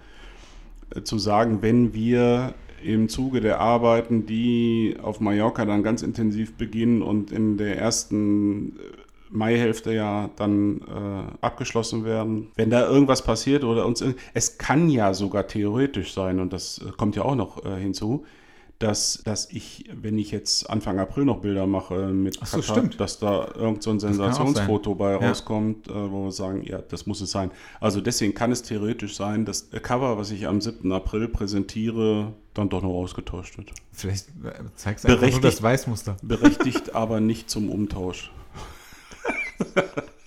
äh, 0.95 1.01
zu 1.03 1.19
sagen, 1.19 1.61
wenn 1.61 1.93
wir 1.93 2.55
im 2.83 3.09
Zuge 3.09 3.41
der 3.41 3.59
Arbeiten, 3.59 4.25
die 4.25 4.95
auf 5.01 5.19
Mallorca 5.19 5.65
dann 5.65 5.83
ganz 5.83 6.01
intensiv 6.01 6.53
beginnen 6.53 7.01
und 7.01 7.31
in 7.31 7.57
der 7.57 7.77
ersten 7.77 8.69
äh, 8.69 8.81
Maihälfte 9.29 9.93
ja 9.93 10.29
dann 10.35 10.81
äh, 10.81 11.45
abgeschlossen 11.45 12.03
werden. 12.05 12.47
Wenn 12.55 12.69
da 12.69 12.87
irgendwas 12.87 13.23
passiert 13.23 13.63
oder 13.63 13.85
uns, 13.85 14.03
es 14.33 14.57
kann 14.57 14.89
ja 14.89 15.13
sogar 15.13 15.47
theoretisch 15.47 16.13
sein, 16.13 16.39
und 16.39 16.51
das 16.53 16.79
äh, 16.79 16.91
kommt 16.97 17.15
ja 17.15 17.23
auch 17.23 17.35
noch 17.35 17.65
äh, 17.65 17.79
hinzu, 17.79 18.25
dass, 18.81 19.21
dass 19.23 19.49
ich, 19.51 19.89
wenn 19.93 20.17
ich 20.17 20.31
jetzt 20.31 20.69
Anfang 20.69 20.99
April 20.99 21.25
noch 21.25 21.41
Bilder 21.41 21.67
mache 21.67 22.07
mit 22.07 22.39
Ach 22.41 22.47
so, 22.47 22.59
Katar, 22.59 22.75
stimmt. 22.77 22.99
dass 22.99 23.19
da 23.19 23.47
irgend 23.55 23.83
so 23.83 23.91
ein. 23.91 23.99
Sensationsfoto 23.99 24.95
bei 24.95 25.11
Ja. 25.11 25.17
rauskommt, 25.17 25.87
äh, 25.87 26.11
wo 26.11 26.25
wir 26.25 26.31
sagen, 26.31 26.63
ja, 26.63 26.79
das 26.79 27.05
muss 27.05 27.21
es 27.21 27.31
sein. 27.31 27.51
Also 27.79 28.01
deswegen 28.01 28.33
kann 28.33 28.51
es 28.51 28.63
theoretisch 28.63 29.15
sein, 29.15 29.45
dass 29.45 29.69
das 29.69 29.81
Cover, 29.83 30.17
was 30.17 30.31
ich 30.31 30.47
am 30.47 30.59
7. 30.61 30.91
April 30.91 31.27
präsentiere, 31.27 32.33
dann 32.53 32.69
doch 32.69 32.81
noch 32.81 32.93
ausgetauscht 32.93 33.57
wird. 33.57 33.71
Vielleicht 33.91 34.29
äh, 34.43 34.51
zeigst 34.75 35.05
du 35.05 35.09
einfach 35.09 35.29
nur 35.31 35.41
das 35.41 35.61
Weißmuster. 35.61 36.17
Berechtigt 36.23 36.95
aber 36.95 37.19
nicht 37.19 37.49
zum 37.49 37.69
Umtausch. 37.69 38.31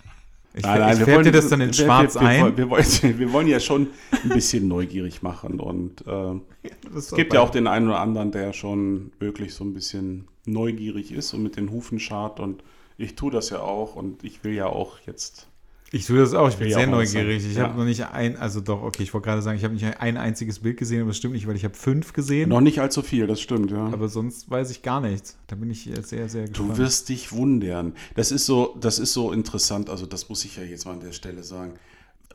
Ich, 0.56 0.60
ich 0.60 0.64
färbe 0.70 1.05
dir 1.05 1.14
wollen- 1.16 1.32
das 1.32 1.48
dann 1.48 1.60
in 1.60 1.68
wir- 1.68 1.74
schwarz 1.74 2.14
wir, 2.14 2.20
wir, 2.20 2.28
ein. 2.28 2.43
wollen- 2.43 2.56
Wir, 2.56 2.70
wollen, 2.70 3.18
wir 3.18 3.32
wollen 3.32 3.47
ja 3.48 3.59
schon 3.60 3.89
ein 4.22 4.28
bisschen 4.28 4.68
neugierig 4.68 5.22
machen 5.22 5.59
und 5.60 6.06
äh, 6.06 6.68
es 6.97 7.10
gibt 7.12 7.35
ja 7.35 7.40
auch 7.40 7.51
den 7.51 7.66
einen 7.66 7.89
oder 7.89 7.98
anderen, 8.01 8.31
der 8.31 8.52
schon 8.52 9.10
wirklich 9.18 9.52
so 9.55 9.64
ein 9.64 9.74
bisschen 9.74 10.28
neugierig 10.47 11.10
ist 11.12 11.35
und 11.35 11.43
mit 11.43 11.56
den 11.56 11.70
Hufen 11.70 11.98
schart 11.98 12.39
und 12.39 12.62
ich 12.97 13.16
tue 13.16 13.32
das 13.32 13.51
ja 13.51 13.60
auch 13.60 13.97
und 13.97 14.22
ich 14.22 14.44
will 14.44 14.52
ja 14.55 14.66
auch 14.66 14.98
jetzt. 15.06 15.48
Ich 15.94 16.06
tue 16.06 16.18
das 16.18 16.34
auch, 16.34 16.48
ich 16.48 16.56
bin 16.56 16.68
sehr 16.72 16.86
neugierig. 16.86 17.46
Ich 17.46 17.54
Ja. 17.56 17.64
habe 17.68 17.78
noch 17.78 17.84
nicht 17.84 18.04
ein, 18.06 18.36
also 18.36 18.60
doch, 18.60 18.82
okay, 18.82 19.02
ich 19.04 19.14
wollte 19.14 19.26
gerade 19.26 19.42
sagen, 19.42 19.56
ich 19.56 19.64
habe 19.64 19.74
nicht 19.74 19.84
ein 20.00 20.16
einziges 20.16 20.58
Bild 20.58 20.76
gesehen, 20.76 21.00
aber 21.02 21.10
das 21.10 21.18
stimmt 21.18 21.34
nicht, 21.34 21.46
weil 21.46 21.56
ich 21.56 21.64
habe 21.64 21.74
fünf 21.74 22.12
gesehen. 22.12 22.48
Noch 22.48 22.60
nicht 22.60 22.80
allzu 22.80 23.02
viel, 23.02 23.26
das 23.26 23.40
stimmt, 23.40 23.70
ja. 23.70 23.86
Aber 23.86 24.08
sonst 24.08 24.50
weiß 24.50 24.70
ich 24.70 24.82
gar 24.82 25.00
nichts. 25.00 25.36
Da 25.46 25.56
bin 25.56 25.70
ich 25.70 25.84
sehr, 26.02 26.28
sehr 26.28 26.48
gespannt. 26.48 26.56
Du 26.70 26.76
wirst 26.78 27.08
dich 27.08 27.30
wundern. 27.32 27.94
Das 28.16 28.32
ist 28.32 28.44
so, 28.46 28.76
das 28.80 28.98
ist 28.98 29.12
so 29.12 29.30
interessant, 29.32 29.88
also 29.88 30.04
das 30.06 30.28
muss 30.28 30.44
ich 30.44 30.56
ja 30.56 30.64
jetzt 30.64 30.84
mal 30.84 30.92
an 30.92 31.00
der 31.00 31.12
Stelle 31.12 31.42
sagen. 31.44 31.74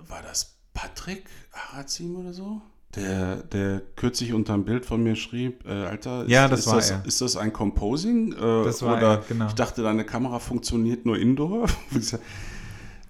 War 0.07 0.21
das 0.21 0.55
Patrick 0.73 1.25
Harazim 1.51 2.15
oder 2.15 2.31
so? 2.33 2.61
Der, 2.95 3.35
der 3.43 3.81
kürzlich 3.97 4.33
unter 4.33 4.53
einem 4.55 4.63
Bild 4.63 4.83
von 4.85 5.03
mir 5.03 5.15
schrieb, 5.15 5.63
äh, 5.67 5.69
Alter, 5.69 6.23
ist, 6.23 6.31
Ja, 6.31 6.47
das 6.47 6.61
ist, 6.61 6.67
war 6.67 6.75
das, 6.77 6.89
er. 6.91 7.03
ist 7.05 7.21
das 7.21 7.37
ein 7.37 7.53
Composing? 7.53 8.31
Äh, 8.33 8.63
Das 8.63 8.81
war 8.81 8.97
oder 8.97 9.07
er, 9.17 9.23
genau. 9.27 9.47
ich 9.47 9.53
dachte, 9.53 9.83
deine 9.83 10.05
Kamera 10.05 10.39
funktioniert 10.39 11.05
nur 11.05 11.19
indoor. 11.19 11.67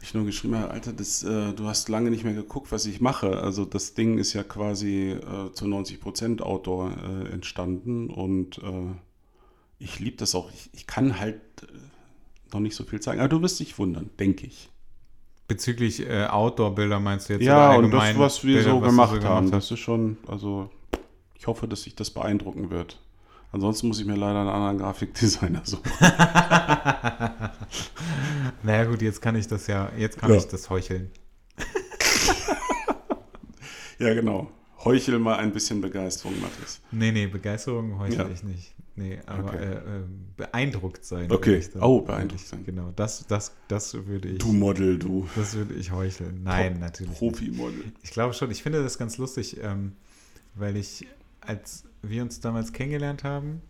ich 0.02 0.14
nur 0.14 0.26
geschrieben, 0.26 0.56
habe, 0.56 0.72
Alter, 0.72 0.94
das, 0.94 1.24
äh, 1.24 1.54
du 1.54 1.66
hast 1.66 1.90
lange 1.90 2.10
nicht 2.10 2.24
mehr 2.24 2.34
geguckt, 2.34 2.72
was 2.72 2.86
ich 2.86 3.02
mache. 3.02 3.42
Also 3.42 3.66
das 3.66 3.94
Ding 3.94 4.18
ist 4.18 4.34
ja 4.34 4.44
quasi 4.44 5.12
äh, 5.12 5.52
zu 5.54 5.66
90% 5.66 6.42
Outdoor 6.42 6.92
äh, 6.92 7.32
entstanden 7.32 8.10
und 8.10 8.60
äh, 8.60 8.94
ich 9.80 10.00
liebe 10.00 10.18
das 10.18 10.36
auch. 10.36 10.52
Ich, 10.52 10.70
ich 10.74 10.88
kann 10.88 11.20
halt 11.20 11.42
äh, 11.64 12.54
noch 12.54 12.60
nicht 12.60 12.76
so 12.76 12.84
viel 12.84 13.00
zeigen, 13.00 13.20
aber 13.20 13.30
du 13.30 13.42
wirst 13.42 13.60
dich 13.60 13.78
wundern, 13.78 14.10
denke 14.20 14.48
ich. 14.48 14.70
Bezüglich 15.48 16.08
äh, 16.08 16.26
Outdoor-Bilder 16.26 17.00
meinst 17.00 17.30
du 17.30 17.34
jetzt? 17.34 17.44
ja, 17.44 17.76
und 17.76 17.92
das, 17.92 18.18
was 18.18 18.44
wir 18.44 18.56
Bilder, 18.56 18.72
so 18.72 18.82
was 18.82 18.86
du 18.86 18.90
gemacht 18.92 19.24
haben, 19.24 19.46
hast? 19.48 19.54
das 19.54 19.72
ist 19.72 19.80
schon, 19.80 20.18
also 20.28 20.70
ich 21.36 21.48
hoffe, 21.48 21.68
dass 21.68 21.84
sich 21.84 21.96
das 21.96 22.12
beeindrucken 22.12 22.70
wird. 22.70 23.00
Ansonsten 23.52 23.88
muss 23.88 24.00
ich 24.00 24.06
mir 24.06 24.16
leider 24.16 24.42
einen 24.42 24.50
anderen 24.50 24.78
Grafikdesigner 24.78 25.62
suchen. 25.66 25.92
Naja 28.64 28.84
gut, 28.86 29.02
jetzt 29.02 29.22
kann 29.22 29.36
ich 29.36 29.48
das 29.48 29.68
ja, 29.68 29.92
jetzt 29.98 30.18
kann 30.20 30.30
Ja. 30.32 30.38
ich 30.38 30.48
das 30.48 30.70
heucheln. 30.70 31.10
ja, 34.00 34.14
genau. 34.14 34.52
Heuchel 34.84 35.20
mal 35.20 35.38
ein 35.38 35.52
bisschen 35.52 35.82
Begeisterung, 35.82 36.40
Mathis. 36.42 36.82
Nee, 36.92 37.12
nee, 37.12 37.28
Begeisterung 37.28 38.00
heuchle 38.00 38.18
Ja. 38.24 38.30
ich 38.30 38.44
nicht. 38.44 38.74
Nee, 38.96 39.20
aber 39.26 39.50
Okay. 39.50 39.58
äh, 39.64 39.74
äh, 39.76 39.80
beeindruckt 40.38 41.06
sein. 41.06 41.32
Okay. 41.32 41.62
Oh, 41.80 42.02
beeindruckt 42.02 42.46
sein. 42.46 42.66
Genau, 42.66 42.92
das, 42.96 43.26
das, 43.28 43.54
das 43.70 43.94
würde 43.94 44.28
ich, 44.30 44.38
Du 44.40 44.52
Model, 44.52 44.98
du. 45.00 45.28
das 45.36 45.54
würde 45.56 45.74
ich 45.74 45.92
heucheln. 45.92 46.44
Nein, 46.44 46.80
natürlich. 46.80 47.10
nicht. 47.12 47.20
Profi-Model. 47.20 47.84
Ich 48.04 48.12
glaube 48.12 48.34
schon, 48.34 48.52
ich 48.52 48.62
finde 48.62 48.84
das 48.84 48.98
ganz 48.98 49.18
lustig, 49.18 49.58
ähm, 49.62 49.94
weil 50.56 50.76
ich, 50.76 51.08
als 51.42 51.86
wir 52.02 52.22
uns 52.24 52.40
damals 52.40 52.72
kennengelernt 52.74 53.24
haben, 53.24 53.62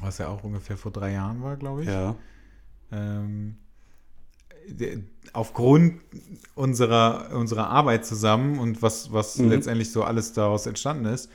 was 0.00 0.18
ja 0.18 0.28
auch 0.28 0.44
ungefähr 0.44 0.76
vor 0.76 0.92
drei 0.92 1.12
Jahren 1.12 1.42
war, 1.42 1.56
glaube 1.56 1.82
ich, 1.82 1.88
Ja. 1.88 2.14
ähm, 2.92 3.56
aufgrund 5.32 6.00
unserer, 6.54 7.30
unserer 7.34 7.68
Arbeit 7.68 8.06
zusammen 8.06 8.58
und 8.58 8.80
was, 8.82 9.12
was 9.12 9.36
Mhm. 9.38 9.50
letztendlich 9.50 9.90
so 9.92 10.04
alles 10.04 10.32
daraus 10.32 10.66
entstanden 10.66 11.04
ist, 11.06 11.28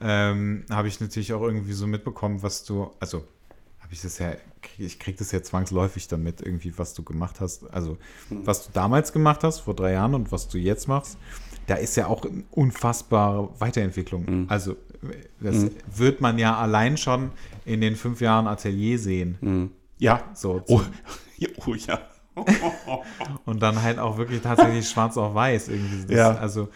ähm, 0.00 0.64
habe 0.70 0.88
ich 0.88 1.00
natürlich 1.00 1.32
auch 1.32 1.42
irgendwie 1.42 1.72
so 1.72 1.86
mitbekommen, 1.86 2.42
was 2.42 2.64
du, 2.64 2.90
also 3.00 3.24
habe 3.80 3.92
ich 3.92 4.02
das 4.02 4.18
ja, 4.18 4.32
ich 4.78 4.98
kriege 4.98 5.18
das 5.18 5.32
ja 5.32 5.42
zwangsläufig 5.42 6.06
damit 6.08 6.40
irgendwie, 6.40 6.76
was 6.78 6.92
du 6.94 7.02
gemacht 7.02 7.40
hast, 7.40 7.64
also 7.72 7.96
Mhm. 8.30 8.46
was 8.46 8.66
du 8.66 8.72
damals 8.72 9.12
gemacht 9.12 9.42
hast, 9.42 9.60
vor 9.60 9.74
drei 9.74 9.92
Jahren 9.92 10.14
und 10.14 10.30
was 10.32 10.48
du 10.48 10.58
jetzt 10.58 10.86
machst, 10.88 11.16
da 11.66 11.74
ist 11.76 11.96
ja 11.96 12.06
auch 12.06 12.24
eine 12.24 12.44
unfassbare 12.52 13.48
Weiterentwicklung. 13.60 14.24
Mhm. 14.42 14.46
Also 14.48 14.76
das 15.40 15.56
mhm. 15.56 15.70
wird 15.94 16.20
man 16.20 16.38
ja 16.38 16.56
allein 16.56 16.96
schon 16.96 17.30
in 17.64 17.80
den 17.80 17.96
fünf 17.96 18.20
Jahren 18.20 18.46
Atelier 18.46 18.98
sehen. 18.98 19.38
Mhm. 19.40 19.70
Ja. 19.98 20.22
So. 20.34 20.62
Oh, 20.68 20.80
oh 21.66 21.74
ja. 21.74 22.00
und 23.46 23.62
dann 23.62 23.82
halt 23.82 23.98
auch 23.98 24.18
wirklich 24.18 24.42
tatsächlich 24.42 24.88
schwarz 24.88 25.16
auf 25.16 25.34
weiß 25.34 25.68
irgendwie. 25.68 26.06
Das, 26.06 26.16
ja. 26.16 26.36
Also 26.36 26.68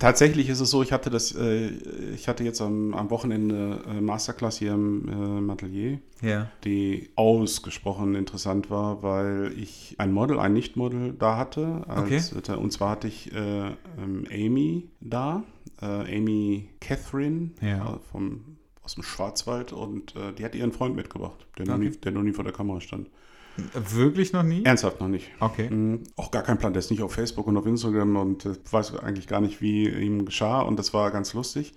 Tatsächlich 0.00 0.48
ist 0.48 0.60
es 0.60 0.70
so, 0.70 0.82
ich 0.82 0.92
hatte 0.92 1.10
das, 1.10 1.34
äh, 1.36 1.68
ich 2.14 2.26
hatte 2.26 2.42
jetzt 2.42 2.62
am, 2.62 2.94
am 2.94 3.10
Wochenende 3.10 3.82
äh, 3.86 4.00
Masterclass 4.00 4.58
hier 4.58 4.72
im, 4.72 5.06
äh, 5.06 5.38
im 5.38 5.50
Atelier, 5.50 5.98
ja. 6.22 6.50
die 6.64 7.10
ausgesprochen 7.16 8.14
interessant 8.14 8.70
war, 8.70 9.02
weil 9.02 9.52
ich 9.58 9.96
ein 9.98 10.10
Model, 10.10 10.40
ein 10.40 10.54
Nicht-Model 10.54 11.12
da 11.12 11.36
hatte. 11.36 11.84
Als, 11.86 12.34
okay. 12.34 12.56
Und 12.56 12.72
zwar 12.72 12.92
hatte 12.92 13.08
ich 13.08 13.30
äh, 13.34 13.66
ähm, 13.98 14.26
Amy 14.32 14.88
da, 15.00 15.44
äh, 15.82 16.16
Amy 16.16 16.70
Catherine 16.80 17.50
ja. 17.60 17.96
Äh, 17.96 17.98
vom, 18.10 18.56
aus 18.82 18.94
dem 18.94 19.04
Schwarzwald 19.04 19.74
und 19.74 20.14
die 20.38 20.44
hat 20.44 20.54
ihren 20.54 20.72
Freund 20.72 20.96
mitgebracht, 20.96 21.46
der, 21.58 21.64
okay. 21.64 21.72
noch 21.72 21.78
nie, 21.78 21.90
der 21.90 22.12
noch 22.12 22.22
nie 22.22 22.32
vor 22.32 22.42
der 22.42 22.54
Kamera 22.54 22.80
stand. 22.80 23.10
Wirklich 23.56 24.32
noch 24.32 24.42
nie? 24.42 24.64
Ernsthaft 24.64 25.00
noch 25.00 25.08
nicht. 25.08 25.30
Okay. 25.40 25.68
Mhm. 25.68 26.04
Auch 26.16 26.30
gar 26.30 26.42
kein 26.42 26.58
Plan. 26.58 26.72
Der 26.72 26.80
ist 26.80 26.90
nicht 26.90 27.02
auf 27.02 27.12
Facebook 27.12 27.46
und 27.46 27.56
auf 27.56 27.66
Instagram 27.66 28.16
und 28.16 28.46
äh, 28.46 28.54
weiß 28.70 28.96
eigentlich 28.96 29.26
gar 29.26 29.40
nicht, 29.40 29.60
wie 29.60 29.88
ihm 29.88 30.24
geschah. 30.24 30.60
Und 30.62 30.78
das 30.78 30.94
war 30.94 31.10
ganz 31.10 31.34
lustig. 31.34 31.74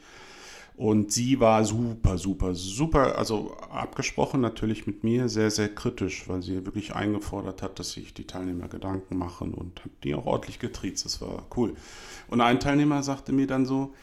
Und 0.75 1.11
sie 1.11 1.39
war 1.39 1.63
super, 1.65 2.17
super, 2.17 2.55
super, 2.55 3.17
also 3.19 3.55
abgesprochen 3.69 4.41
natürlich 4.41 4.87
mit 4.87 5.03
mir, 5.03 5.29
sehr, 5.29 5.51
sehr 5.51 5.69
kritisch, 5.69 6.27
weil 6.27 6.41
sie 6.41 6.65
wirklich 6.65 6.95
eingefordert 6.95 7.61
hat, 7.61 7.77
dass 7.77 7.91
sich 7.91 8.15
die 8.15 8.25
Teilnehmer 8.25 8.67
Gedanken 8.67 9.17
machen 9.17 9.53
und 9.53 9.83
hat 9.85 9.91
die 10.03 10.15
auch 10.15 10.25
ordentlich 10.25 10.57
getriezt. 10.57 11.05
Das 11.05 11.21
war 11.21 11.45
cool. 11.55 11.75
Und 12.27 12.41
ein 12.41 12.59
Teilnehmer 12.59 13.03
sagte 13.03 13.33
mir 13.33 13.45
dann 13.45 13.67
so, 13.67 13.93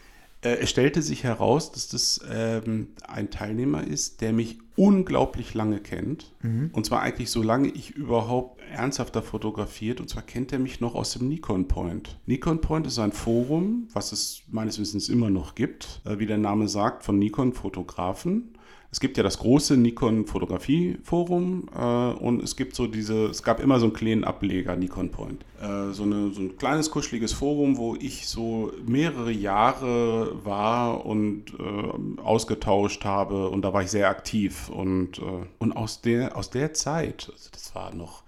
äh, 0.43 0.59
es 0.59 0.71
stellte 0.71 1.03
sich 1.03 1.25
heraus, 1.25 1.73
dass 1.73 1.89
das 1.89 2.21
ähm, 2.31 2.89
ein 3.07 3.31
Teilnehmer 3.31 3.85
ist, 3.85 4.21
der 4.21 4.33
mich 4.33 4.59
unglaublich 4.81 5.53
lange 5.53 5.79
kennt. 5.79 6.33
Mhm. 6.41 6.71
Und 6.73 6.87
zwar 6.87 7.03
eigentlich 7.03 7.31
so 7.31 7.43
lange 7.43 7.69
ich 7.69 7.91
überhaupt 7.91 8.63
ernsthafter 8.73 9.21
fotografiert. 9.21 10.01
Und 10.01 10.09
zwar 10.09 10.23
kennt 10.23 10.55
er 10.55 10.59
mich 10.59 10.81
noch 10.81 10.95
aus 10.95 11.13
dem 11.13 11.29
Nikon 11.29 11.69
Point. 11.69 12.19
Nikon 12.25 12.63
Point 12.63 12.87
ist 12.87 12.99
ein 12.99 13.13
Forum, 13.13 13.89
was 13.93 14.13
es 14.13 14.45
meines 14.49 14.79
Wissens 14.79 15.11
immer 15.11 15.29
noch 15.29 15.55
gibt, 15.55 16.01
äh, 16.07 16.19
wie 16.19 16.25
der 16.25 16.39
Name 16.39 16.67
sagt, 16.67 17.03
von 17.05 17.19
Nikon-Fotografen. 17.19 18.55
Es 18.93 18.99
gibt 18.99 19.17
ja 19.17 19.23
das 19.23 19.39
große 19.39 19.77
Nikon 19.77 20.27
Fotografie 20.27 20.99
Forum 21.05 21.69
äh, 21.77 21.81
und 21.81 22.43
es 22.43 22.57
gibt 22.57 22.75
so 22.75 22.89
diese, 22.89 23.27
es 23.27 23.45
gab 23.45 23.61
immer 23.61 23.79
so 23.79 23.87
einen 23.87 23.93
kleinen 23.93 24.25
Ableger 24.25 24.75
Nikon 24.75 25.11
Point. 25.11 25.45
Äh, 25.61 25.93
so, 25.93 26.03
eine, 26.03 26.33
so 26.33 26.41
ein 26.41 26.57
kleines 26.57 26.91
kuscheliges 26.91 27.33
Forum, 27.33 27.77
wo 27.77 27.95
ich 27.95 28.27
so 28.27 28.73
mehrere 28.85 29.31
Jahre 29.31 30.45
war 30.45 31.07
und 31.07 31.55
äh, 31.59 32.21
ausgetauscht 32.21 33.05
habe 33.05 33.49
und 33.49 33.63
da 33.63 33.73
war 33.73 33.83
ich 33.83 33.91
sehr 33.91 34.09
aktiv 34.09 34.69
und, 34.71 35.19
äh, 35.19 35.47
und 35.61 35.73
aus 35.73 36.01
der, 36.01 36.37
aus 36.37 36.51
der 36.51 36.75
Zeit, 36.75 37.31
also 37.33 37.49
das 37.53 37.73
war 37.77 37.95
noch, 37.95 38.25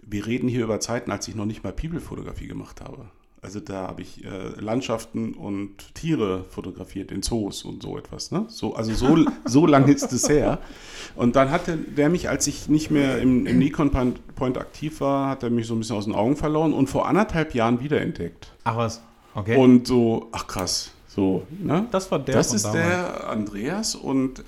wir 0.00 0.26
reden 0.26 0.48
hier 0.48 0.64
über 0.64 0.80
Zeiten, 0.80 1.10
als 1.10 1.28
ich 1.28 1.34
noch 1.34 1.46
nicht 1.46 1.62
mal 1.62 1.72
People-Fotografie 1.72 2.46
gemacht 2.46 2.80
habe. 2.80 3.06
Also 3.44 3.60
da 3.60 3.88
habe 3.88 4.00
ich 4.00 4.24
äh, 4.24 4.58
Landschaften 4.58 5.34
und 5.34 5.94
Tiere 5.94 6.44
fotografiert 6.48 7.12
in 7.12 7.22
Zoos 7.22 7.62
und 7.62 7.82
so 7.82 7.98
etwas. 7.98 8.30
Ne? 8.30 8.46
So, 8.48 8.74
also 8.74 8.94
so, 8.94 9.22
so 9.44 9.66
lange 9.66 9.92
ist 9.92 10.10
es 10.14 10.30
her. 10.30 10.60
Und 11.14 11.36
dann 11.36 11.50
hat 11.50 11.66
der, 11.66 11.76
der 11.76 12.08
mich, 12.08 12.30
als 12.30 12.46
ich 12.46 12.70
nicht 12.70 12.90
mehr 12.90 13.18
im, 13.18 13.46
im 13.46 13.58
Nikon 13.58 13.90
Point 13.90 14.56
aktiv 14.56 15.02
war, 15.02 15.28
hat 15.28 15.42
er 15.42 15.50
mich 15.50 15.66
so 15.66 15.74
ein 15.74 15.78
bisschen 15.78 15.96
aus 15.96 16.06
den 16.06 16.14
Augen 16.14 16.36
verloren 16.36 16.72
und 16.72 16.88
vor 16.88 17.06
anderthalb 17.06 17.54
Jahren 17.54 17.80
wiederentdeckt. 17.80 18.50
Ach 18.64 18.78
was, 18.78 19.02
okay. 19.34 19.58
Und 19.58 19.86
so, 19.86 20.28
ach 20.32 20.46
krass, 20.46 20.92
so. 21.06 21.46
Ne? 21.60 21.86
Das 21.90 22.10
war 22.10 22.20
der. 22.20 22.36
Das 22.36 22.54
ist 22.54 22.64
damals. 22.64 22.86
der 22.86 23.28
Andreas 23.28 23.94
und 23.94 24.42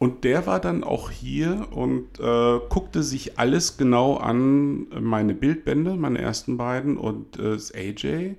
und 0.00 0.24
der 0.24 0.46
war 0.46 0.60
dann 0.60 0.82
auch 0.82 1.10
hier 1.10 1.68
und 1.72 2.18
äh, 2.18 2.58
guckte 2.70 3.02
sich 3.02 3.38
alles 3.38 3.76
genau 3.76 4.16
an, 4.16 4.86
meine 4.98 5.34
Bildbände, 5.34 5.94
meine 5.94 6.18
ersten 6.18 6.56
beiden 6.56 6.96
und 6.96 7.38
äh, 7.38 7.52
das 7.52 7.74
AJ. 7.74 8.36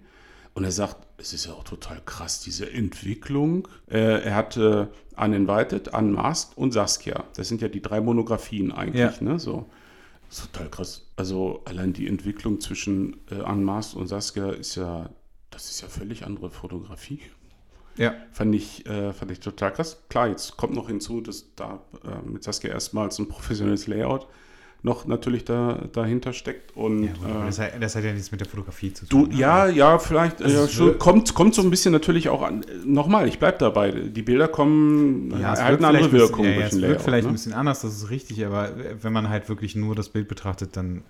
Und 0.55 0.63
er 0.63 0.71
sagt, 0.71 1.05
es 1.19 1.33
ist 1.33 1.45
ja 1.45 1.53
auch 1.53 1.63
total 1.63 2.01
krass, 2.03 2.39
diese 2.39 2.67
Entwicklung. 2.73 3.67
Äh, 3.88 4.23
er 4.23 4.35
hatte 4.35 4.91
Uninvited, 5.15 5.93
Unmasked 5.93 6.57
und 6.57 6.71
Saskia. 6.71 7.25
Das 7.35 7.47
sind 7.47 7.61
ja 7.61 7.67
die 7.67 7.83
drei 7.83 8.01
Monografien 8.01 8.71
eigentlich, 8.71 8.99
ja. 8.99 9.23
ne? 9.23 9.38
So. 9.38 9.69
Das 10.29 10.39
ist 10.39 10.51
total 10.51 10.67
krass. 10.67 11.11
Also 11.15 11.61
allein 11.65 11.93
die 11.93 12.07
Entwicklung 12.07 12.59
zwischen 12.59 13.17
äh, 13.29 13.35
Unmasked 13.35 13.95
und 13.97 14.07
Saskia 14.07 14.49
ist 14.49 14.77
ja, 14.77 15.11
das 15.51 15.69
ist 15.69 15.81
ja 15.81 15.89
völlig 15.89 16.25
andere 16.25 16.49
Fotografie. 16.49 17.19
Ja. 17.97 18.13
Fand 18.31 18.55
ich, 18.55 18.85
äh, 18.85 19.13
fand 19.13 19.31
ich 19.31 19.39
total 19.39 19.73
krass. 19.73 20.01
Klar, 20.09 20.30
jetzt 20.30 20.57
kommt 20.57 20.73
noch 20.73 20.88
hinzu, 20.88 21.22
dass 21.22 21.53
da 21.55 21.81
äh, 22.03 22.30
mit 22.30 22.43
Saskia 22.43 22.72
erstmals 22.72 23.19
ein 23.19 23.27
professionelles 23.27 23.88
Layout 23.88 24.27
noch 24.84 25.05
natürlich 25.05 25.45
da, 25.45 25.80
dahinter 25.91 26.34
steckt. 26.34 26.76
Und, 26.76 27.03
ja, 27.03 27.11
äh, 27.11 27.45
das, 27.45 27.59
hat, 27.59 27.72
das, 27.80 27.95
hat, 27.95 28.03
ja 28.03 28.13
nichts 28.13 28.31
mit 28.31 28.41
der 28.41 28.47
Fotografie 28.47 28.91
zu 28.93 29.05
tun. 29.05 29.26
Du, 29.26 29.31
ne? 29.31 29.39
ja, 29.39 29.68
ja, 29.68 29.99
vielleicht 29.99 30.41
äh, 30.41 30.68
schon, 30.68 30.97
kommt, 30.97 31.34
kommt 31.35 31.53
so 31.53 31.61
ein 31.61 31.69
bisschen 31.69 31.91
natürlich 31.91 32.30
auch 32.30 32.41
an. 32.41 32.65
Nochmal, 32.84 33.27
ich 33.27 33.38
bleibe 33.38 33.59
dabei. 33.59 33.91
Die 33.91 34.22
Bilder 34.22 34.47
kommen, 34.47 35.31
ja, 35.39 35.53
erhalten 35.53 35.85
eine 35.85 35.99
andere 35.99 36.11
Wirkung. 36.11 36.45
Bisschen, 36.45 36.53
ja, 36.53 36.59
ja, 36.61 36.68
es 36.68 36.81
wird 36.81 37.01
vielleicht 37.01 37.23
ne? 37.26 37.30
ein 37.30 37.34
bisschen 37.34 37.53
anders, 37.53 37.81
das 37.81 37.95
ist 37.95 38.09
richtig, 38.09 38.43
aber 38.45 38.72
wenn 39.01 39.13
man 39.13 39.30
halt 39.30 39.49
wirklich 39.49 39.76
nur 39.76 39.93
das 39.93 40.09
Bild 40.09 40.27
betrachtet, 40.27 40.76
dann 40.76 41.03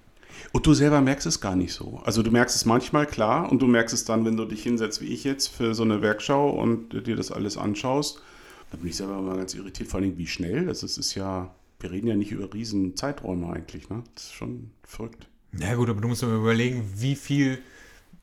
und 0.53 0.65
du 0.65 0.73
selber 0.73 1.01
merkst 1.01 1.27
es 1.27 1.39
gar 1.39 1.55
nicht 1.55 1.73
so. 1.73 2.01
Also 2.03 2.23
du 2.23 2.31
merkst 2.31 2.55
es 2.55 2.65
manchmal 2.65 3.07
klar 3.07 3.51
und 3.51 3.61
du 3.61 3.67
merkst 3.67 3.93
es 3.93 4.05
dann, 4.05 4.25
wenn 4.25 4.37
du 4.37 4.45
dich 4.45 4.63
hinsetzt 4.63 5.01
wie 5.01 5.05
ich 5.05 5.23
jetzt 5.23 5.47
für 5.47 5.73
so 5.73 5.83
eine 5.83 6.01
Werkschau 6.01 6.49
und 6.49 7.07
dir 7.07 7.15
das 7.15 7.31
alles 7.31 7.57
anschaust. 7.57 8.21
Da 8.71 8.77
bin 8.77 8.89
ich 8.89 8.95
selber 8.95 9.17
immer 9.17 9.35
ganz 9.35 9.53
irritiert, 9.53 9.89
vor 9.89 9.99
allem 9.99 10.17
wie 10.17 10.27
schnell. 10.27 10.65
Das 10.65 10.83
ist, 10.83 10.97
ist 10.97 11.15
ja, 11.15 11.53
wir 11.79 11.91
reden 11.91 12.07
ja 12.07 12.15
nicht 12.15 12.31
über 12.31 12.53
riesen 12.53 12.95
Zeiträume 12.95 13.51
eigentlich. 13.51 13.89
Ne? 13.89 14.03
Das 14.15 14.25
ist 14.25 14.33
schon 14.33 14.71
verrückt. 14.83 15.27
Ja 15.57 15.75
gut, 15.75 15.89
aber 15.89 15.99
du 15.99 16.07
musst 16.07 16.21
dir 16.21 16.33
überlegen, 16.33 16.89
wie 16.95 17.15
viel 17.15 17.59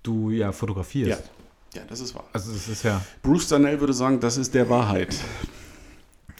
du 0.02 0.30
ja 0.30 0.52
fotografierst. 0.52 1.10
Ja. 1.10 1.30
Ja, 1.74 1.82
das 1.86 2.00
ist 2.00 2.14
wahr. 2.14 2.24
Also 2.32 2.52
das 2.52 2.66
ist 2.66 2.82
ja. 2.82 3.04
Bruce 3.22 3.48
Danell 3.48 3.78
würde 3.80 3.92
sagen, 3.92 4.20
das 4.20 4.38
ist 4.38 4.54
der 4.54 4.70
Wahrheit. 4.70 5.14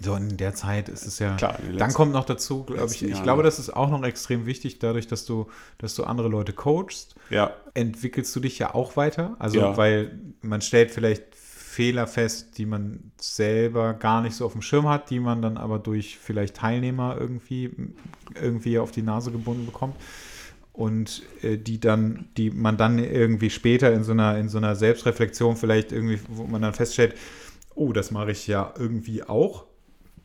So 0.01 0.15
in 0.15 0.37
der 0.37 0.55
Zeit 0.55 0.89
ist 0.89 1.07
es 1.07 1.19
ja. 1.19 1.37
Klar, 1.37 1.59
dann 1.77 1.93
kommt 1.93 2.12
noch 2.12 2.25
dazu, 2.25 2.65
glaube 2.65 2.93
ich, 2.93 3.03
ich 3.03 3.23
glaube, 3.23 3.43
das 3.43 3.59
ist 3.59 3.70
auch 3.70 3.91
noch 3.91 4.03
extrem 4.05 4.47
wichtig, 4.47 4.79
dadurch, 4.79 5.09
dass 5.09 5.25
du, 5.25 5.49
dass 5.79 5.95
du 5.95 6.05
andere 6.05 6.29
Leute 6.29 6.53
coachst, 6.53 7.16
ja. 7.31 7.53
entwickelst 7.75 8.35
du 8.37 8.41
dich 8.41 8.59
ja 8.59 8.75
auch 8.75 8.97
weiter. 8.97 9.37
Also, 9.39 9.59
ja. 9.59 9.77
weil 9.77 10.19
man 10.41 10.61
stellt 10.61 10.91
vielleicht 10.91 11.35
Fehler 11.79 12.09
fest, 12.09 12.59
die 12.59 12.66
man 12.66 13.12
selber 13.20 13.95
gar 13.95 14.20
nicht 14.20 14.35
so 14.35 14.45
auf 14.45 14.51
dem 14.51 14.62
Schirm 14.62 14.89
hat, 14.89 15.11
die 15.11 15.20
man 15.20 15.43
dann 15.43 15.57
aber 15.57 15.79
durch 15.79 16.19
vielleicht 16.19 16.57
Teilnehmer 16.57 17.16
irgendwie, 17.20 17.70
irgendwie 18.35 18.81
auf 18.81 18.91
die 18.91 19.03
Nase 19.03 19.31
gebunden 19.31 19.65
bekommt. 19.65 19.95
Und 20.73 21.23
äh, 21.43 21.57
die 21.57 21.79
dann, 21.79 22.31
die 22.37 22.51
man 22.51 22.77
dann 22.77 22.99
irgendwie 22.99 23.51
später 23.51 23.93
in 23.93 24.03
so 24.03 24.11
einer, 24.11 24.39
in 24.39 24.49
so 24.49 24.59
einer 24.59 24.75
Selbstreflexion 24.75 25.57
vielleicht 25.57 25.93
irgendwie, 25.93 26.19
wo 26.29 26.45
man 26.45 26.62
dann 26.62 26.75
feststellt, 26.75 27.15
oh, 27.77 27.93
das 27.93 28.11
mache 28.11 28.33
ich 28.33 28.49
ja 28.49 28.75
irgendwie 28.77 29.23
auch 29.23 29.68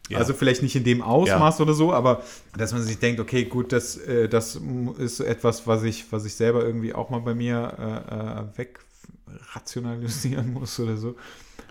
ja. 0.09 0.17
Also 0.17 0.33
vielleicht 0.33 0.61
nicht 0.61 0.75
in 0.75 0.83
dem 0.83 1.01
Ausmaß 1.01 1.59
ja. 1.59 1.63
oder 1.63 1.73
so, 1.73 1.93
aber 1.93 2.23
dass 2.57 2.73
man 2.73 2.83
sich 2.83 2.99
denkt, 2.99 3.21
okay, 3.21 3.45
gut, 3.45 3.71
das, 3.71 3.95
äh, 3.97 4.27
das 4.27 4.59
ist 4.97 5.21
etwas, 5.21 5.65
was 5.65 5.83
ich, 5.83 6.11
was 6.11 6.25
ich 6.25 6.35
selber 6.35 6.65
irgendwie 6.65 6.93
auch 6.93 7.09
mal 7.09 7.19
bei 7.19 7.33
mir 7.33 8.45
äh, 8.57 8.63
äh 8.63 8.67
wegrationalisieren 9.27 10.53
muss 10.59 10.77
oder 10.79 10.97
so. 10.97 11.15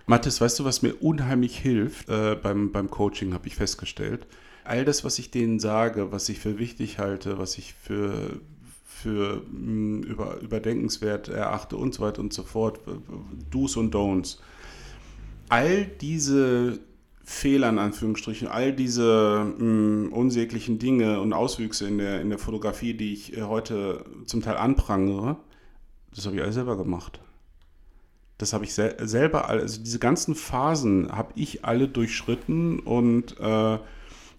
Mathis, 0.07 0.41
weißt 0.41 0.59
du, 0.59 0.65
was 0.65 0.83
mir 0.83 0.95
unheimlich 0.95 1.59
hilft 1.59 2.09
äh, 2.09 2.35
beim, 2.35 2.73
beim 2.73 2.91
Coaching, 2.91 3.35
habe 3.35 3.47
ich 3.47 3.55
festgestellt? 3.55 4.27
All 4.65 4.85
das, 4.85 5.05
was 5.05 5.19
ich 5.19 5.31
denen 5.31 5.61
sage, 5.61 6.11
was 6.11 6.29
ich 6.29 6.39
für 6.39 6.59
wichtig 6.59 6.99
halte, 6.99 7.39
was 7.39 7.59
ich 7.59 7.75
für, 7.75 8.41
für 8.87 9.43
mh, 9.43 9.43
hm, 9.51 10.03
über, 10.05 10.41
überdenkenswert 10.41 11.29
erachte 11.29 11.77
und 11.77 11.93
so 11.93 12.03
weiter 12.03 12.21
und 12.21 12.33
so 12.33 12.45
fort, 12.45 12.81
Do's 13.51 13.77
und 13.77 13.95
Don'ts. 13.95 14.39
All 15.49 15.85
diese 15.85 16.81
Fehler 17.33 17.71
in 17.71 17.79
Anführungsstrichen, 17.79 18.47
all 18.47 18.73
diese 18.73 19.55
mh, 19.59 19.65
mm, 19.65 20.13
unsäglichen 20.13 20.79
Dinge 20.79 21.21
und 21.21 21.33
Auswüchse 21.33 21.89
in 21.89 21.99
der, 21.99 22.21
in 22.21 22.29
der 22.29 22.39
Fotografie, 22.39 22.95
die 22.95 23.13
ich 23.15 23.37
äh, 23.37 23.43
heute 23.43 24.05
zum 24.27 24.43
Teil 24.43 24.57
anprangere, 24.57 25.37
das 26.15 26.27
habe 26.27 26.37
ich 26.37 26.43
alles 26.43 26.55
selber 26.55 26.77
gemacht. 26.77 27.21
Das 28.37 28.53
habe 28.53 28.65
ich 28.65 28.75
sel 28.75 28.97
selber, 29.01 29.49
also 29.49 29.81
diese 29.81 29.99
ganzen 29.99 30.35
Phasen 30.35 31.11
habe 31.11 31.33
ich 31.35 31.65
alle 31.65 31.89
durchschritten 31.89 32.81
und 32.81 33.41
äh, 33.41 33.79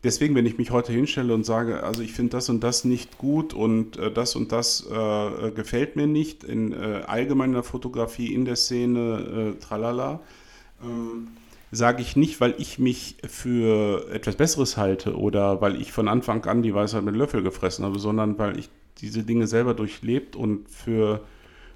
deswegen, 0.03 0.35
wenn 0.35 0.45
ich 0.45 0.57
mich 0.57 0.71
heute 0.71 0.93
hinstelle 0.93 1.33
und 1.33 1.45
sage, 1.45 1.83
also 1.83 2.01
ich 2.01 2.13
finde 2.13 2.31
das 2.31 2.47
und 2.49 2.63
das 2.63 2.85
nicht 2.85 3.17
gut 3.17 3.53
und 3.53 3.97
äh, 3.97 4.11
das 4.11 4.35
und 4.35 4.51
das 4.51 4.85
äh, 4.85 5.51
gefällt 5.51 5.95
mir 5.95 6.07
nicht, 6.07 6.43
in 6.43 6.73
äh, 6.73 7.03
allgemeiner 7.07 7.63
Fotografie, 7.63 8.33
in 8.33 8.45
der 8.45 8.55
Szene, 8.55 9.55
äh, 9.55 9.59
tralala, 9.59 10.19
ähm, 10.83 11.29
sage 11.73 12.01
ich 12.01 12.15
nicht, 12.15 12.39
weil 12.41 12.55
ich 12.57 12.79
mich 12.79 13.17
für 13.27 14.07
etwas 14.11 14.35
Besseres 14.35 14.77
halte 14.77 15.15
oder 15.17 15.59
weil 15.61 15.79
ich 15.81 15.91
von 15.91 16.07
Anfang 16.07 16.45
an 16.45 16.61
die 16.61 16.73
Weisheit 16.73 17.03
mit 17.03 17.15
Löffel 17.15 17.43
gefressen 17.43 17.83
habe, 17.85 17.99
sondern 17.99 18.37
weil 18.37 18.57
ich 18.57 18.69
diese 18.99 19.23
Dinge 19.23 19.47
selber 19.47 19.73
durchlebt 19.73 20.35
und 20.35 20.69
für, 20.69 21.21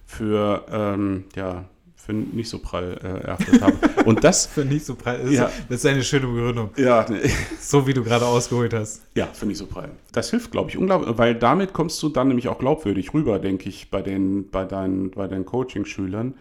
für, 0.06 0.66
ähm, 0.72 1.26
ja, 1.36 1.66
für 1.96 2.14
nicht 2.14 2.48
so 2.48 2.60
prall 2.60 2.98
äh, 3.04 3.26
erachtet 3.26 3.62
habe. 3.62 3.76
Und 4.06 4.24
das. 4.24 4.46
Für 4.54 4.64
nicht 4.64 4.86
so 4.86 4.96
prall. 4.96 5.20
Das, 5.24 5.32
Ja. 5.34 5.46
ist, 5.48 5.56
das 5.68 5.78
ist 5.80 5.86
eine 5.88 6.04
schöne 6.04 6.28
Begründung. 6.28 6.70
Ja. 6.78 7.06
So 7.60 7.86
wie 7.86 7.94
du 7.94 8.02
gerade 8.04 8.26
ausgeholt 8.26 8.74
hast. 8.74 9.02
Ja, 9.16 9.26
finde 9.34 9.52
ich 9.54 9.58
so 9.58 9.66
prall. 9.66 9.90
Das 10.14 10.30
hilft, 10.30 10.52
glaube 10.52 10.70
ich, 10.70 10.78
unglaublich, 10.78 11.18
weil 11.18 11.36
damit 11.36 11.74
kommst 11.74 12.02
du 12.02 12.08
dann 12.08 12.30
nämlich 12.30 12.48
auch 12.48 12.60
glaubwürdig 12.60 13.14
rüber, 13.14 13.40
denke 13.40 13.68
ich, 13.68 13.90
bei 13.90 14.02
den, 14.02 14.50
bei 14.50 14.64
deinen, 14.64 15.12
bei 15.12 15.28
deinen 15.28 15.46
Coaching-Schülern, 15.46 16.36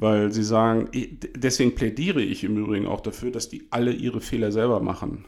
weil 0.00 0.32
sie 0.32 0.42
sagen, 0.42 0.88
deswegen 1.36 1.74
plädiere 1.74 2.22
ich 2.22 2.42
im 2.42 2.56
Übrigen 2.56 2.86
auch 2.86 3.00
dafür, 3.00 3.30
dass 3.30 3.48
die 3.48 3.66
alle 3.70 3.92
ihre 3.92 4.20
Fehler 4.20 4.50
selber 4.50 4.80
machen. 4.80 5.26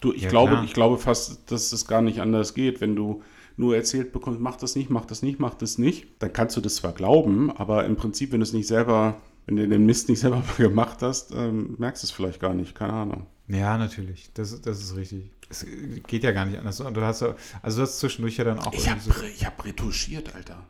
Du, 0.00 0.12
ich 0.12 0.22
Ja, 0.22 0.28
glaube, 0.30 0.52
klar. 0.52 0.64
ich 0.64 0.72
glaube 0.74 0.98
fast, 0.98 1.50
dass 1.50 1.72
es 1.72 1.86
gar 1.86 2.02
nicht 2.02 2.20
anders 2.20 2.54
geht, 2.54 2.80
wenn 2.80 2.94
du 2.96 3.22
nur 3.56 3.76
erzählt 3.76 4.12
bekommst, 4.12 4.40
mach 4.40 4.56
das 4.56 4.76
nicht, 4.76 4.88
mach 4.90 5.04
das 5.04 5.22
nicht, 5.22 5.38
mach 5.40 5.54
das 5.54 5.76
nicht, 5.78 6.06
dann 6.20 6.32
kannst 6.32 6.56
du 6.56 6.60
das 6.60 6.76
zwar 6.76 6.92
glauben, 6.92 7.50
aber 7.50 7.84
im 7.84 7.96
Prinzip, 7.96 8.32
wenn 8.32 8.40
du 8.40 8.44
es 8.44 8.52
nicht 8.52 8.66
selber, 8.68 9.20
wenn 9.46 9.56
du 9.56 9.68
den 9.68 9.84
Mist 9.86 10.08
nicht 10.08 10.20
selber 10.20 10.42
gemacht 10.56 11.02
hast, 11.02 11.32
ähm, 11.34 11.74
merkst 11.78 12.02
du 12.02 12.06
es 12.06 12.10
vielleicht 12.10 12.40
gar 12.40 12.54
nicht, 12.54 12.74
keine 12.74 12.92
Ahnung. 12.94 13.26
Ja, 13.48 13.76
natürlich. 13.76 14.30
Das, 14.34 14.52
ist- 14.52 14.66
das 14.66 14.80
ist 14.80 14.96
richtig. 14.96 15.30
Es 15.48 15.66
geht 16.06 16.22
ja 16.22 16.30
gar 16.30 16.46
nicht 16.46 16.58
anders. 16.58 16.80
Und 16.80 16.94
du 16.96 17.00
hast 17.02 17.22
ja, 17.22 17.34
also 17.60 17.78
du 17.78 17.82
hast 17.82 17.98
zwischendurch 17.98 18.36
ja 18.36 18.44
dann 18.44 18.60
auch 18.60 18.72
Ich 18.72 18.88
habe 18.88 19.00
so, 19.00 19.10
ich 19.34 19.44
hab 19.44 19.64
retuschiert, 19.64 20.34
Alter. 20.36 20.64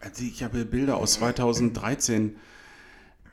Also 0.00 0.22
ich 0.22 0.44
habe 0.44 0.66
Bilder 0.66 0.98
aus 0.98 1.14
2013. 1.14 2.36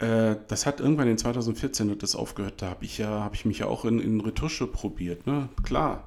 Äh, 0.04 0.36
das 0.50 0.66
hat 0.66 0.82
irgendwann 0.82 1.08
in 1.08 1.18
2014 1.18 1.90
hat 1.90 2.04
das 2.04 2.16
aufgehört. 2.16 2.62
Da 2.62 2.70
habe 2.70 2.84
ich 2.84 2.98
ja, 2.98 3.08
habe 3.08 3.36
ich 3.36 3.46
mich 3.46 3.60
ja 3.60 3.68
auch 3.68 3.86
in, 3.86 4.00
in 4.00 4.20
Retusche 4.20 4.68
probiert, 4.68 5.26
ne? 5.26 5.48
Klar. 5.64 6.04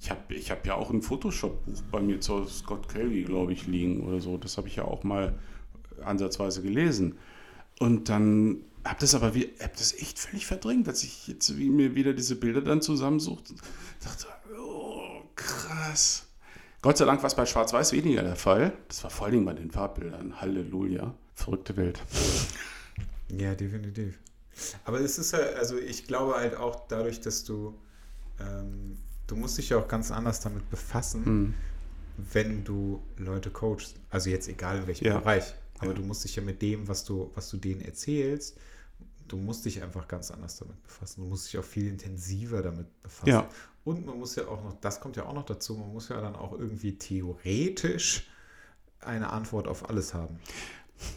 Ich 0.00 0.10
habe 0.10 0.34
ich 0.34 0.50
hab 0.50 0.64
ja 0.66 0.76
auch 0.76 0.90
ein 0.90 1.02
Photoshop-Buch 1.02 1.82
bei 1.90 2.00
mir 2.00 2.20
zu 2.20 2.44
Scott 2.46 2.88
Kelly, 2.88 3.24
glaube 3.24 3.52
ich, 3.52 3.66
liegen 3.66 4.06
oder 4.06 4.20
so. 4.20 4.38
Das 4.38 4.56
habe 4.56 4.68
ich 4.68 4.76
ja 4.76 4.84
auch 4.84 5.02
mal 5.02 5.34
ansatzweise 6.02 6.62
gelesen. 6.62 7.18
Und 7.78 8.08
dann 8.08 8.58
habe 8.84 9.00
das 9.00 9.14
aber 9.14 9.34
wie, 9.34 9.50
hab 9.60 9.76
das 9.76 9.92
echt 9.94 10.18
völlig 10.18 10.46
verdrängt, 10.46 10.86
dass 10.86 11.02
ich 11.02 11.28
jetzt 11.28 11.58
wie 11.58 11.68
mir 11.68 11.94
wieder 11.94 12.14
diese 12.14 12.36
Bilder 12.36 12.62
dann 12.62 12.80
zusammensuchte. 12.80 13.54
dachte, 14.02 14.26
oh, 14.58 15.22
krass. 15.34 16.26
Gott 16.80 16.96
sei 16.96 17.04
Dank 17.04 17.20
war 17.22 17.26
es 17.26 17.34
bei 17.34 17.44
Schwarz-Weiß 17.44 17.92
weniger 17.92 18.22
der 18.22 18.36
Fall. 18.36 18.72
Das 18.88 19.02
war 19.02 19.10
vor 19.10 19.26
allen 19.26 19.34
Dingen 19.34 19.44
bei 19.44 19.54
den 19.54 19.70
Farbbildern. 19.70 20.40
Halleluja. 20.40 21.12
Verrückte 21.34 21.76
Welt. 21.76 22.00
Ja, 23.36 23.54
definitiv. 23.54 24.18
Aber 24.84 25.00
es 25.00 25.18
ist 25.18 25.32
ja, 25.32 25.38
also 25.38 25.78
ich 25.78 26.06
glaube 26.06 26.34
halt 26.34 26.56
auch 26.56 26.86
dadurch, 26.88 27.20
dass 27.20 27.44
du, 27.44 27.78
ähm, 28.40 28.98
du 29.26 29.36
musst 29.36 29.58
dich 29.58 29.70
ja 29.70 29.78
auch 29.78 29.88
ganz 29.88 30.10
anders 30.10 30.40
damit 30.40 30.68
befassen, 30.70 31.24
Hm. 31.24 31.54
wenn 32.16 32.64
du 32.64 33.02
Leute 33.16 33.50
coachst. 33.50 33.96
Also 34.10 34.30
jetzt 34.30 34.48
egal 34.48 34.78
in 34.78 34.86
welchem 34.86 35.06
Ja. 35.06 35.18
Bereich. 35.18 35.54
Aber 35.78 35.88
Ja. 35.88 35.94
du 35.94 36.02
musst 36.02 36.24
dich 36.24 36.36
ja 36.36 36.42
mit 36.42 36.60
dem, 36.60 36.88
was 36.88 37.04
du, 37.04 37.30
was 37.34 37.48
du 37.48 37.56
denen 37.56 37.80
erzählst, 37.80 38.58
du 39.28 39.36
musst 39.36 39.64
dich 39.64 39.82
einfach 39.82 40.08
ganz 40.08 40.30
anders 40.30 40.58
damit 40.58 40.82
befassen. 40.82 41.22
Du 41.22 41.28
musst 41.28 41.46
dich 41.46 41.58
auch 41.58 41.64
viel 41.64 41.86
intensiver 41.88 42.60
damit 42.62 42.86
befassen. 43.02 43.30
Ja. 43.30 43.48
Und 43.84 44.04
man 44.04 44.18
muss 44.18 44.34
ja 44.36 44.46
auch 44.48 44.62
noch, 44.62 44.78
das 44.80 45.00
kommt 45.00 45.16
ja 45.16 45.24
auch 45.24 45.32
noch 45.32 45.46
dazu, 45.46 45.74
man 45.76 45.90
muss 45.92 46.08
ja 46.10 46.20
dann 46.20 46.34
auch 46.36 46.52
irgendwie 46.52 46.98
theoretisch 46.98 48.28
eine 49.00 49.30
Antwort 49.30 49.66
auf 49.68 49.88
alles 49.88 50.12
haben. 50.12 50.38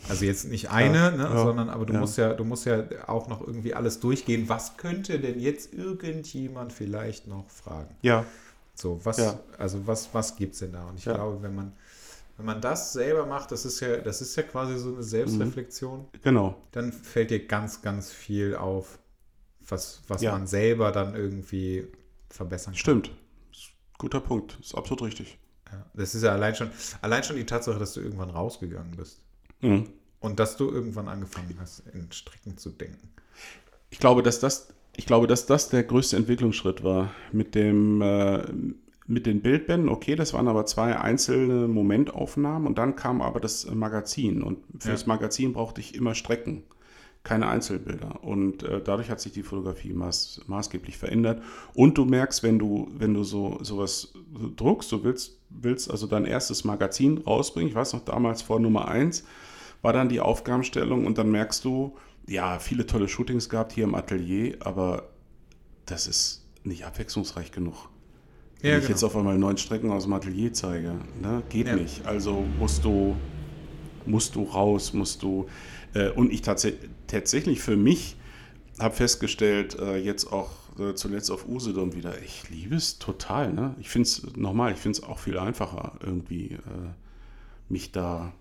Also 0.10 0.26
jetzt 0.26 0.46
nicht 0.46 0.70
eine, 0.70 0.98
Ja, 0.98 1.12
ne, 1.12 1.24
ja, 1.24 1.44
sondern 1.44 1.70
aber 1.70 1.86
du 1.86 1.94
ja. 1.94 2.00
musst 2.00 2.18
ja, 2.18 2.34
du 2.34 2.44
musst 2.44 2.66
ja 2.66 2.84
auch 3.08 3.28
noch 3.28 3.42
irgendwie 3.46 3.74
alles 3.74 4.00
durchgehen. 4.00 4.50
Was 4.50 4.78
könnte 4.78 5.20
denn 5.20 5.40
jetzt 5.40 5.74
irgendjemand 5.74 6.74
vielleicht 6.74 7.28
noch 7.28 7.50
fragen? 7.50 7.96
Ja, 8.02 8.26
So, 8.76 9.00
was, 9.04 9.18
also 9.58 9.86
was, 9.88 10.14
was 10.14 10.36
gibt 10.36 10.54
es 10.54 10.60
denn 10.60 10.74
da? 10.74 10.88
Und 10.90 10.98
ich 10.98 11.04
glaube, 11.04 11.42
wenn 11.44 11.56
man, 11.56 11.74
wenn 12.38 12.46
man 12.46 12.62
das 12.62 12.94
selber 12.94 13.26
macht, 13.26 13.52
das 13.52 13.66
ist 13.66 13.80
ja, 13.80 13.98
das 13.98 14.22
ist 14.22 14.36
ja 14.36 14.44
quasi 14.44 14.78
so 14.78 14.94
eine 14.94 15.04
Selbstreflexion, 15.04 16.08
genau. 16.24 16.56
dann 16.72 16.92
fällt 16.92 17.30
dir 17.32 17.46
ganz, 17.46 17.82
ganz 17.82 18.12
viel 18.12 18.56
auf, 18.56 19.00
was, 19.68 20.02
was 20.08 20.22
man 20.22 20.48
selber 20.48 20.92
dann 20.92 21.16
irgendwie 21.16 21.88
verbessern 22.30 22.74
kann. 22.74 22.80
Stimmt. 22.80 23.12
Guter 24.00 24.20
Punkt. 24.20 24.58
Ist 24.60 24.76
absolut 24.76 25.04
richtig. 25.04 25.38
Ja. 25.72 25.86
Das 25.94 26.16
ist 26.16 26.24
ja 26.24 26.32
allein 26.32 26.56
schon, 26.56 26.72
allein 27.02 27.24
schon 27.24 27.36
die 27.36 27.46
Tatsache, 27.46 27.80
dass 27.80 27.94
du 27.94 28.02
irgendwann 28.02 28.32
rausgegangen 28.32 28.96
bist. 28.98 29.22
Mhm. 29.64 29.86
Und 30.20 30.40
dass 30.40 30.56
du 30.56 30.70
irgendwann 30.70 31.08
angefangen 31.10 31.56
hast, 31.60 31.84
in 31.94 32.12
Stricken 32.12 32.58
zu 32.58 32.70
denken. 32.70 33.10
Ich 33.90 34.00
glaube, 34.00 34.24
dass 34.24 34.40
das, 34.40 34.70
ich 34.96 35.06
glaube, 35.06 35.28
dass 35.28 35.46
das 35.46 35.70
der 35.70 35.84
größte 35.84 36.16
Entwicklungsschritt 36.16 36.84
war. 36.84 37.12
Mit 37.32 37.56
dem, 37.56 38.02
äh, 38.02 38.44
mit 39.06 39.26
den 39.26 39.42
Bildbänden, 39.42 39.90
okay, 39.90 40.16
das 40.16 40.34
waren 40.34 40.48
aber 40.48 40.66
zwei 40.66 40.98
einzelne 40.98 41.68
Momentaufnahmen 41.68 42.68
und 42.68 42.78
dann 42.78 42.96
kam 42.96 43.22
aber 43.22 43.42
das 43.42 43.70
Magazin. 43.70 44.42
Und 44.42 44.60
für 44.80 44.88
Ja. 44.90 44.94
das 44.94 45.06
Magazin 45.08 45.52
brauchte 45.52 45.82
ich 45.82 45.94
immer 45.94 46.16
Strecken, 46.16 46.64
keine 47.24 47.48
Einzelbilder. 47.48 48.24
Und 48.24 48.64
äh, 48.64 48.82
dadurch 48.82 49.10
hat 49.10 49.20
sich 49.20 49.34
die 49.34 49.44
Fotografie 49.44 49.92
maß, 49.92 50.42
maßgeblich 50.48 50.98
verändert. 50.98 51.42
Und 51.74 51.98
du 51.98 52.06
merkst, 52.06 52.44
wenn 52.44 52.60
du, 52.60 52.88
wenn 52.98 53.14
du 53.14 53.24
so 53.26 53.60
sowas 53.62 54.14
druckst, 54.56 54.90
du 54.94 55.04
willst, 55.04 55.38
willst 55.50 55.92
also 55.92 56.08
dein 56.08 56.24
erstes 56.26 56.64
Magazin 56.64 57.18
rausbringen, 57.18 57.70
ich 57.70 57.76
weiß 57.76 57.92
noch 57.94 58.06
damals 58.06 58.42
vor 58.42 58.60
Nummer 58.62 58.88
1, 58.88 59.26
war 59.84 59.94
dann 59.94 60.10
die 60.10 60.20
Aufgabenstellung 60.20 61.06
und 61.06 61.20
dann 61.20 61.30
merkst 61.30 61.64
du, 61.64 61.96
ja, 62.28 62.58
viele 62.58 62.88
tolle 62.88 63.08
Shootings 63.08 63.50
gehabt 63.50 63.74
hier 63.74 63.84
im 63.84 63.94
Atelier, 63.94 64.58
aber 64.62 65.10
das 65.86 66.08
ist 66.08 66.46
nicht 66.64 66.86
abwechslungsreich 66.86 67.52
genug. 67.52 67.90
Wenn 68.62 68.72
Ja, 68.72 68.78
ich 68.78 68.84
genau. 68.84 68.92
jetzt 68.94 69.04
auf 69.04 69.16
einmal 69.16 69.38
neun 69.38 69.58
Strecken 69.58 69.92
aus 69.92 70.04
dem 70.04 70.14
Atelier 70.14 70.54
zeige, 70.54 70.96
ne, 71.22 71.44
geht 71.50 71.68
Ja. 71.68 71.76
nicht. 71.76 72.06
Also 72.08 72.46
musst 72.60 72.86
du, 72.86 73.16
musst 74.06 74.36
du 74.36 74.44
raus, 74.44 74.94
musst 74.94 75.22
du. 75.22 75.48
Äh, 75.94 76.10
und 76.12 76.32
ich 76.32 76.42
tats 76.42 76.66
tatsächlich 77.08 77.60
für 77.62 77.76
mich 77.76 78.16
habe 78.80 78.96
festgestellt, 78.96 79.78
äh, 79.80 79.98
jetzt 79.98 80.32
auch 80.32 80.50
äh, 80.80 80.96
zuletzt 80.96 81.30
auf 81.30 81.48
Usedom 81.48 81.94
wieder, 81.94 82.20
ich 82.24 82.50
liebe 82.50 82.76
es 82.76 83.00
total. 83.00 83.54
Ne? 83.54 83.76
Ich 83.80 83.90
finde 83.90 84.08
es 84.08 84.36
nochmal, 84.36 84.72
ich 84.72 84.80
finde 84.80 84.98
es 85.00 85.04
auch 85.04 85.20
viel 85.20 85.38
einfacher, 85.38 86.00
irgendwie 86.04 86.54
äh, 86.54 86.60
mich 87.70 87.92
da 87.92 88.34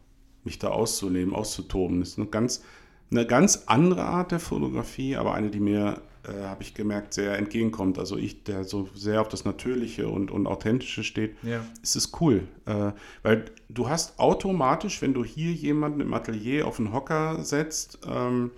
mich 0.44 0.58
da 0.58 0.68
auszunehmen, 0.68 1.34
auszutoben. 1.34 2.00
Das 2.00 2.10
ist 2.10 2.18
eine 2.18 2.28
ganz, 2.28 2.62
eine 3.10 3.26
ganz 3.26 3.64
andere 3.66 4.04
Art 4.04 4.32
der 4.32 4.40
Fotografie, 4.40 5.16
aber 5.16 5.34
eine, 5.34 5.50
die 5.50 5.60
mir, 5.60 6.00
äh, 6.24 6.44
habe 6.44 6.62
ich 6.62 6.74
gemerkt, 6.74 7.14
sehr 7.14 7.36
entgegenkommt. 7.38 7.98
Also 7.98 8.16
ich, 8.16 8.44
der 8.44 8.64
so 8.64 8.88
sehr 8.94 9.20
auf 9.20 9.28
das 9.28 9.44
Natürliche 9.44 10.08
und, 10.08 10.30
und 10.30 10.46
Authentische 10.46 11.04
steht, 11.04 11.36
Ja. 11.42 11.64
ist 11.82 11.96
es 11.96 12.12
cool. 12.20 12.48
Äh, 12.66 12.92
weil 13.22 13.44
du 13.68 13.88
hast 13.88 14.18
automatisch, 14.18 15.02
wenn 15.02 15.14
du 15.14 15.24
hier 15.24 15.52
jemanden 15.52 16.00
im 16.00 16.12
Atelier 16.14 16.66
auf 16.66 16.78
einen 16.78 16.92
Hocker 16.92 17.44
setzt, 17.44 17.98
ähm, 18.08 18.50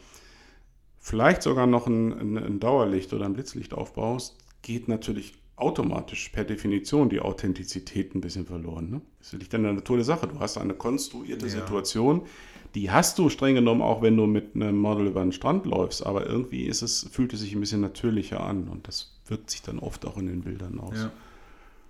vielleicht 0.98 1.42
sogar 1.42 1.66
noch 1.66 1.86
ein, 1.86 2.12
ein, 2.12 2.38
ein 2.38 2.60
Dauerlicht 2.60 3.12
oder 3.12 3.26
ein 3.26 3.34
Blitzlicht 3.34 3.74
aufbaust, 3.74 4.36
geht 4.62 4.88
natürlich 4.88 5.34
automatisch 5.56 6.28
per 6.30 6.44
Definition 6.44 7.08
die 7.08 7.20
Authentizität 7.20 8.14
ein 8.14 8.20
bisschen 8.20 8.46
verloren. 8.46 8.90
Ne? 8.90 9.00
Das 9.18 9.32
liegt 9.32 9.54
in 9.54 9.62
der 9.62 9.72
Natur 9.72 9.96
der 9.96 10.04
Sache. 10.04 10.26
Du 10.26 10.40
hast 10.40 10.58
eine 10.58 10.74
konstruierte 10.74 11.46
Ja. 11.46 11.52
Situation, 11.52 12.22
die 12.74 12.90
hast 12.90 13.18
du 13.18 13.28
streng 13.28 13.54
genommen 13.54 13.82
auch, 13.82 14.02
wenn 14.02 14.16
du 14.16 14.26
mit 14.26 14.56
einem 14.56 14.76
Model 14.78 15.06
über 15.06 15.22
den 15.22 15.30
Strand 15.32 15.64
läufst, 15.64 16.04
aber 16.04 16.26
irgendwie 16.26 16.64
ist 16.64 16.82
es, 16.82 17.08
fühlt 17.10 17.32
es 17.32 17.40
sich 17.40 17.54
ein 17.54 17.60
bisschen 17.60 17.80
natürlicher 17.80 18.40
an 18.42 18.68
und 18.68 18.88
das 18.88 19.20
wirkt 19.26 19.50
sich 19.50 19.62
dann 19.62 19.78
oft 19.78 20.04
auch 20.06 20.16
in 20.18 20.26
den 20.26 20.42
Bildern 20.42 20.80
aus. 20.80 20.96
Ja. 20.96 21.12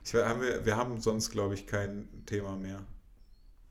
Ich, 0.04 0.14
haben 0.14 0.42
wir, 0.42 0.66
wir 0.66 0.76
haben 0.76 1.00
sonst, 1.00 1.30
glaube 1.30 1.54
ich, 1.54 1.66
kein 1.66 2.06
Thema 2.26 2.56
mehr. 2.56 2.80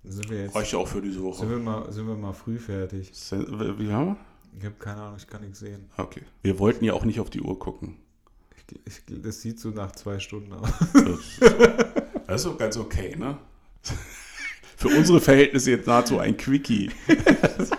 Sind 0.03 0.29
wir 0.29 0.41
jetzt 0.45 0.55
Reicht 0.55 0.73
auch 0.75 0.87
für 0.87 1.01
diese 1.01 1.15
sind 1.15 1.23
Woche. 1.23 1.49
wir 1.49 1.57
mal, 1.59 1.91
sind 1.91 2.07
wir 2.07 2.15
mal 2.15 2.33
früh 2.33 2.57
fertig? 2.57 3.11
Wie 3.31 3.91
haben 3.91 4.07
wir? 4.07 4.17
Ich 4.57 4.65
habe 4.65 4.75
keine 4.79 5.01
Ahnung, 5.01 5.17
ich 5.17 5.27
kann 5.27 5.41
nichts 5.41 5.59
sehen. 5.59 5.89
Okay. 5.97 6.23
Wir 6.41 6.59
wollten 6.59 6.83
ja 6.83 6.93
auch 6.93 7.05
nicht 7.05 7.19
auf 7.19 7.29
die 7.29 7.41
Uhr 7.41 7.57
gucken. 7.57 7.97
Das 9.07 9.41
sieht 9.41 9.59
so 9.59 9.69
nach 9.69 9.91
zwei 9.93 10.19
Stunden 10.19 10.53
aus. 10.53 10.69
Das 12.27 12.41
ist 12.41 12.45
doch 12.45 12.57
ganz 12.57 12.77
okay, 12.77 13.15
ne? 13.15 13.37
Für 14.77 14.87
unsere 14.89 15.21
Verhältnisse 15.21 15.71
jetzt 15.71 15.87
nahezu 15.87 16.19
ein 16.19 16.35
Quickie. 16.37 16.89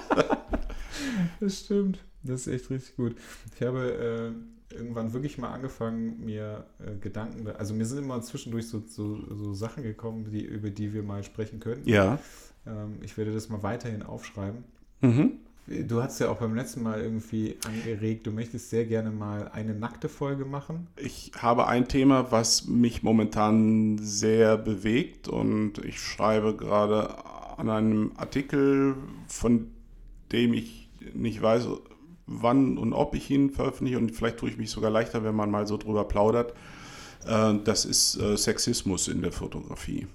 Das 1.40 1.60
stimmt. 1.60 1.98
Das 2.22 2.46
ist 2.46 2.54
echt 2.54 2.70
richtig 2.70 2.96
gut. 2.96 3.16
Ich 3.54 3.66
habe 3.66 4.32
äh, 4.72 4.74
irgendwann 4.74 5.12
wirklich 5.12 5.36
mal 5.36 5.52
angefangen, 5.52 6.24
mir 6.24 6.64
äh, 6.78 6.96
Gedanken, 6.98 7.46
also 7.48 7.74
mir 7.74 7.84
sind 7.84 7.98
immer 7.98 8.20
zwischendurch 8.22 8.68
so, 8.68 8.82
so, 8.86 9.18
so 9.34 9.52
Sachen 9.52 9.82
gekommen, 9.82 10.30
die, 10.30 10.42
über 10.42 10.70
die 10.70 10.94
wir 10.94 11.02
mal 11.02 11.22
sprechen 11.22 11.60
könnten. 11.60 11.88
Ja. 11.88 12.18
Ähm, 12.66 12.98
ich 13.02 13.16
werde 13.18 13.32
das 13.32 13.50
mal 13.50 13.62
weiterhin 13.62 14.02
aufschreiben. 14.02 14.64
Mhm. 15.02 15.32
Du 15.66 16.02
hast 16.02 16.18
ja 16.18 16.28
auch 16.28 16.38
beim 16.38 16.54
letzten 16.54 16.82
Mal 16.82 17.00
irgendwie 17.00 17.56
angeregt, 17.66 18.26
du 18.26 18.32
möchtest 18.32 18.68
sehr 18.68 18.84
gerne 18.84 19.10
mal 19.10 19.48
eine 19.48 19.74
nackte 19.74 20.10
Folge 20.10 20.44
machen. 20.44 20.88
Ich 20.96 21.32
habe 21.38 21.66
ein 21.66 21.88
Thema, 21.88 22.30
was 22.30 22.66
mich 22.66 23.02
momentan 23.02 23.98
sehr 23.98 24.58
bewegt 24.58 25.26
und 25.26 25.78
ich 25.78 26.00
schreibe 26.00 26.54
gerade 26.54 27.16
an 27.58 27.70
einem 27.70 28.12
Artikel, 28.16 28.96
von 29.26 29.70
dem 30.32 30.52
ich 30.52 30.90
nicht 31.14 31.40
weiß, 31.40 31.66
wann 32.26 32.76
und 32.76 32.92
ob 32.92 33.14
ich 33.14 33.30
ihn 33.30 33.50
veröffentliche 33.50 33.98
und 33.98 34.10
vielleicht 34.12 34.38
tue 34.38 34.50
ich 34.50 34.58
mich 34.58 34.70
sogar 34.70 34.90
leichter, 34.90 35.24
wenn 35.24 35.34
man 35.34 35.50
mal 35.50 35.66
so 35.66 35.78
drüber 35.78 36.04
plaudert. 36.04 36.52
Äh, 37.26 37.54
Das 37.64 37.86
ist 37.86 38.16
äh, 38.16 38.36
Sexismus 38.36 39.08
in 39.08 39.22
der 39.22 39.32
Fotografie. 39.32 40.06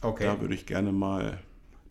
Okay. 0.00 0.24
Da 0.24 0.40
würde 0.40 0.54
ich 0.54 0.66
gerne 0.66 0.90
mal 0.90 1.38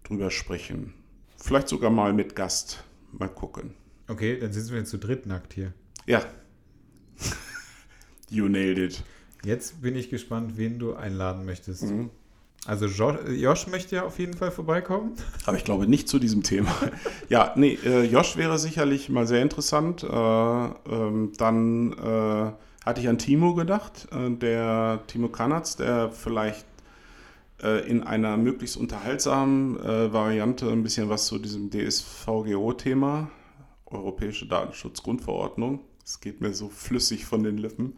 drüber 0.03 0.29
sprechen. 0.29 0.93
Vielleicht 1.41 1.67
sogar 1.67 1.89
mal 1.89 2.13
mit 2.13 2.35
Gast. 2.35 2.83
Mal 3.11 3.27
gucken. 3.27 3.73
Okay, 4.07 4.39
dann 4.39 4.53
sitzen 4.53 4.71
wir 4.71 4.79
jetzt 4.79 4.89
zu 4.89 4.97
dritt 4.97 5.25
nackt 5.25 5.53
hier. 5.53 5.73
Ja. 6.05 6.21
you 8.29 8.47
nailed 8.47 8.77
it. 8.77 9.03
Jetzt 9.43 9.81
bin 9.81 9.95
ich 9.95 10.09
gespannt, 10.09 10.57
wen 10.57 10.77
du 10.79 10.93
einladen 10.93 11.45
möchtest. 11.45 11.83
Mhm. 11.83 12.11
Also 12.67 12.85
jo 12.85 13.11
Josh 13.27 13.65
möchte 13.67 13.95
ja 13.95 14.03
auf 14.03 14.19
jeden 14.19 14.35
Fall 14.35 14.51
vorbeikommen. 14.51 15.13
Aber 15.45 15.57
ich 15.57 15.63
glaube 15.63 15.87
nicht 15.87 16.07
zu 16.07 16.19
diesem 16.19 16.43
Thema. 16.43 16.71
ja, 17.27 17.53
nee, 17.55 17.77
äh, 17.83 18.03
Josh 18.03 18.37
wäre 18.37 18.59
sicherlich 18.59 19.09
mal 19.09 19.25
sehr 19.25 19.41
interessant. 19.41 20.03
Äh, 20.03 20.07
ähm, 20.07 21.31
dann 21.37 21.93
äh, 21.93 22.51
hatte 22.85 23.01
ich 23.01 23.09
an 23.09 23.17
Timo 23.17 23.55
gedacht, 23.55 24.07
äh, 24.11 24.29
der 24.29 25.01
Timo 25.07 25.29
Kanatz, 25.29 25.75
der 25.75 26.11
vielleicht 26.11 26.65
äh, 27.61 27.87
in 27.87 28.03
einer 28.03 28.37
möglichst 28.37 28.77
unterhaltsamen 28.77 29.79
äh, 29.79 30.11
Variante 30.13 30.69
ein 30.71 30.83
bisschen 30.83 31.09
was 31.09 31.27
zu 31.27 31.39
diesem 31.39 31.69
DSVGO-Thema, 31.69 33.29
Europäische 33.85 34.47
Datenschutzgrundverordnung. 34.47 35.81
Es 36.03 36.19
geht 36.19 36.41
mir 36.41 36.53
so 36.53 36.69
flüssig 36.69 37.25
von 37.25 37.43
den 37.43 37.57
Lippen. 37.57 37.97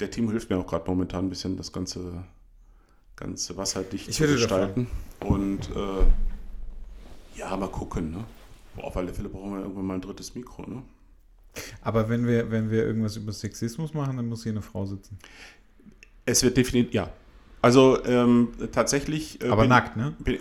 Der 0.00 0.10
Timo 0.10 0.30
hilft 0.30 0.50
mir 0.50 0.58
auch 0.58 0.66
gerade 0.66 0.88
momentan 0.90 1.26
ein 1.26 1.28
bisschen, 1.30 1.56
das 1.56 1.72
Ganze 1.72 2.24
ganze 3.16 3.56
wasserdicht 3.56 4.08
Ich 4.08 4.16
zu 4.16 4.26
gestalten. 4.26 4.86
Und 5.20 5.70
äh, 5.70 7.38
ja, 7.38 7.56
mal 7.56 7.68
gucken. 7.68 8.12
Ne? 8.12 8.24
Auf 8.82 8.96
alle 8.96 9.12
Fälle 9.12 9.28
brauchen 9.28 9.52
wir 9.52 9.60
irgendwann 9.60 9.86
mal 9.86 9.94
ein 9.94 10.00
drittes 10.00 10.34
Mikro. 10.34 10.62
Ne? 10.66 10.82
Aber 11.82 12.08
wenn 12.08 12.26
wir, 12.26 12.50
wenn 12.50 12.70
wir 12.70 12.84
irgendwas 12.84 13.16
über 13.16 13.32
Sexismus 13.32 13.94
machen, 13.94 14.16
dann 14.16 14.26
muss 14.26 14.42
hier 14.42 14.52
eine 14.52 14.62
Frau 14.62 14.86
sitzen. 14.86 15.18
Es 16.24 16.42
wird 16.42 16.56
definitiv, 16.56 16.94
ja. 16.94 17.10
Also 17.62 18.04
ähm, 18.04 18.48
tatsächlich. 18.72 19.40
äh, 19.42 19.48
Aber 19.48 19.62
bin- 19.62 19.70
nackt, 19.70 19.96
ne? 19.96 20.14
bin- 20.18 20.38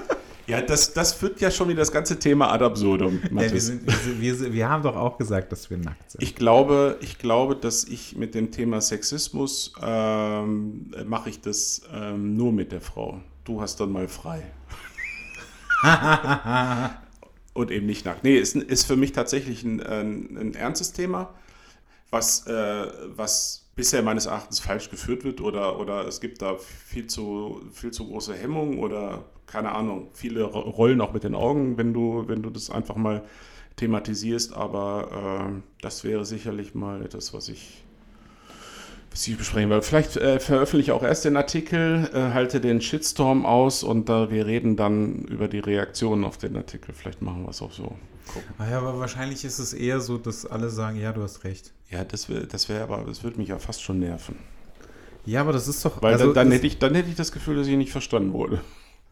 ja, 0.48 0.60
das, 0.60 0.92
das 0.92 1.12
führt 1.12 1.40
ja 1.40 1.50
schon 1.50 1.68
wieder 1.68 1.78
das 1.80 1.92
ganze 1.92 2.18
Thema 2.18 2.50
ad 2.52 2.64
absurdum. 2.64 3.20
Ja, 3.32 3.50
wir, 3.52 3.60
sind, 3.60 3.86
wir, 4.20 4.40
wir, 4.40 4.52
wir 4.52 4.68
haben 4.68 4.82
doch 4.82 4.96
auch 4.96 5.16
gesagt, 5.16 5.52
dass 5.52 5.70
wir 5.70 5.78
nackt 5.78 6.10
sind. 6.10 6.22
Ich 6.22 6.34
glaube, 6.34 6.98
ich 7.00 7.18
glaube, 7.18 7.54
dass 7.56 7.84
ich 7.84 8.16
mit 8.16 8.34
dem 8.34 8.50
Thema 8.50 8.80
Sexismus 8.80 9.72
ähm, 9.80 10.90
mache 11.06 11.30
ich 11.30 11.40
das 11.40 11.82
ähm, 11.94 12.36
nur 12.36 12.52
mit 12.52 12.72
der 12.72 12.80
Frau. 12.80 13.20
Du 13.44 13.60
hast 13.60 13.78
dann 13.80 13.92
mal 13.92 14.08
frei. 14.08 14.42
Und 17.52 17.70
eben 17.70 17.86
nicht 17.86 18.04
nackt. 18.04 18.24
Nee, 18.24 18.36
ist, 18.36 18.56
ist 18.56 18.84
für 18.84 18.96
mich 18.96 19.12
tatsächlich 19.12 19.62
ein, 19.62 19.80
ein, 19.80 20.36
ein 20.36 20.54
ernstes 20.54 20.92
Thema, 20.92 21.32
was, 22.10 22.46
äh, 22.48 22.86
was 23.14 23.63
bisher 23.76 24.02
meines 24.02 24.26
Erachtens 24.26 24.60
falsch 24.60 24.90
geführt 24.90 25.24
wird 25.24 25.40
oder, 25.40 25.80
oder 25.80 26.06
es 26.06 26.20
gibt 26.20 26.42
da 26.42 26.56
viel 26.56 27.06
zu, 27.06 27.62
viel 27.72 27.90
zu 27.90 28.06
große 28.06 28.34
Hemmungen 28.34 28.78
oder 28.78 29.24
keine 29.46 29.72
Ahnung, 29.72 30.08
viele 30.12 30.44
ro- 30.44 30.60
rollen 30.70 31.00
auch 31.00 31.12
mit 31.12 31.24
den 31.24 31.34
Augen, 31.34 31.76
wenn 31.76 31.92
du, 31.92 32.24
wenn 32.26 32.42
du 32.42 32.50
das 32.50 32.70
einfach 32.70 32.96
mal 32.96 33.24
thematisierst, 33.76 34.54
aber 34.54 35.50
äh, 35.50 35.62
das 35.82 36.04
wäre 36.04 36.24
sicherlich 36.24 36.74
mal 36.74 37.02
etwas, 37.02 37.34
was 37.34 37.48
ich, 37.48 37.82
was 39.10 39.26
ich 39.26 39.36
besprechen 39.36 39.70
will. 39.70 39.82
Vielleicht 39.82 40.16
äh, 40.16 40.38
veröffentliche 40.38 40.92
ich 40.92 40.96
auch 40.96 41.02
erst 41.02 41.24
den 41.24 41.36
Artikel, 41.36 42.08
äh, 42.14 42.32
halte 42.32 42.60
den 42.60 42.80
Shitstorm 42.80 43.44
aus 43.44 43.82
und 43.82 44.08
äh, 44.08 44.30
wir 44.30 44.46
reden 44.46 44.76
dann 44.76 45.24
über 45.24 45.48
die 45.48 45.58
Reaktionen 45.58 46.24
auf 46.24 46.38
den 46.38 46.56
Artikel. 46.56 46.94
Vielleicht 46.94 47.20
machen 47.22 47.42
wir 47.42 47.50
es 47.50 47.60
auch 47.60 47.72
so. 47.72 47.96
Gucken. 48.26 48.54
Ah 48.58 48.70
ja, 48.70 48.78
aber 48.78 48.98
wahrscheinlich 48.98 49.44
ist 49.44 49.58
es 49.58 49.72
eher 49.72 50.00
so, 50.00 50.18
dass 50.18 50.46
alle 50.46 50.70
sagen, 50.70 50.98
ja, 50.98 51.12
du 51.12 51.22
hast 51.22 51.44
recht. 51.44 51.72
Ja, 51.90 52.04
das 52.04 52.28
wäre 52.28 52.46
das 52.46 52.68
wär 52.68 52.82
aber, 52.82 53.04
das 53.04 53.22
würde 53.22 53.38
mich 53.38 53.48
ja 53.48 53.58
fast 53.58 53.82
schon 53.82 53.98
nerven. 53.98 54.36
Ja, 55.26 55.40
aber 55.40 55.52
das 55.52 55.68
ist 55.68 55.84
doch. 55.84 56.02
Weil 56.02 56.14
also, 56.14 56.26
dann, 56.26 56.34
dann, 56.34 56.52
hätte 56.52 56.66
ich, 56.66 56.78
dann 56.78 56.94
hätte 56.94 57.08
ich 57.08 57.16
das 57.16 57.32
Gefühl, 57.32 57.56
dass 57.56 57.66
ich 57.66 57.76
nicht 57.76 57.92
verstanden 57.92 58.32
wurde. 58.32 58.60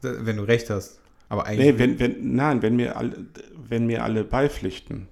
wenn 0.00 0.36
du 0.36 0.42
recht 0.42 0.70
hast. 0.70 1.00
Aber 1.28 1.46
eigentlich. 1.46 1.72
Nee, 1.72 1.78
wenn, 1.78 1.98
wenn, 1.98 2.34
nein, 2.34 2.62
wenn 2.62 2.76
mir, 2.76 2.96
alle, 2.96 3.26
wenn 3.54 3.86
mir 3.86 4.04
alle 4.04 4.24
beipflichten, 4.24 5.08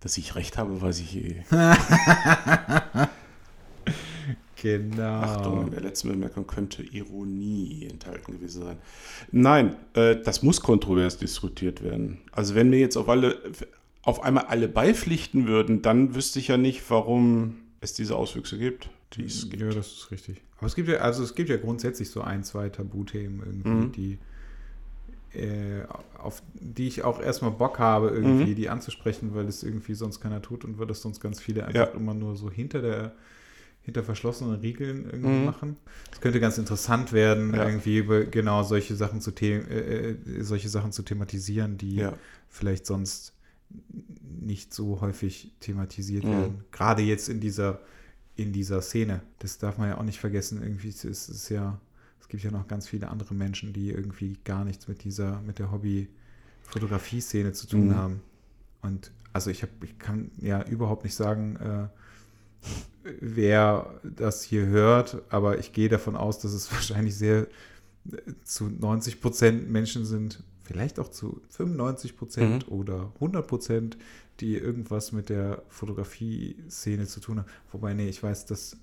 dass 0.00 0.16
ich 0.16 0.34
recht 0.36 0.58
habe, 0.58 0.80
weiß 0.80 1.00
ich 1.00 1.16
eh. 1.16 1.42
genau. 4.62 5.20
Achtung, 5.20 5.66
in 5.66 5.70
der 5.72 5.82
letzten 5.82 6.08
Bemerkung 6.08 6.46
könnte 6.46 6.82
Ironie 6.82 7.88
enthalten 7.90 8.32
gewesen 8.32 8.62
sein. 8.64 8.76
Nein, 9.30 9.76
äh, 9.94 10.16
das 10.22 10.42
muss 10.42 10.60
kontrovers 10.62 11.18
diskutiert 11.18 11.82
werden. 11.82 12.18
Also 12.32 12.54
wenn 12.54 12.70
mir 12.70 12.78
jetzt 12.78 12.96
auf 12.96 13.08
alle 13.08 13.36
auf 14.04 14.22
einmal 14.24 14.46
alle 14.46 14.66
beipflichten 14.68 15.46
würden, 15.46 15.80
dann 15.82 16.14
wüsste 16.16 16.38
ich 16.40 16.48
ja 16.48 16.56
nicht, 16.56 16.82
warum 16.90 17.58
es 17.80 17.92
diese 17.92 18.16
Auswüchse 18.16 18.58
gibt, 18.58 18.90
die 19.16 19.24
es 19.26 19.48
gibt. 19.48 19.62
Ja, 19.62 19.68
das 19.70 19.86
ist 19.92 20.10
richtig. 20.10 20.40
Aber 20.58 20.66
es 20.66 20.74
gibt 20.74 20.88
ja, 20.88 20.96
also 20.98 21.22
es 21.22 21.34
gibt 21.36 21.48
ja 21.50 21.56
grundsätzlich 21.56 22.10
so 22.10 22.20
ein, 22.20 22.42
zwei 22.42 22.68
Tabuthemen 22.68 23.40
irgendwie, 23.46 23.68
Mhm. 23.68 23.92
die 23.92 24.18
äh, 25.34 25.84
auf 26.18 26.42
die 26.54 26.86
ich 26.88 27.04
auch 27.04 27.18
erstmal 27.20 27.52
Bock 27.52 27.78
habe, 27.78 28.10
irgendwie 28.10 28.50
Mhm. 28.50 28.54
die 28.56 28.68
anzusprechen, 28.68 29.34
weil 29.34 29.46
es 29.46 29.62
irgendwie 29.62 29.94
sonst 29.94 30.20
keiner 30.20 30.42
tut 30.42 30.62
und 30.64 30.78
weil 30.78 30.86
das 30.86 31.00
sonst 31.00 31.20
ganz 31.20 31.40
viele 31.40 31.60
Ja. 31.60 31.66
einfach 31.68 31.94
immer 31.94 32.12
nur 32.12 32.36
so 32.36 32.50
hinter 32.50 32.82
der 32.82 33.12
hinter 33.82 34.02
verschlossenen 34.04 34.60
Riegeln 34.60 35.04
irgendwie 35.06 35.38
Mhm. 35.40 35.44
machen. 35.44 35.76
Es 36.12 36.20
könnte 36.20 36.38
ganz 36.40 36.56
interessant 36.58 37.12
werden, 37.12 37.52
Ja. 37.54 37.66
irgendwie 37.66 37.98
über 37.98 38.24
genau 38.24 38.62
solche 38.62 38.94
Sachen 38.94 39.20
zu 39.20 39.32
äh, 39.40 40.10
äh, 40.10 40.42
solche 40.42 40.68
Sachen 40.68 40.92
zu 40.92 41.02
thematisieren, 41.02 41.78
die 41.78 41.96
Ja. 41.96 42.12
vielleicht 42.48 42.86
sonst 42.86 43.34
nicht 44.22 44.72
so 44.74 45.00
häufig 45.00 45.52
thematisiert 45.60 46.24
Mhm. 46.24 46.30
werden. 46.30 46.64
Gerade 46.70 47.02
jetzt 47.02 47.28
in 47.28 47.40
dieser, 47.40 47.80
in 48.36 48.52
dieser 48.52 48.82
Szene. 48.82 49.22
Das 49.40 49.58
darf 49.58 49.78
man 49.78 49.88
ja 49.88 49.98
auch 49.98 50.02
nicht 50.04 50.20
vergessen. 50.20 50.62
Irgendwie 50.62 50.88
ist 50.88 51.04
es 51.04 51.48
ja, 51.48 51.80
es 52.20 52.28
gibt 52.28 52.42
ja 52.44 52.50
noch 52.50 52.68
ganz 52.68 52.86
viele 52.88 53.08
andere 53.08 53.34
Menschen, 53.34 53.72
die 53.72 53.90
irgendwie 53.90 54.38
gar 54.44 54.64
nichts 54.64 54.88
mit 54.88 55.04
dieser, 55.04 55.40
mit 55.42 55.58
der 55.58 55.70
Hobby-Fotografie-Szene 55.72 57.52
zu 57.52 57.66
tun 57.66 57.88
Mhm. 57.88 57.96
haben. 57.96 58.20
Und 58.82 59.10
also 59.32 59.50
ich 59.50 59.62
habe, 59.62 59.72
ich 59.84 59.98
kann 59.98 60.30
ja 60.40 60.62
überhaupt 60.64 61.04
nicht 61.04 61.14
sagen, 61.14 61.56
äh, 61.56 61.88
wer 63.20 64.00
das 64.02 64.42
hier 64.42 64.66
hört, 64.66 65.22
aber 65.28 65.58
ich 65.58 65.72
gehe 65.72 65.88
davon 65.88 66.16
aus, 66.16 66.38
dass 66.38 66.52
es 66.52 66.70
wahrscheinlich 66.72 67.16
sehr 67.16 67.46
äh, 68.10 68.16
zu 68.44 68.68
90 68.68 69.20
Prozent 69.20 69.70
Menschen 69.70 70.04
sind, 70.04 70.42
vielleicht 70.62 70.98
auch 70.98 71.08
zu 71.08 71.40
95 71.50 72.16
Prozent 72.16 72.66
Mhm. 72.70 72.72
oder 72.72 73.12
100 73.14 73.46
Prozent, 73.46 73.96
die 74.40 74.56
irgendwas 74.56 75.12
mit 75.12 75.28
der 75.28 75.62
Fotografie-Szene 75.68 77.06
zu 77.06 77.20
tun 77.20 77.38
haben. 77.40 77.48
Wobei, 77.70 77.94
nee, 77.94 78.08
ich 78.08 78.22
weiß, 78.22 78.46
dass 78.46 78.76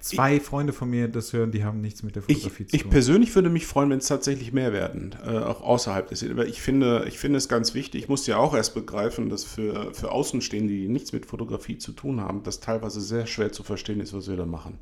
zwei 0.00 0.40
Freunde 0.40 0.72
von 0.72 0.90
mir 0.90 1.08
das 1.08 1.32
hören, 1.32 1.52
die 1.52 1.64
haben 1.64 1.80
nichts 1.80 2.02
mit 2.02 2.16
der 2.16 2.22
Ich, 2.26 2.38
Fotografie 2.38 2.66
zu 2.66 2.76
ich 2.76 2.82
tun. 2.82 2.90
persönlich 2.90 3.34
würde 3.34 3.50
mich 3.50 3.66
freuen, 3.66 3.90
wenn 3.90 3.98
es 3.98 4.06
tatsächlich 4.06 4.52
mehr 4.52 4.72
werden, 4.72 5.14
äh, 5.24 5.30
auch 5.38 5.62
außerhalb 5.62 6.08
des. 6.08 6.22
Aber 6.28 6.46
ich 6.46 6.60
finde, 6.62 7.04
ich 7.08 7.18
finde 7.18 7.38
es 7.38 7.48
ganz 7.48 7.74
wichtig. 7.74 8.02
Ich 8.02 8.08
musste 8.08 8.32
ja 8.32 8.36
auch 8.38 8.54
erst 8.54 8.74
begreifen, 8.74 9.28
dass 9.28 9.44
für, 9.44 9.92
für 9.94 10.10
Außenstehende, 10.10 10.72
die 10.72 10.88
nichts 10.88 11.12
mit 11.12 11.26
Fotografie 11.26 11.78
zu 11.78 11.92
tun 11.92 12.20
haben, 12.20 12.42
das 12.42 12.60
teilweise 12.60 13.00
sehr 13.00 13.26
schwer 13.26 13.52
zu 13.52 13.62
verstehen 13.62 14.00
ist, 14.00 14.12
was 14.14 14.28
wir 14.28 14.36
da 14.36 14.46
machen. 14.46 14.78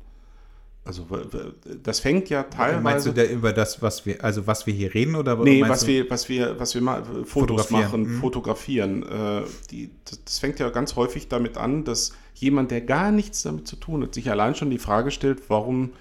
Also 0.83 1.05
das 1.83 1.99
fängt 1.99 2.29
ja 2.29 2.43
teilweise. 2.43 2.81
Meinst 2.81 3.05
du 3.05 3.11
da 3.11 3.23
über 3.23 3.53
das, 3.53 3.83
was 3.83 4.05
wir, 4.07 4.23
also 4.23 4.47
was 4.47 4.65
wir 4.65 4.73
hier 4.73 4.91
reden 4.93 5.15
oder 5.15 5.35
Nee, 5.35 5.61
was 5.67 5.81
du- 5.81 5.87
wir, 5.87 6.09
was 6.09 6.27
wir, 6.27 6.59
was 6.59 6.73
wir 6.73 6.81
mal 6.81 7.03
Fotos 7.03 7.29
Fotografieren, 7.31 7.81
machen, 7.83 8.01
mhm. 8.03 8.19
fotografieren. 8.19 9.03
Äh, 9.03 9.41
die, 9.69 9.91
das, 10.05 10.23
das 10.23 10.39
fängt 10.39 10.59
ja 10.59 10.69
ganz 10.69 10.95
häufig 10.95 11.27
damit 11.27 11.55
an, 11.57 11.83
dass 11.83 12.13
jemand, 12.33 12.71
der 12.71 12.81
gar 12.81 13.11
nichts 13.11 13.43
damit 13.43 13.67
zu 13.67 13.75
tun 13.75 14.01
hat, 14.01 14.15
sich 14.15 14.31
allein 14.31 14.55
schon 14.55 14.71
die 14.71 14.79
Frage 14.79 15.11
stellt, 15.11 15.49
warum 15.49 15.91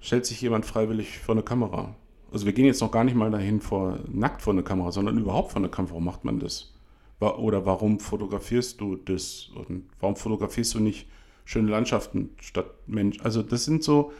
stellt 0.00 0.24
sich 0.24 0.40
jemand 0.40 0.66
freiwillig 0.66 1.18
vor 1.18 1.34
eine 1.34 1.42
Kamera? 1.42 1.96
Also 2.32 2.46
wir 2.46 2.52
gehen 2.52 2.66
jetzt 2.66 2.80
noch 2.80 2.92
gar 2.92 3.02
nicht 3.02 3.16
mal 3.16 3.32
dahin 3.32 3.60
vor 3.60 3.98
nackt 4.08 4.42
vor 4.42 4.52
eine 4.52 4.62
Kamera, 4.62 4.92
sondern 4.92 5.18
überhaupt 5.18 5.50
vor 5.50 5.60
eine 5.60 5.68
Kamera. 5.68 5.94
Warum 5.94 6.04
macht 6.04 6.24
man 6.24 6.38
das? 6.38 6.72
Oder 7.18 7.66
warum 7.66 7.98
fotografierst 7.98 8.80
du 8.80 8.94
das? 8.96 9.50
Und 9.54 9.82
warum 9.98 10.14
fotografierst 10.14 10.74
du 10.74 10.78
nicht 10.80 11.06
schöne 11.50 11.70
Landschaften 11.70 12.30
statt 12.40 12.70
Mensch? 12.86 13.18
Also 13.22 13.42
das 13.42 13.64
sind 13.64 13.82
so 13.82 14.12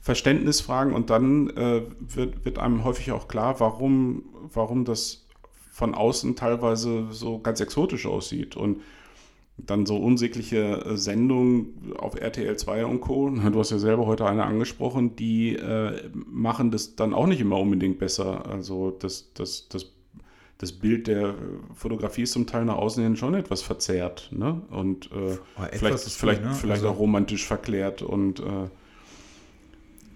Verständnisfragen 0.00 0.94
und 0.94 1.10
dann 1.10 1.50
äh, 1.50 1.82
wird, 2.00 2.44
wird 2.44 2.58
einem 2.58 2.84
häufig 2.84 3.12
auch 3.12 3.28
klar, 3.28 3.60
warum, 3.60 4.24
warum 4.52 4.84
das 4.84 5.26
von 5.70 5.94
außen 5.94 6.34
teilweise 6.34 7.08
so 7.10 7.40
ganz 7.40 7.60
exotisch 7.60 8.06
aussieht. 8.06 8.56
Und 8.56 8.80
dann 9.58 9.86
so 9.86 9.96
unsägliche 9.96 10.84
äh, 10.84 10.96
Sendungen 10.96 11.92
auf 11.98 12.14
RTL 12.14 12.56
2 12.56 12.86
und 12.86 13.00
Co. 13.00 13.28
Du 13.52 13.58
hast 13.58 13.70
ja 13.70 13.78
selber 13.78 14.06
heute 14.06 14.24
eine 14.24 14.44
angesprochen, 14.44 15.16
die 15.16 15.56
äh, 15.56 16.08
machen 16.14 16.70
das 16.70 16.96
dann 16.96 17.12
auch 17.12 17.26
nicht 17.26 17.40
immer 17.40 17.58
unbedingt 17.58 17.98
besser. 17.98 18.46
Also 18.46 18.90
das, 18.92 19.32
das, 19.34 19.68
das, 19.68 19.92
das 20.58 20.72
Bild 20.72 21.06
der 21.06 21.34
Fotografie 21.74 22.22
ist 22.22 22.32
zum 22.32 22.46
Teil 22.46 22.64
nach 22.64 22.74
außen 22.76 23.02
hin 23.02 23.16
schon 23.16 23.34
etwas 23.34 23.62
verzerrt. 23.62 24.28
Ne? 24.32 24.60
Und 24.70 25.06
äh, 25.12 25.36
Oh, 25.56 25.62
vielleicht, 25.72 25.94
ist 26.06 26.16
vielleicht, 26.16 26.40
viel, 26.42 26.48
ne? 26.50 26.54
vielleicht 26.54 26.82
Also- 26.82 26.94
auch 26.94 26.98
romantisch 26.98 27.46
verklärt. 27.46 28.02
Und 28.02 28.40
äh, 28.40 28.68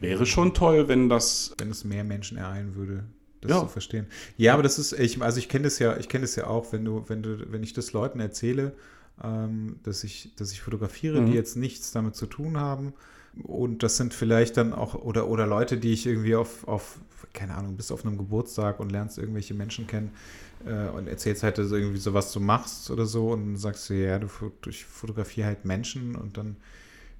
wäre 0.01 0.27
schon 0.27 0.55
toll, 0.55 0.89
wenn 0.89 1.09
das. 1.09 1.55
wenn 1.59 1.71
es 1.71 1.85
mehr 1.85 2.05
Menschen 2.05 2.39
ereilen 2.39 2.75
würde, 2.75 3.05
das 3.41 3.51
Ja. 3.51 3.61
zu 3.61 3.69
verstehen. 3.69 4.07
Ja, 4.37 4.55
aber 4.55 4.63
das 4.63 4.79
ist, 4.79 4.93
ich, 4.93 5.21
also 5.23 5.39
ich 5.39 5.49
kenne 5.49 5.65
das 5.65 5.79
ja, 5.79 5.97
ich 5.97 6.09
kenne 6.09 6.23
das 6.23 6.35
ja 6.37 6.47
auch, 6.47 6.73
wenn 6.73 6.85
du, 6.85 7.05
wenn 7.09 7.23
du, 7.23 7.51
wenn 7.53 7.63
ich 7.63 7.73
das 7.73 7.93
Leuten 7.93 8.19
erzähle, 8.21 8.75
ähm, 9.23 9.77
dass 9.85 10.03
ich, 10.05 10.35
dass 10.37 10.53
ich 10.53 10.61
fotografiere, 10.61 11.21
Mhm. 11.21 11.27
die 11.27 11.33
jetzt 11.35 11.57
nichts 11.57 11.93
damit 11.93 12.17
zu 12.17 12.27
tun 12.27 12.57
haben, 12.59 12.95
Und 13.45 13.83
das 13.83 13.97
sind 13.97 14.13
vielleicht 14.13 14.57
dann 14.57 14.73
auch, 14.73 14.95
oder, 14.95 15.29
oder 15.29 15.47
Leute, 15.47 15.79
die 15.79 15.93
ich 15.93 16.07
irgendwie 16.07 16.35
auf, 16.35 16.67
auf, 16.69 16.99
keine 17.33 17.55
Ahnung, 17.55 17.77
bist 17.77 17.91
auf 17.91 18.05
einem 18.05 18.19
Geburtstag 18.19 18.79
und 18.79 18.93
lernst 18.93 19.19
irgendwelche 19.19 19.55
Menschen 19.55 19.87
kennen 19.87 20.11
äh, 20.67 20.89
und 20.89 21.09
erzählst 21.09 21.43
halt 21.43 21.59
also 21.59 21.77
irgendwie 21.77 21.99
so, 21.99 22.13
was 22.13 22.33
du 22.33 22.41
machst 22.41 22.91
oder 22.91 23.07
so 23.07 23.31
und 23.31 23.57
sagst 23.57 23.89
du, 23.89 23.95
ja, 23.95 24.19
du, 24.19 24.29
ich 24.69 24.85
fotografiere 24.85 25.47
halt 25.47 25.65
Menschen 25.65 26.15
und 26.15 26.37
dann 26.37 26.57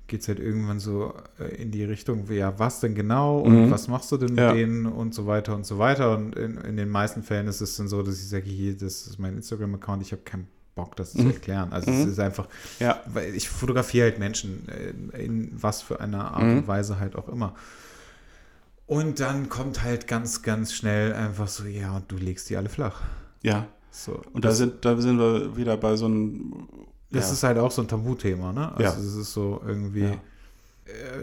geht 0.07 0.21
es 0.21 0.29
halt 0.29 0.41
irgendwann 0.41 0.81
so 0.81 1.15
äh, 1.39 1.55
in 1.55 1.71
die 1.71 1.85
Richtung, 1.85 2.31
ja, 2.31 2.59
was 2.59 2.81
denn 2.81 2.95
genau 2.95 3.41
und 3.41 3.67
mhm. 3.67 3.71
was 3.71 3.89
machst 3.89 4.13
du 4.13 4.19
denn 4.19 4.35
mit 4.35 4.39
ja. 4.39 4.53
denen 4.53 4.85
und 4.85 5.15
so 5.15 5.27
weiter 5.27 5.55
und 5.55 5.65
so 5.65 5.79
weiter. 5.79 6.15
Und 6.15 6.37
in, 6.37 6.59
in, 6.59 6.77
den 6.77 6.91
meisten 6.91 7.23
Fällen 7.23 7.47
ist 7.47 7.63
es 7.63 7.77
dann 7.77 7.89
so, 7.89 8.03
dass 8.03 8.17
ich 8.17 8.29
sage, 8.29 8.45
hier, 8.45 8.77
das 8.77 9.07
ist 9.07 9.19
mein 9.19 9.37
Instagram-Account, 9.37 10.03
ich 10.03 10.13
habe 10.13 10.23
keinen 10.23 10.49
Bock, 10.75 10.97
das 10.97 11.15
mhm. 11.15 11.21
zu 11.21 11.27
erklären. 11.35 11.73
Also 11.73 11.91
mhm. 11.91 12.03
es 12.03 12.07
ist 12.07 12.19
einfach, 12.19 12.49
ja. 12.81 13.01
weil 13.07 13.35
ich 13.35 13.49
fotografiere 13.49 14.11
halt 14.11 14.19
Menschen 14.19 14.67
in, 14.69 15.13
äh, 15.13 15.25
in 15.25 15.63
was 15.63 15.83
für 15.83 16.01
einer 16.01 16.33
Art 16.33 16.43
mhm. 16.43 16.59
und 16.59 16.69
Weise 16.69 16.99
halt 16.99 17.17
auch 17.17 17.29
immer. 17.29 17.55
Und 18.87 19.21
dann 19.21 19.49
kommt 19.49 19.83
halt 19.83 20.07
ganz, 20.07 20.43
ganz 20.43 20.73
schnell 20.73 21.15
einfach 21.15 21.49
so, 21.49 21.65
ja, 21.65 21.97
und 21.97 22.11
du 22.11 22.17
legst 22.17 22.51
die 22.51 22.57
alle 22.57 22.69
flach. 22.69 23.01
Ja. 23.43 23.67
So, 23.91 24.23
und 24.33 24.45
da 24.45 24.53
sind, 24.53 24.85
da 24.85 24.97
sind 24.97 25.19
wir 25.19 25.57
wieder 25.57 25.77
bei 25.77 25.97
so 25.97 26.07
einem 26.07 26.67
das 27.13 27.27
ja. 27.27 27.33
ist 27.33 27.43
halt 27.43 27.59
auch 27.59 27.71
so 27.71 27.83
ein 27.83 27.89
Tabuthema, 27.89 28.53
ne? 28.53 28.73
Also 28.73 28.83
ja. 28.83 28.91
es 28.91 29.17
ist 29.17 29.33
so 29.33 29.61
irgendwie. 29.67 30.05
Ja. 30.05 30.21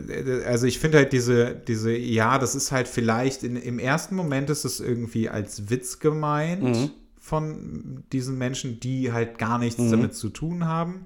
Äh, 0.08 0.44
also 0.46 0.68
ich 0.68 0.80
finde 0.80 1.00
halt 1.00 1.12
diese, 1.14 1.56
diese, 1.56 1.92
ja, 1.92 2.38
das 2.38 2.54
ist 2.54 2.72
halt 2.72 2.88
vielleicht 2.88 3.44
in, 3.44 3.56
im 3.56 3.80
ersten 3.80 4.16
Moment 4.16 4.50
ist 4.52 4.66
es 4.66 4.80
irgendwie 4.80 5.30
als 5.30 5.70
Witz 5.70 6.00
gemeint 6.00 6.64
mhm. 6.64 6.92
Von 7.30 8.04
diesen 8.12 8.38
Menschen, 8.38 8.80
die 8.80 9.14
halt 9.14 9.38
gar 9.38 9.58
nichts 9.60 9.80
mhm. 9.80 9.92
damit 9.92 10.16
zu 10.16 10.30
tun 10.30 10.66
haben, 10.66 11.06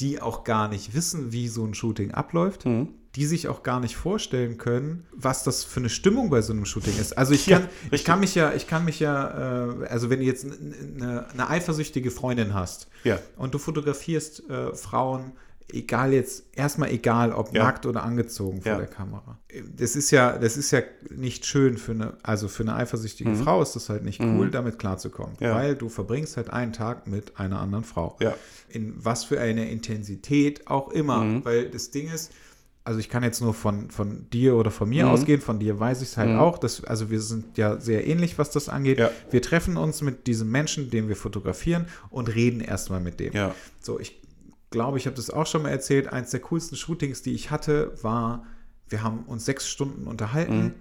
die 0.00 0.20
auch 0.20 0.44
gar 0.44 0.68
nicht 0.68 0.94
wissen, 0.94 1.32
wie 1.32 1.48
so 1.48 1.64
ein 1.64 1.74
Shooting 1.74 2.10
abläuft. 2.10 2.66
Mhm 2.66 2.88
die 3.16 3.26
sich 3.26 3.48
auch 3.48 3.62
gar 3.62 3.80
nicht 3.80 3.96
vorstellen 3.96 4.56
können, 4.56 5.04
was 5.12 5.42
das 5.42 5.64
für 5.64 5.80
eine 5.80 5.88
Stimmung 5.88 6.30
bei 6.30 6.42
so 6.42 6.52
einem 6.52 6.64
Shooting 6.64 6.96
ist. 6.96 7.18
Also 7.18 7.34
ich 7.34 7.46
kann, 7.46 7.62
ja, 7.62 7.68
ich 7.90 8.04
kann 8.04 8.20
mich 8.20 8.36
ja, 8.36 8.52
ich 8.52 8.68
kann 8.68 8.84
mich 8.84 9.00
ja, 9.00 9.72
äh, 9.80 9.86
also 9.86 10.10
wenn 10.10 10.20
du 10.20 10.26
jetzt 10.26 10.44
eine, 10.44 11.26
eine, 11.28 11.50
eifersüchtige 11.50 12.12
Freundin 12.12 12.54
hast 12.54 12.88
ja. 13.02 13.18
und 13.36 13.52
du 13.52 13.58
fotografierst 13.58 14.48
äh, 14.48 14.74
Frauen, 14.76 15.32
egal 15.74 16.12
jetzt, 16.12 16.44
erstmal 16.56 16.90
egal, 16.90 17.32
ob 17.32 17.54
ja. 17.54 17.64
nackt 17.64 17.86
oder 17.86 18.02
angezogen 18.02 18.62
vor 18.62 18.76
der 18.76 18.86
Kamera. 18.86 19.38
Das 19.76 19.96
ist 19.96 20.10
ja, 20.10 20.38
das 20.38 20.56
ist 20.56 20.70
ja 20.70 20.82
nicht 21.10 21.46
schön 21.46 21.78
für 21.78 21.92
eine, 21.92 22.16
also 22.22 22.48
für 22.48 22.62
eine 22.62 22.74
eifersüchtige 22.74 23.30
mhm. 23.30 23.36
Frau 23.36 23.62
ist 23.62 23.74
das 23.76 23.88
halt 23.88 24.04
nicht 24.04 24.20
cool, 24.20 24.46
mhm. 24.46 24.50
damit 24.50 24.78
klarzukommen. 24.78 25.36
Weil 25.38 25.74
du 25.74 25.88
verbringst 25.88 26.36
halt 26.36 26.50
einen 26.50 26.72
Tag 26.72 27.06
mit 27.06 27.38
einer 27.38 27.60
anderen 27.60 27.84
Frau. 27.84 28.18
In 28.68 28.94
was 28.96 29.24
für 29.24 29.40
eine 29.40 29.70
Intensität 29.70 30.66
auch 30.66 30.90
immer. 30.90 31.24
Mhm. 31.24 31.44
Weil 31.44 31.70
das 31.70 31.90
Ding 31.90 32.08
ist, 32.08 32.32
also 32.82 32.98
ich 32.98 33.08
kann 33.08 33.22
jetzt 33.22 33.40
nur 33.40 33.52
von, 33.52 33.90
von 33.90 34.28
dir 34.30 34.56
oder 34.56 34.70
von 34.70 34.88
mir 34.88 35.04
mhm. 35.04 35.12
ausgehen, 35.12 35.40
von 35.40 35.58
dir 35.58 35.78
weiß 35.78 36.02
ich 36.02 36.08
es 36.08 36.16
halt 36.16 36.30
mhm. 36.30 36.38
auch. 36.38 36.58
Dass, 36.58 36.82
also 36.84 37.10
wir 37.10 37.20
sind 37.20 37.58
ja 37.58 37.78
sehr 37.78 38.06
ähnlich, 38.06 38.38
was 38.38 38.50
das 38.50 38.68
angeht. 38.68 38.98
Ja. 38.98 39.10
Wir 39.30 39.42
treffen 39.42 39.76
uns 39.76 40.02
mit 40.02 40.26
diesem 40.26 40.50
Menschen, 40.50 40.90
den 40.90 41.08
wir 41.08 41.16
fotografieren 41.16 41.86
und 42.08 42.34
reden 42.34 42.60
erstmal 42.60 43.00
mit 43.00 43.20
dem. 43.20 43.32
Ja. 43.32 43.54
So, 43.80 44.00
ich 44.00 44.19
glaube, 44.70 44.98
ich 44.98 45.06
habe 45.06 45.16
das 45.16 45.30
auch 45.30 45.46
schon 45.46 45.62
mal 45.62 45.70
erzählt. 45.70 46.12
Eins 46.12 46.30
der 46.30 46.40
coolsten 46.40 46.76
Shootings, 46.76 47.22
die 47.22 47.32
ich 47.32 47.50
hatte, 47.50 47.92
war, 48.02 48.46
wir 48.88 49.02
haben 49.02 49.24
uns 49.24 49.44
sechs 49.44 49.68
Stunden 49.68 50.06
unterhalten. 50.06 50.62
Mhm 50.62 50.74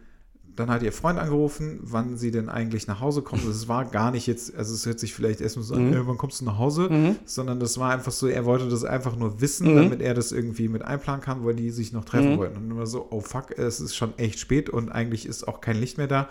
dann 0.60 0.70
hat 0.70 0.84
ihr 0.84 0.91
Freund 0.91 1.18
angerufen, 1.18 1.80
wann 1.84 2.18
sie 2.18 2.32
denn 2.32 2.49
eigentlich 2.49 2.86
nach 2.86 2.99
Hause 2.99 3.22
kommt. 3.22 3.41
Also 3.41 3.52
es 3.52 3.68
war 3.70 3.86
gar 3.86 4.11
nicht 4.11 4.28
jetzt, 4.28 4.56
also 4.56 4.74
es 4.74 4.86
hört 4.86 4.99
sich 4.99 5.14
vielleicht 5.14 5.40
erstmal 5.40 5.64
so 5.64 5.76
an, 5.76 5.90
mhm. 5.90 6.02
wann 6.06 6.18
kommst 6.18 6.41
du 6.41 6.45
nach 6.45 6.57
Hause, 6.57 6.90
mhm. 6.90 7.16
sondern 7.24 7.60
das 7.60 7.78
war 7.78 7.94
einfach 7.94 8.11
so, 8.11 8.28
er 8.28 8.45
wollte 8.45 8.68
das 8.68 8.84
einfach 8.84 9.16
nur 9.16 9.40
wissen, 9.40 9.72
mhm. 9.72 9.78
damit 9.78 10.02
er 10.02 10.14
das 10.14 10.34
irgendwie 10.34 10.68
mit 10.68 10.82
einplanen 10.82 11.22
kann, 11.22 11.45
weil 11.45 11.56
die 11.56 11.70
sich 11.70 11.94
noch 11.94 12.03
treffen 12.03 12.34
mhm. 12.34 12.38
wollten. 12.38 12.57
Und 12.57 12.70
immer 12.70 12.88
so, 12.88 13.07
oh 13.10 13.22
fuck, 13.22 13.57
es 13.57 13.80
ist 13.80 13.95
schon 13.95 14.18
echt 14.18 14.40
spät 14.40 14.70
und 14.70 14.90
eigentlich 14.90 15.26
ist 15.26 15.48
auch 15.48 15.61
kein 15.61 15.78
Licht 15.78 15.98
mehr 15.98 16.07
da. 16.07 16.30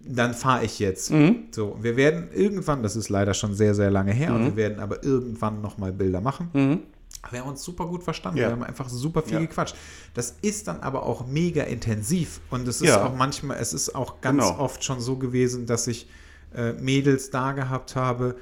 Dann 0.00 0.32
fahre 0.32 0.64
ich 0.64 0.78
jetzt. 0.78 1.10
Mhm. 1.10 1.48
So, 1.50 1.76
wir 1.80 1.96
werden 1.96 2.28
irgendwann, 2.32 2.82
das 2.82 2.96
ist 2.96 3.08
leider 3.08 3.34
schon 3.34 3.54
sehr, 3.54 3.74
sehr 3.74 3.90
lange 3.90 4.12
her, 4.12 4.32
und 4.34 4.44
wir 4.44 4.56
werden 4.56 4.78
aber 4.80 5.02
irgendwann 5.02 5.60
nochmal 5.60 5.92
Bilder 5.92 6.20
machen. 6.20 6.82
Wir 7.30 7.40
haben 7.40 7.48
uns 7.48 7.62
super 7.62 7.86
gut 7.86 8.04
verstanden. 8.04 8.38
Ja. 8.38 8.48
Wir 8.48 8.52
haben 8.52 8.62
einfach 8.62 8.88
super 8.88 9.22
viel 9.22 9.34
ja. 9.34 9.40
gequatscht. 9.40 9.74
Das 10.14 10.36
ist 10.40 10.68
dann 10.68 10.80
aber 10.80 11.02
auch 11.04 11.26
mega 11.26 11.64
intensiv. 11.64 12.40
Und 12.50 12.68
es 12.68 12.80
ist 12.80 12.88
ja. 12.88 13.04
auch 13.04 13.14
manchmal, 13.14 13.58
es 13.58 13.72
ist 13.72 13.94
auch 13.94 14.20
ganz 14.20 14.44
genau. 14.44 14.58
oft 14.58 14.84
schon 14.84 15.00
so 15.00 15.16
gewesen, 15.16 15.66
dass 15.66 15.86
ich 15.88 16.08
äh, 16.54 16.72
Mädels 16.74 17.30
da 17.30 17.52
gehabt 17.52 17.96
habe, 17.96 18.36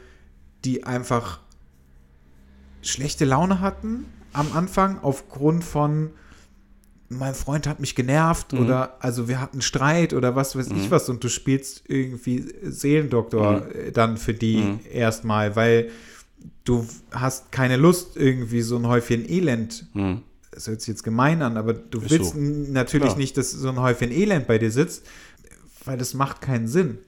die 0.64 0.84
einfach 0.84 1.40
schlechte 2.82 3.24
Laune 3.24 3.60
hatten 3.60 4.04
am 4.32 4.52
Anfang 4.52 5.00
aufgrund 5.02 5.64
von 5.64 6.10
mein 7.08 7.34
Freund 7.34 7.66
hat 7.66 7.80
mich 7.80 7.94
genervt 7.94 8.52
mhm. 8.52 8.60
oder 8.60 8.96
also 9.00 9.28
wir 9.28 9.40
hatten 9.40 9.62
Streit 9.62 10.12
oder 10.12 10.34
was 10.34 10.56
weiß 10.56 10.70
mhm. 10.70 10.78
ich 10.78 10.90
was 10.90 11.08
und 11.08 11.22
du 11.22 11.28
spielst 11.28 11.84
irgendwie 11.88 12.52
Seelendoktor 12.62 13.60
mhm. 13.60 13.92
dann 13.92 14.16
für 14.16 14.34
die 14.34 14.58
mhm. 14.58 14.80
erstmal, 14.92 15.56
weil 15.56 15.90
du 16.64 16.86
hast 17.12 17.52
keine 17.52 17.76
Lust, 17.76 18.16
irgendwie 18.16 18.60
so 18.60 18.76
ein 18.76 18.86
Häufchen 18.86 19.28
Elend. 19.28 19.86
Hm. 19.92 20.22
Das 20.50 20.68
hört 20.68 20.80
sich 20.80 20.88
jetzt 20.88 21.02
gemein 21.02 21.42
an, 21.42 21.56
aber 21.56 21.74
du 21.74 22.00
Ist 22.00 22.10
willst 22.10 22.34
so. 22.34 22.40
natürlich 22.40 23.08
Klar. 23.08 23.18
nicht, 23.18 23.36
dass 23.36 23.50
so 23.50 23.68
ein 23.68 23.80
Häufchen 23.80 24.10
Elend 24.10 24.46
bei 24.46 24.58
dir 24.58 24.70
sitzt, 24.70 25.06
weil 25.84 25.98
das 25.98 26.14
macht 26.14 26.40
keinen 26.40 26.66
Sinn. 26.66 26.98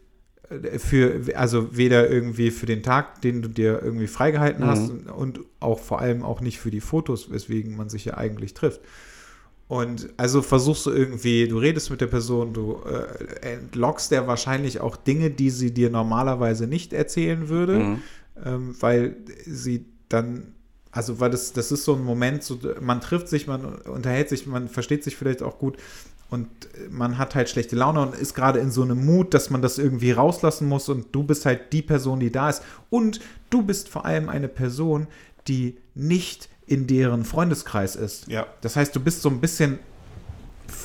Für, 0.79 1.21
also 1.35 1.77
weder 1.77 2.09
irgendwie 2.09 2.51
für 2.51 2.65
den 2.65 2.83
Tag, 2.83 3.21
den 3.21 3.43
du 3.43 3.49
dir 3.49 3.83
irgendwie 3.83 4.07
freigehalten 4.07 4.65
mhm. 4.65 4.69
hast 4.69 4.91
und, 4.91 5.07
und 5.09 5.41
auch 5.61 5.79
vor 5.79 6.01
allem 6.01 6.23
auch 6.23 6.41
nicht 6.41 6.59
für 6.59 6.71
die 6.71 6.81
Fotos, 6.81 7.31
weswegen 7.31 7.77
man 7.77 7.91
sich 7.91 8.07
ja 8.07 8.17
eigentlich 8.17 8.55
trifft. 8.55 8.81
Und 9.69 10.09
also 10.17 10.41
versuchst 10.41 10.87
du 10.87 10.91
irgendwie, 10.91 11.47
du 11.47 11.59
redest 11.59 11.91
mit 11.91 12.01
der 12.01 12.07
Person, 12.07 12.55
du 12.55 12.81
äh, 12.87 13.55
entlockst 13.55 14.11
der 14.11 14.27
wahrscheinlich 14.27 14.81
auch 14.81 14.97
Dinge, 14.97 15.31
die 15.31 15.51
sie 15.51 15.75
dir 15.75 15.91
normalerweise 15.91 16.67
nicht 16.67 16.95
erzählen 16.95 17.51
würde. 17.51 17.79
Mhm 17.79 18.03
ähm, 18.45 18.75
weil 18.81 19.17
sie 19.45 19.87
dann, 20.09 20.55
also 20.91 21.21
weil 21.21 21.31
das, 21.31 21.53
das 21.53 21.73
ist 21.73 21.85
so 21.85 21.95
ein 21.95 22.05
Moment, 22.05 22.43
so, 22.43 22.59
man 22.81 23.01
trifft 23.01 23.29
sich, 23.29 23.47
man 23.47 23.65
unterhält 23.65 24.29
sich, 24.29 24.47
man 24.47 24.69
versteht 24.69 25.05
sich 25.05 25.17
vielleicht 25.17 25.43
auch 25.43 25.59
gut 25.59 25.77
und 26.31 26.49
man 26.91 27.19
hat 27.19 27.35
halt 27.35 27.49
schlechte 27.49 27.77
Laune 27.77 28.03
und 28.03 28.15
ist 28.15 28.35
gerade 28.35 28.59
in 28.59 28.71
so 28.71 28.83
einem 28.83 29.05
Mut, 29.05 29.35
dass 29.35 29.51
man 29.51 29.63
das 29.63 29.79
irgendwie 29.79 30.13
rauslassen 30.13 30.69
muss 30.69 30.89
und 30.89 31.07
du 31.13 31.23
bist 31.23 31.47
halt 31.47 31.73
die 31.73 31.83
Person, 31.83 32.21
die 32.21 32.33
da 32.33 32.51
ist 32.51 32.63
und 32.91 33.21
du 33.51 33.63
bist 33.63 33.89
vor 33.89 34.05
allem 34.05 34.29
eine 34.29 34.49
Person, 34.49 35.07
die 35.47 35.79
nicht 35.95 36.49
in 36.69 36.87
deren 36.87 37.25
Freundeskreis 37.25 37.97
ist. 37.97 38.29
Ja. 38.29 38.47
Das 38.61 38.77
heißt, 38.77 38.95
du 38.95 39.01
bist 39.01 39.23
so 39.23 39.31
ein 39.31 39.41
bisschen 39.41 39.79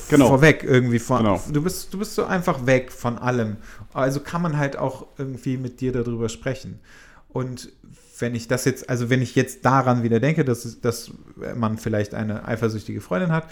genau. 0.08 0.28
vorweg 0.28 0.64
irgendwie 0.64 0.98
von. 0.98 1.18
Genau. 1.18 1.42
Du 1.52 1.62
bist 1.62 1.92
du 1.92 1.98
bist 1.98 2.14
so 2.14 2.24
einfach 2.24 2.66
weg 2.66 2.90
von 2.90 3.18
allem. 3.18 3.56
Also 3.92 4.20
kann 4.20 4.42
man 4.42 4.56
halt 4.56 4.76
auch 4.76 5.06
irgendwie 5.18 5.56
mit 5.56 5.80
dir 5.80 5.92
darüber 5.92 6.28
sprechen. 6.28 6.80
Und 7.28 7.70
wenn 8.18 8.34
ich 8.34 8.48
das 8.48 8.64
jetzt, 8.64 8.88
also 8.88 9.10
wenn 9.10 9.20
ich 9.20 9.34
jetzt 9.34 9.64
daran 9.64 10.02
wieder 10.02 10.20
denke, 10.20 10.44
dass, 10.44 10.80
dass 10.80 11.10
man 11.56 11.78
vielleicht 11.78 12.14
eine 12.14 12.46
eifersüchtige 12.46 13.00
Freundin 13.00 13.32
hat, 13.32 13.48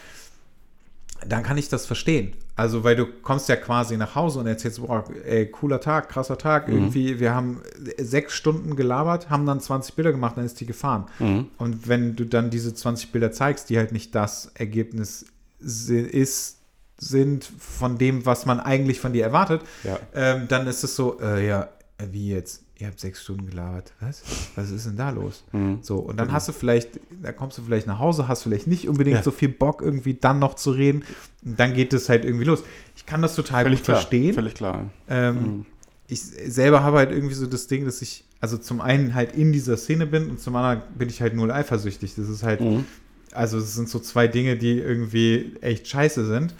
dann 1.26 1.42
kann 1.42 1.58
ich 1.58 1.68
das 1.68 1.86
verstehen. 1.86 2.34
Also, 2.56 2.84
weil 2.84 2.96
du 2.96 3.06
kommst 3.06 3.48
ja 3.48 3.56
quasi 3.56 3.96
nach 3.96 4.14
Hause 4.14 4.40
und 4.40 4.46
erzählst, 4.46 4.80
boah, 4.80 5.04
ey, 5.24 5.46
cooler 5.46 5.80
Tag, 5.80 6.08
krasser 6.08 6.38
Tag. 6.38 6.68
Mhm. 6.68 6.74
Irgendwie, 6.74 7.20
wir 7.20 7.34
haben 7.34 7.62
sechs 7.98 8.34
Stunden 8.34 8.76
gelabert, 8.76 9.30
haben 9.30 9.46
dann 9.46 9.60
20 9.60 9.94
Bilder 9.94 10.12
gemacht, 10.12 10.36
dann 10.36 10.44
ist 10.44 10.60
die 10.60 10.66
gefahren. 10.66 11.06
Mhm. 11.18 11.48
Und 11.58 11.88
wenn 11.88 12.16
du 12.16 12.26
dann 12.26 12.50
diese 12.50 12.74
20 12.74 13.12
Bilder 13.12 13.32
zeigst, 13.32 13.70
die 13.70 13.78
halt 13.78 13.92
nicht 13.92 14.14
das 14.14 14.50
Ergebnis 14.54 15.26
ist, 15.60 16.58
sind 16.98 17.44
von 17.58 17.98
dem, 17.98 18.26
was 18.26 18.46
man 18.46 18.60
eigentlich 18.60 19.00
von 19.00 19.12
dir 19.12 19.24
erwartet, 19.24 19.62
ja. 19.82 19.98
ähm, 20.14 20.46
dann 20.48 20.66
ist 20.66 20.84
es 20.84 20.94
so, 20.94 21.20
äh, 21.20 21.46
ja, 21.46 21.68
wie 22.10 22.30
jetzt? 22.30 22.62
Ihr 22.82 22.88
habt 22.88 22.98
sechs 22.98 23.22
Stunden 23.22 23.46
gelabert. 23.48 23.92
Was? 24.00 24.22
Was 24.56 24.70
ist 24.70 24.86
denn 24.86 24.96
da 24.96 25.10
los? 25.10 25.44
Mhm. 25.52 25.78
So, 25.82 25.98
und 25.98 26.16
dann 26.16 26.28
mhm. 26.28 26.32
hast 26.32 26.48
du 26.48 26.52
vielleicht, 26.52 26.98
da 27.22 27.32
kommst 27.32 27.56
du 27.56 27.62
vielleicht 27.62 27.86
nach 27.86 28.00
Hause, 28.00 28.26
hast 28.26 28.42
vielleicht 28.42 28.66
nicht 28.66 28.88
unbedingt 28.88 29.18
ja. 29.18 29.22
so 29.22 29.30
viel 29.30 29.48
Bock, 29.48 29.80
irgendwie 29.80 30.14
dann 30.14 30.40
noch 30.40 30.54
zu 30.54 30.72
reden. 30.72 31.04
Und 31.44 31.58
dann 31.58 31.74
geht 31.74 31.92
es 31.92 32.08
halt 32.08 32.24
irgendwie 32.24 32.44
los. 32.44 32.64
Ich 32.96 33.06
kann 33.06 33.22
das 33.22 33.36
total 33.36 33.62
völlig 33.62 33.80
gut 33.80 33.84
klar. 33.84 33.96
verstehen. 33.98 34.34
Völlig 34.34 34.54
klar. 34.54 34.90
Ähm, 35.08 35.34
mhm. 35.36 35.66
Ich 36.08 36.20
selber 36.22 36.82
habe 36.82 36.98
halt 36.98 37.12
irgendwie 37.12 37.34
so 37.34 37.46
das 37.46 37.68
Ding, 37.68 37.84
dass 37.84 38.02
ich, 38.02 38.24
also 38.40 38.58
zum 38.58 38.80
einen 38.80 39.14
halt 39.14 39.36
in 39.36 39.52
dieser 39.52 39.76
Szene 39.76 40.06
bin 40.06 40.28
und 40.28 40.40
zum 40.40 40.56
anderen 40.56 40.82
bin 40.98 41.08
ich 41.08 41.22
halt 41.22 41.34
null 41.34 41.52
eifersüchtig. 41.52 42.16
Das 42.16 42.28
ist 42.28 42.42
halt, 42.42 42.60
mhm. 42.60 42.84
also 43.30 43.58
es 43.58 43.74
sind 43.76 43.88
so 43.88 44.00
zwei 44.00 44.26
Dinge, 44.26 44.56
die 44.56 44.72
irgendwie 44.72 45.56
echt 45.60 45.86
scheiße 45.86 46.26
sind. 46.26 46.54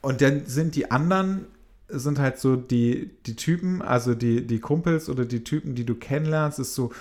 Und 0.00 0.20
dann 0.20 0.44
sind 0.46 0.74
die 0.74 0.90
anderen 0.90 1.46
sind 1.92 2.18
halt 2.18 2.38
so 2.38 2.56
die, 2.56 3.10
die 3.26 3.36
Typen, 3.36 3.82
also 3.82 4.14
die, 4.14 4.46
die 4.46 4.58
Kumpels 4.60 5.08
oder 5.08 5.24
die 5.24 5.44
Typen, 5.44 5.74
die 5.74 5.84
du 5.84 5.94
kennenlernst, 5.94 6.58
ist 6.58 6.74
so, 6.74 6.92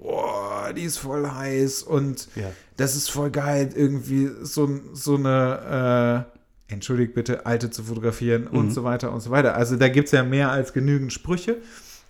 boah, 0.00 0.72
die 0.76 0.82
ist 0.82 0.98
voll 0.98 1.28
heiß 1.28 1.82
und 1.82 2.28
ja. 2.36 2.50
das 2.76 2.96
ist 2.96 3.10
voll 3.10 3.30
geil, 3.30 3.70
irgendwie 3.74 4.30
so, 4.42 4.68
so 4.92 5.16
eine, 5.16 6.26
äh, 6.68 6.72
entschuldigt 6.72 7.14
bitte, 7.14 7.46
Alte 7.46 7.70
zu 7.70 7.84
fotografieren 7.84 8.48
mhm. 8.50 8.58
und 8.58 8.70
so 8.72 8.82
weiter 8.84 9.12
und 9.12 9.20
so 9.20 9.30
weiter. 9.30 9.54
Also 9.54 9.76
da 9.76 9.88
gibt 9.88 10.06
es 10.06 10.12
ja 10.12 10.22
mehr 10.24 10.50
als 10.50 10.72
genügend 10.72 11.12
Sprüche. 11.12 11.56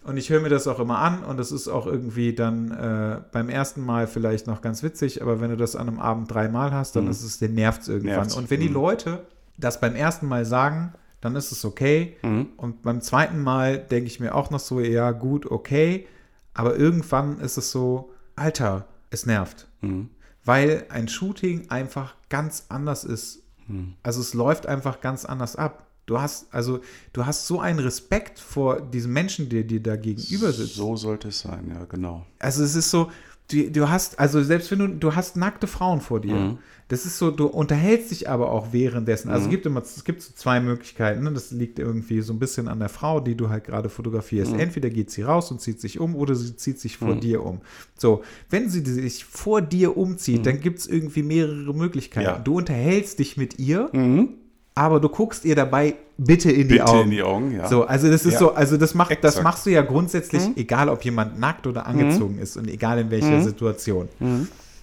Und 0.05 0.19
ich 0.19 0.31
höre 0.31 0.41
mir 0.41 0.51
das 0.51 0.69
auch 0.69 0.79
immer 0.79 0.99
an 0.99 1.25
und 1.25 1.37
das 1.37 1.51
ist 1.51 1.67
auch 1.67 1.85
irgendwie 1.89 2.33
dann 2.33 2.71
äh, 2.71 3.19
beim 3.33 3.49
ersten 3.49 3.85
Mal 3.85 4.07
vielleicht 4.07 4.47
noch 4.47 4.63
ganz 4.63 4.85
witzig, 4.85 5.21
aber 5.21 5.41
wenn 5.41 5.51
du 5.51 5.57
das 5.57 5.75
an 5.75 5.89
einem 5.89 5.99
Abend 5.99 6.33
dreimal 6.33 6.71
hast, 6.73 6.95
dann 6.95 7.07
Mhm. 7.07 7.11
ist 7.11 7.25
es, 7.25 7.41
den 7.41 7.55
nervt 7.55 7.83
es 7.83 7.89
irgendwann. 7.89 8.15
Nervt's. 8.19 8.37
Und 8.37 8.49
wenn 8.49 8.61
die 8.61 8.69
Mhm. 8.69 8.75
Leute 8.75 9.27
das 9.59 9.81
beim 9.81 9.97
ersten 9.97 10.29
Mal 10.29 10.45
sagen, 10.45 10.93
dann 11.27 11.35
ist 11.35 11.51
es 11.51 11.65
okay. 11.65 12.17
Mhm. 12.23 12.51
Und 12.57 12.83
beim 12.83 13.01
zweiten 13.01 13.43
Mal 13.43 13.79
denke 13.79 14.07
ich 14.07 14.21
mir 14.21 14.35
auch 14.35 14.51
noch 14.51 14.61
so, 14.61 14.81
ja, 14.81 15.11
gut, 15.11 15.51
okay. 15.51 16.07
Aber 16.55 16.77
irgendwann 16.77 17.41
ist 17.41 17.57
es 17.57 17.73
so, 17.73 18.13
Alter, 18.37 18.87
es 19.11 19.27
nervt. 19.27 19.67
Mhm. 19.81 20.09
Weil 20.45 20.87
ein 20.89 21.09
Shooting 21.09 21.69
einfach 21.69 22.15
ganz 22.29 22.67
anders 22.69 23.03
ist. 23.03 23.43
Mhm. 23.67 23.95
Also 24.05 24.21
es 24.21 24.35
läuft 24.35 24.67
einfach 24.67 25.01
ganz 25.01 25.25
anders 25.25 25.57
ab. 25.57 25.87
Du 26.07 26.21
hast, 26.21 26.55
also, 26.55 26.81
du 27.13 27.27
hast 27.27 27.49
so 27.49 27.59
einen 27.59 27.81
Respekt 27.81 28.39
vor 28.39 28.81
diesem 28.81 29.13
Menschen, 29.13 29.49
der 29.49 29.65
dir 29.65 29.83
da 29.83 29.97
gegenüber 29.97 30.53
sitzt. 30.53 30.77
So 30.77 30.95
sollte 30.95 31.29
es 31.29 31.41
sein, 31.41 31.69
ja, 31.75 31.85
genau. 31.87 32.25
Also 32.39 32.63
es 32.63 32.77
ist 32.77 32.93
so, 32.93 33.11
du, 33.51 33.69
du 33.73 33.89
hast, 33.89 34.21
also 34.21 34.41
selbst 34.45 34.71
wenn 34.71 34.79
du, 34.79 34.87
du 34.87 35.17
hast 35.17 35.37
nackte 35.37 35.67
Frauen 35.67 36.01
vor 36.01 36.21
dir. 36.21 36.57
Mhm. 36.87 36.89
Das 36.89 37.05
ist 37.05 37.19
so, 37.19 37.31
du 37.33 37.47
unterhältst 37.47 38.13
dich 38.13 38.29
aber 38.29 38.51
auch 38.53 38.73
währenddessen. 38.73 39.29
Also 39.29 39.47
es 39.47 39.51
gibt 39.51 39.67
immer, 39.67 39.81
es 39.83 40.05
gibt 40.05 40.23
so 40.23 40.33
zwei 40.35 40.61
Möglichkeiten. 40.61 41.25
Ne? 41.25 41.33
Das 41.33 41.51
liegt 41.51 41.79
irgendwie 41.81 42.21
so 42.21 42.33
ein 42.33 42.39
bisschen 42.39 42.69
an 42.69 42.79
der 42.79 42.89
Frau, 42.89 43.19
die 43.21 43.35
du 43.35 43.49
halt 43.49 43.65
gerade 43.65 43.89
fotografierst. 43.89 44.53
Mhm. 44.53 44.61
Entweder 44.61 44.89
geht 44.91 45.11
sie 45.11 45.23
raus 45.23 45.51
und 45.51 45.61
zieht 45.61 45.81
sich 45.81 45.99
um 45.99 46.15
oder 46.15 46.35
sie 46.37 46.55
zieht 46.57 46.79
sich 46.79 46.97
vor 46.99 47.17
dir 47.17 47.45
um. 47.45 47.61
So, 47.99 48.23
wenn 48.51 48.71
sie 48.71 48.85
sich 48.85 49.25
vor 49.25 49.63
dir 49.63 49.97
umzieht, 49.97 50.47
dann 50.47 50.61
gibt 50.61 50.79
es 50.79 50.87
irgendwie 50.87 51.23
mehrere 51.25 51.75
Möglichkeiten. 51.75 52.29
Mhm. 52.31 52.35
Ja. 52.37 52.39
Du 52.43 52.57
unterhältst 52.59 53.19
dich 53.19 53.37
mit 53.37 53.59
ihr, 53.59 53.89
Mhm. 53.93 54.29
aber 54.77 55.01
du 55.01 55.09
guckst 55.09 55.45
ihr 55.45 55.57
dabei 55.57 55.95
bitte 56.19 56.51
in 56.53 56.69
die 56.69 56.75
Bitte 56.75 56.87
Augen. 56.87 57.03
in 57.05 57.11
die 57.11 57.23
Augen, 57.23 57.51
ja. 57.53 57.69
So, 57.69 57.85
also 57.85 58.09
das 58.11 58.25
ist 58.25 58.35
Ja. 58.35 58.39
so, 58.39 58.55
also 58.55 58.77
das 58.77 58.95
macht, 58.95 59.11
das 59.11 59.35
Exakt. 59.35 59.43
machst 59.45 59.67
du 59.67 59.71
ja 59.71 59.83
grundsätzlich, 59.83 60.43
egal 60.57 60.89
ob 60.89 61.05
jemand 61.05 61.39
nackt 61.39 61.67
oder 61.67 61.85
angezogen 61.87 62.39
ist 62.39 62.57
und 62.57 62.69
egal 62.69 62.99
in 63.01 63.11
welcher 63.11 63.43
Situation. 63.43 64.09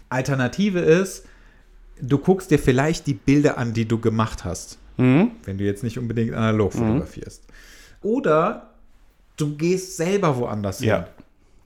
Alternative 0.10 0.80
ist, 0.80 1.24
du 2.02 2.18
guckst 2.18 2.52
dir 2.52 2.60
vielleicht 2.60 3.08
die 3.08 3.14
Bilder 3.14 3.58
an, 3.58 3.74
die 3.74 3.86
du 3.88 4.00
gemacht 4.00 4.44
hast, 4.46 4.78
Mhm. 4.98 5.32
wenn 5.46 5.58
du 5.58 5.64
jetzt 5.64 5.84
nicht 5.84 5.98
unbedingt 5.98 6.34
analog 6.34 6.74
fotografierst. 6.74 7.44
Oder 8.02 8.70
du 9.38 9.56
gehst 9.56 9.98
selber 9.98 10.38
woanders 10.38 10.80
Ja. 10.82 11.08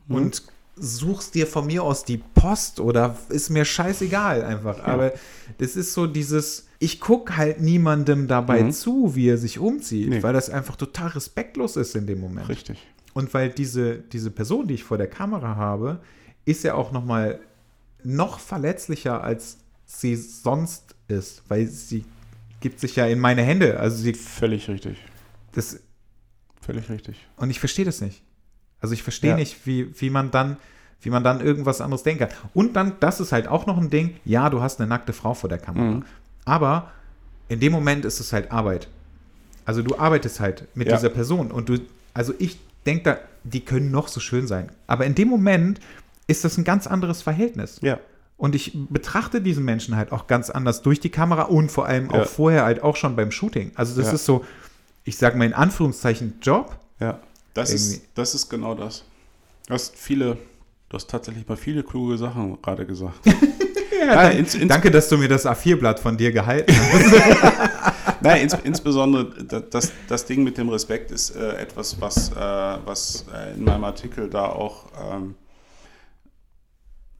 hin 0.07 0.15
und 0.17 0.43
suchst 0.79 1.33
dir 1.33 1.47
von 1.47 1.65
mir 1.65 1.83
aus 1.83 2.05
die 2.05 2.17
Post 2.35 2.79
oder 2.79 3.17
ist 3.29 3.49
mir 3.49 3.65
scheißegal 3.65 4.43
einfach. 4.43 4.83
Aber 4.83 5.11
das 5.57 5.75
ist 5.75 5.93
so 5.93 6.05
dieses, 6.05 6.67
ich 6.77 6.99
gucke 6.99 7.35
halt 7.35 7.59
niemandem 7.61 8.27
dabei 8.27 8.69
zu, 8.69 9.15
wie 9.15 9.27
er 9.29 9.37
sich 9.37 9.57
umzieht, 9.57 10.09
Nee. 10.09 10.23
weil 10.23 10.33
das 10.33 10.49
einfach 10.51 10.75
total 10.75 11.09
respektlos 11.09 11.75
ist 11.77 11.95
in 11.95 12.05
dem 12.05 12.19
Moment. 12.19 12.47
Richtig. 12.47 12.77
Und 13.15 13.33
weil 13.33 13.49
diese, 13.49 13.95
diese 13.97 14.29
Person, 14.29 14.67
die 14.67 14.75
ich 14.75 14.83
vor 14.83 14.99
der 14.99 15.07
Kamera 15.07 15.55
habe, 15.55 15.99
ist 16.45 16.63
ja 16.63 16.75
auch 16.75 16.91
noch 16.91 17.03
mal 17.03 17.39
noch 18.03 18.37
verletzlicher, 18.39 19.23
als 19.23 19.57
sie 19.87 20.15
sonst 20.15 20.93
ist, 21.07 21.41
weil 21.47 21.65
sie 21.67 22.05
gibt 22.59 22.79
sich 22.79 22.95
ja 22.95 23.07
in 23.07 23.19
meine 23.19 23.41
Hände. 23.41 23.79
Also 23.79 23.97
sie, 23.97 24.13
Völlig 24.13 24.67
richtig. 24.67 24.97
das, 25.53 25.79
Völlig 26.61 26.89
richtig. 26.89 27.25
und 27.37 27.49
ich 27.49 27.59
verstehe 27.59 27.85
das 27.85 28.01
nicht. 28.01 28.21
Also 28.79 28.93
ich 28.93 29.01
verstehe 29.01 29.31
Ja. 29.31 29.35
nicht, 29.37 29.65
wie, 29.65 29.99
wie 29.99 30.09
man 30.11 30.29
dann, 30.29 30.57
wie 31.01 31.09
man 31.09 31.23
dann 31.23 31.41
irgendwas 31.41 31.81
anderes 31.81 32.03
denken 32.03 32.27
kann. 32.27 32.37
Und 32.53 32.75
dann, 32.75 32.93
das 32.99 33.19
ist 33.19 33.31
halt 33.31 33.47
auch 33.47 33.65
noch 33.65 33.77
ein 33.77 33.89
Ding, 33.89 34.17
ja, 34.25 34.49
du 34.49 34.61
hast 34.61 34.79
eine 34.79 34.87
nackte 34.87 35.13
Frau 35.13 35.33
vor 35.33 35.49
der 35.49 35.57
Kamera. 35.59 35.85
Mhm. 35.97 36.05
Aber 36.45 36.91
in 37.47 37.59
dem 37.59 37.71
Moment 37.71 38.03
ist 38.05 38.19
es 38.19 38.33
halt 38.33 38.51
Arbeit. 38.51 38.87
Also 39.65 39.81
du 39.81 39.97
arbeitest 39.97 40.39
halt 40.39 40.67
mit 40.75 40.87
Ja. 40.89 40.95
dieser 40.97 41.09
Person 41.09 41.51
und 41.51 41.69
du, 41.69 41.79
also 42.13 42.33
ich 42.39 42.59
denke 42.85 43.03
da, 43.03 43.19
die 43.43 43.61
können 43.61 43.91
noch 43.91 44.07
so 44.09 44.19
schön 44.19 44.47
sein. 44.47 44.69
Aber 44.87 45.05
in 45.05 45.15
dem 45.15 45.27
Moment 45.29 45.79
ist 46.27 46.43
das 46.43 46.57
ein 46.57 46.63
ganz 46.63 46.87
anderes 46.87 47.21
Verhältnis. 47.21 47.79
Ja. 47.81 47.99
Und 48.37 48.53
ich 48.53 48.73
betrachte 48.89 49.41
diesen 49.41 49.65
Menschen 49.65 49.95
halt 49.95 50.11
auch 50.11 50.27
ganz 50.27 50.49
anders 50.51 50.83
durch 50.83 50.99
die 50.99 51.09
Kamera 51.09 51.43
und 51.43 51.71
vor 51.71 51.87
allem 51.87 52.09
Ja. 52.11 52.21
auch 52.21 52.27
vorher 52.27 52.63
halt 52.65 52.83
auch 52.83 52.95
schon 52.95 53.15
beim 53.15 53.31
Shooting. 53.31 53.71
Also 53.75 53.95
das 53.99 54.07
Ja. 54.07 54.13
ist 54.13 54.25
so, 54.25 54.45
ich 55.05 55.17
sage 55.17 55.37
mal 55.37 55.45
in 55.45 55.53
Anführungszeichen 55.53 56.35
Job. 56.41 56.75
Ja. 56.99 57.19
Das 57.55 57.71
Irgendwie. 57.71 57.93
ist, 57.95 58.01
das 58.13 58.35
ist 58.35 58.49
genau 58.49 58.75
das. 58.75 59.03
Du 59.67 59.73
hast 59.73 59.95
viele, 59.95 60.37
du 60.89 60.95
hast 60.95 61.09
tatsächlich 61.09 61.47
mal 61.47 61.57
viele 61.57 61.81
kluge 61.83 62.17
Sachen 62.17 62.61
gerade 62.61 62.85
gesagt. 62.85 63.19
Ja, 63.99 64.13
Nein, 64.15 64.37
ins- 64.37 64.53
ins- 64.53 64.67
danke, 64.67 64.91
dass 64.91 65.09
du 65.09 65.17
mir 65.17 65.27
das 65.27 65.45
A4-Blatt 65.47 65.99
von 65.99 66.15
dir 66.15 66.31
gehalten 66.31 66.71
hast. 66.71 67.91
Nein, 68.21 68.43
ins, 68.43 68.53
insbesondere 68.63 69.43
da- 69.43 69.59
das, 69.59 69.91
das 70.07 70.23
Ding 70.23 70.43
mit 70.43 70.55
dem 70.59 70.69
Respekt 70.69 71.09
ist 71.09 71.35
äh, 71.35 71.55
etwas, 71.57 71.99
was, 71.99 72.29
äh, 72.31 72.35
was 72.85 73.25
äh, 73.33 73.55
in 73.55 73.63
meinem 73.63 73.83
Artikel 73.85 74.29
da 74.29 74.45
auch 74.45 74.85
ähm, 75.11 75.33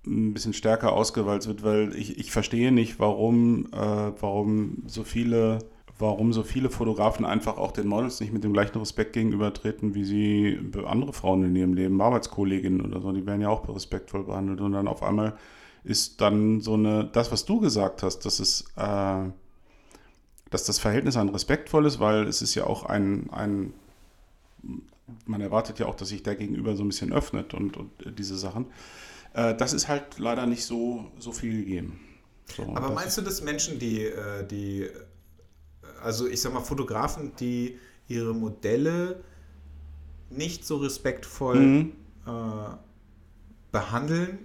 ein 0.08 0.34
bisschen 0.34 0.54
stärker 0.54 0.94
ausgewalzt 0.94 1.48
wird, 1.48 1.64
weil 1.64 1.96
ich, 1.96 2.18
ich 2.18 2.32
verstehe 2.32 2.72
nicht, 2.72 3.00
warum, 3.00 3.68
äh, 3.74 4.12
warum 4.20 4.84
so 4.88 5.04
viele 5.04 5.60
warum 6.00 6.32
so 6.32 6.44
viele 6.44 6.70
Fotografen 6.70 7.26
einfach 7.26 7.58
auch 7.58 7.72
den 7.72 7.88
Models 7.88 8.20
nicht 8.20 8.32
mit 8.32 8.44
dem 8.44 8.54
gleichen 8.54 8.78
Respekt 8.78 9.14
gegenübertreten, 9.14 9.96
wie 9.96 10.04
sie 10.04 10.60
andere 10.86 11.12
Frauen 11.12 11.44
in 11.44 11.56
ihrem 11.56 11.74
Leben, 11.74 12.00
Arbeitskolleginnen 12.00 12.82
oder 12.82 13.02
so, 13.02 13.12
die 13.12 13.26
werden 13.26 13.42
ja 13.42 13.50
auch 13.50 13.68
respektvoll 13.68 14.24
behandelt 14.26 14.62
und 14.62 14.74
dann 14.74 14.88
auf 14.88 15.02
einmal 15.02 15.36
ist 15.84 16.22
dann 16.22 16.62
so 16.62 16.76
eine, 16.76 17.06
das, 17.06 17.32
was 17.32 17.46
du 17.46 17.60
gesagt 17.60 18.04
hast, 18.04 18.20
dass 18.28 18.40
es 18.40 18.66
äh, 18.76 19.24
dass 20.50 20.64
das 20.64 20.80
Verhältnis 20.80 21.18
ein 21.18 21.30
respektvolles, 21.30 22.00
weil 22.00 22.28
es 22.28 22.42
ist 22.42 22.56
ja 22.56 22.66
auch 22.66 22.86
ein, 22.86 23.30
ein, 23.32 23.74
man 25.26 25.42
erwartet 25.42 25.80
ja 25.80 25.88
auch, 25.88 25.96
dass 25.96 26.10
sich 26.10 26.24
der 26.24 26.36
Gegenüber 26.36 26.76
so 26.76 26.84
ein 26.84 26.88
bisschen 26.88 27.12
öffnet 27.12 27.54
und, 27.54 27.78
und 27.78 27.92
diese 28.18 28.38
Sachen. 28.38 28.68
Äh, 29.38 29.56
das 29.56 29.72
ist 29.74 29.88
halt 29.88 30.18
leider 30.18 30.46
nicht 30.48 30.66
so, 30.66 31.12
so 31.20 31.32
viel 31.32 31.60
gegeben. 31.60 32.00
So, 32.56 32.64
Aber 32.76 32.90
meinst 32.92 33.18
du, 33.18 33.22
dass 33.22 33.42
Menschen, 33.44 33.78
die, 33.78 34.04
äh, 34.06 34.46
die, 34.48 34.82
äh, 34.84 34.90
also 36.02 36.28
ich 36.28 36.42
sag 36.42 36.54
mal, 36.54 36.62
Fotografen, 36.62 37.34
die 37.40 37.78
ihre 38.08 38.34
Modelle 38.34 39.24
nicht 40.32 40.66
so 40.66 40.78
respektvoll 40.78 41.60
Mhm. 41.60 41.92
äh, 42.26 42.32
behandeln, 43.72 44.40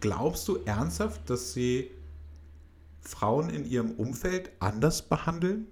glaubst 0.00 0.46
du 0.48 0.58
ernsthaft, 0.64 1.28
dass 1.30 1.52
sie 1.54 1.90
Frauen 3.00 3.48
in 3.50 3.64
ihrem 3.64 3.92
Umfeld 3.92 4.50
anders 4.58 5.00
behandeln? 5.02 5.66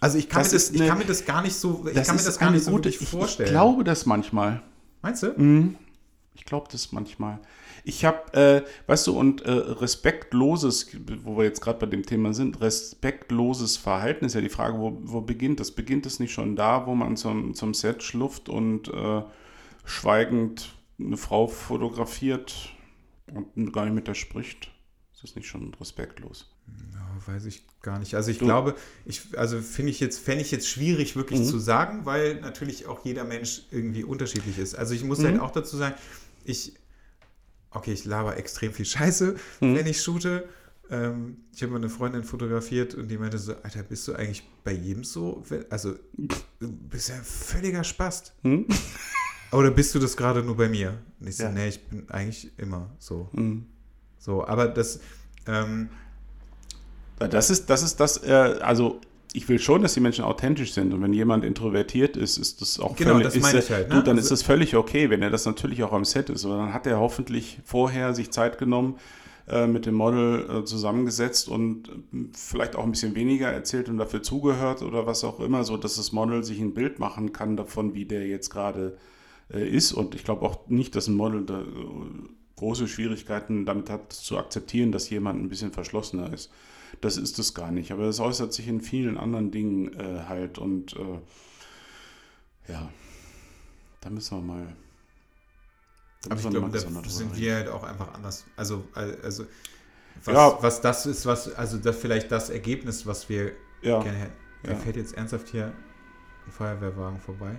Also 0.00 0.18
ich 0.18 0.28
kann, 0.28 0.42
Das 0.42 0.52
mir, 0.52 0.58
das, 0.58 0.70
ich 0.70 0.80
eine- 0.80 0.88
kann 0.90 0.98
mir 0.98 1.04
das 1.04 1.24
gar 1.26 1.42
nicht 1.42 1.54
so, 1.54 1.86
ich 1.86 1.94
kann 2.02 2.16
mir 2.16 2.22
das 2.22 2.38
gar 2.38 2.50
nicht 2.50 2.64
so 2.64 2.78
ich, 2.82 2.98
vorstellen. 2.98 3.46
Ich 3.48 3.52
glaube 3.52 3.84
das 3.84 4.04
manchmal. 4.06 4.62
Meinst 5.02 5.22
du? 5.22 5.32
Mhm. 5.36 5.76
Ich 6.40 6.46
glaube 6.46 6.68
das 6.72 6.90
manchmal. 6.90 7.38
Ich 7.84 8.06
habe, 8.06 8.32
äh, 8.32 8.62
weißt 8.86 9.06
du, 9.08 9.12
und 9.18 9.42
äh, 9.42 9.50
respektloses, 9.50 10.86
wo 11.22 11.36
wir 11.36 11.44
jetzt 11.44 11.60
gerade 11.60 11.78
bei 11.78 11.84
dem 11.86 12.02
Thema 12.02 12.32
sind, 12.32 12.62
respektloses 12.62 13.76
Verhalten 13.76 14.24
ist 14.24 14.34
ja 14.34 14.40
die 14.40 14.48
Frage, 14.48 14.78
wo, 14.78 14.98
wo 15.02 15.20
beginnt 15.20 15.60
das? 15.60 15.70
Beginnt 15.70 16.06
es 16.06 16.18
nicht 16.18 16.32
schon 16.32 16.56
da, 16.56 16.86
wo 16.86 16.94
man 16.94 17.18
zum, 17.18 17.52
zum 17.54 17.74
Set 17.74 18.02
schlufft 18.02 18.48
und 18.48 18.88
äh, 18.88 19.22
schweigend 19.84 20.74
eine 20.98 21.18
Frau 21.18 21.46
fotografiert 21.46 22.70
und 23.54 23.70
gar 23.74 23.84
nicht 23.84 23.94
mit 23.94 24.08
der 24.08 24.14
spricht? 24.14 24.70
Ist 25.12 25.22
das 25.22 25.36
nicht 25.36 25.46
schon 25.46 25.74
respektlos? 25.74 26.50
Ja, 26.94 27.32
weiß 27.34 27.44
ich 27.44 27.64
gar 27.82 27.98
nicht. 27.98 28.14
Also 28.14 28.30
ich 28.30 28.38
Du- 28.38 28.46
glaube, 28.46 28.76
ich, 29.04 29.22
also 29.36 29.60
finde 29.60 29.90
ich 29.90 30.00
jetzt, 30.00 30.18
fände 30.18 30.40
ich 30.40 30.50
jetzt 30.50 30.68
schwierig 30.68 31.16
wirklich 31.16 31.40
Mhm. 31.40 31.44
zu 31.44 31.58
sagen, 31.58 32.06
weil 32.06 32.40
natürlich 32.40 32.86
auch 32.86 33.04
jeder 33.04 33.24
Mensch 33.24 33.62
irgendwie 33.70 34.04
unterschiedlich 34.04 34.58
ist. 34.58 34.74
Also 34.74 34.94
ich 34.94 35.04
muss 35.04 35.18
Mhm. 35.18 35.24
halt 35.26 35.40
auch 35.40 35.50
dazu 35.50 35.76
sagen, 35.76 35.94
ich, 36.44 36.74
okay, 37.70 37.92
ich 37.92 38.04
laber 38.04 38.36
extrem 38.36 38.72
viel 38.72 38.84
Scheiße, 38.86 39.36
Mhm. 39.60 39.74
wenn 39.76 39.86
ich 39.86 40.02
shoote. 40.02 40.48
Ähm, 40.90 41.36
ich 41.54 41.62
habe 41.62 41.70
mal 41.72 41.78
eine 41.78 41.88
Freundin 41.88 42.24
fotografiert 42.24 42.94
und 42.94 43.08
die 43.08 43.16
meinte 43.18 43.38
so, 43.38 43.54
Alter, 43.62 43.82
bist 43.84 44.08
du 44.08 44.14
eigentlich 44.14 44.42
bei 44.64 44.72
jedem 44.72 45.04
so? 45.04 45.44
Also, 45.70 45.94
du 46.58 46.68
bist 46.68 47.08
ja 47.10 47.14
ein 47.16 47.22
völliger 47.24 47.84
Spast. 47.84 48.32
Hm? 48.42 48.66
Oder 49.52 49.70
bist 49.70 49.94
du 49.94 49.98
das 50.00 50.16
gerade 50.16 50.42
nur 50.42 50.56
bei 50.56 50.68
mir? 50.68 50.98
Und 51.20 51.28
ich 51.28 51.36
so, 51.36 51.44
Ja. 51.44 51.50
nee, 51.52 51.68
ich 51.68 51.84
bin 51.86 52.08
eigentlich 52.10 52.50
immer 52.58 52.90
so. 52.98 53.28
Mhm. 53.32 53.66
So, 54.18 54.44
aber 54.46 54.66
das, 54.68 55.00
ähm, 55.46 55.88
Das 57.18 57.50
ist, 57.50 57.68
das 57.68 57.82
ist 57.82 58.00
das, 58.00 58.22
äh, 58.24 58.30
also 58.62 59.00
ich 59.32 59.48
will 59.48 59.58
schon, 59.58 59.82
dass 59.82 59.94
die 59.94 60.00
Menschen 60.00 60.24
authentisch 60.24 60.72
sind. 60.72 60.92
Und 60.92 61.02
wenn 61.02 61.12
jemand 61.12 61.44
introvertiert 61.44 62.16
ist, 62.16 62.36
ist 62.36 62.60
das 62.60 62.80
auch 62.80 62.96
Genau, 62.96 63.12
völlig, 63.12 63.24
das 63.24 63.36
ist, 63.36 63.42
meine 63.42 63.58
äh, 63.58 63.62
ich 63.62 63.70
halt, 63.70 63.88
ne? 63.88 63.94
Du, 63.94 64.02
dann 64.02 64.16
Also- 64.16 64.22
ist 64.26 64.30
das 64.30 64.42
völlig 64.42 64.74
okay, 64.76 65.10
wenn 65.10 65.22
er 65.22 65.30
das 65.30 65.46
natürlich 65.46 65.82
auch 65.82 65.92
am 65.92 66.04
Set 66.04 66.30
ist. 66.30 66.44
Und 66.44 66.50
dann 66.52 66.72
hat 66.72 66.86
er 66.86 66.98
hoffentlich 66.98 67.60
vorher 67.64 68.14
sich 68.14 68.30
Zeit 68.30 68.58
genommen, 68.58 68.96
äh, 69.48 69.66
mit 69.66 69.86
dem 69.86 69.94
Model 69.94 70.48
äh, 70.62 70.64
zusammengesetzt 70.64 71.48
und 71.48 71.88
äh, 71.88 71.92
vielleicht 72.32 72.74
auch 72.76 72.84
ein 72.84 72.90
bisschen 72.90 73.14
weniger 73.14 73.48
erzählt 73.48 73.88
und 73.88 73.98
dafür 73.98 74.22
zugehört 74.22 74.82
oder 74.82 75.06
was 75.06 75.22
auch 75.24 75.40
immer, 75.40 75.64
so 75.64 75.76
dass 75.76 75.96
das 75.96 76.12
Model 76.12 76.42
sich 76.44 76.60
ein 76.60 76.74
Bild 76.74 76.98
machen 76.98 77.32
kann 77.32 77.56
davon, 77.56 77.94
wie 77.94 78.04
der 78.04 78.26
jetzt 78.26 78.50
gerade 78.50 78.96
ist. 79.48 79.92
Und 79.92 80.14
ich 80.14 80.22
glaube 80.22 80.42
auch 80.42 80.68
nicht, 80.68 80.94
dass 80.94 81.08
ein 81.08 81.16
Model 81.16 81.44
da, 81.44 81.64
große 82.54 82.86
Schwierigkeiten 82.86 83.66
damit 83.66 83.90
hat, 83.90 84.12
zu 84.12 84.38
akzeptieren, 84.38 84.92
dass 84.92 85.10
jemand 85.10 85.42
ein 85.42 85.48
bisschen 85.48 85.72
verschlossener 85.72 86.32
ist. 86.32 86.52
Das 87.00 87.16
ist 87.16 87.38
es 87.38 87.54
gar 87.54 87.70
nicht. 87.70 87.92
Aber 87.92 88.04
das 88.04 88.20
äußert 88.20 88.52
sich 88.52 88.68
in 88.68 88.80
vielen 88.80 89.16
anderen 89.16 89.50
Dingen 89.50 89.92
äh, 89.98 90.24
halt. 90.28 90.58
Und 90.58 90.94
äh, 90.94 92.72
ja, 92.72 92.90
Da 94.00 94.10
müssen 94.10 94.36
wir 94.38 94.42
mal. 94.42 94.76
Aber 96.28 96.38
ich 96.38 96.48
glaube, 96.50 96.68
da 96.70 97.08
sind 97.08 97.34
wir 97.36 97.54
halt 97.54 97.68
auch 97.68 97.82
einfach 97.82 98.12
anders. 98.12 98.44
Also, 98.56 98.84
also 98.92 99.46
was, 100.24 100.34
Ja. 100.34 100.58
was 100.62 100.80
das 100.82 101.06
ist, 101.06 101.24
was, 101.24 101.54
also 101.54 101.78
das 101.78 101.96
vielleicht 101.96 102.30
das 102.30 102.50
Ergebnis, 102.50 103.06
was 103.06 103.28
wir 103.30 103.52
Ja, 103.80 104.02
gerne 104.02 104.18
hätten. 104.18 104.32
Da 104.64 104.72
ja. 104.72 104.76
fährt 104.76 104.96
jetzt 104.96 105.14
ernsthaft 105.14 105.48
hier 105.48 105.72
ein 106.46 106.52
Feuerwehrwagen 106.52 107.18
vorbei. 107.20 107.58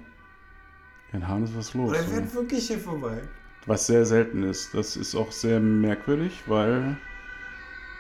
in 1.14 1.28
Hahn 1.28 1.44
ist 1.44 1.58
was 1.58 1.74
los. 1.74 1.90
Oder 1.90 1.98
er 2.00 2.04
fährt 2.06 2.34
wirklich 2.36 2.68
hier 2.68 2.78
vorbei. 2.80 3.22
Was 3.66 3.88
sehr 3.88 4.06
selten 4.06 4.44
ist. 4.44 4.74
Das 4.76 4.96
ist 4.96 5.16
auch 5.16 5.32
sehr 5.32 5.60
merkwürdig, 5.60 6.32
weil 6.46 6.98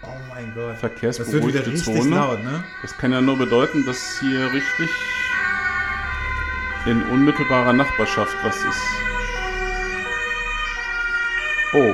Oh 0.03 0.07
mein 0.29 0.53
Gott. 0.55 0.71
Das 0.73 0.79
verkehrsberuhigte 0.79 1.43
wird 1.43 1.53
wieder 1.65 1.67
richtig 1.73 2.01
Zone. 2.01 2.15
laut, 2.15 2.43
ne? 2.43 2.63
Das 2.81 2.97
kann 2.97 3.11
ja 3.11 3.21
nur 3.21 3.37
bedeuten, 3.37 3.85
dass 3.85 4.19
hier 4.19 4.51
richtig 4.51 4.89
in 6.87 7.03
unmittelbarer 7.03 7.73
Nachbarschaft 7.73 8.35
was 8.43 8.55
ist. 8.57 8.81
Oh. 11.73 11.93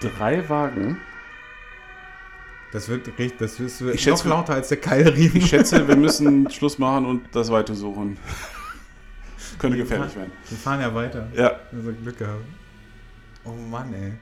Drei 0.00 0.46
Wagen. 0.48 0.98
Das 2.72 2.88
wird 2.88 3.06
richtig, 3.18 3.38
das 3.38 3.58
wird 3.58 3.94
Ich 3.94 4.06
noch 4.06 4.16
schätze- 4.18 4.28
lauter 4.28 4.54
als 4.54 4.68
der 4.68 4.76
Keilriemen. 4.78 5.36
Ich 5.36 5.46
schätze, 5.48 5.88
wir 5.88 5.96
müssen 6.06 6.50
Schluss 6.50 6.78
machen 6.78 7.06
und 7.06 7.34
das 7.34 7.50
weitersuchen. 7.50 8.18
Könnte 9.58 9.78
gefährlich 9.78 10.14
werden. 10.14 10.32
Wir 10.50 10.58
fahren 10.58 10.80
ja 10.82 10.94
weiter. 10.94 11.28
Ja, 11.34 11.58
Also 11.72 11.92
Glück 12.02 12.18
gehabt. 12.18 12.44
Oh 13.44 13.52
Mann, 13.52 13.94
ey. 13.94 14.12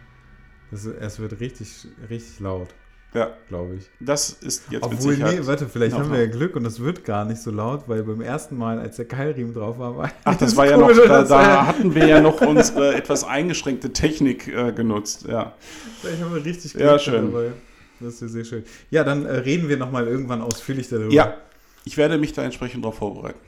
Das, 0.74 0.84
es 0.86 1.18
wird 1.18 1.40
richtig, 1.40 1.86
richtig 2.10 2.40
laut, 2.40 2.68
ja. 3.14 3.30
glaube 3.48 3.76
ich. 3.76 3.84
Das 4.00 4.30
ist 4.30 4.64
jetzt 4.70 4.72
mit 4.72 4.82
Obwohl, 4.98 5.12
Sicherheit. 5.14 5.40
nee, 5.40 5.46
warte, 5.46 5.68
vielleicht 5.68 5.96
haben 5.96 6.10
wir 6.12 6.20
ja. 6.20 6.26
Glück 6.26 6.56
und 6.56 6.66
es 6.66 6.80
wird 6.80 7.04
gar 7.04 7.24
nicht 7.24 7.40
so 7.40 7.50
laut, 7.50 7.84
weil 7.88 8.02
beim 8.02 8.20
ersten 8.20 8.56
Mal, 8.56 8.78
als 8.78 8.96
der 8.96 9.04
Keilriemen 9.06 9.54
drauf 9.54 9.78
war, 9.78 9.96
war 9.96 10.10
Ach, 10.24 10.36
das 10.36 10.56
war 10.56 10.66
ja 10.68 10.76
noch, 10.76 10.90
da, 10.92 11.22
da 11.24 11.42
ja- 11.42 11.66
hatten 11.66 11.94
wir 11.94 12.06
ja 12.06 12.20
noch 12.20 12.40
unsere 12.40 12.94
etwas 12.94 13.24
eingeschränkte 13.24 13.92
Technik 13.92 14.48
äh, 14.48 14.72
genutzt. 14.72 15.26
Ja. 15.28 15.54
Vielleicht 16.00 16.22
haben 16.22 16.34
wir 16.34 16.44
richtig 16.44 16.74
Ja, 16.74 16.90
Glück 16.90 17.00
schön. 17.00 17.32
dabei. 17.32 17.52
Das 18.00 18.14
ist 18.14 18.20
ja 18.22 18.28
sehr 18.28 18.44
schön. 18.44 18.64
Ja, 18.90 19.04
dann 19.04 19.24
äh, 19.24 19.32
reden 19.36 19.68
wir 19.68 19.76
nochmal 19.76 20.06
irgendwann 20.08 20.42
ausführlich 20.42 20.88
darüber. 20.88 21.12
ja, 21.12 21.36
ich 21.84 21.96
werde 21.96 22.18
mich 22.18 22.32
da 22.32 22.42
entsprechend 22.42 22.82
darauf 22.84 22.96
vorbereiten. 22.98 23.38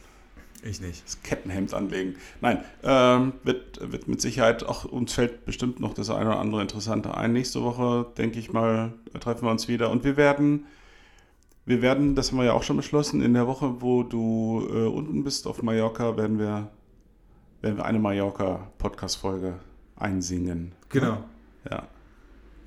Ich 0.68 0.80
nicht. 0.80 1.04
Das 1.04 1.22
Kettenhemd 1.22 1.72
anlegen. 1.74 2.16
Nein, 2.40 2.64
ähm, 2.82 3.34
wird, 3.44 3.92
wird 3.92 4.08
mit 4.08 4.20
Sicherheit 4.20 4.64
auch, 4.64 4.84
uns 4.84 5.12
fällt 5.12 5.44
bestimmt 5.44 5.78
noch 5.78 5.94
das 5.94 6.10
eine 6.10 6.30
oder 6.30 6.40
andere 6.40 6.60
Interessante 6.60 7.16
ein. 7.16 7.32
Nächste 7.32 7.62
Woche, 7.62 8.06
denke 8.18 8.38
ich 8.38 8.52
mal, 8.52 8.92
treffen 9.20 9.44
wir 9.44 9.50
uns 9.52 9.68
wieder 9.68 9.90
und 9.90 10.02
wir 10.02 10.16
werden, 10.16 10.66
wir 11.66 11.82
werden, 11.82 12.16
das 12.16 12.30
haben 12.30 12.38
wir 12.38 12.44
ja 12.46 12.52
auch 12.52 12.64
schon 12.64 12.76
beschlossen, 12.76 13.22
in 13.22 13.34
der 13.34 13.46
Woche, 13.46 13.80
wo 13.80 14.02
du 14.02 14.66
äh, 14.68 14.86
unten 14.86 15.22
bist 15.22 15.46
auf 15.46 15.62
Mallorca, 15.62 16.16
werden 16.16 16.38
wir, 16.38 16.68
werden 17.60 17.76
wir 17.76 17.84
eine 17.84 18.00
Mallorca-Podcast-Folge 18.00 19.54
einsingen. 19.96 20.72
Genau. 20.88 21.24
Ja. 21.70 21.86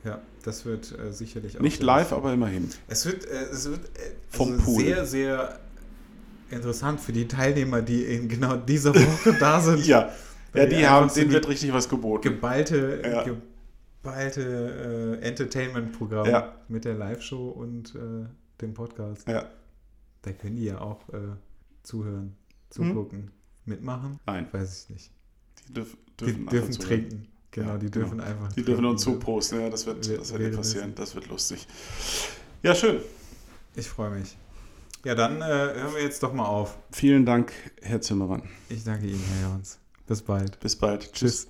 Ja, 0.06 0.22
das 0.44 0.64
wird 0.64 0.98
äh, 0.98 1.12
sicherlich 1.12 1.58
auch. 1.58 1.62
Nicht 1.62 1.84
live, 1.84 2.12
lustig. 2.12 2.18
aber 2.18 2.34
immerhin. 2.34 2.70
Es 2.88 3.06
wird, 3.06 3.26
äh, 3.26 3.50
es 3.52 3.70
wird 3.70 3.86
äh, 3.98 4.12
Vom 4.30 4.54
also 4.54 4.64
Pool. 4.64 4.84
sehr, 4.84 5.06
sehr 5.06 5.60
interessant 6.52 7.00
für 7.00 7.12
die 7.14 7.28
Teilnehmer, 7.28 7.82
die 7.82 8.04
in 8.04 8.28
genau 8.28 8.56
dieser 8.58 8.94
Woche 8.96 9.36
da 9.40 9.60
sind. 9.62 9.86
Ja, 9.86 10.12
ja 10.54 10.66
die 10.66 10.76
die 10.78 10.88
haben, 10.88 11.12
denen 11.14 11.28
die 11.30 11.34
wird 11.36 11.48
richtig 11.48 11.74
was 11.74 11.88
geboten. 11.90 12.24
Geballte, 12.24 13.02
Ja. 13.06 13.24
geballte 14.04 15.20
äh, 15.22 15.26
Entertainment-Programm 15.28 16.28
Ja. 16.30 16.56
mit 16.68 16.86
der 16.86 16.96
Live-Show 16.96 17.50
und 17.50 17.96
äh, 17.96 18.26
dem 18.62 18.74
Podcast. 18.74 19.28
Ja. 19.28 19.50
Da 20.22 20.32
können 20.34 20.56
die 20.58 20.66
ja 20.66 20.80
auch 20.82 21.08
äh, 21.10 21.20
zuhören, 21.84 22.36
Hm? 22.76 22.90
zugucken, 22.90 23.32
mitmachen. 23.66 24.20
Nein, 24.26 24.48
Weiß 24.52 24.84
ich 24.86 24.90
nicht. 24.94 25.12
die 25.68 25.74
dürf, 25.74 25.98
Die 26.20 26.26
dürfen, 26.26 26.46
dürfen, 26.48 26.68
einfach 26.68 26.80
zuhören. 26.80 27.00
trinken. 27.10 27.28
Genau, 27.52 27.78
die 27.78 27.90
genau. 27.90 28.06
dürfen 28.06 28.20
einfach 28.22 28.52
Die 28.54 28.64
dürfen 28.64 28.86
uns 28.86 29.02
zuposten, 29.02 29.60
ja, 29.62 29.70
das 29.70 29.86
wird, 29.88 30.08
Wir- 30.08 30.18
das 30.20 30.32
wird 30.34 30.42
wir 30.44 30.56
passieren, 30.56 30.94
das 30.96 31.16
wird 31.16 31.28
lustig. 31.30 31.66
Ja, 32.62 32.76
schön. 32.76 33.00
Ich 33.76 33.88
freue 33.88 34.12
mich. 34.12 34.38
Ja, 35.06 35.16
dann 35.16 35.42
äh, 35.42 35.46
hören 35.46 35.94
wir 35.96 36.04
jetzt 36.04 36.22
doch 36.24 36.34
mal 36.34 36.46
auf. 36.46 36.78
Vielen 36.92 37.26
Dank, 37.26 37.54
Herr 37.82 38.02
Zimmermann. 38.02 38.44
Ich 38.68 38.84
danke 38.84 39.08
Ihnen, 39.08 39.24
Herr 39.40 39.50
Jons. 39.50 39.80
Bis 40.08 40.22
bald. 40.22 40.60
Bis 40.60 40.76
bald. 40.76 41.14
Tschüss. 41.14 41.48